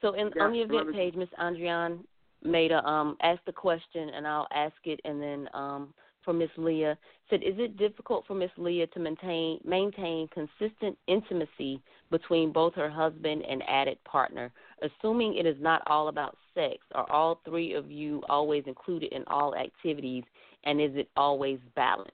So 0.00 0.14
in, 0.14 0.32
on 0.40 0.52
the 0.52 0.62
event 0.62 0.92
page, 0.92 1.14
Miss 1.14 1.28
Andrian 1.40 2.00
made 2.42 2.72
a 2.72 2.84
um 2.84 3.16
ask 3.22 3.40
the 3.46 3.52
question, 3.52 4.08
and 4.08 4.26
I'll 4.26 4.48
ask 4.52 4.74
it, 4.84 5.00
and 5.04 5.22
then 5.22 5.48
um 5.54 5.94
for 6.24 6.32
Miss 6.32 6.50
Lea 6.56 6.94
said, 7.30 7.42
is 7.42 7.54
it 7.58 7.76
difficult 7.76 8.24
for 8.26 8.34
Miss 8.34 8.50
Lea 8.56 8.86
to 8.94 8.98
maintain 8.98 9.60
maintain 9.64 10.28
consistent 10.28 10.98
intimacy 11.06 11.80
between 12.10 12.52
both 12.52 12.74
her 12.74 12.90
husband 12.90 13.42
and 13.48 13.62
added 13.68 14.02
partner, 14.04 14.52
assuming 14.84 15.36
it 15.36 15.46
is 15.46 15.56
not 15.60 15.82
all 15.86 16.08
about 16.08 16.36
sex? 16.54 16.78
Are 16.94 17.10
all 17.10 17.40
three 17.44 17.74
of 17.74 17.90
you 17.90 18.22
always 18.28 18.64
included 18.66 19.12
in 19.12 19.24
all 19.26 19.54
activities, 19.56 20.24
and 20.64 20.80
is 20.80 20.92
it 20.94 21.08
always 21.16 21.58
balanced? 21.74 22.12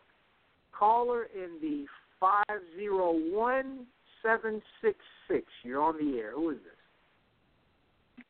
Caller 0.77 1.27
in 1.35 1.57
the 1.61 1.85
five 2.19 2.61
zero 2.75 3.11
one 3.31 3.85
seven 4.21 4.61
six 4.81 4.97
six. 5.27 5.45
You're 5.63 5.81
on 5.81 5.95
the 5.97 6.19
air. 6.19 6.31
Who 6.33 6.51
is 6.51 6.57
this? 6.57 8.25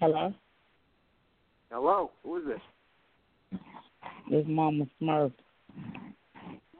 Hello, 0.00 0.32
Hello. 1.70 2.10
Who 2.24 2.38
is 2.38 2.44
this? 2.46 3.60
this 4.30 4.40
is 4.40 4.46
Mama 4.48 4.86
Smurf. 5.00 5.32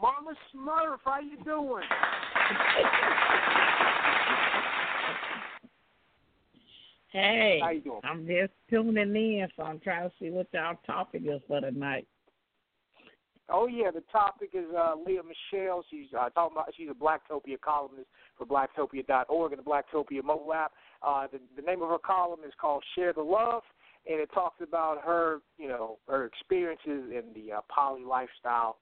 Mama 0.00 0.34
Smurf. 0.54 0.98
How 1.04 1.20
you 1.20 1.42
doing? 1.44 1.84
Hey, 7.12 7.58
How 7.60 7.70
you 7.70 7.80
doing? 7.80 8.00
I'm 8.04 8.26
just 8.26 8.52
tuning 8.70 8.96
in, 8.96 9.48
so 9.56 9.64
I'm 9.64 9.80
trying 9.80 10.08
to 10.08 10.14
see 10.20 10.30
what 10.30 10.46
y'all 10.52 10.76
topic 10.86 11.22
is 11.24 11.40
for 11.48 11.60
tonight. 11.60 12.06
Oh 13.52 13.66
yeah, 13.66 13.90
the 13.90 14.02
topic 14.12 14.50
is 14.54 14.66
uh, 14.76 14.94
Lea 15.04 15.18
Mishell. 15.18 15.82
She's 15.90 16.06
uh, 16.16 16.30
talking 16.30 16.56
about 16.56 16.72
she's 16.76 16.88
a 16.88 16.94
Blacktopia 16.94 17.60
columnist 17.60 18.06
for 18.38 18.46
Blacktopia.org 18.46 19.52
and 19.52 19.60
the 19.60 19.68
Blacktopia 19.68 20.22
mobile 20.22 20.54
app. 20.54 20.72
Uh, 21.02 21.26
the, 21.32 21.40
the 21.56 21.62
name 21.62 21.82
of 21.82 21.88
her 21.88 21.98
column 21.98 22.40
is 22.46 22.52
called 22.60 22.84
Share 22.94 23.12
the 23.12 23.22
Love, 23.22 23.62
and 24.08 24.20
it 24.20 24.30
talks 24.32 24.62
about 24.62 25.02
her, 25.04 25.38
you 25.58 25.66
know, 25.66 25.98
her 26.08 26.26
experiences 26.26 27.10
in 27.10 27.24
the 27.34 27.54
uh, 27.54 27.60
poly 27.74 28.04
lifestyle, 28.04 28.78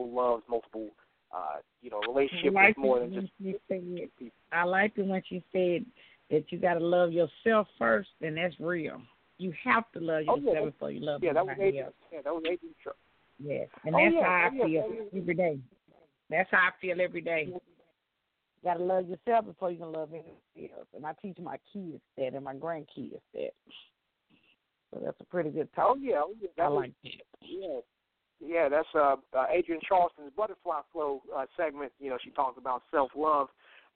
full 0.00 0.14
loves, 0.14 0.42
multiple, 0.48 0.88
uh, 1.34 1.56
you 1.82 1.90
know, 1.90 2.00
relationship 2.08 2.54
like 2.54 2.78
more 2.78 3.00
than 3.00 3.12
just 3.12 3.32
she 3.40 3.54
said, 3.68 3.82
I 4.52 4.64
like 4.64 4.92
it 4.96 5.06
when 5.06 5.22
she 5.28 5.44
said 5.52 5.84
that 6.30 6.50
you 6.50 6.58
got 6.58 6.74
to 6.74 6.80
love 6.80 7.12
yourself 7.12 7.66
first, 7.78 8.10
and 8.20 8.36
that's 8.36 8.54
real. 8.60 9.00
You 9.38 9.52
have 9.64 9.84
to 9.92 10.00
love 10.00 10.24
Oh, 10.28 10.36
yourself 10.36 10.56
yeah, 10.58 10.64
before 10.64 10.90
you 10.90 11.00
love 11.00 11.22
yeah, 11.22 11.32
that 11.32 11.46
was 11.46 11.52
Adrienne. 11.52 11.84
else. 11.84 11.94
Yeah, 12.12 12.20
that 12.22 12.32
was 12.32 12.42
Adrienne. 12.44 12.74
Tr- 12.82 12.90
Yes, 13.42 13.68
and 13.86 13.94
Oh, 13.94 13.98
that's 13.98 14.14
yeah, 14.14 14.22
how 14.22 14.30
I 14.30 14.50
oh, 14.52 14.66
feel 14.66 14.84
every 15.16 15.34
day. 15.34 15.58
That's 16.28 16.50
how 16.50 16.58
I 16.58 16.70
feel 16.78 17.00
every 17.00 17.22
day. 17.22 17.48
You 17.48 17.60
got 18.62 18.74
to 18.74 18.84
love 18.84 19.08
yourself 19.08 19.46
before 19.46 19.70
you 19.70 19.78
can 19.78 19.92
love 19.92 20.10
anybody 20.12 20.70
else. 20.76 20.86
And 20.94 21.06
I 21.06 21.14
teach 21.22 21.38
my 21.38 21.56
kids 21.72 22.02
that 22.18 22.34
and 22.34 22.44
my 22.44 22.52
grandkids 22.52 23.18
that. 23.32 23.52
So 24.92 25.00
that's 25.02 25.18
a 25.20 25.24
pretty 25.24 25.48
good 25.48 25.72
talk. 25.74 25.96
Oh 25.96 25.98
yeah, 25.98 26.20
oh, 26.22 26.34
yeah 26.38 26.48
that 26.58 26.64
I 26.64 26.68
was, 26.68 26.76
like 26.80 26.92
that. 27.02 27.24
Yeah, 27.40 27.80
yeah, 28.44 28.68
that's 28.68 28.88
uh, 28.94 29.16
uh 29.36 29.46
Adrienne 29.56 29.80
Charleston's 29.86 30.32
Butterfly 30.36 30.80
Flow 30.92 31.22
uh, 31.36 31.46
segment. 31.56 31.92
You 32.00 32.10
know, 32.10 32.18
she 32.22 32.30
talks 32.30 32.58
about 32.58 32.82
self 32.90 33.10
love, 33.16 33.48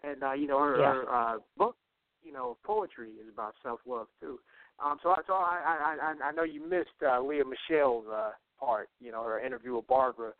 and 0.03 0.23
uh, 0.23 0.33
you 0.33 0.47
know 0.47 0.59
her, 0.59 0.79
Yeah. 0.81 0.93
her 0.93 1.15
uh, 1.15 1.39
book, 1.57 1.77
you 2.23 2.33
know, 2.33 2.57
poetry 2.65 3.11
is 3.11 3.29
about 3.33 3.55
self 3.63 3.81
love 3.87 4.07
too. 4.21 4.39
Um, 4.85 4.99
so, 5.03 5.11
I- 5.11 5.23
so 5.27 5.35
I, 5.35 5.61
I, 5.65 5.97
I, 6.03 6.29
I 6.29 6.33
know 6.33 6.43
you 6.43 6.67
missed 6.69 6.91
uh, 7.07 7.21
Lea 7.21 7.43
Mishell's 7.43 8.07
uh, 8.09 8.31
part. 8.59 8.89
You 9.01 9.13
know, 9.13 9.23
her 9.25 9.41
interview 9.41 9.77
with 9.77 9.87
Barbara 9.87 10.33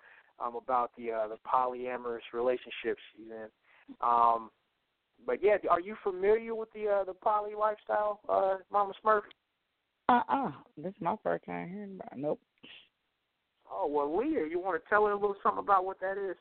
um, 0.45 0.57
about 0.57 0.91
the 0.99 1.13
uh, 1.13 1.29
the 1.29 1.37
polyamorous 1.47 2.21
relationships 2.33 3.01
she's 3.17 3.31
in. 3.31 3.47
Um, 4.01 4.51
but 5.27 5.43
yeah, 5.43 5.57
are 5.71 5.81
you 5.81 5.97
familiar 6.03 6.55
with 6.55 6.73
the 6.73 6.89
uh, 6.89 7.05
the 7.05 7.15
poly 7.15 7.55
lifestyle, 7.59 8.21
uh, 8.29 8.57
Mama 8.73 8.93
Smurf? 9.05 9.23
Uh 10.09 10.21
uh 10.29 10.53
This 10.77 10.91
is 10.95 11.01
my 11.01 11.17
first 11.23 11.45
time 11.47 11.69
hearing 11.69 11.95
about. 11.95 12.19
Nope. 12.19 12.41
Oh 13.77 13.89
well, 13.89 14.17
Lea, 14.17 14.49
you 14.51 14.61
want 14.61 14.83
to 14.83 14.89
tell 14.89 15.05
her 15.07 15.13
a 15.13 15.17
little 15.17 15.35
something 15.43 15.59
about 15.63 15.85
what 15.85 15.99
that 16.01 16.17
is? 16.17 16.37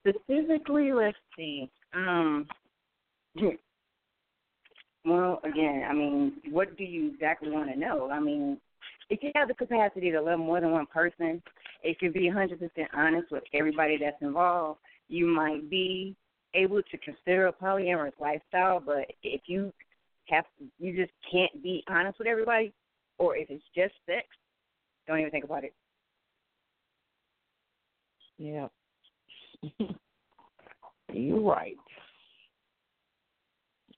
Specifically, 0.00 0.92
let's 0.92 1.16
see. 1.36 1.70
Um, 1.94 2.46
well, 5.04 5.40
again, 5.44 5.86
I 5.88 5.94
mean, 5.94 6.32
what 6.50 6.76
do 6.76 6.82
you 6.82 7.12
exactly 7.14 7.50
want 7.50 7.70
to 7.72 7.78
know? 7.78 8.10
I 8.10 8.18
mean, 8.18 8.58
if 9.10 9.22
you 9.22 9.30
have 9.36 9.46
the 9.46 9.54
capacity 9.54 10.10
to 10.10 10.20
love 10.20 10.40
more 10.40 10.60
than 10.60 10.72
one 10.72 10.86
person, 10.86 11.40
if 11.84 11.98
you 12.00 12.10
be 12.10 12.30
100% 12.30 12.58
honest 12.94 13.30
with 13.30 13.44
everybody 13.54 13.96
that's 13.96 14.20
involved, 14.20 14.80
you 15.08 15.26
might 15.26 15.70
be 15.70 16.16
able 16.54 16.82
to 16.82 16.98
consider 16.98 17.46
a 17.46 17.52
polyamorous 17.52 18.18
lifestyle. 18.20 18.80
But 18.80 19.06
if 19.22 19.42
you 19.46 19.72
have, 20.28 20.44
you 20.80 20.96
just 20.96 21.12
can't 21.30 21.62
be 21.62 21.84
honest 21.88 22.18
with 22.18 22.26
everybody, 22.26 22.72
or 23.22 23.36
if 23.36 23.48
it's 23.50 23.62
just 23.72 23.94
sex, 24.04 24.26
don't 25.06 25.20
even 25.20 25.30
think 25.30 25.44
about 25.44 25.62
it. 25.62 25.72
Yeah. 28.36 28.66
You're 31.12 31.40
right. 31.40 31.76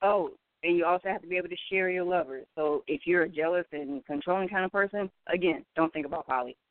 Oh, 0.02 0.32
and 0.62 0.76
you 0.76 0.84
also 0.84 1.08
have 1.08 1.22
to 1.22 1.26
be 1.26 1.38
able 1.38 1.48
to 1.48 1.56
share 1.70 1.88
your 1.88 2.04
lover. 2.04 2.42
So 2.54 2.84
if 2.86 3.06
you're 3.06 3.22
a 3.22 3.28
jealous 3.28 3.64
and 3.72 4.04
controlling 4.04 4.48
kind 4.48 4.66
of 4.66 4.72
person, 4.72 5.10
again, 5.32 5.64
don't 5.74 5.92
think 5.92 6.04
about 6.04 6.26
poly. 6.26 6.56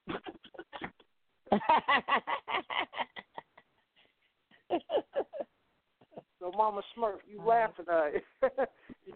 So, 6.40 6.52
Mama 6.58 6.82
Smurf, 6.98 7.20
you 7.26 7.42
laughing? 7.42 7.86
Uh, 7.90 8.08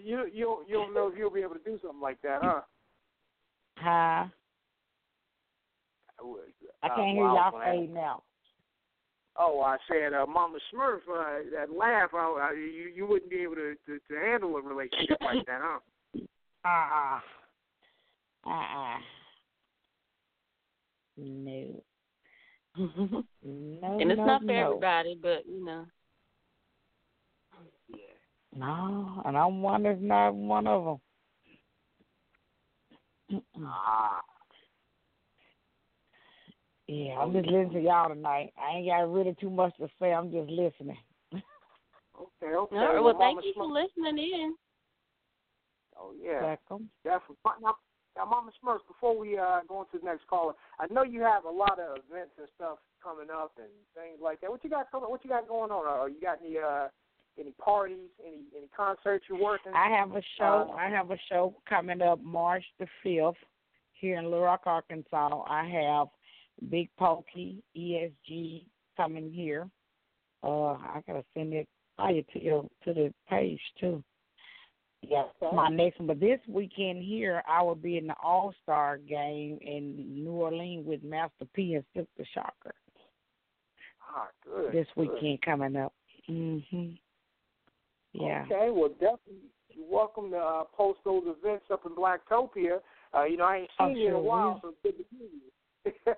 you 0.02 0.28
you 0.32 0.64
you 0.66 0.76
don't 0.76 0.94
know 0.94 1.10
if 1.10 1.18
you'll 1.18 1.30
be 1.30 1.42
able 1.42 1.56
to 1.56 1.64
do 1.66 1.78
something 1.82 2.00
like 2.00 2.22
that, 2.22 2.40
huh? 2.42 2.62
Huh? 3.80 4.26
I 6.84 6.88
Uh, 6.88 6.96
can't 6.96 7.12
hear 7.12 7.24
well, 7.24 7.36
y'all 7.36 7.52
well, 7.54 7.64
fade 7.64 7.94
now. 7.94 8.24
Oh, 9.40 9.62
I 9.62 9.78
said, 9.88 10.14
uh, 10.14 10.26
Mama 10.26 10.58
Smurf, 10.74 11.02
uh, 11.08 11.44
that 11.54 11.72
laugh, 11.72 12.10
uh, 12.14 12.34
uh, 12.34 12.52
you 12.52 12.92
you 12.96 13.06
wouldn't 13.06 13.30
be 13.30 13.42
able 13.42 13.56
to, 13.56 13.76
to 13.86 14.00
to 14.00 14.20
handle 14.20 14.56
a 14.58 14.62
relationship 14.62 15.18
like 15.22 15.46
that, 15.46 15.62
huh? 15.62 15.80
Uh 16.66 17.20
uh. 18.50 18.50
Uh 18.50 18.50
uh. 18.50 18.98
No. 21.16 21.84
no. 22.78 23.24
and 23.44 24.12
it's 24.12 24.18
no, 24.18 24.26
not 24.26 24.42
for 24.42 24.48
no. 24.48 24.54
everybody, 24.54 25.18
but 25.22 25.46
you 25.48 25.64
know. 25.64 25.86
Yeah. 27.88 27.98
No, 28.56 29.22
and 29.24 29.38
I'm 29.38 29.62
one 29.62 29.86
is 29.86 30.00
not 30.02 30.34
one 30.36 30.68
of 30.68 30.84
them. 30.84 30.98
Ah. 33.64 34.22
Yeah, 36.88 37.20
I'm 37.20 37.34
just 37.34 37.48
listening 37.48 37.72
to 37.72 37.82
y'all 37.82 38.08
tonight. 38.08 38.54
I 38.58 38.78
ain't 38.78 38.88
got 38.88 39.12
really 39.12 39.36
too 39.40 39.50
much 39.50 39.76
to 39.78 39.90
say. 40.00 40.14
I'm 40.14 40.32
just 40.32 40.50
listening. 40.50 40.98
Okay, 41.34 42.56
okay. 42.56 42.76
All 42.78 42.94
right, 42.94 43.04
well, 43.04 43.18
thank 43.20 43.44
you 43.44 43.54
for 43.54 43.68
listening 43.68 44.18
in. 44.18 44.56
Oh 46.00 46.14
yeah, 46.18 46.42
Welcome. 46.42 46.90
definitely. 47.04 47.38
Now, 47.62 47.76
now, 48.16 48.26
Mama 48.26 48.52
Smurfs, 48.64 48.88
before 48.88 49.18
we 49.18 49.38
uh, 49.38 49.60
go 49.68 49.82
into 49.82 50.00
the 50.00 50.06
next 50.06 50.26
caller, 50.28 50.54
I 50.80 50.92
know 50.92 51.04
you 51.04 51.22
have 51.22 51.46
a 51.46 51.50
lot 51.50 51.80
of 51.80 51.98
events 52.10 52.34
and 52.38 52.48
stuff 52.56 52.78
coming 53.04 53.30
up 53.30 53.52
and 53.58 53.70
things 53.94 54.18
like 54.22 54.42
that. 54.42 54.50
What 54.50 54.64
you 54.64 54.70
got 54.70 54.90
coming? 54.90 55.10
What 55.10 55.24
you 55.24 55.30
got 55.30 55.48
going 55.48 55.72
on? 55.72 55.86
Uh, 55.86 56.06
you 56.06 56.22
got 56.22 56.40
any 56.44 56.58
uh, 56.58 56.88
any 57.40 57.52
parties? 57.52 58.10
Any 58.26 58.42
any 58.56 58.68
concerts 58.76 59.26
you're 59.30 59.42
working? 59.42 59.74
I 59.74 59.90
have 59.90 60.12
a 60.16 60.22
show. 60.38 60.70
Uh, 60.72 60.76
I 60.76 60.90
have 60.90 61.12
a 61.12 61.18
show 61.30 61.56
coming 61.68 62.02
up 62.02 62.22
March 62.24 62.64
the 62.80 62.88
fifth 63.04 63.36
here 63.94 64.18
in 64.18 64.26
Little 64.26 64.42
Rock, 64.42 64.62
Arkansas. 64.66 65.44
I 65.48 65.68
have 65.68 66.08
Big 66.70 66.90
Pokey 66.98 67.64
ESG 67.76 68.66
coming 68.96 69.32
here. 69.32 69.70
Uh, 70.44 70.74
I 70.74 71.02
gotta 71.08 71.24
send 71.34 71.54
it 71.54 71.68
fire 71.96 72.22
to 72.34 72.44
your 72.44 72.64
to 72.86 72.94
the 72.94 73.14
page 73.30 73.62
too. 73.80 74.04
Yeah, 75.02 75.24
my 75.54 75.70
next 75.70 76.00
one. 76.00 76.08
But 76.08 76.20
this 76.20 76.40
weekend 76.48 77.04
here, 77.04 77.44
I 77.48 77.62
will 77.62 77.76
be 77.76 77.98
in 77.98 78.08
the 78.08 78.16
All 78.22 78.54
Star 78.64 78.98
game 78.98 79.60
in 79.62 80.24
New 80.24 80.32
Orleans 80.32 80.86
with 80.88 81.04
Master 81.04 81.46
P 81.54 81.76
and 81.76 81.84
Silkk 81.96 82.08
the 82.18 82.26
Shocker. 82.34 82.74
ah, 84.16 84.28
good. 84.44 84.74
this 84.74 84.88
good. 84.96 85.10
weekend 85.10 85.42
coming 85.44 85.76
up. 85.76 85.94
Mhm. 86.28 86.98
Yeah. 88.14 88.46
Okay, 88.46 88.70
well, 88.72 88.90
definitely 88.90 89.50
you're 89.70 89.90
welcome 89.90 90.32
to 90.32 90.38
uh, 90.38 90.64
post 90.76 91.00
those 91.06 91.24
events 91.26 91.66
up 91.72 91.86
in 91.86 91.92
Blacktopia. 91.94 92.80
Uh, 93.14 93.24
you 93.26 93.38
know, 93.38 93.46
I 93.46 93.58
ain't 93.58 93.70
Oh, 93.80 93.90
seen 93.90 93.98
you 93.98 94.10
in 94.10 94.14
a 94.16 94.20
while, 94.20 94.60
will. 94.64 94.72
so 94.72 94.76
good 94.84 94.98
to 94.98 95.06
see 95.12 95.30
you. 95.86 95.92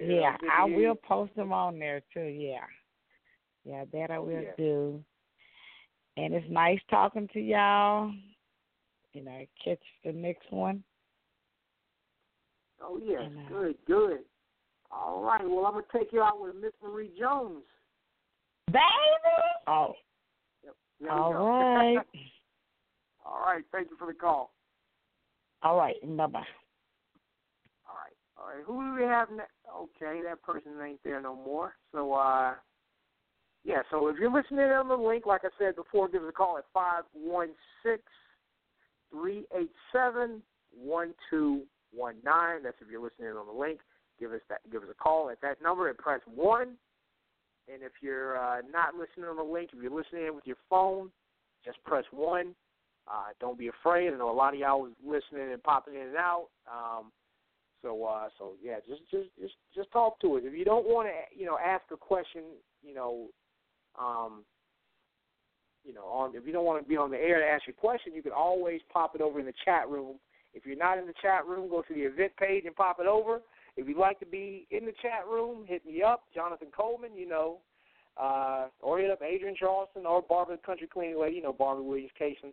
Yeah, 0.00 0.36
to 0.38 0.46
I 0.50 0.64
will 0.64 0.94
post 0.94 1.34
them 1.36 1.52
on 1.52 1.78
there 1.78 2.02
too. 2.12 2.22
Yeah, 2.22 2.64
yeah, 3.64 3.84
that 3.92 4.10
I 4.10 4.18
will 4.18 4.42
Yeah. 4.42 4.52
do. 4.56 5.04
And 6.16 6.34
it's 6.34 6.50
nice 6.50 6.80
talking 6.90 7.28
to 7.32 7.40
y'all. 7.40 8.12
You 9.12 9.24
know, 9.24 9.46
catch 9.62 9.82
the 10.04 10.12
next 10.12 10.50
one. 10.50 10.82
Oh 12.82 12.98
yes, 13.02 13.20
And, 13.22 13.38
uh, 13.38 13.48
good, 13.48 13.76
good. 13.86 14.18
All 14.90 15.22
right, 15.22 15.48
well, 15.48 15.66
I'm 15.66 15.74
gonna 15.74 15.84
take 15.92 16.12
you 16.12 16.22
out 16.22 16.40
with 16.40 16.56
Miss 16.56 16.72
Marie 16.82 17.12
Jones. 17.18 17.64
Baby. 18.66 18.80
Oh, 19.66 19.94
all 21.10 21.34
right, 21.34 21.96
All 23.24 23.40
right, 23.40 23.64
thank 23.72 23.90
you 23.90 23.96
for 23.96 24.06
the 24.06 24.14
call. 24.14 24.52
all 25.62 25.76
right. 25.76 25.96
Bye 26.02 26.26
bye. 26.26 26.44
All 27.86 27.96
right, 27.96 28.16
all 28.36 28.46
right. 28.48 28.64
Who 28.66 28.90
do 28.90 29.02
we 29.02 29.08
have 29.08 29.28
next? 29.30 29.52
Okay, 29.74 30.20
that 30.24 30.42
person 30.42 30.72
ain't 30.84 31.00
there 31.04 31.20
no 31.20 31.34
more. 31.34 31.74
So, 31.92 32.12
uh, 32.12 32.54
yeah. 33.64 33.82
So 33.90 34.08
if 34.08 34.16
you're 34.18 34.32
listening 34.32 34.60
on 34.60 34.88
the 34.88 34.96
link, 34.96 35.26
like 35.26 35.42
I 35.44 35.48
said 35.58 35.76
before, 35.76 36.08
give 36.08 36.22
us 36.22 36.28
a 36.30 36.32
call 36.32 36.58
at 36.58 36.64
five 36.74 37.04
one 37.12 37.50
six 37.82 38.02
three 39.10 39.46
eight 39.56 39.70
seven 39.92 40.42
one 40.76 41.14
two 41.30 41.62
one 41.92 42.16
nine. 42.24 42.62
That's 42.62 42.76
if 42.80 42.88
you're 42.90 43.02
listening 43.02 43.28
on 43.28 43.46
the 43.46 43.52
link. 43.52 43.80
Give 44.18 44.32
us 44.32 44.40
that. 44.48 44.60
Give 44.70 44.82
us 44.82 44.88
a 44.90 44.94
call 44.94 45.30
at 45.30 45.40
that 45.42 45.62
number 45.62 45.88
and 45.88 45.98
press 45.98 46.20
one. 46.26 46.76
And 47.72 47.82
if 47.82 47.92
you're 48.00 48.38
uh, 48.38 48.62
not 48.70 48.94
listening 48.94 49.28
on 49.28 49.36
the 49.36 49.42
link, 49.42 49.70
if 49.72 49.82
you're 49.82 49.94
listening 49.94 50.34
with 50.34 50.46
your 50.46 50.56
phone, 50.68 51.10
just 51.64 51.82
press 51.84 52.04
one. 52.10 52.54
Uh, 53.08 53.30
don't 53.40 53.58
be 53.58 53.68
afraid. 53.68 54.12
I 54.12 54.16
know 54.16 54.30
a 54.30 54.32
lot 54.32 54.54
of 54.54 54.60
y'all 54.60 54.80
was 54.80 54.92
listening 55.04 55.52
and 55.52 55.62
popping 55.62 55.94
in 55.94 56.08
and 56.08 56.16
out. 56.16 56.48
Um, 56.70 57.12
so 57.82 58.04
uh, 58.04 58.28
so 58.38 58.52
yeah, 58.62 58.76
just 58.88 59.02
just 59.10 59.28
just 59.40 59.54
just 59.74 59.90
talk 59.90 60.20
to 60.20 60.36
us. 60.36 60.42
If 60.44 60.56
you 60.56 60.64
don't 60.64 60.86
want 60.86 61.08
to, 61.08 61.38
you 61.38 61.46
know, 61.46 61.58
ask 61.64 61.82
a 61.92 61.96
question, 61.96 62.42
you 62.82 62.94
know, 62.94 63.26
um, 63.98 64.44
you 65.84 65.92
know, 65.92 66.04
on 66.04 66.36
if 66.36 66.46
you 66.46 66.52
don't 66.52 66.64
want 66.64 66.82
to 66.82 66.88
be 66.88 66.96
on 66.96 67.10
the 67.10 67.18
air 67.18 67.40
to 67.40 67.46
ask 67.46 67.66
your 67.66 67.74
question, 67.74 68.14
you 68.14 68.22
can 68.22 68.32
always 68.32 68.80
pop 68.92 69.14
it 69.16 69.20
over 69.20 69.40
in 69.40 69.46
the 69.46 69.52
chat 69.64 69.88
room. 69.88 70.16
If 70.54 70.64
you're 70.64 70.76
not 70.76 70.98
in 70.98 71.06
the 71.06 71.14
chat 71.20 71.46
room, 71.46 71.68
go 71.68 71.82
to 71.82 71.94
the 71.94 72.02
event 72.02 72.32
page 72.38 72.64
and 72.66 72.76
pop 72.76 72.98
it 73.00 73.06
over. 73.06 73.40
If 73.76 73.88
you'd 73.88 73.96
like 73.96 74.20
to 74.20 74.26
be 74.26 74.66
in 74.70 74.84
the 74.84 74.92
chat 75.00 75.26
room, 75.30 75.64
hit 75.66 75.84
me 75.86 76.02
up, 76.02 76.24
Jonathan 76.34 76.68
Coleman, 76.76 77.16
you 77.16 77.28
know, 77.28 77.58
uh, 78.20 78.66
or 78.80 78.98
hit 78.98 79.10
up 79.10 79.22
Adrienne 79.22 79.56
Charleston 79.58 80.04
or 80.06 80.22
Barbara 80.22 80.56
the 80.56 80.72
Cuntry 80.72 80.90
Cleaning 80.90 81.20
Lady, 81.20 81.36
you 81.36 81.42
know, 81.42 81.52
Barbara 81.52 81.82
Williams 81.82 82.12
Cason, 82.20 82.52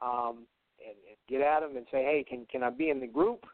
um, 0.00 0.46
and, 0.78 0.96
and 1.08 1.16
get 1.28 1.40
at 1.40 1.60
them 1.60 1.76
and 1.76 1.86
say, 1.90 2.04
hey, 2.04 2.24
can 2.28 2.46
can 2.50 2.62
I 2.62 2.70
be 2.70 2.90
in 2.90 3.00
the 3.00 3.06
group? 3.06 3.44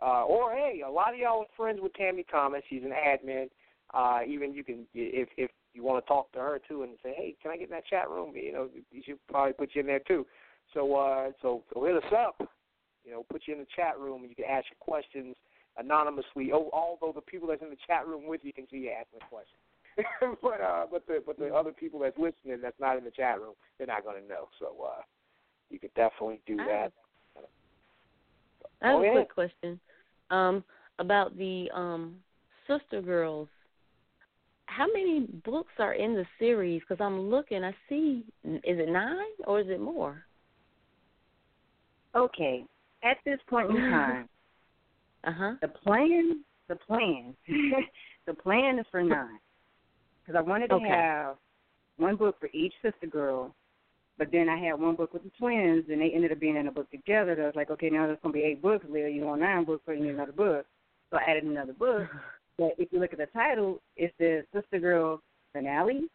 Uh, 0.00 0.24
or 0.24 0.54
hey, 0.54 0.82
a 0.86 0.90
lot 0.90 1.12
of 1.12 1.18
y'all 1.18 1.40
are 1.40 1.46
friends 1.56 1.80
with 1.82 1.92
Tammy 1.94 2.24
Thomas. 2.30 2.62
She's 2.70 2.84
an 2.84 2.92
admin. 2.92 3.48
Uh, 3.92 4.20
even 4.26 4.54
you 4.54 4.64
can, 4.64 4.86
if 4.94 5.28
if 5.36 5.50
you 5.74 5.82
want 5.82 6.04
to 6.04 6.08
talk 6.08 6.32
to 6.32 6.38
her 6.38 6.60
too, 6.66 6.82
and 6.82 6.92
say, 7.02 7.14
hey, 7.16 7.36
can 7.42 7.50
I 7.50 7.56
get 7.56 7.64
in 7.64 7.70
that 7.70 7.86
chat 7.86 8.08
room? 8.08 8.32
You 8.34 8.52
know, 8.52 8.68
she 8.92 9.02
should 9.02 9.18
probably 9.28 9.52
put 9.52 9.70
you 9.74 9.80
in 9.80 9.86
there 9.86 10.00
too. 10.00 10.26
So 10.72 10.94
uh, 10.94 11.30
so 11.42 11.62
so 11.72 11.84
hit 11.84 11.96
us 11.96 12.12
up. 12.16 12.36
You 13.04 13.12
know, 13.12 13.26
put 13.30 13.42
you 13.46 13.54
in 13.54 13.60
the 13.60 13.66
chat 13.74 13.98
room, 13.98 14.22
and 14.22 14.30
you 14.30 14.36
can 14.36 14.44
ask 14.44 14.66
your 14.70 14.78
questions 14.80 15.34
anonymously. 15.78 16.50
Oh, 16.52 16.70
although 16.72 17.12
the 17.12 17.22
people 17.22 17.48
that's 17.48 17.62
in 17.62 17.70
the 17.70 17.76
chat 17.86 18.06
room 18.06 18.26
with 18.26 18.40
you 18.42 18.52
can 18.52 18.66
see 18.70 18.78
you 18.78 18.90
asking 18.90 19.20
the 19.20 19.26
question. 19.26 19.58
but 20.42 20.60
uh, 20.60 20.86
but 20.90 21.06
the 21.06 21.22
but 21.24 21.38
the 21.38 21.52
other 21.54 21.72
people 21.72 22.00
that's 22.00 22.18
listening 22.18 22.60
that's 22.62 22.78
not 22.80 22.96
in 22.96 23.04
the 23.04 23.10
chat 23.10 23.40
room, 23.40 23.54
they're 23.76 23.86
not 23.86 24.04
going 24.04 24.22
to 24.22 24.28
know. 24.28 24.48
So 24.58 24.74
uh, 24.84 25.02
you 25.70 25.78
could 25.78 25.94
definitely 25.94 26.40
do 26.46 26.58
I 26.60 26.66
that. 26.66 26.92
I 28.82 28.88
have 28.88 28.96
Oh, 28.96 29.02
a 29.02 29.04
yeah. 29.04 29.12
quick 29.12 29.34
question 29.34 29.80
um, 30.30 30.64
about 30.98 31.36
the 31.36 31.68
um, 31.74 32.16
SistaGirlz. 32.68 33.48
How 34.66 34.86
many 34.86 35.26
books 35.44 35.72
are 35.78 35.94
in 35.94 36.14
the 36.14 36.26
series? 36.38 36.82
Because 36.86 37.02
I'm 37.02 37.28
looking, 37.30 37.64
I 37.64 37.74
see, 37.88 38.24
is 38.44 38.60
it 38.64 38.88
nine 38.88 39.16
or 39.46 39.60
is 39.60 39.66
it 39.68 39.80
more? 39.80 40.22
Okay. 42.14 42.64
At 43.02 43.16
this 43.24 43.38
point 43.48 43.70
in 43.70 43.76
time, 43.90 44.28
Uh 45.24 45.32
huh. 45.32 45.54
the 45.60 45.68
plan, 45.68 46.44
the 46.68 46.76
plan, 46.76 47.34
the 48.26 48.34
plan 48.34 48.78
is 48.78 48.86
for 48.90 49.02
nine. 49.02 49.38
Because 50.20 50.38
I 50.38 50.48
wanted 50.48 50.68
to 50.68 50.74
Okay. 50.76 50.88
have 50.88 51.36
one 51.96 52.16
book 52.16 52.38
for 52.38 52.48
each 52.52 52.74
sister 52.82 53.06
girl, 53.06 53.54
but 54.18 54.30
then 54.30 54.48
I 54.48 54.58
had 54.58 54.80
one 54.80 54.94
book 54.94 55.12
with 55.12 55.24
the 55.24 55.30
twins, 55.38 55.84
and 55.88 56.00
they 56.00 56.10
ended 56.10 56.32
up 56.32 56.40
being 56.40 56.56
in 56.56 56.68
a 56.68 56.72
book 56.72 56.90
together. 56.90 57.34
So 57.36 57.42
I 57.42 57.46
was 57.46 57.56
like, 57.56 57.70
okay, 57.70 57.90
now 57.90 58.06
there's 58.06 58.18
going 58.22 58.32
to 58.34 58.38
be 58.38 58.44
eight 58.44 58.62
books. 58.62 58.84
Lea, 58.88 59.10
you 59.10 59.22
want 59.22 59.40
nine 59.40 59.64
books, 59.64 59.82
so 59.86 59.92
you 59.92 60.02
need 60.02 60.10
another 60.10 60.32
book. 60.32 60.66
So 61.10 61.16
I 61.16 61.30
added 61.30 61.44
another 61.44 61.72
book. 61.72 62.08
But 62.58 62.72
if 62.76 62.88
you 62.90 62.98
look 62.98 63.12
at 63.12 63.20
the 63.20 63.26
title, 63.26 63.80
it's 63.96 64.12
the 64.18 64.44
Sister 64.52 64.80
Girl 64.80 65.22
finale. 65.52 66.08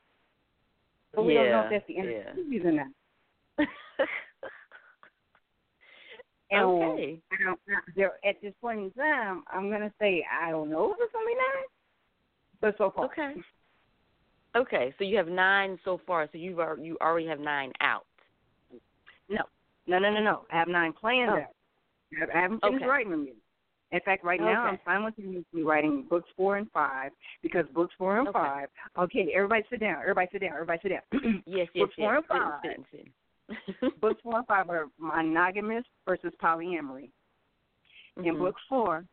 But 1.13 1.23
we 1.23 1.35
don't 1.35 1.49
know 1.49 1.61
if 1.61 1.69
that's 1.69 1.87
the 1.87 1.97
end 1.97 2.09
yeah. 2.11 2.31
of 2.31 2.35
the 2.35 2.43
series 2.43 2.65
or 2.65 2.71
not. 2.73 2.87
And 6.53 6.63
Okay. 6.65 7.19
I 7.31 7.35
don't, 7.43 8.13
at 8.23 8.41
this 8.41 8.53
point 8.61 8.79
in 8.79 8.91
time, 8.91 9.43
I'm 9.51 9.69
gonna 9.71 9.91
say 9.99 10.25
I 10.31 10.51
don't 10.51 10.69
know 10.69 10.91
if 10.93 10.97
it's 10.99 11.11
gonna 11.11 11.25
be 11.25 11.33
nine, 11.35 11.65
but 12.61 12.77
so 12.77 12.91
far. 12.91 13.05
Okay. 13.05 13.33
Okay, 14.55 14.93
so 14.97 15.03
you 15.03 15.17
have 15.17 15.27
nine 15.27 15.79
so 15.83 15.99
far. 16.05 16.27
So 16.31 16.37
you've 16.37 16.59
al- 16.59 16.77
you 16.77 16.95
already 17.01 17.25
have 17.27 17.39
nine 17.39 17.71
out. 17.81 18.05
No, 19.27 19.43
no, 19.87 19.97
no, 19.99 20.11
no, 20.11 20.21
no. 20.21 20.45
I 20.51 20.57
have 20.59 20.67
nine 20.67 20.93
planned 20.93 21.31
Oh. 21.31 21.37
out. 21.37 22.29
I 22.35 22.39
haven't 22.39 22.59
finished 22.59 22.83
Okay. 22.83 22.85
writing 22.89 23.11
them 23.11 23.25
yet. 23.25 23.35
In 23.91 23.99
fact, 24.01 24.23
right 24.23 24.39
now 24.39 24.65
I'm 24.65 24.73
Okay. 24.75 24.83
simultaneously 24.85 25.63
writing 25.63 26.03
books 26.03 26.29
four 26.35 26.57
and 26.57 26.71
five 26.71 27.11
because 27.41 27.67
books 27.69 27.93
four 27.95 28.19
and 28.19 28.27
Okay. 28.27 28.37
five. 28.39 28.69
Okay, 28.97 29.33
everybody 29.33 29.63
sit 29.69 29.79
down. 29.79 30.01
Everybody 30.01 30.29
sit 30.31 30.41
down. 30.41 30.53
Everybody 30.53 30.79
sit 30.81 30.89
down. 30.89 31.01
Yes, 31.47 31.67
yes, 31.73 31.81
books 31.83 31.95
four 31.95 32.13
yes. 32.13 32.23
and 32.29 32.41
five. 32.41 32.61
Sitting, 32.63 32.85
sitting, 32.91 33.13
books 34.01 34.21
four 34.23 34.37
and 34.37 34.47
five 34.47 34.69
are 34.69 34.87
monogamous 34.97 35.83
versus 36.05 36.33
polyamory. 36.41 37.09
In 38.17 38.23
Mhm. 38.35 38.39
book 38.39 38.55
four, 38.69 39.05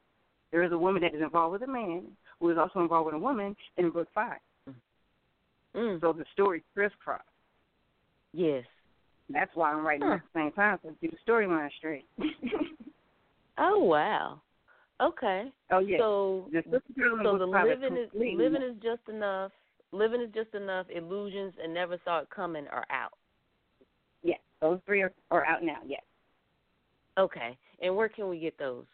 there 0.51 0.63
is 0.63 0.73
a 0.73 0.79
woman 0.79 1.03
that 1.03 1.15
is 1.15 1.23
involved 1.23 1.53
with 1.53 1.63
a 1.63 1.73
man 1.73 2.17
who 2.39 2.51
is 2.51 2.59
also 2.59 2.81
involved 2.81 3.07
with 3.07 3.15
a 3.15 3.19
woman 3.19 3.57
in 3.77 3.91
book 3.91 4.09
five. 4.13 4.41
Mm. 5.75 6.01
So 6.01 6.13
the 6.13 6.25
story 6.33 6.65
crisscross. 6.75 7.23
Yes. 8.33 8.67
That's 9.29 9.55
why 9.55 9.73
I'm 9.73 9.87
writing 9.87 10.01
them 10.09 10.13
at 10.13 10.23
the 10.33 10.39
same 10.39 10.53
time 10.53 10.79
so 10.83 10.91
to 10.91 10.95
do 11.01 11.09
the 11.09 11.31
storyline 11.31 11.71
straight. 11.79 12.07
Oh 13.59 13.79
wow. 13.85 14.41
Okay. 15.01 15.53
Oh 15.71 15.79
yeah. 15.79 15.99
So 15.99 16.49
The 16.51 16.59
in 16.59 16.81
so 17.23 17.37
the 17.37 17.47
living 17.47 17.97
is 17.97 18.11
living 18.15 18.63
is 18.63 18.75
just 18.83 19.07
enough. 19.09 19.53
Living 19.93 20.23
is 20.23 20.31
just 20.33 20.55
enough. 20.55 20.87
Illusions 20.89 21.53
and 21.63 21.75
never 21.75 21.99
saw 22.05 22.21
it 22.21 22.31
coming 22.31 22.67
are 22.69 22.87
out. 22.91 23.13
Yes, 24.23 24.39
those 24.61 24.79
three 24.87 25.03
are, 25.03 25.13
are 25.31 25.47
out 25.47 25.63
now. 25.63 25.79
Yes. 25.87 26.03
Okay. 27.19 27.57
And 27.83 27.97
where 27.97 28.09
can 28.09 28.29
we 28.29 28.39
get 28.39 28.57
those? 28.59 28.85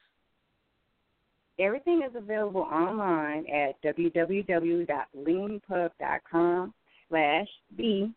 Everything 1.59 2.03
is 2.09 2.15
available 2.15 2.63
online 2.63 3.45
at 3.49 3.83
www.leanpub.com 3.83 6.75
slash 7.09 7.49
B 7.77 8.13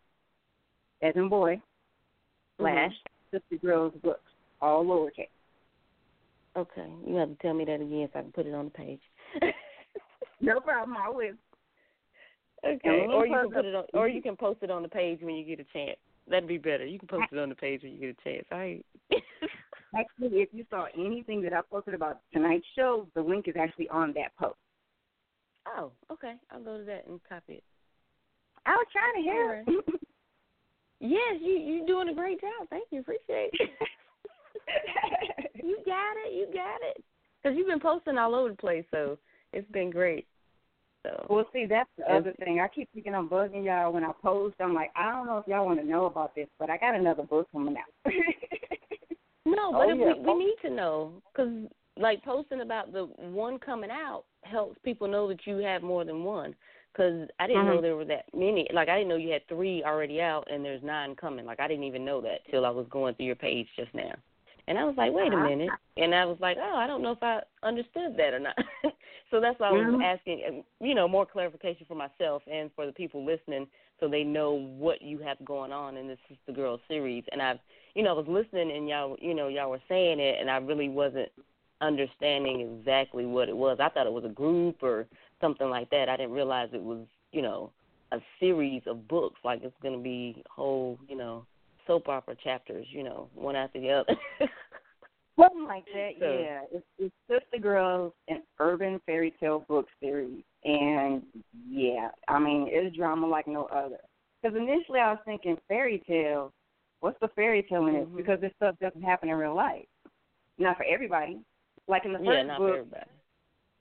as 1.02 1.16
in 1.16 1.28
boy 1.28 1.60
mm-hmm. 2.60 2.62
slash 2.62 2.92
SistaGirlz 3.32 4.00
Books, 4.02 4.30
all 4.60 4.84
lowercase. 4.84 5.26
Okay. 6.56 6.88
You 7.06 7.14
have 7.16 7.30
to 7.30 7.34
tell 7.36 7.54
me 7.54 7.64
that 7.64 7.80
again 7.80 8.08
so 8.12 8.18
I 8.18 8.22
can 8.22 8.32
put 8.32 8.46
it 8.46 8.54
on 8.54 8.66
the 8.66 8.70
page. 8.70 9.00
No 10.40 10.60
problem, 10.60 10.96
I 10.96 11.10
will. 11.10 11.32
Okay. 12.66 13.06
Or 13.10 13.26
you 13.26 13.34
can 13.34 13.50
put 13.50 13.64
it 13.64 13.74
on 13.74 13.84
or 13.94 14.08
you 14.08 14.22
can 14.22 14.36
post 14.36 14.58
it 14.62 14.70
on 14.70 14.82
the 14.82 14.88
page 14.88 15.20
when 15.22 15.34
you 15.34 15.44
get 15.44 15.60
a 15.60 15.64
chance. 15.72 15.98
That'd 16.28 16.48
be 16.48 16.58
better. 16.58 16.86
You 16.86 16.98
can 16.98 17.08
post 17.08 17.32
it 17.32 17.38
on 17.38 17.48
the 17.48 17.54
page 17.54 17.82
when 17.82 17.92
you 17.92 17.98
get 17.98 18.16
a 18.20 18.28
chance. 18.28 18.46
All 18.52 18.58
right. 18.58 18.84
Actually, 19.98 20.38
if 20.38 20.48
you 20.52 20.64
saw 20.70 20.86
anything 20.96 21.42
that 21.42 21.52
I 21.52 21.60
posted 21.68 21.94
about 21.94 22.20
tonight's 22.32 22.66
show, 22.76 23.08
the 23.14 23.22
link 23.22 23.48
is 23.48 23.56
actually 23.60 23.88
on 23.88 24.12
that 24.14 24.36
post. 24.38 24.58
oh, 25.76 25.90
okay. 26.12 26.34
I'll 26.52 26.62
go 26.62 26.78
to 26.78 26.84
that 26.84 27.06
and 27.08 27.18
copy 27.28 27.54
it. 27.54 27.64
I 28.66 28.70
was 28.70 28.86
trying 28.92 29.14
to 29.16 29.22
hear. 29.22 29.64
help. 29.66 30.00
Yes, 31.00 31.40
you 31.40 31.54
you 31.54 31.86
doing 31.86 32.10
a 32.10 32.14
great 32.14 32.40
job. 32.40 32.68
Thank 32.68 32.84
you. 32.90 33.00
Appreciate 33.00 33.50
it. 33.54 33.70
you 35.64 35.78
got 35.86 36.14
it. 36.26 36.34
You 36.34 36.46
got 36.52 36.78
it. 36.82 37.02
Because 37.42 37.56
you've 37.56 37.66
been 37.66 37.80
posting 37.80 38.18
all 38.18 38.34
over 38.34 38.50
the 38.50 38.56
place, 38.56 38.84
so 38.90 39.18
it's 39.52 39.70
been 39.72 39.90
great. 39.90 40.26
So 41.02 41.26
Well, 41.30 41.46
see, 41.52 41.66
that's 41.66 41.88
the 41.96 42.12
other 42.12 42.32
thing. 42.34 42.60
I 42.60 42.68
keep 42.68 42.88
thinking 42.92 43.14
I'm 43.14 43.28
bugging 43.28 43.64
y'all 43.64 43.92
when 43.92 44.04
I 44.04 44.12
post. 44.22 44.56
I'm 44.60 44.74
like, 44.74 44.90
I 44.96 45.10
don't 45.12 45.26
know 45.26 45.38
if 45.38 45.46
y'all 45.46 45.64
want 45.66 45.80
to 45.80 45.86
know 45.86 46.06
about 46.06 46.34
this, 46.34 46.48
but 46.58 46.68
I 46.70 46.76
got 46.76 46.94
another 46.94 47.22
book 47.22 47.48
coming 47.52 47.76
out. 47.76 48.12
no, 49.46 49.72
but 49.72 49.88
Oh, 49.88 49.90
if 49.90 49.98
yeah, 49.98 50.14
we, 50.14 50.20
we 50.20 50.38
need 50.38 50.56
to 50.62 50.70
know 50.70 51.12
because 51.32 51.52
like 51.96 52.22
posting 52.24 52.60
about 52.60 52.92
the 52.92 53.04
one 53.16 53.58
coming 53.58 53.90
out 53.90 54.24
helps 54.42 54.78
people 54.84 55.08
know 55.08 55.28
that 55.28 55.46
you 55.46 55.58
have 55.58 55.82
more 55.82 56.04
than 56.04 56.24
one. 56.24 56.54
Because 56.92 57.28
I 57.38 57.46
didn't 57.46 57.66
know 57.66 57.76
Mhm. 57.78 57.82
there 57.82 57.96
were 57.96 58.04
that 58.06 58.24
many. 58.34 58.66
Like 58.74 58.88
I 58.88 58.96
didn't 58.96 59.10
know 59.10 59.16
you 59.16 59.30
had 59.30 59.46
three 59.46 59.84
already 59.84 60.20
out, 60.20 60.48
and 60.50 60.64
there's 60.64 60.82
nine 60.82 61.14
coming. 61.14 61.46
Like 61.46 61.60
I 61.60 61.68
didn't 61.68 61.84
even 61.84 62.04
know 62.04 62.20
that 62.22 62.40
till 62.50 62.66
I 62.66 62.70
was 62.70 62.86
going 62.90 63.14
through 63.14 63.26
your 63.26 63.36
page 63.36 63.68
just 63.76 63.94
now. 63.94 64.12
And 64.66 64.78
I 64.78 64.84
was 64.84 64.94
like, 64.96 65.12
wait 65.12 65.32
a 65.32 65.36
Uh-huh. 65.36 65.44
minute. 65.44 65.70
And 65.96 66.14
I 66.14 66.24
was 66.24 66.38
like, 66.40 66.56
oh, 66.60 66.76
I 66.76 66.86
don't 66.86 67.02
know 67.02 67.12
if 67.12 67.22
I 67.22 67.40
understood 67.62 68.16
that 68.16 68.34
or 68.34 68.40
not. 68.40 68.56
so 69.30 69.40
that's 69.40 69.58
why 69.60 69.68
I 69.68 69.72
was 69.72 69.86
Mhm. 69.86 70.02
asking, 70.02 70.64
you 70.80 70.94
know, 70.94 71.06
more 71.06 71.26
clarification 71.26 71.86
for 71.86 71.94
myself 71.94 72.42
and 72.46 72.72
for 72.74 72.86
the 72.86 72.92
people 72.92 73.24
listening 73.24 73.68
so 73.98 74.08
they 74.08 74.24
know 74.24 74.52
what 74.54 75.02
you 75.02 75.18
have 75.18 75.42
going 75.44 75.72
on 75.72 75.96
in 75.96 76.08
this 76.08 76.18
Sister 76.28 76.52
Girl 76.52 76.80
series. 76.88 77.24
And 77.32 77.40
I've, 77.40 77.60
you 77.94 78.02
know, 78.02 78.10
I 78.10 78.18
was 78.18 78.28
listening 78.28 78.70
and 78.72 78.88
y'all, 78.88 79.16
you 79.20 79.34
know, 79.34 79.48
y'all 79.48 79.70
were 79.70 79.82
saying 79.88 80.20
it 80.20 80.40
and 80.40 80.50
I 80.50 80.56
really 80.56 80.88
wasn't 80.88 81.30
understanding 81.80 82.60
exactly 82.60 83.26
what 83.26 83.48
it 83.48 83.56
was. 83.56 83.78
I 83.80 83.88
thought 83.88 84.06
it 84.06 84.12
was 84.12 84.24
a 84.24 84.28
group 84.28 84.82
or 84.82 85.06
something 85.40 85.68
like 85.68 85.90
that. 85.90 86.08
I 86.08 86.16
didn't 86.16 86.32
realize 86.32 86.70
it 86.72 86.82
was, 86.82 87.06
you 87.32 87.42
know, 87.42 87.72
a 88.12 88.20
series 88.40 88.82
of 88.86 89.06
books. 89.06 89.40
Like 89.44 89.62
it's 89.62 89.76
going 89.82 89.96
to 89.96 90.02
be 90.02 90.42
whole, 90.48 90.98
you 91.08 91.16
know, 91.16 91.46
soap 91.86 92.08
opera 92.08 92.36
chapters, 92.42 92.86
you 92.90 93.02
know, 93.02 93.28
one 93.34 93.56
after 93.56 93.80
the 93.80 93.90
other. 93.90 94.16
Something 95.40 95.64
like 95.66 95.84
that, 95.94 96.10
So- 96.18 96.38
yeah. 96.40 96.60
It's, 96.72 96.86
it's 96.98 97.14
SistaGirlz, 97.54 98.12
an 98.28 98.42
urban 98.58 99.00
fairy 99.06 99.32
tale 99.40 99.64
book 99.68 99.86
series. 100.00 100.42
And, 100.64 101.22
yeah, 101.68 102.10
I 102.28 102.38
mean, 102.38 102.66
it's 102.70 102.94
drama 102.96 103.26
like 103.26 103.46
no 103.46 103.64
other. 103.66 103.98
Because 104.42 104.56
initially 104.56 105.00
I 105.00 105.12
was 105.12 105.20
thinking 105.24 105.56
fairy 105.68 106.02
tale, 106.06 106.52
what's 107.00 107.18
the 107.20 107.28
fairy 107.28 107.62
tale 107.62 107.86
in 107.86 107.94
it? 107.96 108.08
Mhm. 108.08 108.16
Because 108.16 108.40
this 108.40 108.52
stuff 108.56 108.76
doesn't 108.80 109.02
happen 109.02 109.28
in 109.28 109.36
real 109.36 109.54
life. 109.54 109.86
Not 110.58 110.76
for 110.76 110.84
everybody. 110.84 111.40
Like 111.88 112.04
in 112.04 112.12
the 112.12 112.18
first 112.18 112.30
yeah, 112.30 112.42
not 112.42 112.58
book, 112.58 112.68
for 112.70 112.78
everybody. 112.78 113.10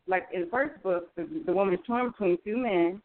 like 0.07 0.27
in 0.33 0.41
the 0.41 0.47
first 0.47 0.81
book, 0.81 1.13
the, 1.15 1.27
the 1.45 1.51
woman 1.53 1.73
is 1.73 1.79
torn 1.85 2.09
between 2.11 2.37
two 2.43 2.57
men, 2.57 3.01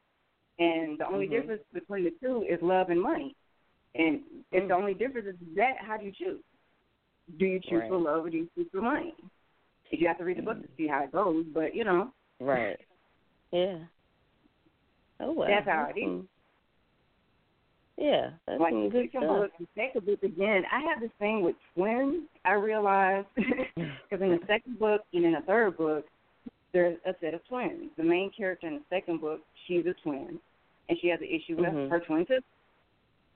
and 0.58 0.98
the 0.98 1.06
only 1.06 1.26
Mhm. 1.26 1.30
difference 1.30 1.62
between 1.72 2.04
the 2.04 2.12
two 2.22 2.42
is 2.48 2.60
love 2.62 2.90
and 2.90 3.00
money. 3.02 3.34
And 3.96 4.22
if 4.52 4.66
the 4.68 4.74
only 4.74 4.94
difference 4.94 5.26
is 5.28 5.36
that, 5.56 5.78
how 5.78 5.96
do 5.96 6.04
you 6.06 6.12
choose? 6.12 6.42
Do 7.38 7.46
you 7.46 7.60
choose 7.60 7.80
Right. 7.80 7.88
for 7.88 7.98
love 7.98 8.26
or 8.26 8.30
do 8.30 8.36
you 8.38 8.48
choose 8.54 8.66
for 8.70 8.80
money? 8.82 9.14
You 9.90 10.08
have 10.08 10.18
to 10.18 10.24
read 10.24 10.38
the 10.38 10.42
book 10.42 10.60
to 10.60 10.68
see 10.76 10.86
how 10.88 11.04
it 11.04 11.12
goes, 11.12 11.44
but 11.54 11.74
you 11.74 11.84
know, 11.84 12.12
Right. 12.40 12.78
Yeah. 13.52 13.78
Oh 15.20 15.32
well. 15.32 15.48
that's 15.48 15.66
how 15.66 15.88
it 15.94 15.98
is. 15.98 16.24
Yeah, 17.96 18.30
that's 18.46 18.60
like 18.60 18.72
some 18.72 18.84
the 18.84 18.90
good 18.90 19.06
second 19.12 19.20
stuff. 19.22 19.36
book, 19.38 19.50
the 19.60 19.66
second 19.76 20.06
book 20.06 20.22
again. 20.24 20.64
I 20.72 20.80
have 20.80 21.00
this 21.00 21.12
thing 21.20 21.42
with 21.42 21.54
twins. 21.74 22.24
I 22.44 22.52
realized 22.54 23.28
because 23.36 24.20
in 24.20 24.30
the 24.30 24.40
second 24.48 24.80
book 24.80 25.02
and 25.12 25.24
in 25.24 25.32
the 25.32 25.42
third 25.46 25.76
book, 25.76 26.04
there's 26.72 26.98
a 27.06 27.14
set 27.20 27.34
of 27.34 27.46
twins. 27.46 27.90
The 27.96 28.02
main 28.02 28.32
character 28.36 28.66
in 28.66 28.74
the 28.74 28.82
second 28.90 29.20
book, 29.20 29.40
she's 29.68 29.86
a 29.86 29.94
twin, 30.02 30.40
and 30.88 30.98
she 31.00 31.06
has 31.08 31.20
an 31.20 31.28
issue 31.28 31.56
with 31.56 31.66
Mhm. 31.72 31.88
her 31.88 32.00
twin 32.00 32.26
sister. 32.26 32.42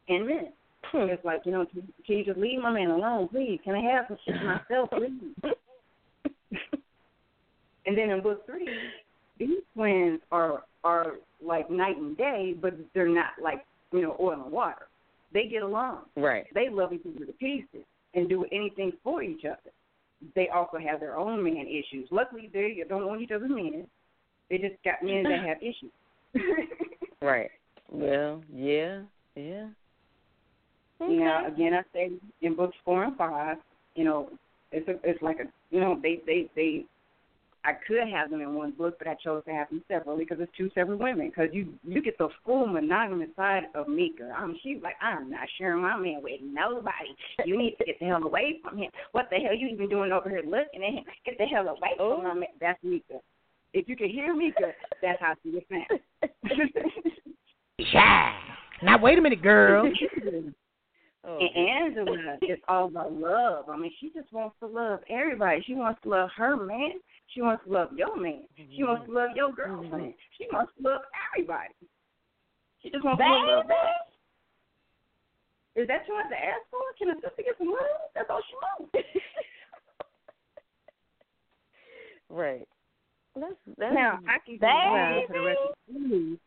And 0.09 0.27
men, 0.27 0.52
Hmm. 0.84 1.09
it's 1.10 1.24
like 1.24 1.40
you 1.44 1.52
know, 1.52 1.66
can, 1.66 1.92
can 2.06 2.18
you 2.18 2.24
just 2.24 2.38
leave 2.38 2.60
my 2.60 2.70
man 2.70 2.90
alone, 2.90 3.28
please? 3.28 3.60
Can 3.64 3.74
I 3.74 3.80
have 3.92 4.06
some 4.09 4.18
shit 4.24 4.36
myself, 4.36 4.90
please? 4.90 5.12
and 7.86 7.98
then 7.98 8.10
in 8.10 8.22
book 8.22 8.46
three, 8.46 8.68
these 9.38 9.59
twins 9.74 10.20
are 10.30 10.62
are 10.84 11.14
like 11.42 11.70
night 11.70 11.96
and 11.96 12.16
day, 12.16 12.55
but 12.60 12.74
they're 12.94 13.09
not 13.09 13.32
like 13.42 13.64
you 13.92 14.02
know 14.02 14.16
oil 14.20 14.42
and 14.42 14.52
water. 14.52 14.88
They 15.32 15.46
get 15.46 15.62
along. 15.62 16.05
Right. 16.16 16.46
They 16.55 16.68
love 16.70 16.92
each 16.92 17.02
other 17.06 17.26
to 17.26 17.32
pieces 17.32 17.84
and 18.14 18.28
do 18.28 18.46
anything 18.50 18.92
for 19.05 19.22
each 19.22 19.44
other. 19.44 19.70
They 20.34 20.48
also 20.48 20.78
have 20.78 21.00
their 21.00 21.16
own 21.16 21.44
man 21.44 21.66
issues. 21.66 22.09
Luckily, 22.10 22.48
they 22.52 22.82
don't 22.88 23.02
own 23.02 23.20
each 23.20 23.30
other's 23.30 23.50
men. 23.50 23.86
They 24.48 24.56
just 24.56 24.82
got 24.84 25.02
men 25.02 25.24
that 25.24 25.44
have 25.46 25.59
issues. 25.59 25.92
Right. 27.20 27.50
Well, 27.90 28.42
yeah, 28.52 29.00
yeah. 29.34 29.66
You 31.00 31.20
know, 31.20 31.44
again, 31.46 31.74
I 31.74 31.82
say 31.92 32.10
in 32.42 32.56
books 32.56 32.76
four 32.84 33.04
and 33.04 33.16
five, 33.16 33.58
you 33.94 34.04
know, 34.04 34.30
it's 34.72 34.88
a, 34.88 34.94
it's 35.04 35.22
like 35.22 35.38
a, 35.38 35.44
you 35.74 35.80
know, 35.80 35.98
they 36.02 36.20
they 36.26 36.50
they. 36.54 36.84
I 37.64 37.72
could 37.86 38.08
have 38.08 38.30
them 38.30 38.40
in 38.40 38.54
one 38.54 38.70
book, 38.70 38.94
but 38.98 39.08
I 39.08 39.16
chose 39.22 39.42
to 39.44 39.50
have 39.50 39.68
them 39.68 39.82
separately 39.88 40.24
because 40.24 40.38
it's 40.40 40.56
two 40.56 40.70
separate 40.74 40.98
women. 40.98 41.28
Because 41.28 41.50
you 41.52 41.74
you 41.84 42.00
get 42.00 42.16
the 42.16 42.28
full 42.44 42.66
monogamous 42.66 43.28
side 43.36 43.64
of 43.74 43.88
Mika. 43.88 44.32
Um, 44.38 44.56
she's 44.62 44.78
like, 44.82 44.94
I'm 45.02 45.30
not 45.30 45.48
sharing 45.58 45.82
my 45.82 45.96
man 45.96 46.20
with 46.22 46.40
nobody. 46.42 47.14
You 47.44 47.58
need 47.58 47.76
to 47.78 47.84
get 47.84 47.98
the 47.98 48.06
hell 48.06 48.22
away 48.22 48.60
from 48.62 48.78
him. 48.78 48.90
What 49.12 49.28
the 49.30 49.36
hell 49.36 49.54
you 49.54 49.68
even 49.68 49.88
doing 49.88 50.12
over 50.12 50.30
here 50.30 50.42
looking 50.44 50.82
at 50.82 50.94
him? 50.94 51.04
Get 51.26 51.36
the 51.38 51.44
hell 51.44 51.68
away 51.68 51.94
from 51.96 52.22
my 52.22 52.34
man. 52.34 52.48
That's 52.60 52.78
Mika. 52.82 53.18
If 53.74 53.88
you 53.88 53.96
can 53.96 54.08
hear 54.08 54.34
Mika, 54.34 54.72
that's 55.02 55.20
how 55.20 55.34
she 55.42 55.50
was 55.50 55.62
saying. 55.68 55.86
Shy. 57.92 58.38
Now 58.82 58.98
wait 58.98 59.18
a 59.18 59.20
minute, 59.20 59.42
girl. 59.42 59.92
Oh, 61.24 61.38
And 61.38 61.68
Angela 61.68 62.38
is 62.42 62.58
all 62.68 62.86
about 62.86 63.12
love. 63.12 63.68
I 63.68 63.76
mean, 63.76 63.92
she 64.00 64.10
just 64.10 64.32
wants 64.32 64.56
to 64.60 64.66
love 64.66 65.00
everybody. 65.10 65.62
She 65.66 65.74
wants 65.74 66.00
to 66.02 66.08
love 66.08 66.30
her 66.36 66.56
man. 66.56 67.00
She 67.34 67.42
wants 67.42 67.64
to 67.66 67.72
love 67.72 67.88
your 67.96 68.16
man. 68.16 68.44
She 68.56 68.84
wants 68.84 69.06
to 69.06 69.12
love 69.12 69.30
your 69.34 69.52
girlfriend. 69.52 70.14
Mm-hmm. 70.14 70.36
She 70.38 70.46
wants 70.52 70.72
to 70.78 70.88
love 70.88 71.00
everybody. 71.34 71.74
She 72.82 72.90
just 72.90 73.04
wants 73.04 73.20
to 73.20 73.28
love. 73.28 73.66
Is 75.74 75.86
that 75.88 76.06
too 76.06 76.14
much 76.14 76.30
to 76.30 76.38
ask 76.38 76.62
for? 76.70 76.80
Can 76.98 77.10
a 77.10 77.14
sister 77.14 77.42
get 77.44 77.58
some 77.58 77.68
love? 77.68 78.10
That's 78.14 78.30
all 78.30 78.42
she 78.48 78.54
wants. 78.54 79.08
Right. 82.30 82.68
That's 83.34 83.54
that's 83.78 83.94
now 83.94 84.18
I 84.28 84.36
can 84.44 84.58
go 84.58 84.66
on 84.66 85.18
into 85.18 85.32
the 85.32 85.40
rest 85.40 85.60
of 85.64 85.76
the 85.76 85.92
series. 85.92 86.38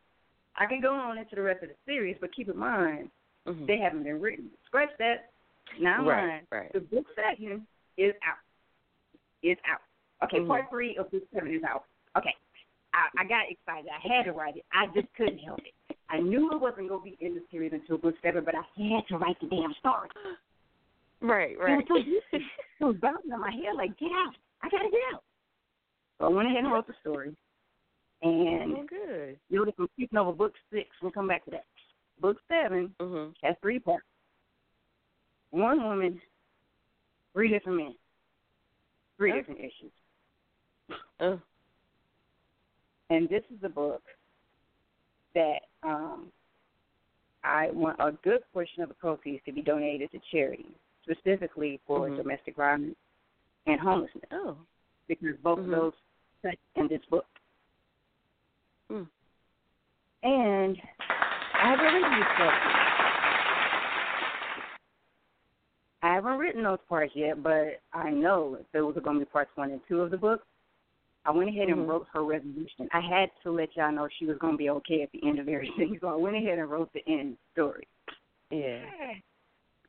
I 0.56 0.65
can 0.65 0.81
go 0.81 0.93
on 0.93 1.18
into 1.18 1.35
the 1.35 1.41
rest 1.41 1.64
of 1.64 1.69
the 1.69 1.76
series, 1.85 2.18
but 2.22 2.35
keep 2.35 2.49
in 2.49 2.57
mind 2.57 3.10
Mhm. 3.48 3.66
they 3.68 3.78
haven't 3.78 4.04
been 4.04 4.22
written. 4.22 4.50
Scratch 4.66 4.90
that. 5.00 5.32
Now 5.80 6.06
Right, 6.08 6.44
right. 6.52 6.72
the 6.74 6.82
book 6.82 7.06
seven 7.16 7.66
is 7.98 8.14
out. 8.24 8.38
Is 9.42 9.58
out. 9.66 9.82
Okay, 10.24 10.40
Mhm. 10.40 10.48
part 10.48 10.70
three 10.70 10.96
of 10.98 11.10
book 11.12 11.24
seven 11.34 11.54
is 11.54 11.64
out. 11.64 11.86
Okay. 12.18 12.36
I, 12.94 13.08
I 13.18 13.24
got 13.24 13.50
excited. 13.50 13.90
I 13.90 14.00
had 14.06 14.26
to 14.26 14.34
write 14.34 14.58
it. 14.58 14.66
I 14.74 14.88
just 14.88 15.12
couldn't 15.14 15.40
help 15.40 15.60
it. 15.60 15.74
I 16.10 16.20
knew 16.20 16.52
it 16.52 16.60
wasn't 16.60 16.90
gonna 16.90 17.02
be 17.02 17.18
in 17.22 17.36
the 17.36 17.42
series 17.50 17.72
until 17.74 17.98
book 17.98 18.16
seven, 18.22 18.44
but 18.44 18.54
I 18.54 18.64
had 18.76 19.08
to 19.08 19.18
write 19.18 19.40
the 19.40 19.48
damn 19.48 19.74
story. 19.76 20.10
Right, 21.22 21.52
It 21.52 21.60
right. 21.60 21.78
was, 21.78 21.88
so 21.88 22.04
juicy. 22.04 22.46
it 22.80 22.84
was 22.84 22.98
bouncing 22.98 23.32
in 23.32 23.40
my 23.40 23.52
head 23.52 23.76
like, 23.76 23.96
get 23.98 24.12
out. 24.12 24.36
I 24.62 24.70
gotta 24.70 24.90
get 24.90 25.02
out. 25.14 25.24
So 26.20 26.26
I 26.26 26.30
went 26.30 26.48
ahead 26.50 26.64
and 26.66 26.72
wrote 26.74 26.86
the 26.88 26.94
story. 27.00 27.36
And 28.24 28.78
oh, 28.78 28.84
good. 28.84 29.40
notice 29.50 29.74
I'm 29.80 29.88
skipping 29.94 30.18
over 30.20 30.34
book 30.34 30.54
six. 30.72 30.90
We'll 31.02 31.12
come 31.12 31.28
back 31.28 31.46
to 31.46 31.52
that. 31.52 31.66
Book 32.22 32.38
7 32.48 32.93
Mhm. 32.99 33.34
has 33.41 33.56
three 33.61 33.80
parts. 33.80 34.06
One 35.49 35.84
woman, 35.84 36.22
three 37.34 37.49
different 37.49 37.77
men, 37.80 37.95
three 39.18 39.31
Oh. 39.31 39.35
different 39.35 39.60
issues. 39.60 39.91
Oh. 41.19 41.41
And 43.10 43.27
this 43.27 43.43
is 43.52 43.61
a 43.64 43.69
book 43.69 44.02
that 45.34 45.68
um, 45.84 46.31
I 47.43 47.69
want 47.72 47.98
a 47.99 48.14
good 48.23 48.41
portion 48.53 48.84
of 48.84 48.88
the 48.88 48.95
proceeds 48.95 49.43
to 49.43 49.52
be 49.52 49.61
donated 49.61 50.11
to 50.11 50.19
charity, 50.31 50.77
specifically 51.03 51.81
for 51.85 52.07
Mhm. 52.07 52.18
domestic 52.18 52.56
violence 52.56 52.95
and 53.65 53.81
homelessness, 53.81 54.23
Oh. 54.31 54.65
because 55.07 55.35
both 55.39 55.60
Mhm. 55.60 55.65
of 55.65 55.72
those 55.72 55.93
touch 56.41 56.60
in 56.76 56.88
this 56.88 57.03
book. 57.06 57.27
Hmm. 58.88 59.03
And 60.23 60.81
I 61.62 61.70
haven't 61.70 61.86
written 61.86 62.12
these 62.16 62.24
parts. 62.38 62.58
I 66.04 66.14
haven't 66.16 66.40
written 66.40 66.64
those 66.64 66.80
parts 66.90 67.12
yet, 67.16 67.44
but 67.44 67.82
I 67.94 68.10
know 68.10 68.58
those 68.74 68.98
are 68.98 69.02
going 69.02 69.20
to 69.20 69.26
be 69.26 69.30
parts 69.30 69.52
one 69.56 69.70
and 69.70 69.82
two 69.88 70.02
of 70.02 70.10
the 70.10 70.18
book. 70.18 70.42
I 71.24 71.30
went 71.30 71.50
ahead 71.50 71.68
and 71.70 71.78
Mhm. 71.78 71.88
wrote 71.88 72.08
her 72.14 72.24
resolution. 72.24 72.90
I 72.92 73.00
had 73.00 73.30
to 73.44 73.52
let 73.52 73.76
y'all 73.76 73.92
know 73.92 74.08
she 74.08 74.26
was 74.26 74.40
going 74.40 74.54
to 74.54 74.58
be 74.58 74.72
okay 74.72 75.04
at 75.04 75.12
the 75.12 75.24
end 75.24 75.38
of 75.38 75.48
everything, 75.48 76.00
so 76.02 76.08
I 76.08 76.16
went 76.16 76.36
ahead 76.36 76.58
and 76.58 76.70
wrote 76.70 76.92
the 76.94 77.08
end 77.08 77.38
story. 77.52 77.88
Yeah. 78.50 78.84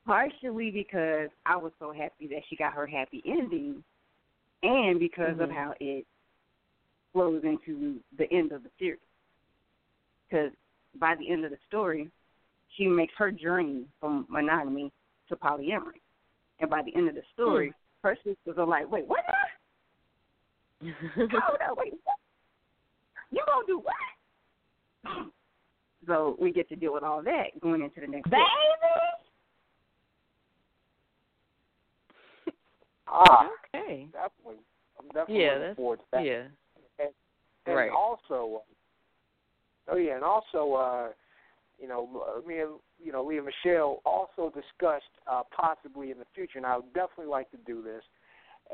Partially 0.05 0.69
because 0.69 1.29
I 1.47 1.55
was 1.55 1.71
so 1.79 1.91
happy 1.91 2.27
that 2.27 2.43
she 2.47 2.55
got 2.55 2.73
her 2.73 2.85
happy 2.85 3.23
ending, 3.25 3.83
and 4.61 4.99
because 4.99 5.39
of 5.39 5.49
Mhm. 5.49 5.55
how 5.55 5.73
it 5.79 6.05
flows 7.13 7.43
into 7.43 8.03
the 8.17 8.31
end 8.31 8.51
of 8.51 8.63
the 8.63 8.69
series. 8.77 8.99
Because 10.29 10.51
by 10.99 11.15
the 11.15 11.29
end 11.29 11.45
of 11.45 11.51
the 11.51 11.57
story, 11.67 12.09
she 12.77 12.87
makes 12.87 13.13
her 13.17 13.31
journey 13.31 13.85
from 13.99 14.25
monogamy 14.29 14.91
to 15.29 15.35
polyamory. 15.35 16.01
And 16.59 16.69
by 16.69 16.81
the 16.83 16.95
end 16.95 17.09
of 17.09 17.15
the 17.15 17.21
story, 17.33 17.73
her 18.03 18.15
sisters 18.17 18.57
are 18.57 18.65
like, 18.65 18.89
wait, 18.89 19.07
what? 19.07 19.19
Hold 20.81 21.59
up, 21.69 21.77
wait, 21.77 21.93
what? 22.03 22.17
You 23.31 23.41
gonna 23.47 23.65
do 23.65 23.79
what? 23.79 23.95
So 26.05 26.35
we 26.39 26.51
get 26.51 26.67
to 26.69 26.75
deal 26.75 26.93
with 26.93 27.03
all 27.03 27.23
that 27.23 27.59
going 27.61 27.81
into 27.81 28.01
the 28.01 28.07
next 28.07 28.29
book. 28.29 28.39
Ah, 33.07 33.49
Okay. 33.73 34.07
definitely. 34.11 34.61
I'm 34.99 35.07
definitely 35.07 35.43
Yeah, 35.43 35.57
looking 35.57 35.75
forward 35.75 35.99
to 35.99 36.05
that. 36.11 36.25
yeah. 36.25 36.43
And, 36.99 37.09
and 37.65 37.75
Right. 37.75 37.91
also, 37.91 38.63
oh 39.89 39.97
yeah, 39.97 40.15
and 40.15 40.23
also, 40.23 40.73
uh, 40.73 41.07
you 41.79 41.87
know, 41.87 42.41
me 42.47 42.59
and 42.59 42.71
you 43.03 43.11
know 43.11 43.23
Lea 43.23 43.39
Mishell 43.39 43.97
also 44.05 44.53
discussed 44.53 45.03
uh, 45.29 45.43
possibly 45.55 46.11
in 46.11 46.19
the 46.19 46.25
future, 46.33 46.57
and 46.57 46.65
I 46.65 46.77
would 46.77 46.93
definitely 46.93 47.27
like 47.27 47.51
to 47.51 47.57
do 47.65 47.81
this, 47.81 48.03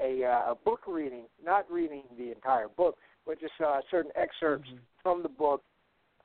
a 0.01 0.23
uh, 0.23 0.51
a 0.51 0.55
book 0.63 0.81
reading, 0.87 1.25
not 1.43 1.69
reading 1.71 2.03
the 2.17 2.31
entire 2.31 2.67
book, 2.67 2.97
but 3.25 3.39
just 3.39 3.53
uh, 3.65 3.79
certain 3.89 4.11
excerpts 4.15 4.69
from 5.01 5.23
the 5.23 5.29
book 5.29 5.63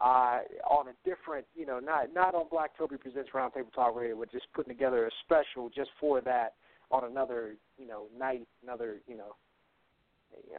uh, 0.00 0.40
on 0.68 0.88
a 0.88 1.08
different, 1.08 1.46
you 1.54 1.66
know, 1.66 1.78
not 1.78 2.12
not 2.14 2.34
on 2.34 2.46
Blacktopia 2.48 3.00
Presents 3.00 3.30
Roundtable 3.34 3.72
Talk 3.74 3.96
Radio, 3.96 4.18
but 4.18 4.30
just 4.30 4.46
putting 4.54 4.72
together 4.72 5.06
a 5.06 5.10
special 5.24 5.68
just 5.68 5.90
for 6.00 6.20
that 6.22 6.54
on 6.90 7.04
another, 7.04 7.54
you 7.78 7.86
know, 7.86 8.06
night, 8.18 8.46
another, 8.62 8.96
you 9.06 9.16
know, 9.16 9.34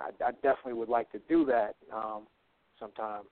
I, 0.01 0.23
I 0.23 0.31
definitely 0.31 0.73
would 0.73 0.89
like 0.89 1.11
to 1.11 1.19
do 1.29 1.45
that 1.45 1.75
um, 1.93 2.23
sometime 2.79 3.23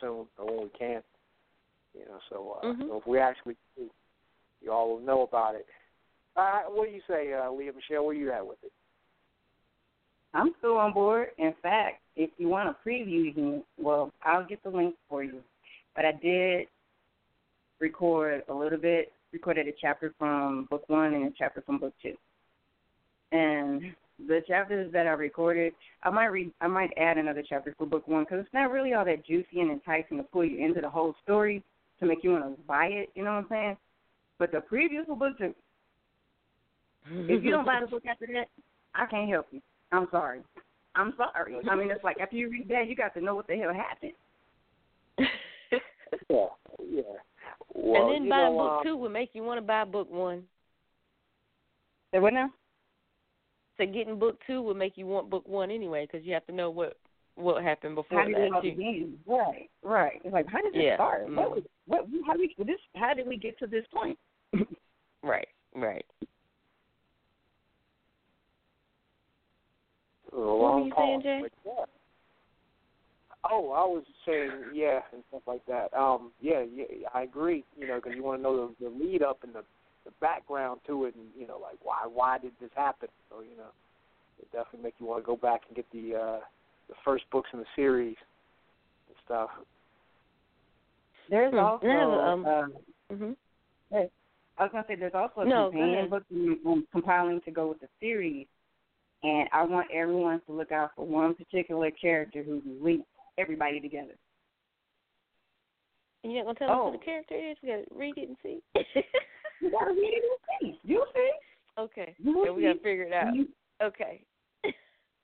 soon 0.00 0.26
or 0.38 0.46
when 0.46 0.62
we 0.62 0.68
can. 0.78 1.02
You 1.94 2.04
know, 2.06 2.20
so, 2.28 2.58
uh, 2.62 2.66
Mhm. 2.66 2.88
so 2.88 2.96
if 2.98 3.06
we 3.06 3.18
actually 3.18 3.56
do, 3.76 3.90
you 4.60 4.72
all 4.72 4.90
will 4.90 5.00
know 5.00 5.22
about 5.22 5.54
it. 5.54 5.66
Uh, 6.36 6.62
what 6.64 6.88
do 6.88 6.94
you 6.94 7.02
say, 7.08 7.32
uh, 7.32 7.50
Lea 7.50 7.70
Mishell? 7.70 8.04
Where 8.04 8.14
you 8.14 8.30
at 8.30 8.46
with 8.46 8.62
it? 8.62 8.72
I'm 10.34 10.54
still 10.58 10.76
on 10.76 10.92
board. 10.92 11.32
In 11.38 11.54
fact, 11.62 12.02
if 12.14 12.30
you 12.36 12.48
want 12.48 12.68
a 12.68 12.88
preview, 12.88 13.24
you 13.24 13.32
can, 13.32 13.64
well, 13.78 14.12
I'll 14.22 14.44
get 14.44 14.62
the 14.62 14.68
link 14.68 14.94
for 15.08 15.24
you. 15.24 15.42
But 15.94 16.04
I 16.04 16.12
did 16.12 16.68
record 17.78 18.44
a 18.48 18.54
little 18.54 18.78
bit, 18.78 19.12
recorded 19.32 19.66
a 19.68 19.72
chapter 19.72 20.12
from 20.18 20.64
book 20.66 20.84
one 20.88 21.14
and 21.14 21.26
a 21.26 21.30
chapter 21.36 21.62
from 21.62 21.78
book 21.78 21.94
two. 22.02 22.16
And 23.32 23.94
the 24.18 24.40
chapters 24.46 24.92
that 24.92 25.06
I 25.06 25.10
recorded, 25.10 25.72
I 26.02 26.10
might 26.10 26.26
read, 26.26 26.50
I 26.60 26.66
might 26.66 26.90
add 26.96 27.18
another 27.18 27.42
chapter 27.46 27.74
for 27.76 27.86
book 27.86 28.08
one 28.08 28.24
because 28.24 28.40
it's 28.40 28.54
not 28.54 28.70
really 28.70 28.94
all 28.94 29.04
that 29.04 29.26
juicy 29.26 29.60
and 29.60 29.70
enticing 29.70 30.16
to 30.16 30.22
pull 30.22 30.44
you 30.44 30.64
into 30.64 30.80
the 30.80 30.88
whole 30.88 31.14
story 31.22 31.62
to 32.00 32.06
make 32.06 32.22
you 32.22 32.32
want 32.32 32.44
to 32.44 32.62
buy 32.62 32.86
it. 32.86 33.10
You 33.14 33.24
know 33.24 33.32
what 33.32 33.44
I'm 33.44 33.46
saying? 33.50 33.76
But 34.38 34.52
the 34.52 34.58
previews 34.58 35.06
for 35.06 35.16
book 35.16 35.36
two, 35.38 35.54
if 37.10 37.44
you 37.44 37.50
don't 37.50 37.66
buy 37.66 37.80
the 37.80 37.86
book 37.86 38.04
after 38.10 38.26
that, 38.26 38.48
I 38.94 39.06
can't 39.06 39.30
help 39.30 39.46
you. 39.50 39.60
I'm 39.92 40.08
sorry. 40.10 40.40
I'm 40.94 41.12
sorry. 41.16 41.56
I 41.70 41.76
mean, 41.76 41.90
it's 41.90 42.02
like 42.02 42.18
after 42.20 42.36
you 42.36 42.50
read 42.50 42.68
that, 42.68 42.88
you 42.88 42.96
got 42.96 43.12
to 43.14 43.20
know 43.20 43.34
what 43.34 43.46
the 43.46 43.56
hell 43.56 43.72
happened. 43.72 44.12
Yeah, 46.30 46.46
yeah. 46.88 47.02
Well, 47.74 48.06
and 48.06 48.24
then 48.24 48.28
buying 48.30 48.56
know, 48.56 48.58
book 48.58 48.72
um, 48.78 48.84
two 48.84 48.96
would 48.96 49.12
make 49.12 49.30
you 49.32 49.42
want 49.42 49.58
to 49.58 49.62
buy 49.62 49.84
book 49.84 50.10
one. 50.10 50.44
Say 52.12 52.20
what 52.20 52.32
now? 52.32 52.50
So 53.78 53.86
getting 53.86 54.18
book 54.18 54.38
two 54.46 54.62
would 54.62 54.76
make 54.76 54.96
you 54.96 55.06
want 55.06 55.30
book 55.30 55.46
one 55.46 55.70
anyway, 55.70 56.06
because 56.10 56.26
you 56.26 56.32
have 56.34 56.46
to 56.46 56.52
know 56.52 56.70
what 56.70 56.96
what 57.34 57.62
happened 57.62 57.94
before 57.94 58.20
How 58.20 58.26
did 58.26 58.36
that 58.36 58.46
it 58.46 58.52
all 58.52 58.62
too. 58.62 58.70
begin? 58.70 59.18
Right, 59.26 59.70
right. 59.82 60.20
It's 60.24 60.32
like 60.32 60.46
how 60.48 60.62
did 60.62 60.74
it 60.74 60.82
Yeah. 60.82 60.94
start? 60.94 61.28
What 61.28 61.50
Mhm. 61.50 61.54
was 61.54 61.64
what? 61.86 62.06
How 62.26 62.32
did 62.32 62.50
we 62.58 62.64
this? 62.64 62.80
How 62.94 63.12
did 63.14 63.26
we 63.26 63.36
get 63.36 63.58
to 63.58 63.66
this 63.66 63.86
point? 63.88 64.18
Right, 65.22 65.48
right. 65.74 66.06
a 70.32 70.36
were 70.36 70.80
you 70.80 70.92
saying, 70.96 71.22
Jay? 71.22 71.40
but 71.42 71.52
yeah. 71.64 71.84
Oh, 73.50 73.70
I 73.72 73.84
was 73.84 74.04
saying 74.24 74.52
yeah 74.72 75.00
and 75.12 75.24
stuff 75.28 75.42
like 75.46 75.64
that. 75.66 75.92
Um, 75.94 76.32
yeah, 76.40 76.62
yeah, 76.62 77.08
I 77.12 77.22
agree. 77.22 77.64
You 77.76 77.88
know, 77.88 77.96
because 77.96 78.14
you 78.14 78.22
want 78.22 78.38
to 78.38 78.42
know 78.42 78.74
the, 78.78 78.88
the 78.88 78.90
lead 78.90 79.22
up 79.22 79.42
and 79.42 79.52
the 79.54 79.64
the 80.06 80.12
background 80.20 80.80
to 80.86 81.04
it, 81.04 81.14
and 81.16 81.26
you 81.38 81.46
know, 81.46 81.58
like 81.58 81.76
why 81.82 82.06
why 82.10 82.38
did 82.38 82.52
this 82.60 82.70
happen? 82.74 83.08
So 83.28 83.40
you 83.40 83.56
know, 83.58 83.70
it 84.40 84.50
definitely 84.52 84.84
make 84.84 84.94
you 84.98 85.06
want 85.06 85.22
to 85.22 85.26
go 85.26 85.36
back 85.36 85.62
and 85.68 85.76
get 85.76 85.84
the 85.92 86.14
uh 86.14 86.40
the 86.88 86.94
first 87.04 87.24
books 87.30 87.50
in 87.52 87.58
the 87.58 87.66
series 87.74 88.16
and 89.08 89.16
stuff. 89.24 89.50
There's 91.28 91.52
Hmm. 91.52 91.58
also 91.58 91.86
And 91.86 91.92
I 91.92 92.00
have 92.00 92.08
a, 92.08 92.28
um, 92.28 92.46
um, 92.46 92.72
Mhm. 93.12 93.36
hey, 93.90 94.10
I 94.56 94.62
was 94.62 94.72
gonna 94.72 94.84
say 94.86 94.94
there's 94.94 95.14
also 95.14 95.40
a 95.40 95.44
No, 95.44 95.64
go 95.64 95.70
companion 95.70 96.08
book 96.08 96.24
I'm, 96.30 96.60
I'm 96.66 96.86
compiling 96.92 97.40
to 97.42 97.50
go 97.50 97.66
with 97.66 97.80
the 97.80 97.88
series, 98.00 98.46
and 99.24 99.48
I 99.52 99.64
want 99.64 99.90
everyone 99.92 100.40
to 100.46 100.52
look 100.52 100.70
out 100.70 100.92
for 100.94 101.04
one 101.04 101.34
particular 101.34 101.90
character 101.90 102.44
who 102.44 102.62
links 102.80 103.08
everybody 103.38 103.80
together. 103.80 104.14
And 106.22 106.32
you're 106.32 106.44
not 106.44 106.58
gonna 106.58 106.70
tell 106.70 106.70
us 106.70 106.82
Oh. 106.86 106.92
who 106.92 106.98
the 106.98 107.04
character 107.04 107.34
is? 107.34 107.56
We 107.62 107.68
gotta 107.68 107.84
read 107.90 108.16
it 108.16 108.28
and 108.28 108.36
see. 108.42 108.62
You 109.60 109.70
gotta 109.70 109.92
read 109.92 110.12
it 110.14 110.22
and 110.62 110.74
see. 110.74 110.80
You 110.84 111.04
see? 111.14 111.30
Okay. 111.78 112.14
You 112.18 112.44
So 112.46 112.54
we 112.54 112.62
gotta 112.62 112.78
figure 112.80 113.04
it 113.04 113.12
out. 113.12 113.34
You- 113.34 113.48
Okay. 113.82 114.22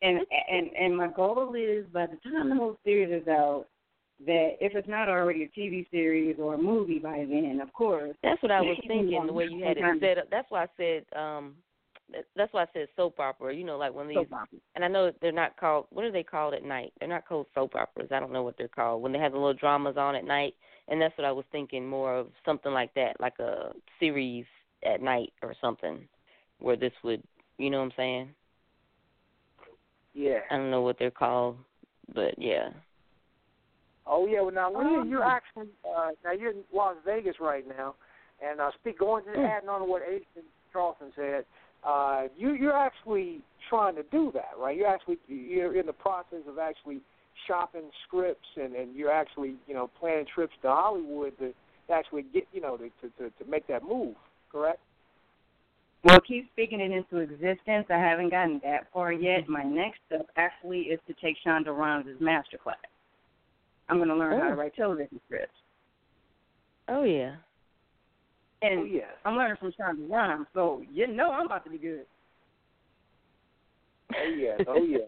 and 0.02 0.20
and 0.50 0.70
and 0.78 0.96
my 0.96 1.08
goal 1.08 1.54
is 1.54 1.86
by 1.92 2.06
the 2.06 2.16
time 2.30 2.50
the 2.50 2.56
whole 2.56 2.78
series 2.84 3.22
is 3.22 3.28
out, 3.28 3.66
that 4.26 4.56
if 4.60 4.74
it's 4.74 4.88
not 4.88 5.08
already 5.08 5.44
a 5.44 5.48
TV 5.58 5.88
series 5.90 6.36
or 6.38 6.54
a 6.54 6.58
movie 6.58 6.98
by 6.98 7.24
then, 7.28 7.60
of 7.62 7.72
course. 7.72 8.14
That's 8.22 8.42
what 8.42 8.52
I 8.52 8.60
was 8.60 8.78
thinking. 8.86 9.26
The 9.26 9.32
way 9.32 9.46
you 9.50 9.64
had 9.64 9.78
it 9.78 10.00
set 10.00 10.18
up. 10.18 10.24
That's 10.30 10.50
why 10.50 10.64
I 10.64 10.68
said. 10.76 11.04
um 11.18 11.56
That's 12.36 12.52
why 12.52 12.62
I 12.62 12.66
said 12.72 12.88
soap 12.96 13.18
opera. 13.20 13.54
You 13.54 13.64
know, 13.64 13.76
like 13.76 13.94
when 13.94 14.08
these. 14.08 14.18
And 14.74 14.84
I 14.84 14.88
know 14.88 15.12
they're 15.20 15.32
not 15.32 15.56
called. 15.56 15.86
What 15.90 16.04
are 16.04 16.12
they 16.12 16.22
called 16.22 16.54
at 16.54 16.64
night? 16.64 16.92
They're 16.98 17.08
not 17.08 17.26
called 17.26 17.46
soap 17.54 17.74
operas. 17.74 18.08
I 18.10 18.20
don't 18.20 18.32
know 18.32 18.42
what 18.42 18.56
they're 18.56 18.68
called 18.68 19.02
when 19.02 19.12
they 19.12 19.18
have 19.18 19.32
the 19.32 19.38
little 19.38 19.54
dramas 19.54 19.96
on 19.96 20.14
at 20.14 20.24
night. 20.24 20.54
And 20.88 21.00
that's 21.00 21.16
what 21.16 21.24
I 21.24 21.32
was 21.32 21.44
thinking 21.52 21.86
more 21.86 22.16
of 22.18 22.28
something 22.44 22.72
like 22.72 22.92
that, 22.94 23.20
like 23.20 23.38
a 23.38 23.72
series 24.00 24.44
at 24.84 25.00
night 25.00 25.32
or 25.42 25.54
something, 25.60 26.06
where 26.58 26.76
this 26.76 26.92
would. 27.04 27.22
You 27.58 27.70
know 27.70 27.78
what 27.78 27.84
I'm 27.84 27.92
saying? 27.96 28.28
Yeah. 30.14 30.40
I 30.50 30.56
don't 30.56 30.70
know 30.70 30.82
what 30.82 30.98
they're 30.98 31.10
called, 31.10 31.56
but 32.14 32.34
yeah. 32.38 32.68
Oh 34.06 34.26
yeah. 34.26 34.40
Well, 34.40 34.52
now 34.54 34.68
Lea, 34.70 34.96
Oh. 34.98 35.02
you're 35.04 35.24
actually 35.24 35.68
uh, 35.88 36.10
now 36.24 36.32
you're 36.32 36.50
in 36.50 36.64
Las 36.74 36.96
Vegas 37.04 37.36
right 37.40 37.66
now, 37.66 37.94
and 38.44 38.60
uh, 38.60 38.70
speak 38.80 38.98
going 38.98 39.24
to 39.24 39.30
Mm. 39.30 39.48
adding 39.48 39.68
on 39.68 39.80
to 39.80 39.86
what 39.86 40.02
Adrienne 40.02 40.50
Charleston 40.72 41.12
said. 41.14 41.44
Uh, 41.84 42.28
you 42.36 42.52
you're 42.54 42.76
actually 42.76 43.40
trying 43.68 43.96
to 43.96 44.02
do 44.04 44.30
that, 44.34 44.50
right? 44.58 44.76
You're 44.76 44.88
actually 44.88 45.18
you're 45.28 45.76
in 45.78 45.86
the 45.86 45.92
process 45.92 46.40
of 46.48 46.58
actually 46.58 47.00
shopping 47.46 47.90
scripts, 48.06 48.46
and 48.56 48.74
and 48.74 48.94
you're 48.94 49.10
actually 49.10 49.54
you 49.66 49.74
know 49.74 49.90
planning 49.98 50.26
trips 50.32 50.54
to 50.62 50.68
Hollywood 50.68 51.36
to 51.38 51.52
actually 51.92 52.22
get 52.32 52.46
you 52.52 52.60
know 52.60 52.76
to 52.76 52.84
to 52.84 53.08
to, 53.18 53.30
to 53.44 53.50
make 53.50 53.66
that 53.66 53.82
move. 53.82 54.14
Correct? 54.50 54.78
Well, 56.04 56.20
keep 56.20 56.50
speaking 56.52 56.80
it 56.80 56.90
into 56.90 57.18
existence. 57.18 57.86
I 57.88 57.96
haven't 57.98 58.30
gotten 58.30 58.60
that 58.64 58.88
far 58.92 59.12
yet. 59.12 59.48
My 59.48 59.62
next 59.62 60.00
step 60.06 60.26
actually 60.36 60.80
is 60.80 60.98
to 61.06 61.14
take 61.22 61.36
Shonda 61.46 61.68
Rhimes' 61.76 62.20
master 62.20 62.58
class. 62.58 62.76
I'm 63.88 63.98
going 63.98 64.08
to 64.08 64.16
learn 64.16 64.40
how 64.40 64.48
to 64.48 64.52
Oh. 64.54 64.56
write 64.56 64.74
television 64.74 65.20
scripts. 65.26 65.54
Oh 66.88 67.04
yeah. 67.04 67.36
And 68.62 68.80
Oh, 68.80 68.84
yeah. 68.84 69.10
I'm 69.24 69.36
learning 69.36 69.56
from 69.58 69.72
Shonda 69.72 70.08
Rhimes, 70.08 70.46
so 70.54 70.82
you 70.90 71.06
know 71.06 71.32
I'm 71.32 71.46
about 71.46 71.64
to 71.64 71.70
be 71.70 71.78
good. 71.78 72.06
Oh 74.14 74.34
yeah. 74.36 74.58
Oh 74.68 74.82
yeah. 74.82 74.98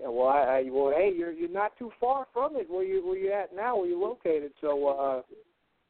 Yeah, 0.00 0.08
well, 0.08 0.28
I, 0.28 0.38
I 0.38 0.64
well, 0.70 0.92
hey, 0.96 1.12
you're 1.16 1.32
you're 1.32 1.48
not 1.48 1.76
too 1.76 1.90
far 2.00 2.26
from 2.32 2.54
it 2.54 2.70
where 2.70 2.84
you 2.84 3.04
where 3.04 3.18
you're 3.18 3.36
at 3.36 3.54
now, 3.54 3.76
where 3.76 3.88
you're 3.88 3.98
located. 3.98 4.52
So, 4.60 4.86
uh, 4.86 5.22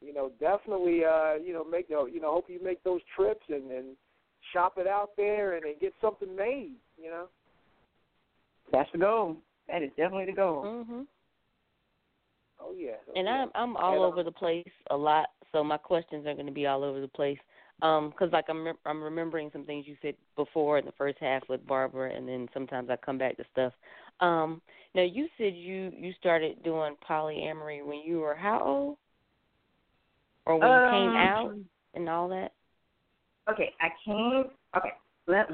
you 0.03 0.11
know, 0.11 0.31
definitely, 0.39 1.05
uh, 1.05 1.35
you 1.35 1.53
know, 1.53 1.63
make 1.63 1.87
you 1.87 2.19
know, 2.19 2.31
hope 2.31 2.45
you 2.49 2.59
make 2.63 2.83
those 2.83 3.01
trips 3.15 3.45
and 3.49 3.69
and 3.71 3.95
shop 4.53 4.73
it 4.77 4.87
out 4.87 5.11
there 5.17 5.55
and, 5.55 5.65
and 5.65 5.79
get 5.79 5.93
something 6.01 6.35
made. 6.35 6.73
You 6.97 7.11
know. 7.11 7.25
That's 8.71 8.89
the 8.91 8.97
goal. 8.97 9.37
That 9.67 9.83
is 9.83 9.89
definitely 9.89 10.25
the 10.25 10.33
goal. 10.33 10.63
Mhm. 10.63 11.05
Oh 12.61 12.73
yeah. 12.77 12.91
Oh, 13.09 13.13
And. 13.19 13.27
I'm 13.27 13.49
I'm 13.55 13.75
all 13.77 13.93
And, 13.95 14.03
uh, 14.03 14.07
over 14.07 14.23
the 14.23 14.31
place 14.31 14.65
a 14.89 14.97
lot, 14.97 15.29
so 15.51 15.63
my 15.63 15.77
questions 15.77 16.25
are 16.27 16.33
going 16.33 16.45
to 16.45 16.51
be 16.51 16.67
all 16.67 16.83
over 16.83 17.01
the 17.01 17.07
place. 17.07 17.39
Um, 17.81 18.11
'cause 18.11 18.29
like 18.31 18.45
I'm 18.49 18.67
I'm 18.85 19.03
remembering 19.03 19.49
some 19.51 19.65
things 19.65 19.87
you 19.87 19.97
said 20.01 20.15
before 20.35 20.77
in 20.77 20.85
the 20.85 20.91
first 20.93 21.17
half 21.19 21.47
with 21.49 21.65
Barbara, 21.65 22.13
and 22.13 22.27
then 22.27 22.47
sometimes 22.53 22.89
I 22.89 22.95
come 22.97 23.17
back 23.17 23.37
to 23.37 23.43
stuff. 23.51 23.73
Um, 24.19 24.61
now 24.93 25.01
you 25.01 25.27
said 25.37 25.55
you 25.55 25.91
you 25.95 26.13
started 26.13 26.61
doing 26.63 26.95
polyamory 27.09 27.83
when 27.83 27.99
you 28.05 28.19
were 28.19 28.35
how 28.35 28.59
old, 28.63 28.97
or 30.45 30.57
when 30.57 30.69
you 30.69 30.89
came 30.89 31.09
Um, 31.09 31.15
out 31.15 31.55
and 31.95 32.07
all 32.09 32.29
that. 32.29 32.53
Okay, 33.49 33.73
I 33.81 33.89
came. 34.05 34.43
Okay, 34.77 34.93
let, 35.27 35.47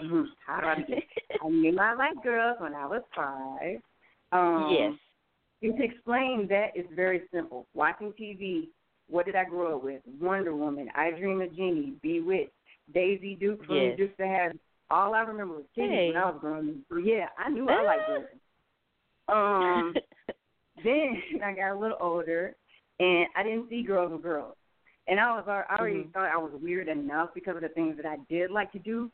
how 0.45 0.59
do 0.59 0.67
I 0.67 0.75
begin? 0.75 1.01
I 1.41 1.47
knew 1.49 1.79
I 1.79 1.93
liked 1.93 2.23
girls 2.23 2.57
when 2.59 2.73
I 2.73 2.85
was 2.85 3.03
five. 3.15 3.81
Um, 4.33 4.67
Yes. 4.69 4.93
To 5.63 5.73
explain 5.83 6.47
that 6.49 6.75
is 6.75 6.85
very 6.95 7.23
simple. 7.33 7.65
Watching 7.73 8.13
TV, 8.13 8.67
what 9.09 9.25
did 9.25 9.35
I 9.35 9.43
grow 9.45 9.77
up 9.77 9.83
with? 9.83 10.01
Wonder 10.21 10.55
Woman, 10.55 10.89
I 10.95 11.11
Dream 11.11 11.41
of 11.41 11.55
Jeannie, 11.55 11.93
Bewitched, 12.03 12.51
Daisy 12.93 13.35
Duke 13.35 13.65
from 13.65 13.75
Yes. 13.75 13.99
To 14.17 14.27
Have. 14.27 14.51
All 14.89 15.13
I 15.13 15.21
remember 15.21 15.55
was 15.55 15.65
titties 15.75 15.89
Hey. 15.89 16.07
when 16.09 16.17
I 16.17 16.25
was 16.29 16.37
growing 16.39 16.83
up. 16.91 16.97
Yeah, 17.03 17.27
I 17.37 17.49
knew 17.49 17.67
I 17.67 17.83
liked 17.83 18.07
girls. 18.07 18.25
Um, 19.27 19.95
then 20.83 21.21
I 21.43 21.53
got 21.53 21.71
a 21.75 21.79
little 21.79 21.97
older, 21.99 22.55
and 22.99 23.27
I 23.35 23.43
didn't 23.43 23.69
see 23.69 23.83
girls 23.83 24.11
and 24.11 24.21
girls. 24.21 24.55
And 25.07 25.19
I 25.19 25.35
was 25.35 25.45
I 25.47 25.75
already 25.79 26.03
Mhm. 26.03 26.13
thought 26.13 26.29
I 26.29 26.37
was 26.37 26.51
weird 26.61 26.87
enough 26.87 27.33
because 27.33 27.55
of 27.55 27.61
the 27.61 27.69
things 27.69 27.97
that 27.97 28.05
I 28.05 28.17
did 28.29 28.51
like 28.51 28.71
to 28.73 28.79
do. 28.79 29.11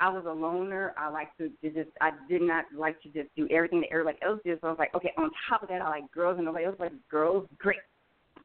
I 0.00 0.08
was 0.08 0.24
a 0.26 0.32
loner. 0.32 0.94
I 0.96 1.10
like 1.10 1.36
to, 1.36 1.50
to 1.62 1.70
just 1.70 1.90
I 2.00 2.10
did 2.28 2.40
not 2.42 2.64
like 2.74 3.00
to 3.02 3.08
just 3.10 3.28
do 3.36 3.46
everything 3.50 3.82
that 3.82 3.92
everybody 3.92 4.18
else 4.22 4.40
did. 4.44 4.58
So 4.60 4.68
I 4.68 4.70
was 4.70 4.78
like, 4.78 4.94
okay, 4.94 5.12
on 5.18 5.30
top 5.48 5.62
of 5.62 5.68
that, 5.68 5.82
I 5.82 5.88
like 5.90 6.10
girls, 6.10 6.36
and 6.38 6.46
nobody 6.46 6.64
else 6.64 6.76
like 6.80 6.92
girls. 7.10 7.46
Great. 7.58 7.78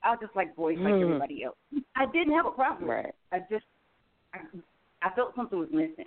I 0.04 0.16
just 0.22 0.36
like 0.36 0.56
boys 0.56 0.78
like 0.80 0.94
Mhm. 0.96 1.02
everybody 1.02 1.44
else. 1.46 1.56
I 1.96 2.06
didn't 2.08 2.34
have 2.34 2.46
a 2.46 2.52
problem. 2.52 2.90
Right. 2.90 3.16
I 3.32 3.40
just 3.50 3.66
I, 4.34 4.42
I 5.02 5.10
felt 5.16 5.34
something 5.36 5.58
was 5.58 5.72
missing. 5.72 6.06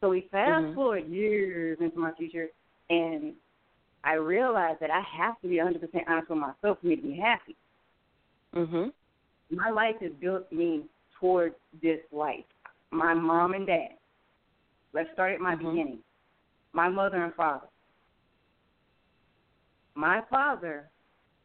So 0.00 0.08
we 0.10 0.22
fast 0.30 0.66
Mhm. 0.66 0.74
forward 0.74 1.06
years 1.08 1.78
into 1.80 1.98
my 1.98 2.12
future, 2.12 2.48
and 2.90 3.34
I 4.04 4.14
realized 4.14 4.80
that 4.80 4.90
I 4.90 5.00
have 5.00 5.40
to 5.40 5.48
be 5.48 5.58
100% 5.58 6.04
honest 6.08 6.28
with 6.28 6.38
myself 6.38 6.78
for 6.80 6.86
me 6.86 6.96
to 6.96 7.02
be 7.02 7.14
happy. 7.14 7.56
Mhm. 8.54 8.92
My 9.50 9.70
life 9.70 9.96
has 10.00 10.12
built 10.14 10.50
me 10.52 10.88
towards 11.18 11.56
this 11.80 12.00
life. 12.12 12.44
My 12.90 13.14
mom 13.14 13.54
and 13.54 13.66
dad. 13.66 13.98
Let's 14.92 15.10
start 15.12 15.32
at 15.32 15.40
my 15.40 15.54
Mhm. 15.54 15.58
beginning. 15.58 16.04
My 16.72 16.88
mother 16.88 17.22
and 17.22 17.34
father. 17.34 17.68
My 19.94 20.22
father 20.22 20.90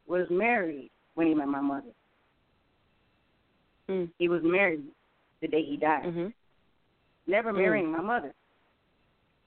was 0.05 0.29
married 0.29 0.89
when 1.15 1.27
he 1.27 1.33
met 1.33 1.47
my 1.47 1.61
mother. 1.61 1.91
Mm. 3.89 4.11
He 4.17 4.27
was 4.27 4.43
married 4.43 4.83
the 5.41 5.47
day 5.47 5.63
he 5.63 5.77
died. 5.77 6.05
Mhm. 6.05 6.33
Never 7.25 7.51
Mm. 7.51 7.57
marrying 7.57 7.91
my 7.91 8.01
mother. 8.01 8.33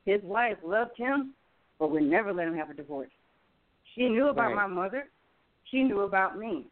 His 0.05 0.22
wife 0.22 0.59
loved 0.62 0.97
him, 0.97 1.35
but 1.78 1.90
would 1.90 2.02
never 2.02 2.32
let 2.32 2.48
him 2.48 2.56
have 2.56 2.70
a 2.70 2.74
divorce. 2.74 3.12
She 3.94 4.09
knew 4.09 4.28
about 4.28 4.48
Right. 4.48 4.56
my 4.56 4.66
mother. 4.66 5.10
She 5.64 5.82
knew 5.85 6.01
about 6.01 6.36
me. 6.36 6.70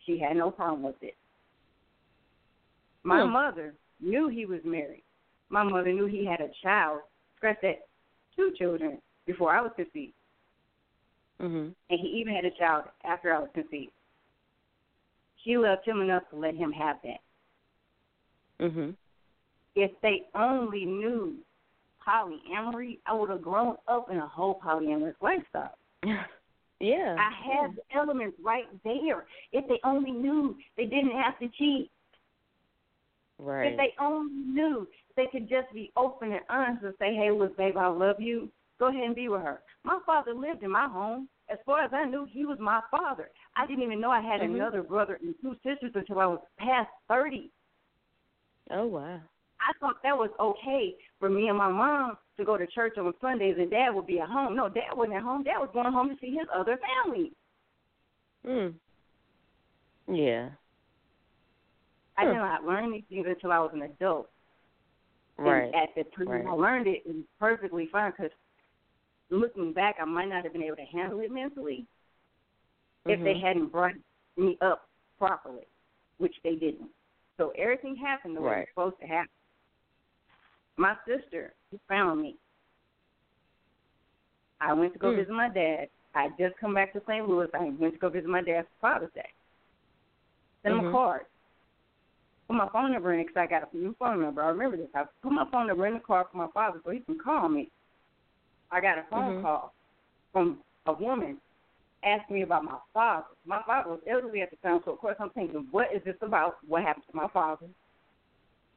She 0.00 0.18
had 0.18 0.36
no 0.36 0.50
problem 0.50 0.82
with 0.82 1.02
it. 1.02 1.16
My 3.02 3.22
Hmm. 3.22 3.32
mother 3.32 3.74
knew 4.00 4.28
he 4.28 4.46
was 4.46 4.64
married. 4.64 5.03
My 5.54 5.62
mother 5.62 5.92
knew 5.92 6.06
he 6.06 6.26
had 6.26 6.40
a 6.40 6.50
child. 6.64 7.02
Scratch 7.36 7.58
that, 7.62 7.86
two 8.34 8.52
children 8.58 9.00
before 9.24 9.54
I 9.54 9.60
was 9.60 9.70
conceived, 9.76 10.12
Mhm. 11.40 11.72
and 11.90 12.00
he 12.00 12.08
even 12.08 12.34
had 12.34 12.44
a 12.44 12.50
child 12.50 12.90
after 13.04 13.32
I 13.32 13.38
was 13.38 13.50
conceived. 13.54 13.92
She 15.36 15.56
loved 15.56 15.84
him 15.84 16.00
enough 16.00 16.28
to 16.30 16.36
let 16.36 16.56
him 16.56 16.72
have 16.72 17.00
that. 17.02 17.20
Mhm. 18.58 18.96
if 19.76 20.00
they 20.00 20.28
only 20.34 20.84
knew 20.84 21.36
polyamory, 22.00 22.98
I 23.06 23.12
would 23.12 23.30
have 23.30 23.42
grown 23.42 23.76
up 23.88 24.10
in 24.10 24.18
a 24.18 24.26
whole 24.26 24.60
polyamorous 24.60 25.20
lifestyle. 25.20 25.78
Yeah. 26.80 27.16
I 27.18 27.30
have 27.30 27.76
the 27.76 27.82
elements 27.92 28.38
right 28.40 28.66
there. 28.82 29.26
If 29.52 29.66
they 29.68 29.80
only 29.84 30.10
knew 30.10 30.58
they 30.76 30.86
didn't 30.86 31.12
have 31.12 31.38
to 31.38 31.48
cheat. 31.48 31.90
Right. 33.38 33.72
If 33.72 33.76
they 33.76 33.94
only 34.00 34.32
knew 34.32 34.88
they 35.16 35.26
could 35.30 35.48
just 35.48 35.72
be 35.72 35.92
open 35.96 36.32
and 36.32 36.40
honest 36.48 36.84
and 36.84 36.94
say, 36.98 37.14
Hey, 37.14 37.30
look, 37.30 37.56
babe, 37.56 37.76
I 37.76 37.88
love 37.88 38.20
you. 38.20 38.50
Go 38.78 38.88
ahead 38.88 39.02
and 39.04 39.14
be 39.14 39.28
with 39.28 39.42
her. 39.42 39.62
My 39.84 39.98
father 40.04 40.34
lived 40.34 40.62
in 40.62 40.70
my 40.70 40.88
home. 40.88 41.28
As 41.50 41.58
far 41.66 41.82
as 41.82 41.90
I 41.92 42.04
knew, 42.06 42.26
he 42.30 42.46
was 42.46 42.58
my 42.58 42.80
father. 42.90 43.30
I 43.54 43.66
didn't 43.66 43.84
even 43.84 44.00
know 44.00 44.10
I 44.10 44.20
had 44.20 44.40
Mhm. 44.40 44.54
another 44.54 44.82
brother 44.82 45.18
and 45.20 45.34
two 45.40 45.54
sisters 45.62 45.92
until 45.94 46.18
I 46.18 46.26
was 46.26 46.40
past 46.56 46.90
thirty. 47.06 47.50
Oh 48.70 48.86
wow. 48.86 49.20
I 49.60 49.72
thought 49.78 50.02
that 50.02 50.16
was 50.16 50.30
okay 50.40 50.96
for 51.18 51.28
me 51.28 51.48
and 51.48 51.56
my 51.56 51.68
mom 51.68 52.18
to 52.36 52.44
go 52.44 52.56
to 52.56 52.66
church 52.66 52.98
on 52.98 53.12
Sundays 53.20 53.56
and 53.58 53.70
dad 53.70 53.90
would 53.90 54.06
be 54.06 54.20
at 54.20 54.28
home. 54.28 54.56
No, 54.56 54.68
dad 54.68 54.94
wasn't 54.94 55.16
at 55.16 55.22
home. 55.22 55.42
Dad 55.42 55.58
was 55.58 55.70
going 55.72 55.92
home 55.92 56.10
to 56.10 56.16
see 56.20 56.34
his 56.34 56.48
other 56.54 56.78
family. 56.78 57.32
Mm. 58.44 58.74
Yeah. 60.08 60.50
I 62.16 62.24
did 62.24 62.34
not 62.34 62.64
learn 62.64 62.92
these 62.92 63.04
things 63.08 63.26
until 63.28 63.52
I 63.52 63.58
was 63.58 63.70
an 63.74 63.82
adult. 63.82 64.30
Right. 65.36 65.64
And 65.64 65.74
at 65.74 65.94
the 65.96 66.04
time 66.16 66.28
Right. 66.28 66.46
I 66.46 66.52
learned 66.52 66.86
it, 66.86 67.02
it 67.04 67.14
was 67.14 67.24
perfectly 67.40 67.86
fine 67.90 68.12
because 68.12 68.30
looking 69.30 69.72
back, 69.72 69.96
I 70.00 70.04
might 70.04 70.28
not 70.28 70.44
have 70.44 70.52
been 70.52 70.62
able 70.62 70.76
to 70.76 70.84
handle 70.84 71.20
it 71.20 71.30
mentally 71.30 71.86
if 73.06 73.20
they 73.20 73.34
Mhm. 73.34 73.40
hadn't 73.40 73.66
brought 73.68 73.94
me 74.36 74.56
up 74.60 74.88
properly, 75.18 75.66
which 76.18 76.40
they 76.42 76.54
didn't. 76.56 76.90
So 77.36 77.50
everything 77.50 77.96
happened 77.96 78.36
the 78.36 78.40
way 78.40 78.50
Right. 78.50 78.62
it's 78.62 78.70
supposed 78.70 78.98
to 79.00 79.06
happen. 79.06 79.30
My 80.76 80.96
sister 81.04 81.54
found 81.88 82.22
me. 82.22 82.38
I 84.60 84.72
went 84.72 84.92
to 84.92 84.98
go 84.98 85.10
Hmm. 85.10 85.16
visit 85.16 85.32
my 85.32 85.48
dad. 85.48 85.90
I 86.14 86.28
just 86.38 86.56
come 86.58 86.74
back 86.74 86.92
to 86.92 87.00
St. 87.06 87.28
Louis. 87.28 87.52
I 87.54 87.64
went 87.70 87.94
to 87.94 87.98
go 87.98 88.08
visit 88.08 88.28
my 88.30 88.40
dad 88.40 88.68
for 88.68 88.74
Father's 88.80 89.12
Day. 89.12 89.32
Sent 90.62 90.76
him 90.76 90.84
Mhm. 90.84 90.88
a 90.88 90.92
card. 90.92 91.26
Put 92.46 92.56
my 92.56 92.68
phone 92.70 92.92
number 92.92 93.14
in 93.14 93.22
because 93.22 93.36
I 93.36 93.46
got 93.46 93.72
a 93.72 93.76
new 93.76 93.94
phone 93.98 94.20
number. 94.20 94.42
I 94.42 94.48
remember 94.48 94.76
this. 94.76 94.88
I 94.94 95.04
put 95.22 95.32
my 95.32 95.48
phone 95.50 95.66
number 95.66 95.86
in 95.86 95.94
the 95.94 96.00
card 96.00 96.26
for 96.30 96.36
my 96.38 96.48
father 96.52 96.80
so 96.84 96.90
he 96.90 97.00
can 97.00 97.18
call 97.18 97.48
me. 97.48 97.70
I 98.70 98.80
got 98.80 98.98
a 98.98 99.04
phone 99.10 99.38
Mhm. 99.38 99.42
call 99.42 99.74
from 100.32 100.62
a 100.86 100.92
woman 100.92 101.40
asking 102.02 102.36
me 102.36 102.42
about 102.42 102.64
my 102.64 102.78
father. 102.92 103.26
My 103.46 103.62
father 103.62 103.90
was 103.90 104.00
elderly 104.06 104.42
at 104.42 104.50
the 104.50 104.56
time, 104.56 104.82
so 104.84 104.92
of 104.92 104.98
course 104.98 105.16
I'm 105.18 105.30
thinking, 105.30 105.68
what 105.70 105.92
is 105.92 106.02
this 106.04 106.20
about? 106.20 106.58
What 106.66 106.82
happened 106.82 107.06
to 107.10 107.16
my 107.16 107.28
father? 107.28 107.66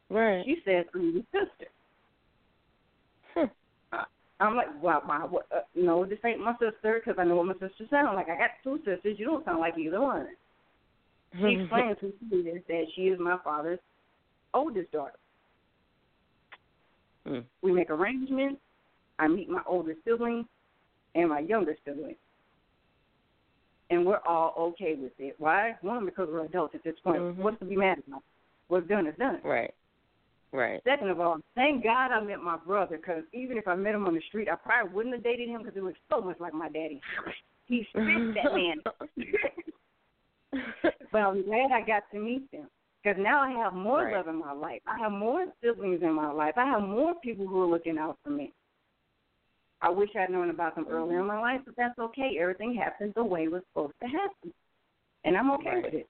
Right. 0.09 0.45
She 0.45 0.61
says, 0.63 0.85
I'm 0.93 1.11
your 1.11 1.23
sister. 1.31 1.67
I'm 4.39 4.55
like, 4.55 4.67
well, 4.81 5.01
my, 5.05 5.25
what, 5.25 5.47
uh, 5.51 5.61
no, 5.73 6.05
this 6.05 6.19
ain't 6.23 6.39
my 6.39 6.53
sister 6.53 7.01
because 7.03 7.19
I 7.19 7.23
know 7.23 7.37
what 7.37 7.47
my 7.47 7.53
sister 7.53 7.85
sounds 7.89 8.15
like. 8.15 8.29
I 8.29 8.37
got 8.37 8.51
two 8.63 8.77
sisters. 8.85 9.17
You 9.17 9.25
don't 9.25 9.43
sound 9.43 9.59
like 9.59 9.77
either 9.77 9.99
one. 9.99 10.27
She 11.33 11.59
explains 11.59 11.97
she 12.01 12.35
is, 12.35 12.61
that 12.67 12.83
she 12.95 13.01
is 13.03 13.19
my 13.19 13.37
father's 13.43 13.79
oldest 14.53 14.91
daughter. 14.91 15.17
Mm. 17.27 17.43
We 17.61 17.71
make 17.71 17.89
arrangements. 17.89 18.61
I 19.19 19.27
meet 19.27 19.49
my 19.49 19.61
older 19.67 19.93
sibling 20.05 20.45
and 21.15 21.29
my 21.29 21.39
younger 21.39 21.75
sibling. 21.85 22.15
And 23.89 24.05
we're 24.05 24.19
all 24.27 24.53
okay 24.57 24.95
with 24.95 25.13
it. 25.17 25.35
Why? 25.37 25.75
One, 25.81 26.05
because 26.05 26.27
we're 26.31 26.45
adults 26.45 26.75
at 26.75 26.83
this 26.83 26.95
point. 27.03 27.19
Mhm. 27.19 27.37
What's 27.37 27.59
to 27.59 27.65
be 27.65 27.75
mad 27.75 27.99
about? 28.07 28.23
What's 28.67 28.87
done 28.87 29.07
is 29.07 29.15
done. 29.17 29.41
Right. 29.43 29.73
Right. 30.51 30.81
Second 30.83 31.09
of 31.09 31.19
all, 31.19 31.39
thank 31.55 31.83
God 31.83 32.11
I 32.11 32.21
met 32.21 32.41
my 32.41 32.57
brother 32.57 32.97
because 32.97 33.23
even 33.33 33.57
if 33.57 33.67
I 33.67 33.75
met 33.75 33.95
him 33.95 34.05
on 34.05 34.15
the 34.15 34.21
street, 34.21 34.47
I 34.49 34.55
probably 34.55 34.93
wouldn't 34.93 35.15
have 35.15 35.23
dated 35.23 35.49
him 35.49 35.59
because 35.59 35.73
he 35.73 35.81
looks 35.81 35.99
so 36.09 36.21
much 36.21 36.39
like 36.39 36.53
my 36.53 36.69
daddy. 36.69 37.01
He 37.67 37.85
spits 37.89 38.33
that 38.41 38.53
man. 38.53 38.77
but 41.11 41.17
I'm 41.19 41.45
glad 41.45 41.71
I 41.71 41.81
got 41.81 42.03
to 42.11 42.19
meet 42.19 42.49
them 42.51 42.67
because 43.03 43.21
now 43.21 43.41
I 43.41 43.51
have 43.51 43.73
more 43.73 44.03
Right. 44.03 44.15
love 44.15 44.27
in 44.27 44.35
my 44.35 44.51
life. 44.51 44.81
I 44.85 44.97
have 44.99 45.11
more 45.11 45.45
siblings 45.61 46.01
in 46.01 46.13
my 46.13 46.31
life. 46.31 46.55
I 46.57 46.65
have 46.65 46.81
more 46.81 47.13
people 47.23 47.47
who 47.47 47.61
are 47.61 47.67
looking 47.67 47.97
out 47.97 48.17
for 48.23 48.29
me. 48.29 48.53
I 49.81 49.89
wish 49.89 50.09
I'd 50.15 50.31
known 50.31 50.49
about 50.49 50.75
them 50.75 50.87
earlier 50.89 51.19
in 51.19 51.25
mm-hmm. 51.25 51.27
my 51.27 51.39
life, 51.39 51.61
but 51.65 51.75
that's 51.77 51.97
okay. 51.99 52.37
Everything 52.39 52.73
happens 52.73 53.13
the 53.15 53.23
way 53.23 53.43
it 53.43 53.51
was 53.51 53.61
supposed 53.69 53.93
to 54.01 54.07
happen, 54.07 54.53
and 55.23 55.37
I'm 55.37 55.51
okay 55.51 55.69
Right. 55.69 55.83
with 55.83 55.93
it. 55.93 56.09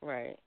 Right. 0.00 0.38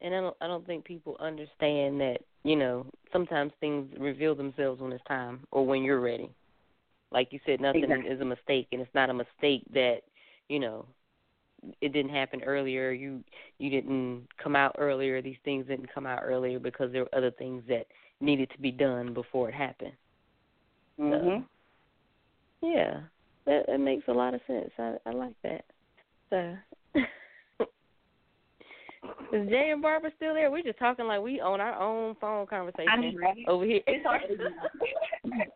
And 0.00 0.14
I 0.14 0.20
don't 0.20 0.36
I 0.40 0.46
don't 0.46 0.66
think 0.66 0.84
people 0.84 1.16
understand 1.20 2.00
that, 2.00 2.18
you 2.44 2.56
know, 2.56 2.86
sometimes 3.12 3.52
things 3.60 3.92
reveal 3.98 4.34
themselves 4.34 4.80
when 4.80 4.92
it's 4.92 5.04
time 5.04 5.46
or 5.50 5.64
when 5.64 5.82
you're 5.82 6.00
ready. 6.00 6.30
Like 7.10 7.32
you 7.32 7.40
said, 7.46 7.60
nothing 7.60 7.84
Exactly. 7.84 8.10
is 8.10 8.20
a 8.20 8.24
mistake 8.24 8.68
and 8.72 8.80
it's 8.82 8.94
not 8.94 9.10
a 9.10 9.14
mistake 9.14 9.62
that, 9.72 10.02
you 10.48 10.58
know, 10.58 10.86
it 11.80 11.92
didn't 11.92 12.12
happen 12.12 12.42
earlier, 12.42 12.90
you 12.92 13.22
you 13.58 13.70
didn't 13.70 14.26
come 14.42 14.56
out 14.56 14.74
earlier, 14.78 15.22
these 15.22 15.36
things 15.44 15.66
didn't 15.66 15.92
come 15.92 16.06
out 16.06 16.20
earlier 16.22 16.58
because 16.58 16.92
there 16.92 17.02
were 17.02 17.14
other 17.14 17.30
things 17.30 17.62
that 17.68 17.86
needed 18.20 18.50
to 18.50 18.58
be 18.58 18.70
done 18.70 19.12
before 19.14 19.48
it 19.48 19.54
happened. 19.54 19.92
Mhm. 20.98 21.44
Yeah. 22.62 23.00
That 23.44 23.66
that 23.66 23.78
makes 23.78 24.08
a 24.08 24.12
lot 24.12 24.34
of 24.34 24.40
sense. 24.46 24.70
I 24.78 24.96
I 25.06 25.10
like 25.10 25.36
that. 25.42 25.64
So 26.30 26.56
Is 29.32 29.48
Jay 29.48 29.70
and 29.70 29.82
Barbara 29.82 30.12
still 30.16 30.34
there? 30.34 30.50
We're 30.50 30.62
just 30.62 30.78
talking 30.78 31.06
like 31.06 31.20
we 31.20 31.40
own 31.40 31.60
our 31.60 31.80
own 31.80 32.14
phone 32.20 32.46
conversation 32.46 32.88
I 32.88 32.96
know, 32.96 33.12
right? 33.18 33.44
over 33.48 33.64
here. 33.64 33.80
It's 33.86 34.04
hard 34.06 34.22
to 34.28 34.36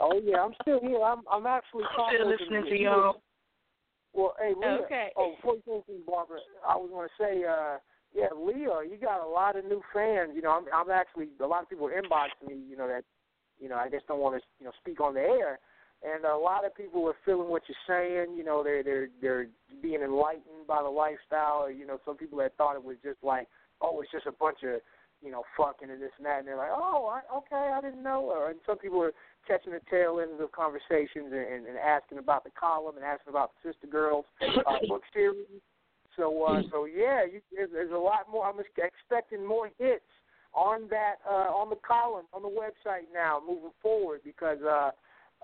Oh 0.00 0.20
yeah, 0.22 0.44
I'm 0.44 0.54
still 0.62 0.80
here. 0.80 1.02
I'm 1.02 1.22
I'm 1.30 1.46
actually 1.46 1.84
I'm 1.98 2.14
still 2.14 2.28
listening 2.28 2.64
to 2.68 2.78
y'all. 2.80 3.20
Well, 4.14 4.34
hey, 4.38 4.54
Lea. 4.56 4.78
Okay. 4.84 5.08
Oh, 5.16 5.34
before 5.36 5.54
you 5.54 5.62
anything, 5.72 6.02
Barbara, 6.06 6.38
I 6.66 6.76
was 6.76 6.90
going 6.90 7.08
to 7.08 7.14
say, 7.22 7.44
uh, 7.44 7.78
yeah, 8.14 8.28
Lea, 8.34 8.88
you 8.88 8.96
got 9.00 9.24
a 9.24 9.28
lot 9.28 9.56
of 9.56 9.64
new 9.64 9.82
fans. 9.92 10.32
You 10.34 10.42
know, 10.42 10.50
I'm, 10.50 10.64
I'm 10.74 10.90
actually 10.90 11.28
a 11.40 11.46
lot 11.46 11.62
of 11.62 11.68
people 11.68 11.88
inboxing 11.88 12.48
me. 12.48 12.56
You 12.68 12.76
know 12.76 12.88
that, 12.88 13.04
you 13.60 13.68
know, 13.68 13.76
I 13.76 13.88
just 13.88 14.06
don't 14.06 14.20
want 14.20 14.40
to, 14.40 14.42
you 14.58 14.66
know, 14.66 14.72
speak 14.80 15.00
on 15.00 15.14
the 15.14 15.20
air. 15.20 15.58
And 16.02 16.24
a 16.24 16.36
lot 16.36 16.64
of 16.64 16.74
people 16.74 17.06
are 17.06 17.16
feeling 17.24 17.48
what 17.48 17.62
you're 17.68 17.86
saying. 17.86 18.36
You 18.36 18.44
know, 18.44 18.62
they're 18.62 18.82
they're 18.82 19.08
they're 19.20 19.46
being 19.82 20.00
enlightened 20.02 20.66
by 20.66 20.82
the 20.82 20.88
lifestyle. 20.88 21.70
You 21.70 21.86
know, 21.86 21.98
some 22.04 22.16
people 22.16 22.38
that 22.38 22.56
thought 22.56 22.76
it 22.76 22.84
was 22.84 22.96
just 23.02 23.18
like, 23.22 23.48
oh, 23.80 24.00
it's 24.00 24.12
just 24.12 24.26
a 24.26 24.32
bunch 24.32 24.58
of, 24.62 24.80
you 25.20 25.32
know, 25.32 25.42
fucking 25.56 25.90
and 25.90 26.00
this 26.00 26.12
and 26.16 26.26
that, 26.26 26.38
and 26.38 26.46
they're 26.46 26.56
like, 26.56 26.70
oh, 26.72 27.10
I, 27.12 27.36
okay, 27.38 27.72
I 27.74 27.80
didn't 27.80 28.02
know. 28.04 28.30
Or 28.30 28.50
and 28.50 28.60
some 28.64 28.78
people 28.78 29.02
are 29.02 29.12
catching 29.46 29.72
the 29.72 29.80
tail 29.90 30.20
end 30.20 30.32
of 30.32 30.38
the 30.38 30.48
conversations 30.48 31.32
and, 31.32 31.46
and, 31.46 31.66
and 31.66 31.78
asking 31.78 32.18
about 32.18 32.44
the 32.44 32.50
column 32.58 32.96
and 32.96 33.04
asking 33.04 33.30
about 33.30 33.52
the 33.62 33.70
SistaGirlz 33.70 34.24
uh, 34.66 34.86
book 34.88 35.02
series. 35.12 35.46
So, 36.16 36.44
uh, 36.44 36.62
so 36.70 36.84
yeah, 36.84 37.24
you, 37.24 37.40
there's, 37.54 37.70
there's 37.72 37.92
a 37.92 37.96
lot 37.96 38.26
more. 38.30 38.46
I'm 38.46 38.58
expecting 38.58 39.46
more 39.46 39.70
hits 39.78 40.02
on 40.54 40.88
that 40.90 41.16
uh, 41.28 41.52
on 41.52 41.70
the 41.70 41.76
column 41.76 42.24
on 42.32 42.42
the 42.42 42.48
website 42.48 43.06
now 43.12 43.40
moving 43.46 43.70
forward 43.82 44.20
because 44.24 44.58
uh, 44.62 44.90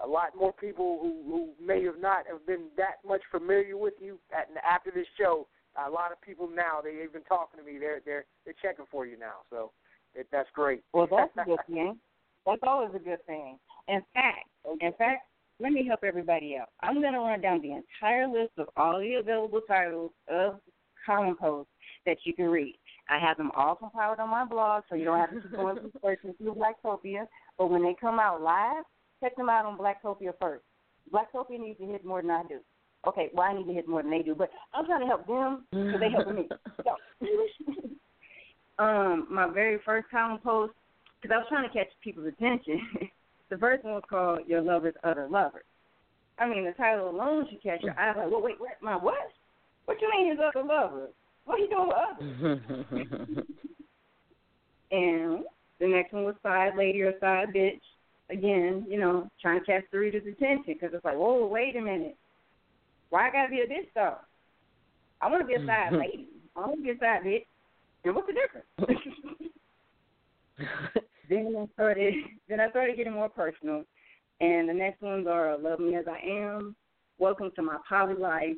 a 0.03 0.09
lot 0.09 0.31
more 0.39 0.53
people 0.53 0.99
who, 1.01 1.23
who 1.31 1.65
may 1.65 1.85
have 1.85 2.01
not 2.01 2.27
have 2.29 2.45
been 2.47 2.67
that 2.77 2.97
much 3.07 3.21
familiar 3.31 3.77
with 3.77 3.95
you 4.01 4.19
at, 4.37 4.49
after 4.69 4.91
this 4.91 5.07
show. 5.19 5.47
A 5.87 5.91
lot 5.91 6.13
of 6.13 6.21
people 6.21 6.49
now 6.49 6.81
they've 6.83 7.13
been 7.13 7.23
talking 7.23 7.59
to 7.59 7.67
me. 7.67 7.79
They're 7.79 8.01
they're 8.05 8.25
they're 8.45 8.55
checking 8.63 8.87
for 8.91 9.07
you 9.07 9.19
now. 9.19 9.47
So 9.51 9.71
it, 10.15 10.27
that's 10.31 10.49
great. 10.55 10.83
Well, 10.93 11.09
that's 11.11 11.33
a 11.37 11.45
good 11.45 11.59
thing. 11.67 11.99
That's 12.47 12.63
always 12.63 12.91
a 12.95 12.99
good 12.99 13.25
thing. 13.27 13.59
In 13.89 14.03
fact, 14.15 14.49
in 14.81 14.93
fact, 14.99 15.27
let 15.61 15.73
me 15.73 15.87
help 15.87 16.01
everybody 16.03 16.57
out. 16.61 16.69
I'm 16.81 17.01
going 17.01 17.13
to 17.13 17.21
run 17.21 17.41
down 17.41 17.63
the 17.63 17.73
entire 17.73 18.27
list 18.27 18.53
of 18.59 18.69
all 18.77 18.99
the 18.99 19.15
available 19.15 19.61
titles 19.69 20.11
of 20.29 20.61
column 21.07 21.37
posts 21.37 21.71
that 22.07 22.19
you 22.25 22.35
can 22.35 22.47
read. 22.47 22.77
I 23.09 23.19
have 23.19 23.37
them 23.37 23.51
all 23.55 23.75
compiled 23.75 24.19
on 24.19 24.31
my 24.31 24.45
blog, 24.45 24.85
so 24.89 24.95
you 24.95 25.05
don't 25.05 25.19
have 25.19 25.31
to 25.31 25.41
keep 25.41 25.53
going 25.53 25.77
through 25.77 25.93
searching 26.03 26.35
through 26.39 26.55
Blacktopia. 26.55 27.27
But 27.59 27.71
when 27.71 27.83
they 27.83 27.95
come 28.01 28.19
out 28.19 28.41
live, 28.41 28.85
check 29.21 29.37
them 29.37 29.51
out 29.51 29.67
on 29.67 29.79
Blacktopia 29.79 30.33
first. 30.41 30.65
Blacktopia 31.13 31.61
needs 31.61 31.79
to 31.79 31.87
hit 31.87 32.05
more 32.05 32.23
than 32.23 32.31
I 32.31 32.43
do. 32.49 32.61
Okay, 33.07 33.29
well, 33.35 33.47
I 33.47 33.55
need 33.55 33.67
to 33.67 33.75
hit 33.75 33.87
more 33.87 34.03
than 34.03 34.11
they 34.11 34.23
do, 34.23 34.35
but 34.35 34.51
I'm 34.73 34.87
trying 34.87 35.01
to 35.01 35.07
help 35.07 35.27
them 35.27 35.65
because 35.71 36.01
they 36.01 36.11
help 36.11 36.35
me. 36.35 36.49
So, 36.83 37.23
um, 38.83 39.27
my 39.31 39.49
very 39.53 39.79
first 39.85 40.09
column 40.11 40.39
post, 40.43 40.73
because 41.21 41.35
I 41.35 41.39
was 41.39 41.47
trying 41.51 41.69
to 41.69 41.75
catch 41.75 41.89
people's 42.03 42.29
attention. 42.29 42.81
the 43.51 43.59
first 43.59 43.85
one 43.85 43.95
was 43.95 44.03
called 44.09 44.41
"Your 44.47 44.61
Lover's 44.61 44.95
Other 45.05 45.29
Lover." 45.31 45.63
I 46.39 46.49
mean, 46.49 46.65
the 46.65 46.73
title 46.73 47.11
alone 47.11 47.47
should 47.49 47.63
catch 47.63 47.83
your 47.83 47.99
eye. 47.99 48.17
Like, 48.17 48.31
well, 48.31 48.43
wait, 48.43 48.59
what? 48.61 48.73
My 48.83 48.97
what? 48.97 49.31
What 49.85 50.01
you 50.01 50.11
mean 50.11 50.31
his 50.31 50.39
other 50.41 50.67
lover? 50.67 51.09
What 51.45 51.61
he 51.61 51.67
doing 51.67 51.89
with 51.89 51.97
others? 51.97 52.27
and 54.91 55.45
the 55.79 55.87
next 55.87 56.13
one 56.13 56.25
was 56.25 56.35
side 56.43 56.73
lady 56.77 57.03
or 57.03 57.13
side 57.21 57.49
bitch. 57.55 57.81
Again, 58.31 58.87
you 58.89 58.99
know, 58.99 59.31
trying 59.41 59.61
to 59.61 59.67
catch 59.67 59.85
the 59.93 59.99
reader's 59.99 60.23
attention 60.23 60.65
because 60.67 60.95
it's 60.95 61.05
like, 61.05 61.17
whoa, 61.17 61.47
wait 61.47 61.77
a 61.77 61.81
minute. 61.81 62.17
Why 63.11 63.29
I 63.29 63.33
gotta 63.33 63.51
be 63.51 63.61
a 63.61 63.67
bitch 63.67 63.89
though? 63.95 64.17
I 65.21 65.29
want 65.29 65.43
to 65.43 65.47
be 65.47 65.55
a 65.55 65.67
side 65.67 65.93
mm-hmm. 65.93 65.97
lady. 65.97 66.29
I 66.57 66.61
want 66.61 66.77
to 66.79 66.83
be 66.83 66.91
a 66.91 66.99
side 66.99 67.23
bitch. 67.23 67.45
And 68.05 68.15
what's 68.15 68.27
the 68.27 68.33
difference? 68.33 68.67
then 71.29 71.55
I 71.59 71.73
started. 71.73 72.15
Then 72.49 72.61
I 72.61 72.69
started 72.71 72.97
getting 72.97 73.15
more 73.15 73.29
personal. 73.29 73.85
And 74.41 74.69
the 74.69 74.75
next 74.75 75.01
ones 75.01 75.27
are 75.27 75.57
"Love 75.57 75.81
Me 75.81 75.97
as 75.97 76.05
I 76.09 76.19
Am," 76.27 76.77
"Welcome 77.19 77.51
to 77.57 77.63
My 77.63 77.79
Poly 77.89 78.15
Life." 78.15 78.57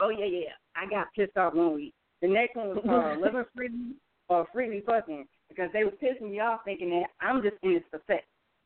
Oh 0.00 0.08
yeah, 0.08 0.24
yeah. 0.24 0.52
I 0.74 0.88
got 0.88 1.12
pissed 1.14 1.36
off 1.36 1.54
one 1.54 1.74
week. 1.74 1.94
The 2.22 2.28
next 2.28 2.56
one 2.56 2.68
was 2.68 2.78
uh, 2.78 2.88
called 2.88 3.20
"Living 3.20 3.44
Freely" 3.54 3.94
or 4.28 4.46
"Freely 4.52 4.82
Fucking" 4.86 5.26
because 5.48 5.70
they 5.72 5.84
were 5.84 5.92
pissing 5.92 6.30
me 6.30 6.40
off, 6.40 6.60
thinking 6.64 6.90
that 6.90 7.10
I'm 7.20 7.42
just 7.42 7.56
in 7.62 7.74
this 7.74 7.82
for 7.90 8.00
sex. 8.06 8.24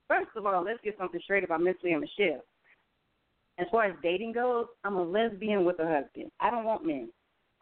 First 0.08 0.28
of 0.36 0.46
all, 0.46 0.64
let's 0.64 0.80
get 0.82 0.96
something 0.98 1.20
straight 1.22 1.44
about 1.44 1.62
Miss 1.62 1.76
Lea 1.82 1.96
Mishell. 1.96 2.40
As 3.58 3.66
far 3.70 3.84
as 3.84 3.94
dating 4.02 4.32
goes, 4.32 4.66
I'm 4.82 4.96
a 4.96 5.02
lesbian 5.02 5.64
with 5.64 5.78
a 5.78 5.86
husband. 5.86 6.30
I 6.40 6.50
don't 6.50 6.64
want 6.64 6.86
men. 6.86 7.10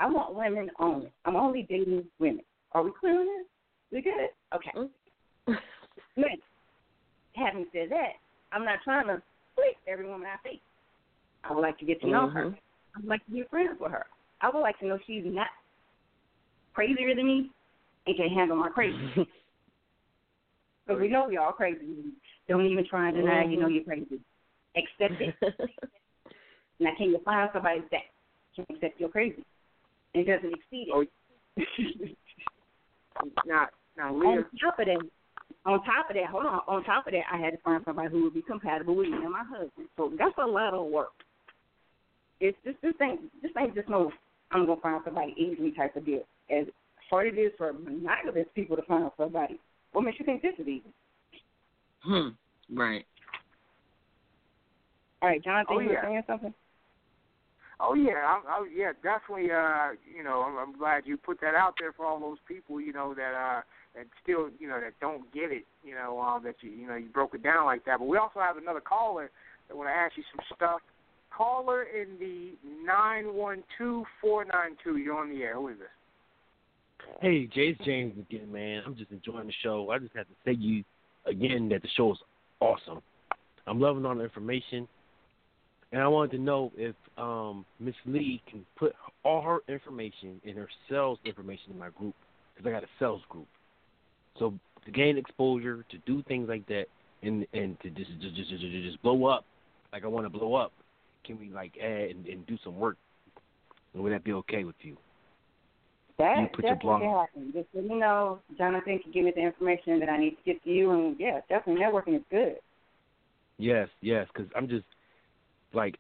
I 0.01 0.07
want 0.07 0.35
women 0.35 0.71
only. 0.79 1.13
I'm 1.25 1.37
only 1.37 1.67
dating 1.69 2.05
women. 2.19 2.45
Are 2.73 2.83
we 2.83 2.91
clear 2.99 3.21
on 3.21 3.27
this? 3.27 3.47
We 3.93 4.03
good? 4.03 4.31
Okay. 4.55 4.71
Mm-hmm. 4.77 5.02
Next, 6.17 6.43
having 7.35 7.67
said 7.73 7.91
that, 7.91 8.21
I'm 8.53 8.65
not 8.65 8.79
trying 8.85 9.07
to 9.07 9.23
please 9.57 9.77
every 9.89 10.07
woman 10.07 10.27
I 10.27 10.49
see. 10.49 10.61
I 11.45 11.53
would 11.53 11.61
like 11.61 11.79
to 11.79 11.85
get 11.85 12.01
to 12.03 12.09
know 12.09 12.29
her. 12.29 12.47
Mm-hmm. 12.47 12.57
I 12.97 13.01
would 13.01 13.09
like 13.09 13.25
to 13.27 13.33
be 13.33 13.45
friends 13.51 13.79
with 13.81 13.91
her. 13.91 14.07
I 14.41 14.51
would 14.53 14.61
like 14.61 14.79
to 14.81 14.87
know 14.87 14.99
she's 15.07 15.23
not 15.25 15.49
crazier 16.75 17.15
than 17.15 17.27
me 17.27 17.51
and 18.07 18.17
can 18.17 18.29
handle 18.29 18.57
my 18.57 18.69
crazy. 18.69 18.99
Because 20.85 21.01
we 21.01 21.09
know 21.09 21.27
we 21.29 21.37
all 21.37 21.53
crazy. 21.53 21.87
Don't 22.49 22.67
even 22.67 22.85
try 22.89 23.09
and 23.09 23.17
deny 23.17 23.45
you 23.45 23.57
know 23.57 23.67
mm-hmm. 23.67 23.75
you're 23.75 23.85
crazy. 23.85 24.21
Accept 24.77 25.21
it. 25.21 25.35
now, 26.81 26.91
can 26.99 27.11
you 27.11 27.21
find 27.25 27.49
somebody 27.53 27.83
that 27.93 28.01
can 28.57 28.67
accept 28.69 28.99
you're 28.99 29.09
crazy 29.09 29.45
and 30.15 30.27
doesn't 30.27 30.53
exceed 30.53 30.89
it? 30.89 30.93
Oh, 30.93 31.05
now, 33.47 33.69
now, 33.97 34.09
on 34.09 34.39
Lea, 34.39 34.43
top 34.61 34.79
of 34.81 34.87
that, 34.87 34.99
on 35.65 35.85
top 35.85 36.11
of 36.11 36.17
that, 36.17 36.27
hold 36.27 36.47
on. 36.47 36.61
On 36.67 36.83
top 36.85 37.07
of 37.07 37.13
that, 37.13 37.23
I 37.33 37.39
had 37.39 37.51
to 37.51 37.59
find 37.59 37.83
somebody 37.85 38.09
who 38.11 38.25
would 38.25 38.35
be 38.35 38.43
compatible 38.43 38.97
with 38.97 39.09
me 39.09 39.17
and 39.17 39.31
my 39.31 39.45
husband. 39.45 39.89
So 39.97 40.13
that's 40.19 40.35
a 40.39 40.47
lot 40.47 40.75
of 40.75 40.87
work. 40.87 41.13
It's 42.41 42.59
just 42.65 42.81
this 42.83 42.95
ain't 43.01 43.21
this 43.43 43.53
ain't 43.57 43.75
just 43.75 43.89
no 43.89 44.11
I'm 44.51 44.67
gonna 44.67 44.81
find 44.81 45.01
somebody 45.05 45.35
easily 45.37 45.73
type 45.73 45.97
of 45.97 46.05
deal. 46.05 46.23
As 46.51 46.67
hard 47.09 47.29
it 47.29 47.39
is 47.39 47.53
for 47.57 47.73
monogamous 47.73 48.47
people 48.55 48.77
to 48.77 48.83
find 48.83 49.11
somebody, 49.17 49.61
what 49.93 50.03
makes 50.03 50.19
you 50.19 50.27
think 50.27 50.43
this 50.43 50.55
is 50.59 50.67
easy? 50.67 50.93
Hmm. 52.03 52.29
Right. 52.75 53.05
All 55.21 55.29
right, 55.29 55.43
Jonathan, 55.43 55.77
Oh, 55.77 55.79
you 55.79 55.89
were 55.89 55.95
yeah. 55.95 56.03
saying 56.03 56.23
something? 56.27 56.55
Oh 57.79 57.95
yeah, 57.95 58.23
I, 58.25 58.41
I, 58.47 58.69
yeah, 58.75 58.93
definitely. 59.03 59.51
Uh, 59.51 59.95
you 60.17 60.23
know, 60.23 60.43
I'm, 60.43 60.57
I'm 60.57 60.79
glad 60.79 61.03
you 61.05 61.17
put 61.17 61.41
that 61.41 61.55
out 61.55 61.75
there 61.79 61.93
for 61.93 62.07
all 62.07 62.21
those 62.21 62.39
people. 62.47 62.81
You 62.81 62.93
know 62.93 63.15
that 63.15 63.35
uh, 63.35 63.61
that 63.95 64.07
still, 64.23 64.49
you 64.59 64.69
know, 64.69 64.81
that 64.81 64.95
don't 65.01 65.31
get 65.33 65.53
it. 65.53 65.65
You 65.85 65.95
know, 65.95 66.21
um, 66.21 66.43
that 66.45 66.57
you, 66.61 66.71
you 66.71 66.87
know, 66.87 66.97
you 66.97 67.09
broke 67.09 67.35
it 67.35 67.43
down 67.43 67.67
like 67.67 67.85
that. 67.85 67.99
But 67.99 68.09
we 68.09 68.17
also 68.17 68.41
have 68.41 68.57
another 68.57 68.81
caller 68.81 69.31
that 69.69 69.77
want 69.77 69.89
to 69.89 69.93
ask 69.93 70.17
you 70.17 70.25
some 70.35 70.45
stuff. 70.57 70.81
Caller 71.37 71.85
in 71.85 72.19
the 72.19 72.53
nine 72.85 73.35
one 73.35 73.63
two 73.79 74.05
four 74.21 74.45
nine 74.45 74.77
two. 74.85 74.97
You're 74.99 75.17
on 75.17 75.31
the 75.31 75.43
air. 75.43 75.55
Who 75.55 75.69
is 75.69 75.79
this? 75.79 75.89
Hey, 77.21 77.47
Jay, 77.47 77.69
it's 77.69 77.85
James 77.85 78.15
again, 78.19 78.51
man. 78.53 78.83
I'm 78.87 78.97
just 78.97 79.11
enjoying 79.11 79.47
the 79.47 79.53
show. 79.63 79.91
I 79.91 79.99
just 79.99 80.15
have 80.15 80.27
to 80.27 80.35
say 80.45 80.53
you 80.53 80.85
again 81.27 81.69
that 81.71 81.83
the 81.83 81.89
show 81.97 82.13
is 82.13 82.19
awesome. 82.61 83.01
I'm 83.67 83.81
loving 83.81 84.05
all 84.05 84.15
the 84.15 84.25
information, 84.25 84.87
and 85.93 86.03
I 86.03 86.09
wanted 86.09 86.33
to 86.33 86.39
know 86.39 86.73
if 86.77 86.95
um 87.17 87.65
Miss 87.81 87.95
Lee 88.07 88.43
can 88.51 88.65
put 88.77 88.95
all 89.25 89.43
her 89.43 89.59
information 89.73 90.41
and 90.47 90.57
her 90.57 90.69
sales 90.89 91.19
information 91.25 91.73
in 91.73 91.79
my 91.79 91.91
group 91.91 92.15
because 92.55 92.69
I 92.69 92.73
got 92.73 92.85
a 92.85 92.89
sales 92.99 93.23
group. 93.29 93.47
So 94.39 94.55
to 94.85 94.91
gain 94.91 95.19
exposure, 95.19 95.85
to 95.91 95.99
do 96.07 96.23
things 96.25 96.49
like 96.49 96.67
that, 96.67 96.87
and 97.23 97.47
and 97.53 97.79
to 97.81 97.91
just 97.91 98.11
just 98.21 98.35
just, 98.37 98.51
just, 98.51 98.63
just 98.63 99.03
blow 99.03 99.27
up 99.27 99.45
like 99.93 100.05
I 100.05 100.09
want 100.09 100.25
to 100.27 100.31
blow 100.31 100.55
up, 100.55 100.73
can 101.25 101.39
we 101.39 101.51
like 101.51 101.77
add 101.83 102.11
and, 102.11 102.27
and 102.27 102.47
do 102.47 102.57
some 102.65 102.77
work? 102.77 102.97
And 103.95 104.03
would 104.03 104.13
that 104.13 104.25
be 104.25 104.33
okay 104.33 104.65
with 104.65 104.77
you? 104.81 104.97
That 106.19 106.39
You 106.39 106.47
put 106.47 106.65
your 106.65 106.75
definitely 106.75 106.89
blog- 106.89 107.01
can 107.03 107.11
happen. 107.11 107.53
Just 107.53 107.69
let 107.75 107.85
me 107.85 107.95
know. 107.97 108.41
Jonathan 108.57 108.99
can 109.01 109.13
give 109.13 109.25
me 109.25 109.33
the 109.35 109.43
information 109.43 110.01
that 110.01 110.09
I 110.09 110.19
need 110.19 110.31
to 110.31 110.43
get 110.45 110.63
to 110.65 110.71
you, 110.71 110.91
and 110.93 111.17
yeah, 111.19 111.41
definitely 111.49 111.83
networking 111.83 112.17
is 112.17 112.23
good. 112.31 112.57
Yes, 113.59 113.89
yes, 114.01 114.27
because 114.33 114.51
I'm 114.57 114.69
just 114.69 114.87
like 115.73 115.99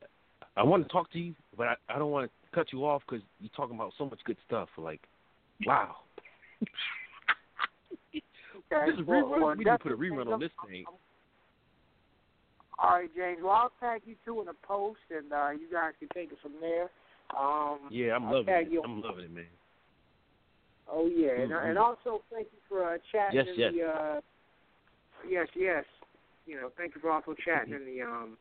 I 0.57 0.63
want 0.63 0.87
to 0.87 0.93
talk 0.93 1.11
to 1.13 1.19
you, 1.19 1.35
but 1.57 1.69
I, 1.69 1.75
I 1.89 1.99
don't 1.99 2.11
want 2.11 2.31
to 2.31 2.55
cut 2.55 2.73
you 2.73 2.85
off 2.85 3.03
because 3.07 3.25
you're 3.41 3.51
talking 3.57 3.77
about 3.77 3.93
so 3.97 4.05
much 4.05 4.21
good 4.25 4.37
stuff. 4.47 4.69
Like, 4.77 5.01
wow. 5.65 5.97
This 8.87 8.99
is 8.99 9.07
well, 9.07 9.23
rerun. 9.25 9.41
well, 9.41 9.51
we 9.57 9.65
need 9.65 9.71
to 9.71 9.79
put 9.79 9.93
a 9.93 9.97
rerun 9.97 10.33
on 10.33 10.41
this 10.41 10.51
thing. 10.69 10.85
All 12.79 12.91
right, 12.91 13.11
James. 13.15 13.39
Well, 13.43 13.53
I'll 13.53 13.73
tag 13.81 14.03
you 14.07 14.17
two 14.25 14.41
in 14.41 14.49
a 14.49 14.55
post, 14.67 14.99
and 15.11 15.33
uh, 15.33 15.51
you 15.51 15.71
guys 15.71 15.93
can 15.99 16.09
take 16.15 16.33
it 16.33 16.39
from 16.43 16.53
there. 16.61 16.91
Um, 17.39 17.89
Yeah, 17.91 18.17
I'm 18.17 18.25
I'll 18.27 18.35
loving 18.39 18.55
it. 18.55 18.73
you- 18.73 18.83
I'm 18.83 19.01
loving 19.01 19.25
it, 19.27 19.31
man. 19.31 19.47
Oh 20.89 21.07
yeah, 21.07 21.31
and, 21.41 21.53
Mhm. 21.53 21.65
and 21.71 21.79
also 21.79 22.23
thank 22.31 22.49
you 22.53 22.59
for 22.69 22.85
uh, 22.85 22.99
chatting 23.13 23.37
Yes, 23.39 23.49
in 23.49 23.55
yes. 23.61 23.73
the. 23.73 23.83
Uh, 23.85 24.21
yes, 25.29 25.49
yes. 25.55 25.85
You 26.45 26.61
know, 26.61 26.71
thank 26.77 26.95
you 26.95 27.01
for 27.01 27.11
also 27.11 27.35
chatting 27.35 27.73
in 27.73 27.85
the 27.85 28.03
um, 28.03 28.37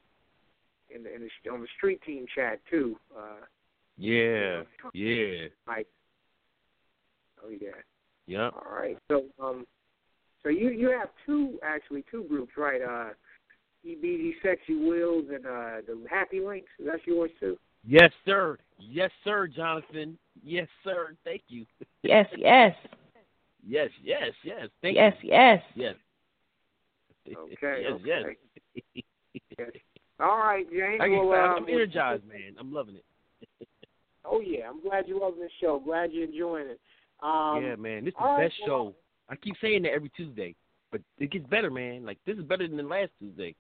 in 0.90 1.04
the, 1.04 1.14
in 1.14 1.22
the 1.22 1.50
on 1.52 1.62
the 1.62 1.68
street 1.78 2.02
team 2.02 2.26
chat 2.34 2.60
too. 2.70 3.00
Uh, 3.16 3.46
Yeah, 3.98 4.64
yeah, 4.94 5.48
Mike. 5.68 5.88
Oh 7.44 7.50
yeah. 7.50 7.70
yep. 8.26 8.54
All 8.56 8.74
right. 8.76 8.98
So 9.08 9.26
um, 9.40 9.68
so 10.44 10.50
you 10.50 10.70
you 10.70 10.90
have 10.90 11.10
two 11.26 11.60
actually 11.64 12.04
two 12.10 12.26
groups, 12.30 12.54
right? 12.58 12.82
Uh, 12.82 13.10
EBD 13.86 14.34
Sexy 14.44 14.76
Wheels 14.76 15.26
and 15.34 15.46
uh 15.46 15.82
the 15.88 16.06
Happy 16.10 16.40
Links. 16.40 16.70
That's 16.84 17.02
yours 17.06 17.32
too. 17.40 17.58
Yes, 17.86 18.12
sir. 18.26 18.58
Yes, 18.80 19.12
sir, 19.24 19.48
Jonathan. 19.48 20.18
Yes, 20.44 20.68
sir. 20.84 21.16
Thank 21.24 21.42
you. 21.48 21.66
Yes, 22.04 22.28
yes, 22.38 22.76
Yes, 23.68 23.90
yes, 24.04 24.32
yes. 24.44 24.68
Thank 24.82 24.96
yes, 24.96 25.14
you. 25.22 25.30
yes. 25.30 25.62
Yes. 25.76 25.96
Okay. 27.28 27.84
yes, 27.84 27.92
okay. 27.94 28.38
yes. 29.58 29.68
All 30.20 30.38
right, 30.38 30.66
James. 30.72 31.00
I 31.02 31.08
get 31.10 31.24
well, 31.24 31.32
excited. 31.32 31.58
um, 31.58 31.64
I'm 31.64 31.70
energized, 31.70 32.28
man. 32.28 32.56
I'm 32.60 32.74
loving 32.74 32.96
it. 32.96 33.68
Oh 34.24 34.40
yeah, 34.40 34.70
I'm 34.70 34.82
glad 34.82 35.08
you're 35.08 35.20
loving 35.20 35.42
this 35.42 35.52
show. 35.60 35.80
Glad 35.84 36.12
you're 36.12 36.26
enjoying 36.26 36.68
it. 36.68 36.80
Um, 37.24 37.64
yeah, 37.64 37.76
man. 37.76 38.06
This 38.06 38.12
is 38.12 38.16
all 38.20 38.36
the 38.36 38.42
right, 38.42 38.50
best 38.50 38.56
well, 38.68 38.94
show. 38.94 38.96
I 39.30 39.36
keep 39.36 39.56
saying 39.62 39.84
that 39.84 39.94
every 39.94 40.10
Tuesday, 40.10 40.56
but 40.92 41.02
it 41.18 41.32
gets 41.32 41.46
better, 41.48 41.72
man. 41.72 42.06
Like 42.06 42.18
this 42.26 42.38
is 42.38 42.44
better 42.44 42.68
than 42.68 42.78
the 42.78 42.84
last 42.84 43.12
Tuesday. 43.20 43.56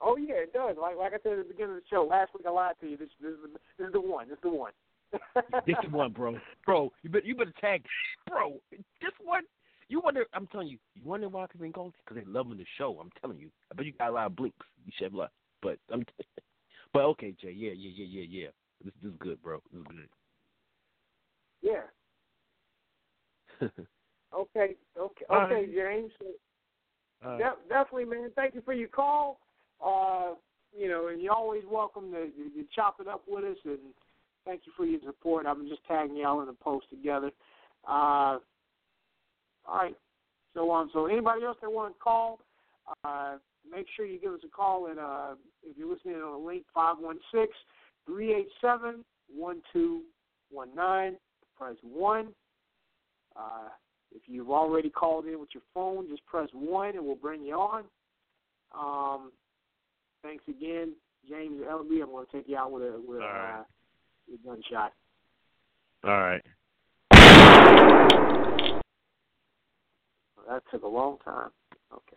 Oh 0.00 0.16
yeah, 0.16 0.34
it 0.34 0.52
does. 0.52 0.76
Like 0.80 0.96
like 0.96 1.12
I 1.12 1.18
said 1.22 1.32
at 1.32 1.38
the 1.38 1.52
beginning 1.52 1.76
of 1.76 1.82
the 1.82 1.88
show, 1.90 2.06
last 2.08 2.32
week 2.34 2.46
I 2.46 2.50
lied 2.50 2.74
to 2.80 2.86
you. 2.86 2.96
This 2.96 3.08
this 3.20 3.32
is 3.32 3.38
the, 3.42 3.58
this 3.78 3.86
is 3.86 3.92
the 3.92 4.00
one. 4.00 4.28
This 4.28 4.36
is 4.36 4.42
the 4.42 4.50
one. 4.50 4.72
This 5.66 5.76
is 5.84 5.92
one, 5.92 6.12
bro. 6.12 6.36
Bro, 6.66 6.92
you 7.02 7.10
better 7.10 7.24
you 7.24 7.34
better 7.36 7.54
tag, 7.60 7.84
bro. 8.28 8.60
This 8.70 9.12
one. 9.22 9.44
You 9.88 10.00
wonder? 10.00 10.26
I'm 10.32 10.46
telling 10.48 10.68
you. 10.68 10.78
You 10.94 11.02
wonder 11.04 11.28
why 11.28 11.46
people 11.46 11.66
ain't 11.66 11.74
calling? 11.74 11.92
Because 12.04 12.22
they 12.22 12.30
loving 12.30 12.58
the 12.58 12.64
show. 12.78 12.98
I'm 13.00 13.10
telling 13.20 13.38
you. 13.38 13.50
I 13.70 13.74
bet 13.74 13.86
you 13.86 13.92
got 13.92 14.10
a 14.10 14.12
lot 14.12 14.26
of 14.26 14.36
blinks. 14.36 14.66
You 14.84 14.92
shed 14.98 15.12
blood, 15.12 15.30
but 15.62 15.78
I'm. 15.92 16.04
but 16.92 17.02
okay, 17.02 17.34
Jay. 17.40 17.52
Yeah, 17.52 17.72
yeah, 17.76 17.90
yeah, 17.94 18.06
yeah, 18.08 18.26
yeah. 18.28 18.48
This, 18.84 18.92
this 19.02 19.12
is 19.12 19.18
good, 19.20 19.40
bro. 19.42 19.60
This 19.72 19.80
is 19.80 19.86
good. 19.86 20.08
Yeah. 23.60 23.68
Okay. 24.34 24.76
Okay. 24.98 25.24
Okay. 25.30 25.66
James. 25.66 26.10
Right. 27.24 27.38
De- 27.38 27.68
definitely, 27.68 28.04
man. 28.04 28.30
Thank 28.34 28.54
you 28.54 28.62
for 28.62 28.74
your 28.74 28.88
call. 28.88 29.40
Uh, 29.84 30.34
you 30.76 30.88
know, 30.88 31.08
and 31.08 31.22
you're 31.22 31.32
always 31.32 31.62
welcome 31.70 32.10
to, 32.12 32.26
to, 32.26 32.64
chop 32.74 32.96
it 33.00 33.06
up 33.06 33.22
with 33.28 33.44
us. 33.44 33.56
And 33.64 33.78
thank 34.44 34.62
you 34.66 34.72
for 34.76 34.84
your 34.84 35.00
support. 35.06 35.46
I'm 35.46 35.68
just 35.68 35.84
tagging 35.86 36.16
y'all 36.16 36.40
in 36.40 36.46
the 36.46 36.52
post 36.52 36.86
together. 36.90 37.30
Uh, 37.86 38.38
all 39.66 39.72
right. 39.72 39.96
So 40.54 40.70
um, 40.72 40.90
so 40.92 41.06
anybody 41.06 41.44
else 41.44 41.56
that 41.62 41.70
want 41.70 41.94
to 41.94 42.00
call, 42.00 42.40
uh, 43.04 43.36
make 43.70 43.86
sure 43.96 44.06
you 44.06 44.20
give 44.20 44.32
us 44.32 44.40
a 44.44 44.48
call 44.48 44.88
at 44.88 44.98
uh, 44.98 45.34
if 45.62 45.76
you're 45.76 45.92
listening 45.92 46.16
on 46.16 46.40
the 46.40 46.46
link 46.46 46.64
five 46.74 46.96
one 46.98 47.18
six 47.32 47.52
three 48.06 48.34
eight 48.34 48.48
seven 48.60 49.04
one 49.34 49.62
two 49.72 50.02
one 50.50 50.74
nine. 50.74 51.16
Press 51.58 51.76
one. 51.82 52.28
Uh, 53.36 53.68
if 54.14 54.22
you've 54.26 54.50
already 54.50 54.88
called 54.90 55.26
in 55.26 55.40
with 55.40 55.50
your 55.52 55.62
phone, 55.74 56.08
just 56.08 56.24
press 56.26 56.48
one 56.52 56.90
and 56.96 57.04
we'll 57.04 57.16
bring 57.16 57.42
you 57.42 57.54
on. 57.54 57.84
Um, 58.76 59.32
thanks 60.22 60.44
again, 60.48 60.94
James 61.28 61.60
LB. 61.60 62.02
I'm 62.02 62.10
going 62.10 62.26
to 62.26 62.32
take 62.32 62.48
you 62.48 62.56
out 62.56 62.72
with 62.72 62.82
a 62.82 63.02
with 63.06 63.20
right. 63.20 63.60
uh, 63.60 63.64
a 64.32 64.46
gunshot. 64.46 64.92
All 66.04 66.10
right. 66.10 66.42
That 70.48 70.62
took 70.70 70.82
a 70.82 70.88
long 70.88 71.18
time. 71.24 71.50
Okay. 71.92 72.16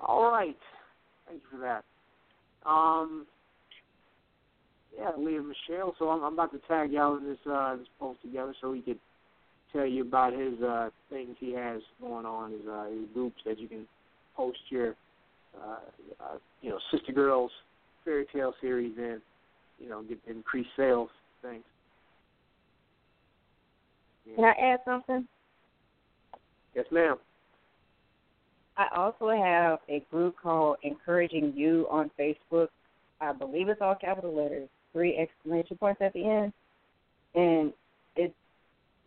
All 0.00 0.30
right. 0.30 0.56
Thank 1.26 1.42
you 1.42 1.58
for 1.58 1.60
that. 1.62 1.84
Um, 2.68 3.26
yeah, 4.96 5.10
Lea 5.16 5.38
Mishell. 5.38 5.92
So 5.98 6.10
I'm, 6.10 6.22
I'm 6.22 6.34
about 6.34 6.52
to 6.52 6.58
tag 6.68 6.92
y'all 6.92 7.16
in 7.16 7.24
this 7.24 7.38
uh, 7.50 7.76
this 7.76 7.86
post 7.98 8.20
together 8.22 8.54
so 8.60 8.70
we 8.70 8.82
could 8.82 8.98
tell 9.72 9.86
you 9.86 10.02
about 10.02 10.32
his 10.32 10.60
uh, 10.62 10.90
things 11.10 11.36
he 11.38 11.52
has 11.52 11.80
going 12.00 12.26
on, 12.26 12.52
his, 12.52 12.60
uh, 12.70 12.86
his 12.86 13.08
groups 13.14 13.40
that 13.44 13.58
you 13.58 13.68
can 13.68 13.86
post 14.36 14.58
your 14.70 14.94
uh, 15.56 15.78
uh, 16.20 16.38
you 16.60 16.70
know 16.70 16.78
SistaGirlz 16.92 17.48
fairy 18.04 18.26
tale 18.32 18.54
series 18.60 18.96
in, 18.96 19.20
you 19.78 19.88
know, 19.88 20.02
get 20.02 20.18
increased 20.26 20.70
sales 20.76 21.10
things. 21.42 21.64
Can 24.34 24.44
I 24.44 24.52
add 24.52 24.80
something? 24.84 25.26
Yes, 26.74 26.86
ma'am. 26.90 27.16
I 28.76 28.86
also 28.94 29.30
have 29.30 29.80
a 29.88 30.04
group 30.10 30.36
called 30.40 30.76
Encouraging 30.82 31.52
You 31.56 31.86
on 31.90 32.10
Facebook. 32.18 32.68
I 33.20 33.32
believe 33.32 33.68
it's 33.68 33.80
all 33.80 33.96
capital 33.96 34.36
letters, 34.36 34.68
three 34.92 35.16
exclamation 35.16 35.76
points 35.76 36.00
at 36.00 36.12
the 36.12 36.24
end. 36.24 36.52
And 37.34 37.72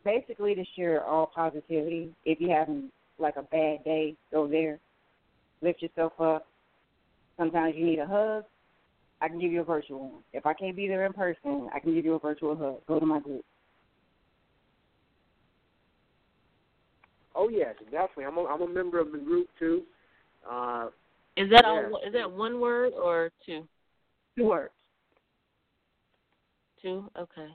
basically 0.04 0.56
to 0.56 0.64
share 0.76 1.04
all 1.06 1.28
positivity. 1.34 2.12
If 2.26 2.40
you're 2.40 2.58
having 2.58 2.92
like 3.20 3.36
a 3.38 3.44
bad 3.44 3.84
day, 3.84 4.16
go 4.32 4.48
there. 4.48 4.80
Lift 5.62 5.82
yourself 5.82 6.14
up. 6.20 6.48
Sometimes 7.38 7.76
you 7.78 7.86
need 7.86 8.00
a 8.00 8.08
hug. 8.08 8.44
I 9.22 9.28
can 9.28 9.40
give 9.40 9.52
you 9.52 9.62
a 9.62 9.66
virtual 9.66 10.10
one. 10.10 10.24
If 10.34 10.46
I 10.46 10.54
can't 10.54 10.76
be 10.76 10.88
there 10.88 11.06
in 11.06 11.14
person, 11.14 11.70
I 11.74 11.80
can 11.80 11.94
give 11.94 12.06
you 12.06 12.16
a 12.16 12.20
virtual 12.20 12.56
hug. 12.56 12.78
Go 12.88 13.00
to 13.00 13.06
my 13.06 13.20
group. 13.20 13.46
Oh 17.36 17.48
yes, 17.50 17.76
definitely. 17.92 18.26
I'm 18.26 18.38
a, 18.38 18.46
I'm 18.46 18.62
a 18.62 18.68
member 18.68 19.00
of 19.00 19.12
the 19.12 19.18
group 19.18 19.48
too. 19.58 19.84
Uh, 20.50 20.88
Is 21.38 21.50
that 21.52 21.64
yeah. 21.64 21.70
all? 21.70 22.02
Is 22.06 22.14
that 22.14 22.30
one 22.30 22.60
word 22.60 22.94
or 22.94 23.32
two? 23.46 23.68
Two 24.38 24.46
words. 24.46 24.74
Two. 26.82 27.10
Okay. 27.18 27.48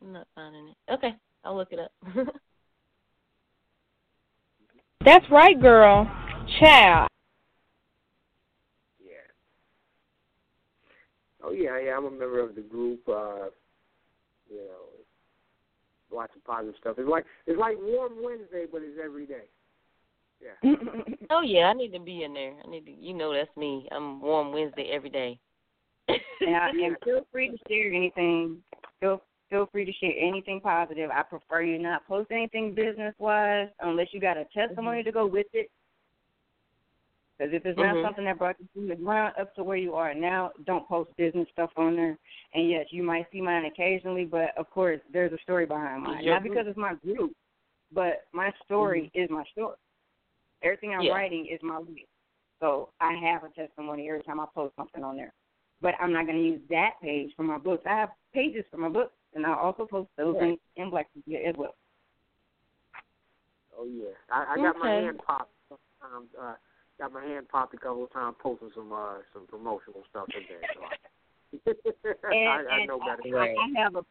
I'm 0.00 0.12
not 0.12 0.26
finding 0.34 0.68
it. 0.68 0.92
Okay, 0.92 1.14
I'll 1.44 1.56
look 1.56 1.72
it 1.72 1.78
up. 1.78 1.92
That's 5.04 5.24
right, 5.30 5.60
girl. 5.60 6.10
Child. 6.60 7.08
Yeah. 9.00 9.14
Oh 11.42 11.50
yeah, 11.50 11.78
yeah. 11.80 11.96
I'm 11.96 12.04
a 12.04 12.10
member 12.10 12.40
of 12.40 12.54
the 12.54 12.60
group. 12.60 13.00
Uh, 13.08 13.50
you 14.48 14.58
know, 14.58 14.92
lots 16.12 16.32
of 16.36 16.44
positive 16.44 16.74
stuff. 16.80 16.96
It's 16.98 17.08
like 17.08 17.24
it's 17.46 17.58
like 17.58 17.76
Warm 17.80 18.12
Wednesday, 18.22 18.66
but 18.70 18.82
it's 18.82 18.98
every 19.02 19.26
day. 19.26 19.44
Yeah. 20.40 20.74
oh 21.30 21.42
yeah, 21.42 21.66
I 21.66 21.72
need 21.72 21.92
to 21.92 22.00
be 22.00 22.22
in 22.22 22.34
there. 22.34 22.54
I 22.64 22.70
need 22.70 22.84
to. 22.86 22.92
You 22.92 23.14
know, 23.14 23.32
that's 23.32 23.56
me. 23.56 23.88
I'm 23.90 24.20
warm 24.20 24.52
Wednesday 24.52 24.90
every 24.92 25.10
day. 25.10 25.38
and, 26.08 26.56
I, 26.56 26.68
and 26.84 26.96
feel 27.04 27.26
free 27.32 27.50
to 27.50 27.56
share 27.68 27.92
anything. 27.92 28.58
Feel 29.00 29.22
feel 29.52 29.68
free 29.70 29.84
to 29.84 29.92
share 29.92 30.14
anything 30.18 30.60
positive. 30.62 31.10
I 31.10 31.22
prefer 31.22 31.62
you 31.62 31.78
not 31.78 32.06
post 32.08 32.30
anything 32.30 32.74
business 32.74 33.14
wise 33.18 33.68
unless 33.80 34.08
you 34.12 34.20
got 34.20 34.38
a 34.38 34.46
testimony 34.46 35.02
to 35.02 35.12
go 35.12 35.26
with 35.26 35.46
it. 35.52 35.70
Because 37.38 37.52
if 37.52 37.66
it's 37.66 37.78
not 37.78 37.96
Mhm. 37.96 38.02
something 38.02 38.24
that 38.24 38.38
brought 38.38 38.58
you 38.58 38.68
from 38.72 38.88
the 38.88 38.96
ground 38.96 39.34
up 39.36 39.54
to 39.56 39.64
where 39.64 39.76
you 39.76 39.94
are 39.94 40.14
now, 40.14 40.52
don't 40.64 40.88
post 40.88 41.14
business 41.16 41.48
stuff 41.50 41.70
on 41.76 41.96
there. 41.96 42.16
And 42.54 42.70
yes, 42.70 42.86
you 42.92 43.02
might 43.02 43.30
see 43.30 43.42
mine 43.42 43.66
occasionally, 43.66 44.24
but 44.24 44.56
of 44.56 44.70
course 44.70 45.00
there's 45.10 45.32
a 45.32 45.38
story 45.38 45.66
behind 45.66 46.02
mine. 46.02 46.24
Not 46.24 46.42
because 46.42 46.66
it's 46.66 46.78
my 46.78 46.94
group, 46.94 47.36
but 47.92 48.26
my 48.32 48.52
story 48.64 49.10
is 49.12 49.28
my 49.28 49.44
story. 49.52 49.76
Everything 50.62 50.94
I'm 50.94 51.04
Yeah. 51.04 51.12
writing 51.12 51.46
is 51.46 51.62
my 51.62 51.76
life. 51.78 52.08
So 52.60 52.90
I 53.00 53.14
have 53.14 53.44
a 53.44 53.50
testimony 53.50 54.08
every 54.08 54.22
time 54.22 54.40
I 54.40 54.46
post 54.54 54.76
something 54.76 55.04
on 55.04 55.16
there. 55.16 55.34
But 55.80 55.94
I'm 56.00 56.12
not 56.12 56.26
going 56.26 56.38
to 56.38 56.44
use 56.44 56.62
that 56.68 57.00
page 57.02 57.34
for 57.34 57.42
my 57.42 57.58
books. 57.58 57.84
I 57.86 57.96
have 57.96 58.14
pages 58.32 58.64
for 58.70 58.76
my 58.76 58.88
books, 58.88 59.12
and 59.34 59.46
I 59.46 59.54
also 59.54 59.86
post 59.86 60.08
those 60.16 60.36
in, 60.40 60.56
in 60.76 60.90
Black 60.90 61.08
Media 61.14 61.48
as 61.48 61.54
well. 61.56 61.74
Oh 63.78 63.86
yeah, 63.86 64.10
I, 64.30 64.54
I 64.54 64.56
got 64.56 64.76
my 64.78 64.90
hand 64.90 65.20
popped. 65.26 65.50
Um, 66.02 66.26
uh, 66.40 66.54
got 66.98 67.12
my 67.12 67.24
hand 67.24 67.48
popped 67.48 67.74
a 67.74 67.78
couple 67.78 68.04
of 68.04 68.12
times 68.12 68.36
posting 68.42 68.70
some 68.74 68.92
uh 68.92 69.14
some 69.32 69.46
promotional 69.46 70.02
stuff 70.10 70.26
in 70.36 70.42
there. 70.48 70.60
So 70.74 70.82
I, 70.82 70.96
And, 72.32 72.48
I, 72.48 72.74
I 72.74 72.78
and 72.78 72.88
know 72.88 72.98
better. 72.98 73.38
I, 73.38 73.48
I 73.50 73.82
have 73.82 73.94
a 73.96 74.02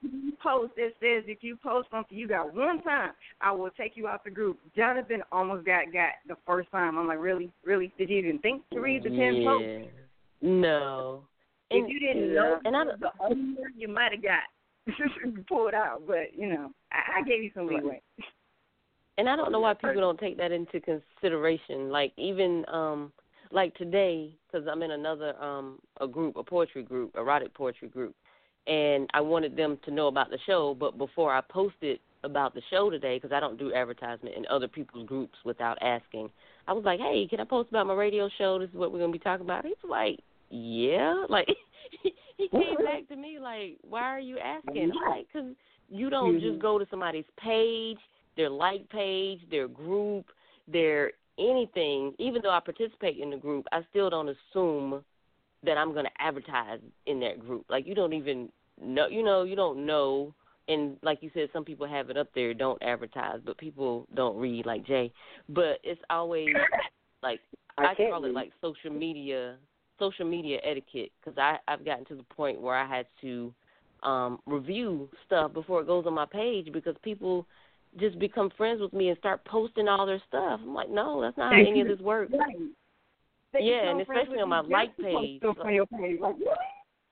post 0.44 0.74
that 0.76 0.92
says 1.00 1.24
if 1.28 1.40
you 1.42 1.56
post 1.56 1.88
something 1.90 2.16
you 2.18 2.28
got 2.28 2.54
one 2.54 2.82
time, 2.84 3.12
I 3.42 3.52
will 3.52 3.72
take 3.72 3.94
you 3.96 4.08
out 4.08 4.24
the 4.24 4.30
group. 4.30 4.60
Jonathan 4.76 5.24
almost 5.32 5.66
got 5.66 5.92
got 5.92 6.12
the 6.28 6.36
first 6.46 6.70
time. 6.72 6.98
I'm 6.98 7.08
like, 7.08 7.20
really, 7.20 7.52
really? 7.66 7.92
Did 7.98 8.10
you 8.10 8.18
even 8.18 8.40
think 8.40 8.64
to 8.74 8.80
read 8.80 9.04
the 9.04 9.10
ten 9.10 9.44
posts? 9.44 9.68
Yeah. 9.68 10.50
No. 10.50 11.24
If 11.70 11.84
And- 11.84 11.92
you 11.92 12.00
didn't 12.00 12.30
yeah. 12.30 12.34
know 12.36 12.60
and 12.66 12.76
I 12.76 12.84
the 13.00 13.12
owner, 13.20 13.72
you 13.76 13.88
might 13.88 14.12
have 14.12 14.22
got 14.24 14.44
pulled 15.48 15.74
out. 15.74 16.04
But 16.08 16.36
you 16.36 16.48
know, 16.48 16.72
I, 16.92 17.20
I 17.20 17.24
gave 17.24 17.44
you 17.44 17.52
some 17.54 17.68
leeway. 17.68 18.02
And 19.18 19.30
I 19.30 19.36
don't 19.36 19.52
know 19.52 19.60
why 19.60 19.74
people 19.74 20.02
don't 20.02 20.20
take 20.20 20.38
that 20.38 20.52
into 20.52 20.80
consideration. 20.80 21.90
Like 21.90 22.14
even 22.18 22.66
um 22.68 23.12
like 23.52 23.76
today, 23.76 24.34
because 24.48 24.68
I'm 24.68 24.82
in 24.84 24.92
another 24.92 25.36
um 25.42 25.80
a 26.00 26.08
group, 26.08 26.38
a 26.38 26.44
poetry 26.44 26.84
group, 26.84 27.16
erotic 27.16 27.54
poetry 27.54 27.90
group, 27.90 28.16
and 28.68 29.10
I 29.14 29.22
wanted 29.22 29.56
them 29.56 29.78
to 29.86 29.92
know 29.92 30.08
about 30.08 30.30
the 30.30 30.40
show. 30.46 30.76
But 30.80 30.98
before 30.98 31.34
I 31.34 31.42
posted 31.42 32.00
about 32.24 32.54
the 32.54 32.62
show 32.70 32.90
today, 32.90 33.18
because 33.18 33.32
I 33.36 33.40
don't 33.40 33.58
do 33.58 33.74
advertisement 33.74 34.36
in 34.36 34.46
other 34.48 34.68
people's 34.68 35.08
groups 35.08 35.38
without 35.44 35.78
asking, 35.82 36.30
I 36.68 36.74
was 36.74 36.86
like, 36.86 37.00
"Hey, 37.00 37.28
can 37.28 37.40
I 37.40 37.44
post 37.44 37.70
about 37.70 37.88
my 37.88 37.94
radio 37.94 38.30
show? 38.38 38.60
This 38.60 38.70
is 38.70 38.76
what 38.76 38.92
we're 38.92 39.00
gonna 39.00 39.12
be 39.12 39.20
talking 39.20 39.46
about." 39.46 39.66
He's 39.66 39.76
like, 39.84 40.20
"Yeah," 40.52 41.26
like 41.30 41.48
he 42.38 42.48
came 42.50 42.78
back 42.86 43.08
to 43.10 43.16
me 43.16 43.40
like, 43.40 43.78
"Why 43.82 44.04
are 44.04 44.20
you 44.20 44.38
asking?" 44.40 44.92
I'm 44.92 45.12
like, 45.12 45.28
"Cause 45.32 45.56
you 45.90 46.10
don't 46.10 46.36
Mhm. 46.36 46.42
just 46.42 46.60
go 46.60 46.78
to 46.80 46.86
somebody's 46.90 47.26
page, 47.38 48.00
their 48.36 48.50
like 48.50 48.88
page, 48.90 49.42
their 49.50 49.68
group, 49.68 50.26
their 50.68 51.14
anything. 51.38 52.14
Even 52.20 52.42
though 52.42 52.52
I 52.52 52.60
participate 52.60 53.18
in 53.18 53.30
the 53.30 53.38
group, 53.38 53.66
I 53.72 53.84
still 53.90 54.10
don't 54.10 54.30
assume 54.30 55.04
that 55.64 55.78
I'm 55.78 55.94
going 55.94 56.06
to 56.06 56.22
advertise 56.22 56.80
in 57.06 57.20
that 57.22 57.40
group. 57.40 57.66
Like 57.70 57.86
you 57.86 57.96
don't 57.96 58.14
even 58.14 58.52
know, 58.82 59.08
you 59.08 59.24
know, 59.24 59.44
you 59.44 59.56
don't 59.56 59.86
know. 59.86 60.34
And 60.68 60.98
like 61.02 61.22
you 61.22 61.32
said, 61.34 61.50
some 61.52 61.66
people 61.66 61.88
have 61.88 62.10
it 62.10 62.18
up 62.18 62.28
there, 62.34 62.54
don't 62.54 62.82
advertise, 62.82 63.40
but 63.44 63.58
people 63.58 64.08
don't 64.16 64.38
read 64.38 64.66
like 64.66 64.86
Jay. 64.86 65.12
But 65.50 65.80
it's 65.84 66.02
always 66.10 66.56
like 67.24 67.40
I 67.78 67.88
I, 67.88 67.96
call 67.96 68.26
it 68.26 68.34
like 68.34 68.52
social 68.62 68.92
media, 68.92 69.58
social 70.02 70.26
media 70.26 70.58
etiquette, 70.64 71.12
because 71.24 71.38
I 71.38 71.58
I've 71.68 71.86
gotten 71.86 72.06
to 72.06 72.16
the 72.16 72.24
point 72.24 72.60
where 72.60 72.76
I 72.76 72.88
had 72.88 73.06
to 73.22 73.54
um 74.04 74.40
review 74.48 75.08
stuff 75.28 75.54
before 75.54 75.82
it 75.82 75.88
goes 75.88 76.06
on 76.08 76.14
my 76.16 76.26
page 76.26 76.74
because 76.74 76.96
people 77.04 77.46
just 78.00 78.18
become 78.18 78.50
friends 78.58 78.82
with 78.82 78.94
me 78.94 79.10
and 79.10 79.18
start 79.20 79.46
posting 79.46 79.88
all 79.88 80.06
their 80.06 80.22
stuff. 80.28 80.60
I'm 80.64 80.74
like, 80.74 80.90
no, 80.90 81.22
that's 81.22 81.38
not 81.38 81.54
how 81.54 81.60
any 81.60 81.82
of 81.82 81.88
this 81.92 82.00
works. 82.00 82.34
Right. 82.34 82.56
Yeah, 83.60 83.82
become 83.82 83.90
and 83.92 84.02
especially 84.02 84.40
on 84.40 84.50
my 84.50 84.62
like 84.62 84.96
just 84.98 84.98
to 84.98 85.04
post 85.04 85.26
page. 85.26 85.38
stuff 85.40 85.58
on 85.64 85.74
your 85.76 85.86
page. 85.86 86.20
Like, 86.20 86.36
really? 86.40 86.56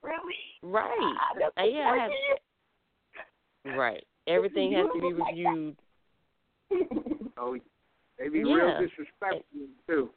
Really? 0.01 0.35
Right. 0.63 1.15
that's 1.39 1.53
Uh, 1.57 1.63
yeah, 1.63 1.91
I 1.91 1.97
have, 1.97 3.77
right. 3.77 4.03
Everything 4.27 4.71
has 4.73 4.87
to 4.95 5.01
be 5.01 5.13
reviewed. 5.13 5.75
Oh, 7.37 7.57
they 8.17 8.29
be 8.29 8.39
Yeah. 8.39 8.53
real 8.53 8.79
disrespectful 8.79 9.67
too. 9.87 10.09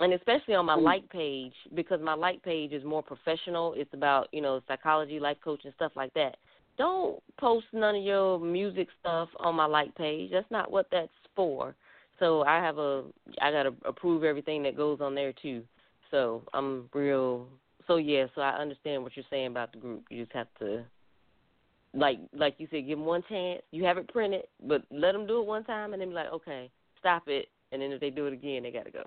And 0.00 0.12
especially 0.12 0.54
on 0.54 0.66
my 0.66 0.76
hmm. 0.76 0.84
like 0.84 1.08
page 1.10 1.54
because 1.74 2.00
my 2.02 2.14
like 2.14 2.42
page 2.42 2.72
is 2.72 2.84
more 2.84 3.02
professional. 3.02 3.74
It's 3.76 3.92
about 3.92 4.28
you 4.32 4.40
know 4.40 4.60
psychology, 4.68 5.18
life 5.20 5.38
coach, 5.42 5.60
and 5.64 5.74
stuff 5.74 5.92
like 5.96 6.12
that. 6.14 6.36
Don't 6.78 7.22
post 7.38 7.66
none 7.72 7.96
of 7.96 8.02
your 8.02 8.38
music 8.38 8.88
stuff 9.00 9.28
on 9.38 9.54
my 9.54 9.64
like 9.64 9.94
page. 9.94 10.30
That's 10.32 10.50
not 10.50 10.70
what 10.70 10.86
that's 10.90 11.08
for. 11.34 11.74
So 12.18 12.42
I 12.42 12.56
have 12.56 12.78
a 12.78 13.04
I 13.40 13.50
gotta 13.50 13.74
approve 13.84 14.24
everything 14.24 14.62
that 14.64 14.76
goes 14.76 15.00
on 15.00 15.14
there 15.14 15.32
too. 15.32 15.62
So 16.10 16.42
I'm 16.52 16.88
real. 16.92 17.46
So 17.86 17.96
yeah, 17.96 18.26
so 18.34 18.40
I 18.40 18.50
understand 18.50 19.02
what 19.02 19.16
you're 19.16 19.24
saying 19.30 19.48
about 19.48 19.72
the 19.72 19.78
group. 19.78 20.04
You 20.10 20.24
just 20.24 20.36
have 20.36 20.48
to. 20.58 20.84
Like 21.94 22.18
like 22.34 22.56
you 22.58 22.68
said, 22.70 22.86
give 22.86 22.98
them 22.98 23.06
one 23.06 23.22
chance. 23.28 23.62
You 23.70 23.84
have 23.84 23.96
it 23.96 24.08
printed, 24.08 24.42
but 24.66 24.82
let 24.90 25.12
them 25.12 25.26
do 25.26 25.40
it 25.40 25.46
one 25.46 25.64
time, 25.64 25.94
and 25.94 26.02
then 26.02 26.10
be 26.10 26.14
like, 26.14 26.30
okay, 26.30 26.70
stop 27.00 27.22
it. 27.26 27.48
And 27.72 27.80
then 27.80 27.90
if 27.90 28.00
they 28.00 28.10
do 28.10 28.26
it 28.26 28.34
again, 28.34 28.64
they 28.64 28.70
got 28.70 28.84
to 28.84 28.90
go. 28.90 29.04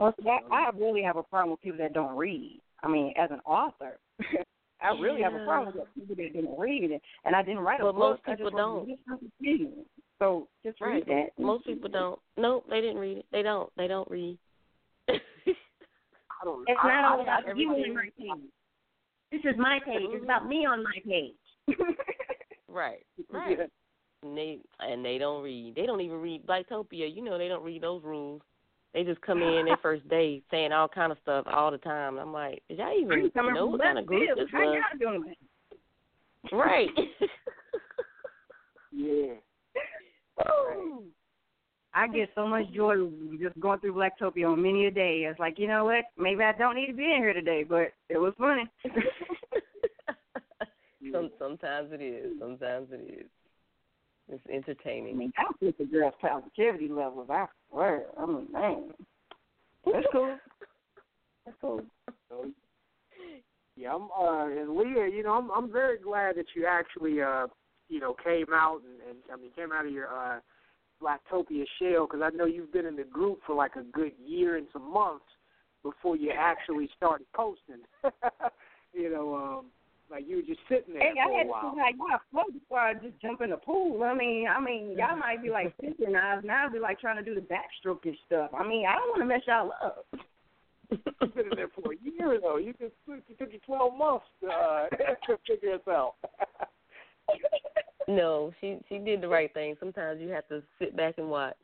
Well, 0.00 0.14
see, 0.22 0.28
I, 0.28 0.40
I 0.50 0.70
really 0.76 1.02
have 1.02 1.16
a 1.16 1.22
problem 1.22 1.50
with 1.50 1.60
people 1.60 1.78
that 1.78 1.92
don't 1.92 2.16
read. 2.16 2.60
I 2.82 2.88
mean, 2.88 3.12
as 3.18 3.30
an 3.30 3.40
author, 3.44 3.98
I 4.82 4.98
really 4.98 5.20
have 5.22 5.34
a 5.34 5.44
problem 5.44 5.74
with 5.76 5.84
people 5.94 6.16
that 6.16 6.32
didn't 6.32 6.58
read 6.58 6.90
it. 6.90 7.02
And 7.26 7.36
I 7.36 7.42
didn't 7.42 7.60
write 7.60 7.80
a 7.80 7.84
But 7.84 7.92
book. 7.92 8.20
most 8.24 8.24
people 8.38 8.50
don't. 8.50 8.88
So 10.18 10.48
just 10.64 10.80
Right. 10.80 11.06
read 11.06 11.06
that. 11.06 11.42
Most 11.42 11.66
people 11.66 11.90
don't. 11.90 12.18
Nope, 12.38 12.64
they 12.70 12.80
didn't 12.80 12.98
read 12.98 13.18
it. 13.18 13.26
They 13.30 13.42
don't. 13.42 13.70
They 13.76 13.86
don't 13.86 14.10
read. 14.10 14.38
I 15.08 16.44
don't. 16.44 16.64
It's 16.66 16.80
I, 16.82 16.88
not 16.88 17.12
all 17.12 17.20
about 17.20 17.56
you 17.56 17.68
on 17.70 17.80
everything- 17.80 17.94
my 17.94 18.08
page. 18.18 18.50
This 19.32 19.40
is 19.44 19.58
my 19.58 19.78
page. 19.84 20.02
It's 20.10 20.24
about 20.24 20.46
me 20.48 20.66
on 20.66 20.82
my 20.82 20.98
page. 21.06 21.34
Right. 22.72 23.04
Right. 23.32 23.58
And 24.22 24.36
they 24.38 24.60
and 24.78 25.04
they 25.04 25.18
don't 25.18 25.42
read. 25.42 25.74
They 25.74 25.86
don't 25.86 26.00
even 26.00 26.18
read 26.20 26.46
Blacktopia. 26.46 27.12
You 27.12 27.20
know 27.24 27.36
they 27.36 27.48
don't 27.48 27.64
read 27.64 27.82
those 27.82 28.04
rules. 28.04 28.42
They 28.92 29.04
just 29.04 29.20
come 29.20 29.40
in 29.40 29.66
their 29.66 29.76
first 29.76 30.08
day 30.08 30.42
saying 30.50 30.72
all 30.72 30.88
kind 30.88 31.12
of 31.12 31.18
stuff 31.22 31.46
all 31.52 31.70
the 31.70 31.78
time. 31.78 32.18
I'm 32.18 32.32
like, 32.32 32.62
did 32.68 32.78
y'all 32.78 33.00
even 33.00 33.30
know 33.54 33.66
what 33.66 33.80
kind 33.82 33.98
of 33.98 34.06
group 34.06 34.26
field. 34.26 34.38
this 34.38 34.48
How 34.50 34.66
was? 34.66 34.78
y'all 35.00 35.12
doing? 35.12 35.34
Right. 36.52 36.88
yeah. 38.92 39.34
Ooh. 40.48 41.04
I 41.92 42.06
get 42.08 42.30
so 42.34 42.46
much 42.46 42.70
joy 42.72 42.96
just 43.40 43.58
going 43.58 43.80
through 43.80 43.94
Blacktopia 43.94 44.50
on 44.50 44.62
many 44.62 44.86
a 44.86 44.90
day. 44.90 45.26
It's 45.28 45.40
like, 45.40 45.58
you 45.58 45.66
know 45.66 45.84
what? 45.84 46.04
Maybe 46.16 46.42
I 46.42 46.52
don't 46.52 46.76
need 46.76 46.86
to 46.86 46.92
be 46.92 47.04
in 47.04 47.16
here 47.18 47.32
today, 47.32 47.64
but 47.68 47.92
it 48.08 48.18
was 48.18 48.32
funny. 48.38 48.64
Some 51.12 51.30
sometimes 51.38 51.90
it 51.92 52.00
is. 52.00 52.38
Sometimes 52.38 52.88
it 52.92 53.20
is. 53.20 53.26
It's 54.30 54.42
I 54.48 54.54
entertaining. 54.54 55.18
mean, 55.18 55.32
I 55.36 55.44
with 55.60 55.76
the 55.78 55.84
girls' 55.84 56.14
positivity 56.20 56.88
levels. 56.88 57.28
I 57.30 57.46
swear. 57.70 58.04
I 58.18 58.26
mean, 58.26 58.46
man, 58.52 58.90
that's 59.84 60.06
cool. 60.12 60.36
That's 61.44 61.56
cool. 61.60 61.82
So, 62.28 62.46
yeah, 63.76 63.94
I'm 63.94 64.08
uh 64.10 64.46
and 64.46 64.76
Lea, 64.76 65.12
you 65.14 65.22
know, 65.24 65.32
I'm 65.32 65.50
I'm 65.50 65.72
very 65.72 65.98
glad 65.98 66.36
that 66.36 66.46
you 66.54 66.66
actually 66.66 67.20
uh 67.20 67.46
you 67.88 67.98
know 67.98 68.14
came 68.22 68.46
out 68.52 68.82
and, 68.84 69.08
and 69.08 69.18
I 69.32 69.36
mean 69.36 69.50
came 69.56 69.72
out 69.72 69.86
of 69.86 69.92
your 69.92 70.08
uh 70.08 70.38
Blacktopia 71.02 71.64
shell 71.80 72.06
because 72.06 72.20
I 72.22 72.30
know 72.36 72.44
you've 72.44 72.72
been 72.72 72.86
in 72.86 72.96
the 72.96 73.04
group 73.04 73.40
for 73.46 73.56
like 73.56 73.76
a 73.76 73.82
good 73.82 74.12
year 74.24 74.56
and 74.56 74.66
some 74.72 74.92
months 74.92 75.24
before 75.82 76.14
you 76.14 76.30
actually 76.36 76.88
started 76.96 77.26
posting. 77.34 77.82
you 78.92 79.10
know, 79.10 79.34
um 79.34 79.66
like 80.10 80.24
you 80.28 80.36
were 80.36 80.42
just 80.42 80.60
sitting 80.68 80.94
there 80.94 81.02
Hey, 81.02 81.12
for 81.14 81.32
I 81.32 81.36
had 81.38 81.42
a 81.42 81.44
to 81.44 81.50
while. 81.50 81.74
see 81.74 81.80
how 81.80 81.88
y'all 82.08 82.20
float 82.30 82.52
before 82.52 82.78
I 82.80 82.94
just 82.94 83.20
jump 83.22 83.40
in 83.40 83.50
the 83.50 83.56
pool. 83.56 84.02
I 84.02 84.14
mean, 84.14 84.46
I 84.48 84.60
mean, 84.60 84.96
y'all 84.98 85.16
might 85.16 85.42
be 85.42 85.50
like 85.50 85.72
synchronized. 85.80 86.44
Now 86.44 86.64
I'll 86.64 86.72
be 86.72 86.78
like 86.78 86.98
trying 87.00 87.16
to 87.16 87.22
do 87.22 87.34
the 87.34 87.40
backstroke 87.46 88.04
and 88.04 88.16
stuff. 88.26 88.50
I 88.58 88.66
mean, 88.66 88.86
I 88.86 88.94
don't 88.94 89.08
want 89.10 89.20
to 89.22 89.26
mess 89.26 89.42
y'all 89.46 89.72
up. 89.82 90.06
You've 91.22 91.34
been 91.34 91.46
in 91.46 91.56
there 91.56 91.68
for 91.68 91.92
a 91.92 91.96
year 92.02 92.40
though. 92.42 92.56
You 92.56 92.72
just 92.80 92.94
it 93.08 93.38
took 93.38 93.52
you 93.52 93.60
twelve 93.64 93.96
months 93.96 94.26
to, 94.42 94.48
uh, 94.48 94.88
to 95.26 95.38
figure 95.46 95.78
this 95.78 95.88
out. 95.88 96.14
No, 98.08 98.52
she 98.60 98.78
she 98.88 98.98
did 98.98 99.20
the 99.20 99.28
right 99.28 99.52
thing. 99.54 99.76
Sometimes 99.78 100.20
you 100.20 100.30
have 100.30 100.48
to 100.48 100.62
sit 100.78 100.96
back 100.96 101.14
and 101.18 101.30
watch. 101.30 101.54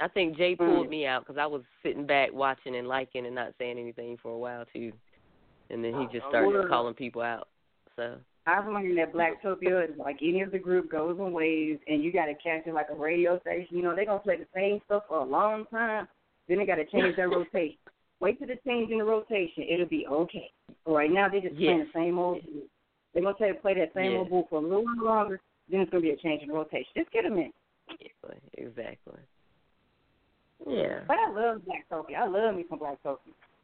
I 0.00 0.08
think 0.08 0.36
Jay 0.36 0.54
pulled 0.54 0.86
Mm. 0.86 0.90
me 0.90 1.06
out 1.06 1.22
because 1.26 1.38
I 1.38 1.46
was 1.46 1.62
sitting 1.82 2.06
back 2.06 2.32
watching 2.32 2.76
and 2.76 2.86
liking 2.86 3.26
and 3.26 3.34
not 3.34 3.54
saying 3.58 3.78
anything 3.78 4.18
for 4.22 4.30
a 4.30 4.38
while 4.38 4.64
too, 4.72 4.92
and 5.70 5.82
then 5.82 5.94
he 5.98 6.06
just 6.16 6.28
started 6.28 6.68
calling 6.68 6.94
people 6.94 7.22
out. 7.22 7.48
So 7.96 8.16
I've 8.46 8.66
learned 8.66 8.96
that 8.98 9.12
Blacktopia 9.12 9.90
is 9.90 9.98
like 9.98 10.18
any 10.22 10.42
of 10.42 10.52
the 10.52 10.58
group 10.58 10.90
goes 10.90 11.18
in 11.18 11.32
waves, 11.32 11.80
and 11.88 12.02
you 12.02 12.12
got 12.12 12.26
to 12.26 12.34
catch 12.34 12.66
it 12.66 12.74
like 12.74 12.88
a 12.90 12.94
radio 12.94 13.40
station. 13.40 13.76
You 13.76 13.82
know, 13.82 13.94
they're 13.96 14.04
gonna 14.06 14.18
play 14.20 14.36
the 14.36 14.46
same 14.54 14.80
stuff 14.86 15.04
for 15.08 15.18
a 15.18 15.24
long 15.24 15.64
time. 15.66 16.06
Then 16.48 16.58
they 16.58 16.66
got 16.66 16.76
to 16.76 16.84
change 16.86 17.16
their 17.16 17.28
rotation. 17.30 17.78
Wait 18.20 18.38
till 18.38 18.48
they 18.48 18.58
change 18.66 18.90
in 18.90 18.98
the 18.98 19.04
rotation, 19.04 19.64
it'll 19.68 19.86
be 19.86 20.06
okay. 20.10 20.50
But 20.84 20.92
right 20.92 21.10
now, 21.10 21.28
they're 21.28 21.40
just 21.40 21.56
playing 21.56 21.80
the 21.80 21.86
same 21.92 22.18
old. 22.18 22.38
They're 23.12 23.22
gonna 23.22 23.34
tell 23.36 23.48
you 23.48 23.54
to 23.54 23.60
play 23.60 23.74
that 23.74 23.92
same 23.94 24.12
Yeah. 24.12 24.18
old 24.18 24.30
boo 24.30 24.44
for 24.48 24.58
a 24.58 24.62
little 24.62 24.84
while 24.84 25.04
longer. 25.04 25.40
Then 25.70 25.80
it's 25.80 25.90
gonna 25.90 26.02
be 26.02 26.10
a 26.10 26.16
change 26.16 26.42
in 26.42 26.50
rotation. 26.50 26.86
Just 26.96 27.10
get 27.12 27.24
them 27.24 27.36
in. 27.38 27.50
exactly, 27.90 28.38
exactly. 28.54 29.20
Yeah. 30.66 31.00
But 31.06 31.16
I 31.18 31.30
love 31.30 31.62
Blacktopia. 31.62 32.16
I 32.16 32.26
love 32.26 32.54
me 32.56 32.64
some 32.70 32.78
Blacktopia. 32.78 33.18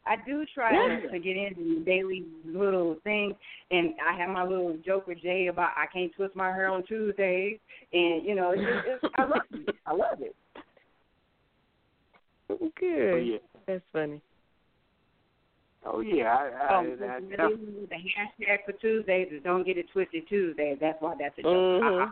I 0.04 0.16
do 0.26 0.44
try 0.52 0.72
Yeah. 0.72 1.00
to 1.10 1.18
get 1.18 1.36
into 1.36 1.78
the 1.78 1.84
daily 1.84 2.24
little 2.44 2.96
things, 3.04 3.34
and 3.70 3.94
I 4.04 4.14
have 4.18 4.30
my 4.30 4.42
little 4.42 4.76
joke 4.84 5.06
with 5.06 5.18
Jay 5.22 5.46
about 5.46 5.70
I 5.76 5.86
can't 5.86 6.12
twist 6.14 6.34
my 6.34 6.48
hair 6.48 6.68
on 6.68 6.82
Tuesdays, 6.84 7.58
and 7.92 8.24
you 8.24 8.34
know, 8.34 8.50
it's 8.50 8.62
just, 8.62 9.04
it's, 9.04 9.14
I 9.16 9.24
love 9.24 9.42
it. 9.52 9.76
I 9.86 9.92
love 9.92 10.20
it. 10.20 10.34
Good. 12.78 13.26
yeah. 13.26 13.38
That's 13.66 13.84
funny. 13.92 14.20
Oh 15.84 16.00
yeah, 16.00 16.34
I, 16.34 16.48
I, 16.48 16.74
Oh, 16.74 16.80
I, 16.80 17.20
the 17.20 17.96
hashtag 17.96 18.58
for 18.64 18.72
Tuesdays 18.72 19.28
is 19.32 19.42
don't 19.42 19.64
get 19.64 19.78
it 19.78 19.86
twisted 19.92 20.28
Tuesday. 20.28 20.76
That's 20.80 21.00
why 21.00 21.14
that's 21.18 21.36
a 21.38 21.42
joke. 21.42 21.82
Mhm. 21.82 22.10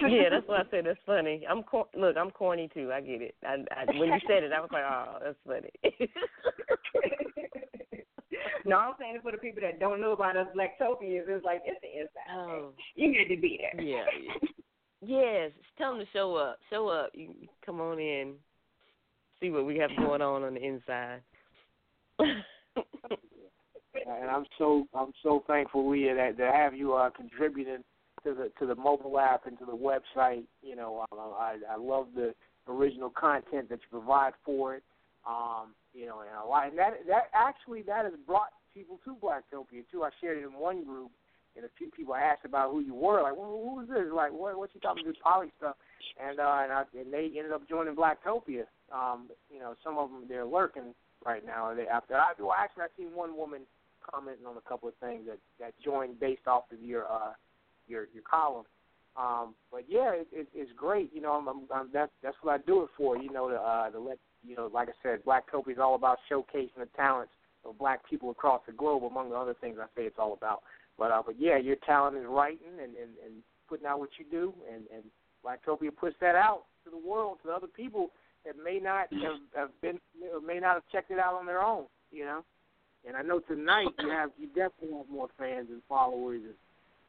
Yeah, 0.00 0.30
that's 0.30 0.44
why 0.48 0.60
I 0.60 0.64
said 0.70 0.86
that's 0.86 0.98
funny. 1.04 1.44
I'm 1.48 1.62
cor- 1.62 1.88
look, 1.96 2.16
I'm 2.16 2.30
corny 2.30 2.68
too. 2.72 2.90
I 2.92 3.00
get 3.00 3.22
it. 3.22 3.34
I, 3.44 3.56
I 3.76 3.84
when 3.98 4.08
you 4.08 4.18
said 4.26 4.42
it, 4.42 4.52
I 4.52 4.60
was 4.60 4.70
like, 4.72 4.84
oh, 4.84 5.18
that's 5.22 5.38
funny. 5.46 5.70
no, 8.64 8.76
I'm 8.76 8.94
saying 8.98 9.16
it 9.16 9.22
for 9.22 9.32
the 9.32 9.38
people 9.38 9.60
that 9.62 9.80
don't 9.80 10.00
know 10.00 10.12
about 10.12 10.36
us 10.36 10.46
Blacktopians. 10.56 11.28
It's 11.28 11.44
like 11.44 11.62
it's 11.66 11.80
the 11.82 12.00
inside. 12.00 12.30
Oh. 12.32 12.70
You 12.94 13.08
need 13.08 13.28
to 13.34 13.40
be 13.40 13.58
there. 13.60 13.84
yeah, 13.84 14.04
yeah. 14.22 14.48
Yes, 15.04 15.50
tell 15.78 15.96
them 15.96 16.00
to 16.00 16.06
show 16.12 16.36
up. 16.36 16.60
Show 16.70 16.86
up. 16.88 17.10
You 17.12 17.34
come 17.66 17.80
on 17.80 17.98
in. 17.98 18.34
See 19.40 19.50
what 19.50 19.66
we 19.66 19.76
have 19.78 19.90
going 19.98 20.22
on 20.22 20.44
on 20.44 20.54
the 20.54 20.64
inside. 20.64 21.22
and 24.06 24.30
I'm 24.30 24.44
so 24.58 24.86
I'm 24.94 25.12
so 25.22 25.42
thankful, 25.48 25.90
Lea, 25.90 26.12
that 26.14 26.38
to 26.38 26.52
have 26.52 26.74
you 26.74 26.94
uh, 26.94 27.10
contributing 27.10 27.82
to 28.24 28.34
the 28.34 28.50
to 28.58 28.66
the 28.66 28.74
mobile 28.74 29.18
app 29.18 29.46
and 29.46 29.58
to 29.58 29.64
the 29.64 29.72
website. 29.72 30.44
You 30.62 30.76
know, 30.76 31.06
uh, 31.12 31.16
I 31.16 31.56
I 31.70 31.76
love 31.76 32.08
the 32.14 32.34
original 32.68 33.10
content 33.10 33.68
that 33.68 33.80
you 33.80 33.98
provide 33.98 34.32
for 34.44 34.76
it. 34.76 34.82
Um, 35.26 35.74
you 35.94 36.06
know, 36.06 36.20
and 36.20 36.30
a 36.42 36.46
lot, 36.46 36.68
and 36.68 36.78
that 36.78 37.06
that 37.06 37.30
actually 37.34 37.82
that 37.82 38.04
has 38.04 38.14
brought 38.26 38.50
people 38.74 38.98
to 39.04 39.14
Blacktopia 39.14 39.84
too. 39.90 40.02
I 40.02 40.10
shared 40.20 40.38
it 40.38 40.44
in 40.44 40.54
one 40.54 40.84
group, 40.84 41.10
and 41.56 41.64
a 41.64 41.68
few 41.78 41.90
people 41.90 42.14
asked 42.14 42.44
about 42.44 42.72
who 42.72 42.80
you 42.80 42.94
were. 42.94 43.22
Like, 43.22 43.36
well, 43.36 43.60
who 43.62 43.80
is 43.82 43.88
this? 43.88 44.12
Like, 44.12 44.32
what 44.32 44.58
what 44.58 44.70
you 44.74 44.80
talking 44.80 45.04
about 45.04 45.16
poly 45.22 45.52
stuff? 45.58 45.76
And 46.20 46.40
uh, 46.40 46.58
and, 46.62 46.72
I, 46.72 46.82
and 46.98 47.12
they 47.12 47.30
ended 47.36 47.52
up 47.52 47.68
joining 47.68 47.94
Blacktopia. 47.94 48.64
Um, 48.92 49.30
you 49.52 49.60
know, 49.60 49.74
some 49.84 49.98
of 49.98 50.10
them 50.10 50.24
they're 50.28 50.44
lurking 50.44 50.94
right 51.24 51.44
now. 51.44 51.74
They 51.74 51.86
after 51.86 52.14
I 52.14 52.32
well, 52.38 52.54
actually 52.58 52.84
I 52.84 52.88
seen 52.96 53.14
one 53.14 53.36
woman 53.36 53.62
commenting 54.10 54.46
on 54.46 54.56
a 54.56 54.68
couple 54.68 54.88
of 54.88 54.94
things 54.96 55.22
that 55.26 55.38
that 55.60 55.74
joined 55.84 56.18
based 56.18 56.46
off 56.46 56.64
of 56.72 56.82
your 56.82 57.04
uh 57.04 57.32
your 57.92 58.08
your 58.12 58.24
column. 58.28 58.64
Um, 59.14 59.54
but 59.70 59.84
yeah, 59.88 60.12
it, 60.12 60.26
it, 60.32 60.48
it's 60.54 60.70
great. 60.74 61.10
You 61.12 61.20
know, 61.20 61.32
I'm, 61.32 61.46
I'm, 61.46 61.60
I'm 61.72 61.88
that's 61.92 62.10
that's 62.22 62.36
what 62.40 62.54
I 62.54 62.64
do 62.66 62.82
it 62.82 62.90
for. 62.96 63.16
You 63.18 63.30
know, 63.30 63.48
to 63.48 63.56
uh, 63.56 63.90
to 63.90 64.00
let 64.00 64.18
you 64.42 64.56
know, 64.56 64.70
like 64.72 64.88
I 64.88 64.92
said, 65.02 65.24
Blacktopia 65.24 65.72
is 65.72 65.78
all 65.78 65.94
about 65.94 66.18
showcasing 66.30 66.78
the 66.78 66.88
talents 66.96 67.32
of 67.64 67.78
black 67.78 68.00
people 68.08 68.30
across 68.30 68.62
the 68.66 68.72
globe. 68.72 69.04
Among 69.04 69.30
the 69.30 69.36
other 69.36 69.54
things 69.60 69.76
I 69.80 69.86
say 69.96 70.06
it's 70.06 70.18
all 70.18 70.32
about. 70.32 70.62
But 70.98 71.10
uh, 71.12 71.22
but 71.24 71.38
yeah, 71.38 71.58
your 71.58 71.76
talent 71.86 72.16
is 72.16 72.24
writing 72.26 72.80
and, 72.82 72.96
and, 72.96 73.12
and 73.24 73.34
putting 73.68 73.86
out 73.86 73.98
what 73.98 74.10
you 74.18 74.24
do, 74.30 74.54
and 74.72 74.84
and 74.94 75.04
Blacktopia 75.44 75.94
puts 75.94 76.16
that 76.20 76.34
out 76.34 76.64
to 76.84 76.90
the 76.90 77.08
world 77.08 77.38
to 77.42 77.48
the 77.48 77.54
other 77.54 77.66
people 77.66 78.10
that 78.44 78.54
may 78.62 78.80
not 78.80 79.06
have, 79.12 79.38
have 79.54 79.80
been 79.82 80.00
or 80.32 80.40
may 80.40 80.58
not 80.58 80.74
have 80.74 80.82
checked 80.90 81.10
it 81.10 81.18
out 81.18 81.34
on 81.34 81.46
their 81.46 81.62
own. 81.62 81.84
You 82.10 82.24
know, 82.24 82.44
and 83.06 83.16
I 83.16 83.22
know 83.22 83.40
tonight 83.40 83.88
you 83.98 84.08
have 84.08 84.30
you 84.38 84.46
definitely 84.48 84.96
have 84.96 85.08
more 85.10 85.28
fans 85.38 85.68
and 85.70 85.82
followers 85.86 86.40
and 86.44 86.54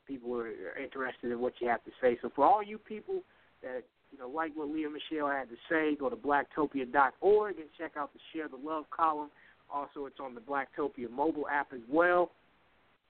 people 0.08 0.36
are 0.36 0.50
interested 0.78 1.32
in 1.32 1.40
what 1.40 1.54
you 1.60 1.68
have 1.68 1.84
to 1.86 1.92
say. 2.02 2.18
So 2.22 2.32
for 2.36 2.46
all 2.46 2.64
you 2.64 2.78
people 2.78 3.22
that 3.62 3.84
you 4.12 4.20
know 4.20 4.30
like 4.30 4.52
what 4.56 4.70
Lea 4.70 4.86
Mishell 4.86 5.32
had 5.32 5.50
to 5.50 5.56
say, 5.70 5.96
go 5.96 6.10
to 6.10 6.16
blacktopia.org 6.16 7.58
and 7.58 7.68
check 7.78 7.92
out 7.98 8.12
the 8.14 8.20
Share 8.34 8.48
the 8.48 8.58
Love 8.58 8.86
column. 8.96 9.30
Also, 9.74 10.06
it's 10.06 10.20
on 10.20 10.36
the 10.36 10.42
Blacktopia 10.42 11.10
mobile 11.10 11.48
app 11.48 11.74
as 11.74 11.80
well. 11.90 12.32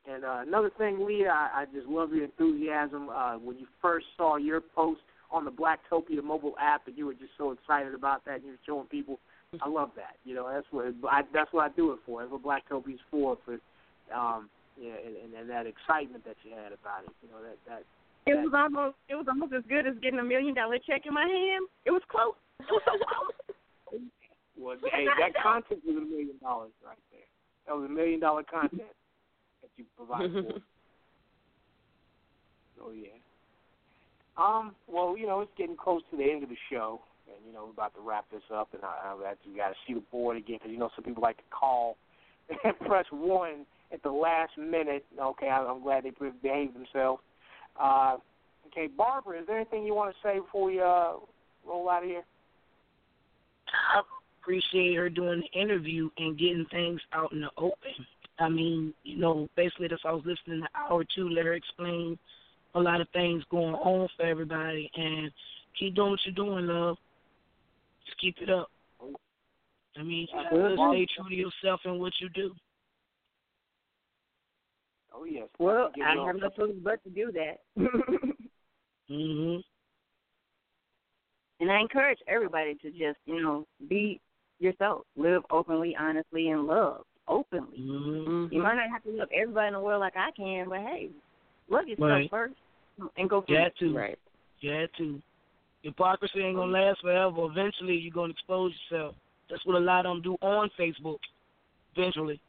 And 0.09 0.23
uh, 0.23 0.43
another 0.45 0.69
thing, 0.77 1.05
Lea, 1.05 1.27
I, 1.27 1.61
I 1.61 1.65
just 1.73 1.87
love 1.87 2.11
your 2.13 2.25
enthusiasm. 2.25 3.09
Uh, 3.09 3.37
when 3.37 3.57
you 3.57 3.67
first 3.81 4.05
saw 4.17 4.37
your 4.37 4.61
post 4.61 5.01
on 5.31 5.45
the 5.45 5.51
Blacktopia 5.51 6.23
mobile 6.23 6.55
app, 6.59 6.87
and 6.87 6.97
you 6.97 7.05
were 7.05 7.13
just 7.13 7.31
so 7.37 7.51
excited 7.51 7.93
about 7.93 8.23
that, 8.25 8.35
and 8.35 8.43
you 8.43 8.51
were 8.51 8.57
showing 8.65 8.87
people. 8.87 9.19
I 9.61 9.69
love 9.69 9.91
that. 9.97 10.15
You 10.25 10.33
know, 10.35 10.49
that's 10.51 10.65
what 10.71 10.93
I, 11.09 11.21
that's 11.33 11.51
what 11.53 11.69
I 11.69 11.75
do 11.75 11.91
it 11.91 11.99
for. 12.05 12.21
That's 12.21 12.31
what 12.31 12.43
Blacktopia 12.43 12.95
is 12.95 12.99
for. 13.11 13.37
For 13.45 13.59
um, 14.15 14.49
yeah, 14.79 14.97
and, 15.05 15.15
and, 15.17 15.31
and 15.33 15.49
that 15.49 15.65
excitement 15.65 16.25
that 16.25 16.37
you 16.43 16.51
had 16.51 16.73
about 16.73 17.05
it. 17.05 17.13
You 17.21 17.29
know, 17.29 17.41
that 17.43 17.57
that 17.67 17.83
It 18.25 18.35
was 18.35 18.53
almost 18.53 18.97
it 19.09 19.15
was 19.15 19.25
almost 19.27 19.53
as 19.53 19.63
good 19.69 19.85
as 19.85 19.95
getting 20.01 20.19
a 20.19 20.23
million 20.23 20.53
dollar 20.53 20.77
check 20.79 21.05
in 21.05 21.13
my 21.13 21.25
hand. 21.25 21.67
It 21.85 21.91
was 21.91 22.01
close. 22.09 22.37
It 22.59 22.71
was 22.71 22.83
so 22.85 22.97
close. 22.97 24.01
was 24.57 24.79
hey, 24.91 25.05
that 25.19 25.33
content 25.41 25.81
was 25.85 25.97
a 25.97 26.05
million 26.05 26.37
dollars 26.41 26.71
right 26.85 26.97
there. 27.11 27.27
That 27.67 27.75
was 27.75 27.89
a 27.89 27.93
million 27.93 28.19
dollar 28.19 28.43
content 28.43 28.89
that 29.61 29.71
you 29.77 29.85
provide 29.97 30.31
for. 30.31 30.59
Oh 32.83 32.91
yeah. 32.91 33.15
Um. 34.35 34.75
Well, 34.89 35.15
you 35.17 35.25
know, 35.25 35.39
it's 35.39 35.51
getting 35.57 35.77
close 35.77 36.01
to 36.11 36.17
the 36.17 36.23
end 36.23 36.43
of 36.43 36.49
the 36.49 36.57
show, 36.69 36.99
and 37.27 37.37
you 37.47 37.53
know, 37.53 37.65
we're 37.65 37.71
about 37.71 37.95
to 37.95 38.01
wrap 38.01 38.25
this 38.29 38.41
up, 38.53 38.67
and 38.73 38.83
I, 38.83 39.13
I 39.15 39.31
actually 39.31 39.55
got 39.55 39.69
to 39.69 39.75
see 39.87 39.93
the 39.93 40.03
board 40.11 40.35
again 40.35 40.57
because 40.59 40.69
you 40.69 40.77
know 40.77 40.89
some 40.93 41.05
people 41.05 41.23
like 41.23 41.37
to 41.37 41.43
call 41.49 41.95
and 42.49 42.77
press 42.79 43.05
one 43.09 43.65
at 43.93 44.03
the 44.03 44.11
last 44.11 44.57
minute. 44.57 45.05
Okay, 45.19 45.47
I, 45.47 45.59
I'm 45.59 45.83
glad 45.83 46.03
they 46.03 46.11
behaved 46.41 46.75
themselves. 46.75 47.21
Uh, 47.79 48.17
okay, 48.67 48.87
Barbara, 48.87 49.39
is 49.39 49.47
there 49.47 49.57
anything 49.57 49.85
you 49.85 49.93
want 49.93 50.13
to 50.13 50.27
say 50.27 50.39
before 50.39 50.65
we 50.65 50.81
uh, 50.81 51.13
roll 51.65 51.89
out 51.89 52.03
of 52.03 52.09
here? 52.09 52.23
I 53.95 54.01
appreciate 54.41 54.95
her 54.95 55.09
doing 55.09 55.41
the 55.41 55.59
interview 55.59 56.09
and 56.17 56.37
getting 56.37 56.65
things 56.71 56.99
out 57.13 57.31
in 57.31 57.41
the 57.41 57.49
open. 57.57 58.05
I 58.39 58.49
mean, 58.49 58.93
you 59.03 59.17
know, 59.17 59.47
basically 59.55 59.87
that's 59.87 60.01
I 60.05 60.11
was 60.11 60.23
listening 60.25 60.61
to 60.61 60.67
hour 60.77 61.03
two, 61.15 61.29
let 61.29 61.45
her 61.45 61.53
explain 61.53 62.17
a 62.75 62.79
lot 62.79 63.01
of 63.01 63.07
things 63.09 63.43
going 63.51 63.75
on 63.75 64.09
for 64.17 64.25
everybody 64.25 64.89
and 64.95 65.31
keep 65.79 65.95
doing 65.95 66.11
what 66.11 66.19
you're 66.25 66.33
doing, 66.33 66.65
love. 66.65 66.97
Just 68.05 68.19
keep 68.19 68.35
it 68.41 68.49
up. 68.49 68.69
I 69.95 70.01
mean, 70.01 70.27
you 70.33 70.49
gotta 70.49 70.75
stay 70.89 71.07
true 71.15 71.29
to 71.29 71.35
yourself 71.35 71.81
and 71.85 71.99
what 71.99 72.13
you 72.19 72.29
do. 72.29 72.51
Oh 75.13 75.25
yes. 75.25 75.47
Well, 75.59 75.91
Give 75.95 76.05
I 76.05 76.25
have 76.25 76.35
no 76.37 76.49
choice 76.49 76.75
but 76.83 77.03
to 77.03 77.09
do 77.09 77.31
that. 77.33 77.59
Mhm. 79.11 79.61
and 81.59 81.71
I 81.71 81.79
encourage 81.81 82.19
everybody 82.27 82.75
to 82.75 82.89
just, 82.91 83.19
you 83.25 83.41
know, 83.41 83.67
be 83.89 84.19
yourself, 84.59 85.01
live 85.17 85.43
openly, 85.51 85.95
honestly, 85.99 86.49
and 86.49 86.65
love 86.65 87.05
openly. 87.27 87.77
Mhm. 87.79 88.51
You 88.51 88.61
might 88.61 88.75
not 88.75 88.89
have 88.89 89.03
to 89.03 89.09
love 89.11 89.29
everybody 89.33 89.67
in 89.67 89.73
the 89.73 89.81
world 89.81 89.99
like 89.99 90.15
I 90.15 90.31
can, 90.31 90.69
but 90.69 90.79
hey, 90.79 91.09
love 91.69 91.87
yourself 91.87 92.09
Right. 92.09 92.29
first 92.29 92.55
and 93.17 93.29
go 93.29 93.41
from 93.41 93.51
You 93.53 93.57
there. 93.57 93.63
had 93.65 93.75
to. 93.77 93.93
Right. 93.95 94.19
You 94.61 94.69
had 94.71 94.93
to. 94.97 95.21
Hypocrisy 95.81 96.39
ain't 96.41 96.55
gonna 96.55 96.71
last 96.71 97.01
forever. 97.01 97.43
Eventually, 97.45 97.95
you're 97.97 98.13
gonna 98.13 98.31
expose 98.31 98.71
yourself. 98.89 99.15
That's 99.49 99.65
what 99.65 99.75
a 99.75 99.79
lot 99.79 100.05
of 100.05 100.15
them 100.15 100.21
do 100.21 100.37
on 100.41 100.69
Facebook. 100.71 101.19
Eventually. 101.95 102.39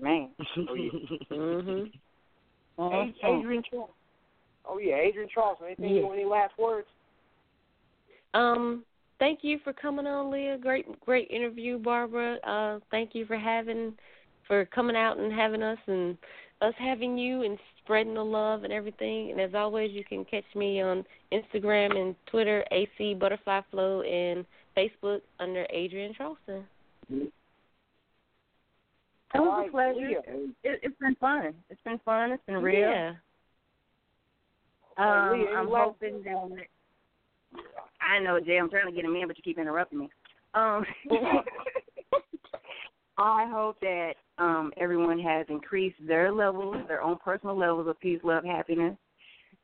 Man. 0.00 0.30
Mhm. 1.30 1.92
Hey, 2.78 3.14
Adrienne 3.22 3.62
Charles. 3.70 3.90
Oh 4.64 4.78
yeah, 4.78 4.94
Adrienne 4.94 5.28
Charles. 5.32 5.58
Anything? 5.64 5.96
Yeah. 5.96 6.12
Any 6.12 6.24
last 6.24 6.56
words? 6.58 6.88
Um, 8.34 8.84
thank 9.18 9.40
you 9.42 9.58
for 9.62 9.72
coming 9.72 10.06
on, 10.06 10.30
Lea. 10.30 10.56
Great, 10.60 11.00
great 11.00 11.30
interview, 11.30 11.78
Barbara. 11.78 12.38
Uh, 12.44 12.80
thank 12.90 13.14
you 13.14 13.26
for 13.26 13.36
having, 13.36 13.92
for 14.46 14.64
coming 14.66 14.96
out 14.96 15.18
and 15.18 15.32
having 15.32 15.62
us, 15.62 15.78
and 15.86 16.16
us 16.62 16.74
having 16.78 17.18
you, 17.18 17.42
and 17.42 17.58
spreading 17.84 18.14
the 18.14 18.24
love 18.24 18.64
and 18.64 18.72
everything. 18.72 19.32
And 19.32 19.40
as 19.40 19.54
always, 19.54 19.92
you 19.92 20.04
can 20.04 20.24
catch 20.24 20.44
me 20.54 20.80
on 20.80 21.04
Instagram 21.32 21.96
and 21.96 22.14
Twitter, 22.26 22.64
AC 22.70 23.14
Butterfly 23.14 23.60
Flow, 23.70 24.02
and 24.02 24.46
Facebook 24.76 25.20
under 25.40 25.66
Adrienne 25.74 26.14
Charleston. 26.16 26.64
It 29.34 29.38
was 29.38 29.66
a 29.66 29.70
pleasure. 29.70 30.22
It, 30.62 30.80
it's 30.82 30.98
been 30.98 31.14
fun. 31.16 31.54
It's 31.70 31.80
been 31.84 32.00
fun. 32.04 32.32
It's 32.32 32.44
been 32.46 32.56
real. 32.56 32.90
Yeah. 32.90 33.12
Um, 34.98 35.46
I'm 35.56 35.68
hoping 35.68 36.22
that. 36.24 36.66
I 38.00 38.18
know, 38.18 38.40
Jay. 38.40 38.58
I'm 38.58 38.68
trying 38.68 38.86
to 38.86 38.92
get 38.92 39.04
him 39.04 39.16
in, 39.16 39.26
but 39.26 39.36
you 39.36 39.42
keep 39.42 39.58
interrupting 39.58 40.00
me. 40.00 40.10
Um, 40.54 40.84
I 43.18 43.46
hope 43.50 43.78
that 43.80 44.14
um, 44.38 44.72
everyone 44.76 45.18
has 45.20 45.46
increased 45.48 45.96
their 46.06 46.32
levels, 46.32 46.76
their 46.88 47.02
own 47.02 47.18
personal 47.24 47.56
levels 47.56 47.88
of 47.88 47.98
peace, 48.00 48.20
love, 48.22 48.44
happiness. 48.44 48.96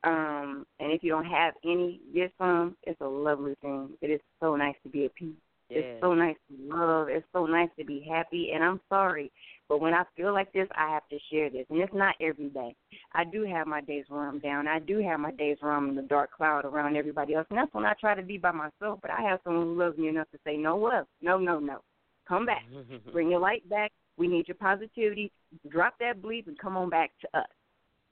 Um, 0.04 0.66
and 0.78 0.92
if 0.92 1.02
you 1.02 1.10
don't 1.10 1.26
have 1.26 1.54
any, 1.64 2.00
get 2.14 2.32
some. 2.38 2.76
It's 2.84 3.00
a 3.00 3.06
lovely 3.06 3.54
thing. 3.60 3.90
It 4.00 4.08
is 4.08 4.20
so 4.40 4.54
nice 4.56 4.76
to 4.84 4.88
be 4.88 5.06
at 5.06 5.14
peace. 5.14 5.34
Yeah. 5.70 5.78
It's 5.78 6.00
so 6.00 6.14
nice 6.14 6.36
to 6.48 6.74
love. 6.76 7.08
It's 7.10 7.26
so 7.32 7.46
nice 7.46 7.68
to 7.78 7.84
be 7.84 8.00
happy. 8.08 8.52
And 8.54 8.64
I'm 8.64 8.80
sorry, 8.88 9.30
but 9.68 9.80
when 9.80 9.92
I 9.92 10.04
feel 10.16 10.32
like 10.32 10.50
this, 10.52 10.68
I 10.74 10.88
have 10.90 11.06
to 11.10 11.18
share 11.30 11.50
this. 11.50 11.66
And 11.68 11.80
it's 11.80 11.92
not 11.92 12.14
every 12.20 12.48
day. 12.48 12.74
I 13.12 13.24
do 13.24 13.42
have 13.44 13.66
my 13.66 13.80
days 13.82 14.04
where 14.08 14.26
I'm 14.26 14.38
down. 14.38 14.66
I 14.66 14.78
do 14.78 15.02
have 15.02 15.20
my 15.20 15.32
days 15.32 15.58
where 15.60 15.72
I'm 15.72 15.90
in 15.90 15.94
the 15.94 16.02
dark 16.02 16.32
cloud 16.32 16.64
around 16.64 16.96
everybody 16.96 17.34
else. 17.34 17.46
And 17.50 17.58
that's 17.58 17.72
when 17.74 17.84
I 17.84 17.92
try 18.00 18.14
to 18.14 18.22
be 18.22 18.38
by 18.38 18.52
myself. 18.52 19.00
But 19.02 19.10
I 19.10 19.20
have 19.22 19.40
someone 19.44 19.64
who 19.66 19.78
loves 19.78 19.98
me 19.98 20.08
enough 20.08 20.30
to 20.32 20.38
say, 20.44 20.56
no, 20.56 20.76
love. 20.78 21.06
No, 21.20 21.38
no, 21.38 21.58
no. 21.58 21.80
Come 22.26 22.46
back. 22.46 22.64
Bring 23.12 23.30
your 23.30 23.40
light 23.40 23.68
back. 23.68 23.92
We 24.16 24.26
need 24.26 24.48
your 24.48 24.56
positivity. 24.56 25.30
Drop 25.68 25.94
that 26.00 26.20
bleep 26.22 26.46
and 26.46 26.58
come 26.58 26.76
on 26.76 26.88
back 26.90 27.10
to 27.20 27.38
us. 27.38 27.46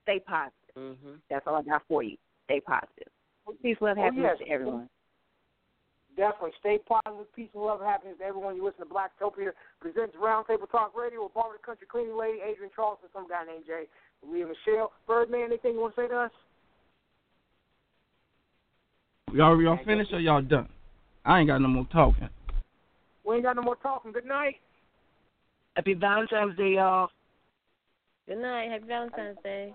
Stay 0.02 0.20
positive. 0.20 0.52
Mhm. 0.76 1.20
That's 1.30 1.46
all 1.46 1.56
I 1.56 1.62
got 1.62 1.82
for 1.88 2.02
you. 2.02 2.16
Stay 2.44 2.60
positive. 2.60 3.08
Peace, 3.62 3.76
love, 3.80 3.96
Oh, 3.98 4.02
happiness 4.02 4.36
yes. 4.38 4.46
to 4.46 4.52
everyone. 4.52 4.88
Definitely 6.16 6.56
stay 6.60 6.78
positive, 6.78 7.28
peace 7.36 7.50
and 7.52 7.62
love, 7.62 7.80
and 7.80 7.88
happiness 7.88 8.16
to 8.18 8.24
everyone. 8.24 8.56
You 8.56 8.64
listen 8.64 8.88
to 8.88 8.92
Blacktopia 8.92 9.52
presents 9.80 10.16
Roundtable 10.16 10.70
Talk 10.70 10.96
Radio 10.96 11.24
with 11.24 11.34
Barbara 11.34 11.58
the 11.60 11.66
Cuntry 11.70 11.88
Cleaning 11.88 12.16
Lady, 12.16 12.38
Adrienne 12.40 12.72
Charles, 12.74 12.98
and 13.02 13.10
some 13.12 13.28
guy 13.28 13.44
named 13.44 13.64
Jay, 13.66 13.84
Lea 14.26 14.44
Mishell. 14.48 14.88
Birdman, 15.06 15.44
anything 15.44 15.74
you 15.74 15.80
want 15.80 15.94
to 15.94 16.00
say 16.00 16.08
to 16.08 16.16
us? 16.16 16.30
Y'all 19.34 19.60
y'all 19.60 19.78
finished 19.84 20.12
or 20.12 20.20
y'all 20.20 20.40
done? 20.40 20.68
I 21.26 21.40
ain't 21.40 21.48
got 21.48 21.58
no 21.58 21.68
more 21.68 21.86
talking. 21.92 22.30
We 23.26 23.34
ain't 23.34 23.44
got 23.44 23.56
no 23.56 23.62
more 23.62 23.76
talking. 23.76 24.12
Good 24.12 24.24
night. 24.24 24.56
Happy 25.74 25.92
Valentine's 25.92 26.56
Day, 26.56 26.74
y'all. 26.76 27.10
Good 28.26 28.38
night. 28.38 28.70
Happy 28.70 28.84
Valentine's 28.86 29.36
Day. 29.42 29.74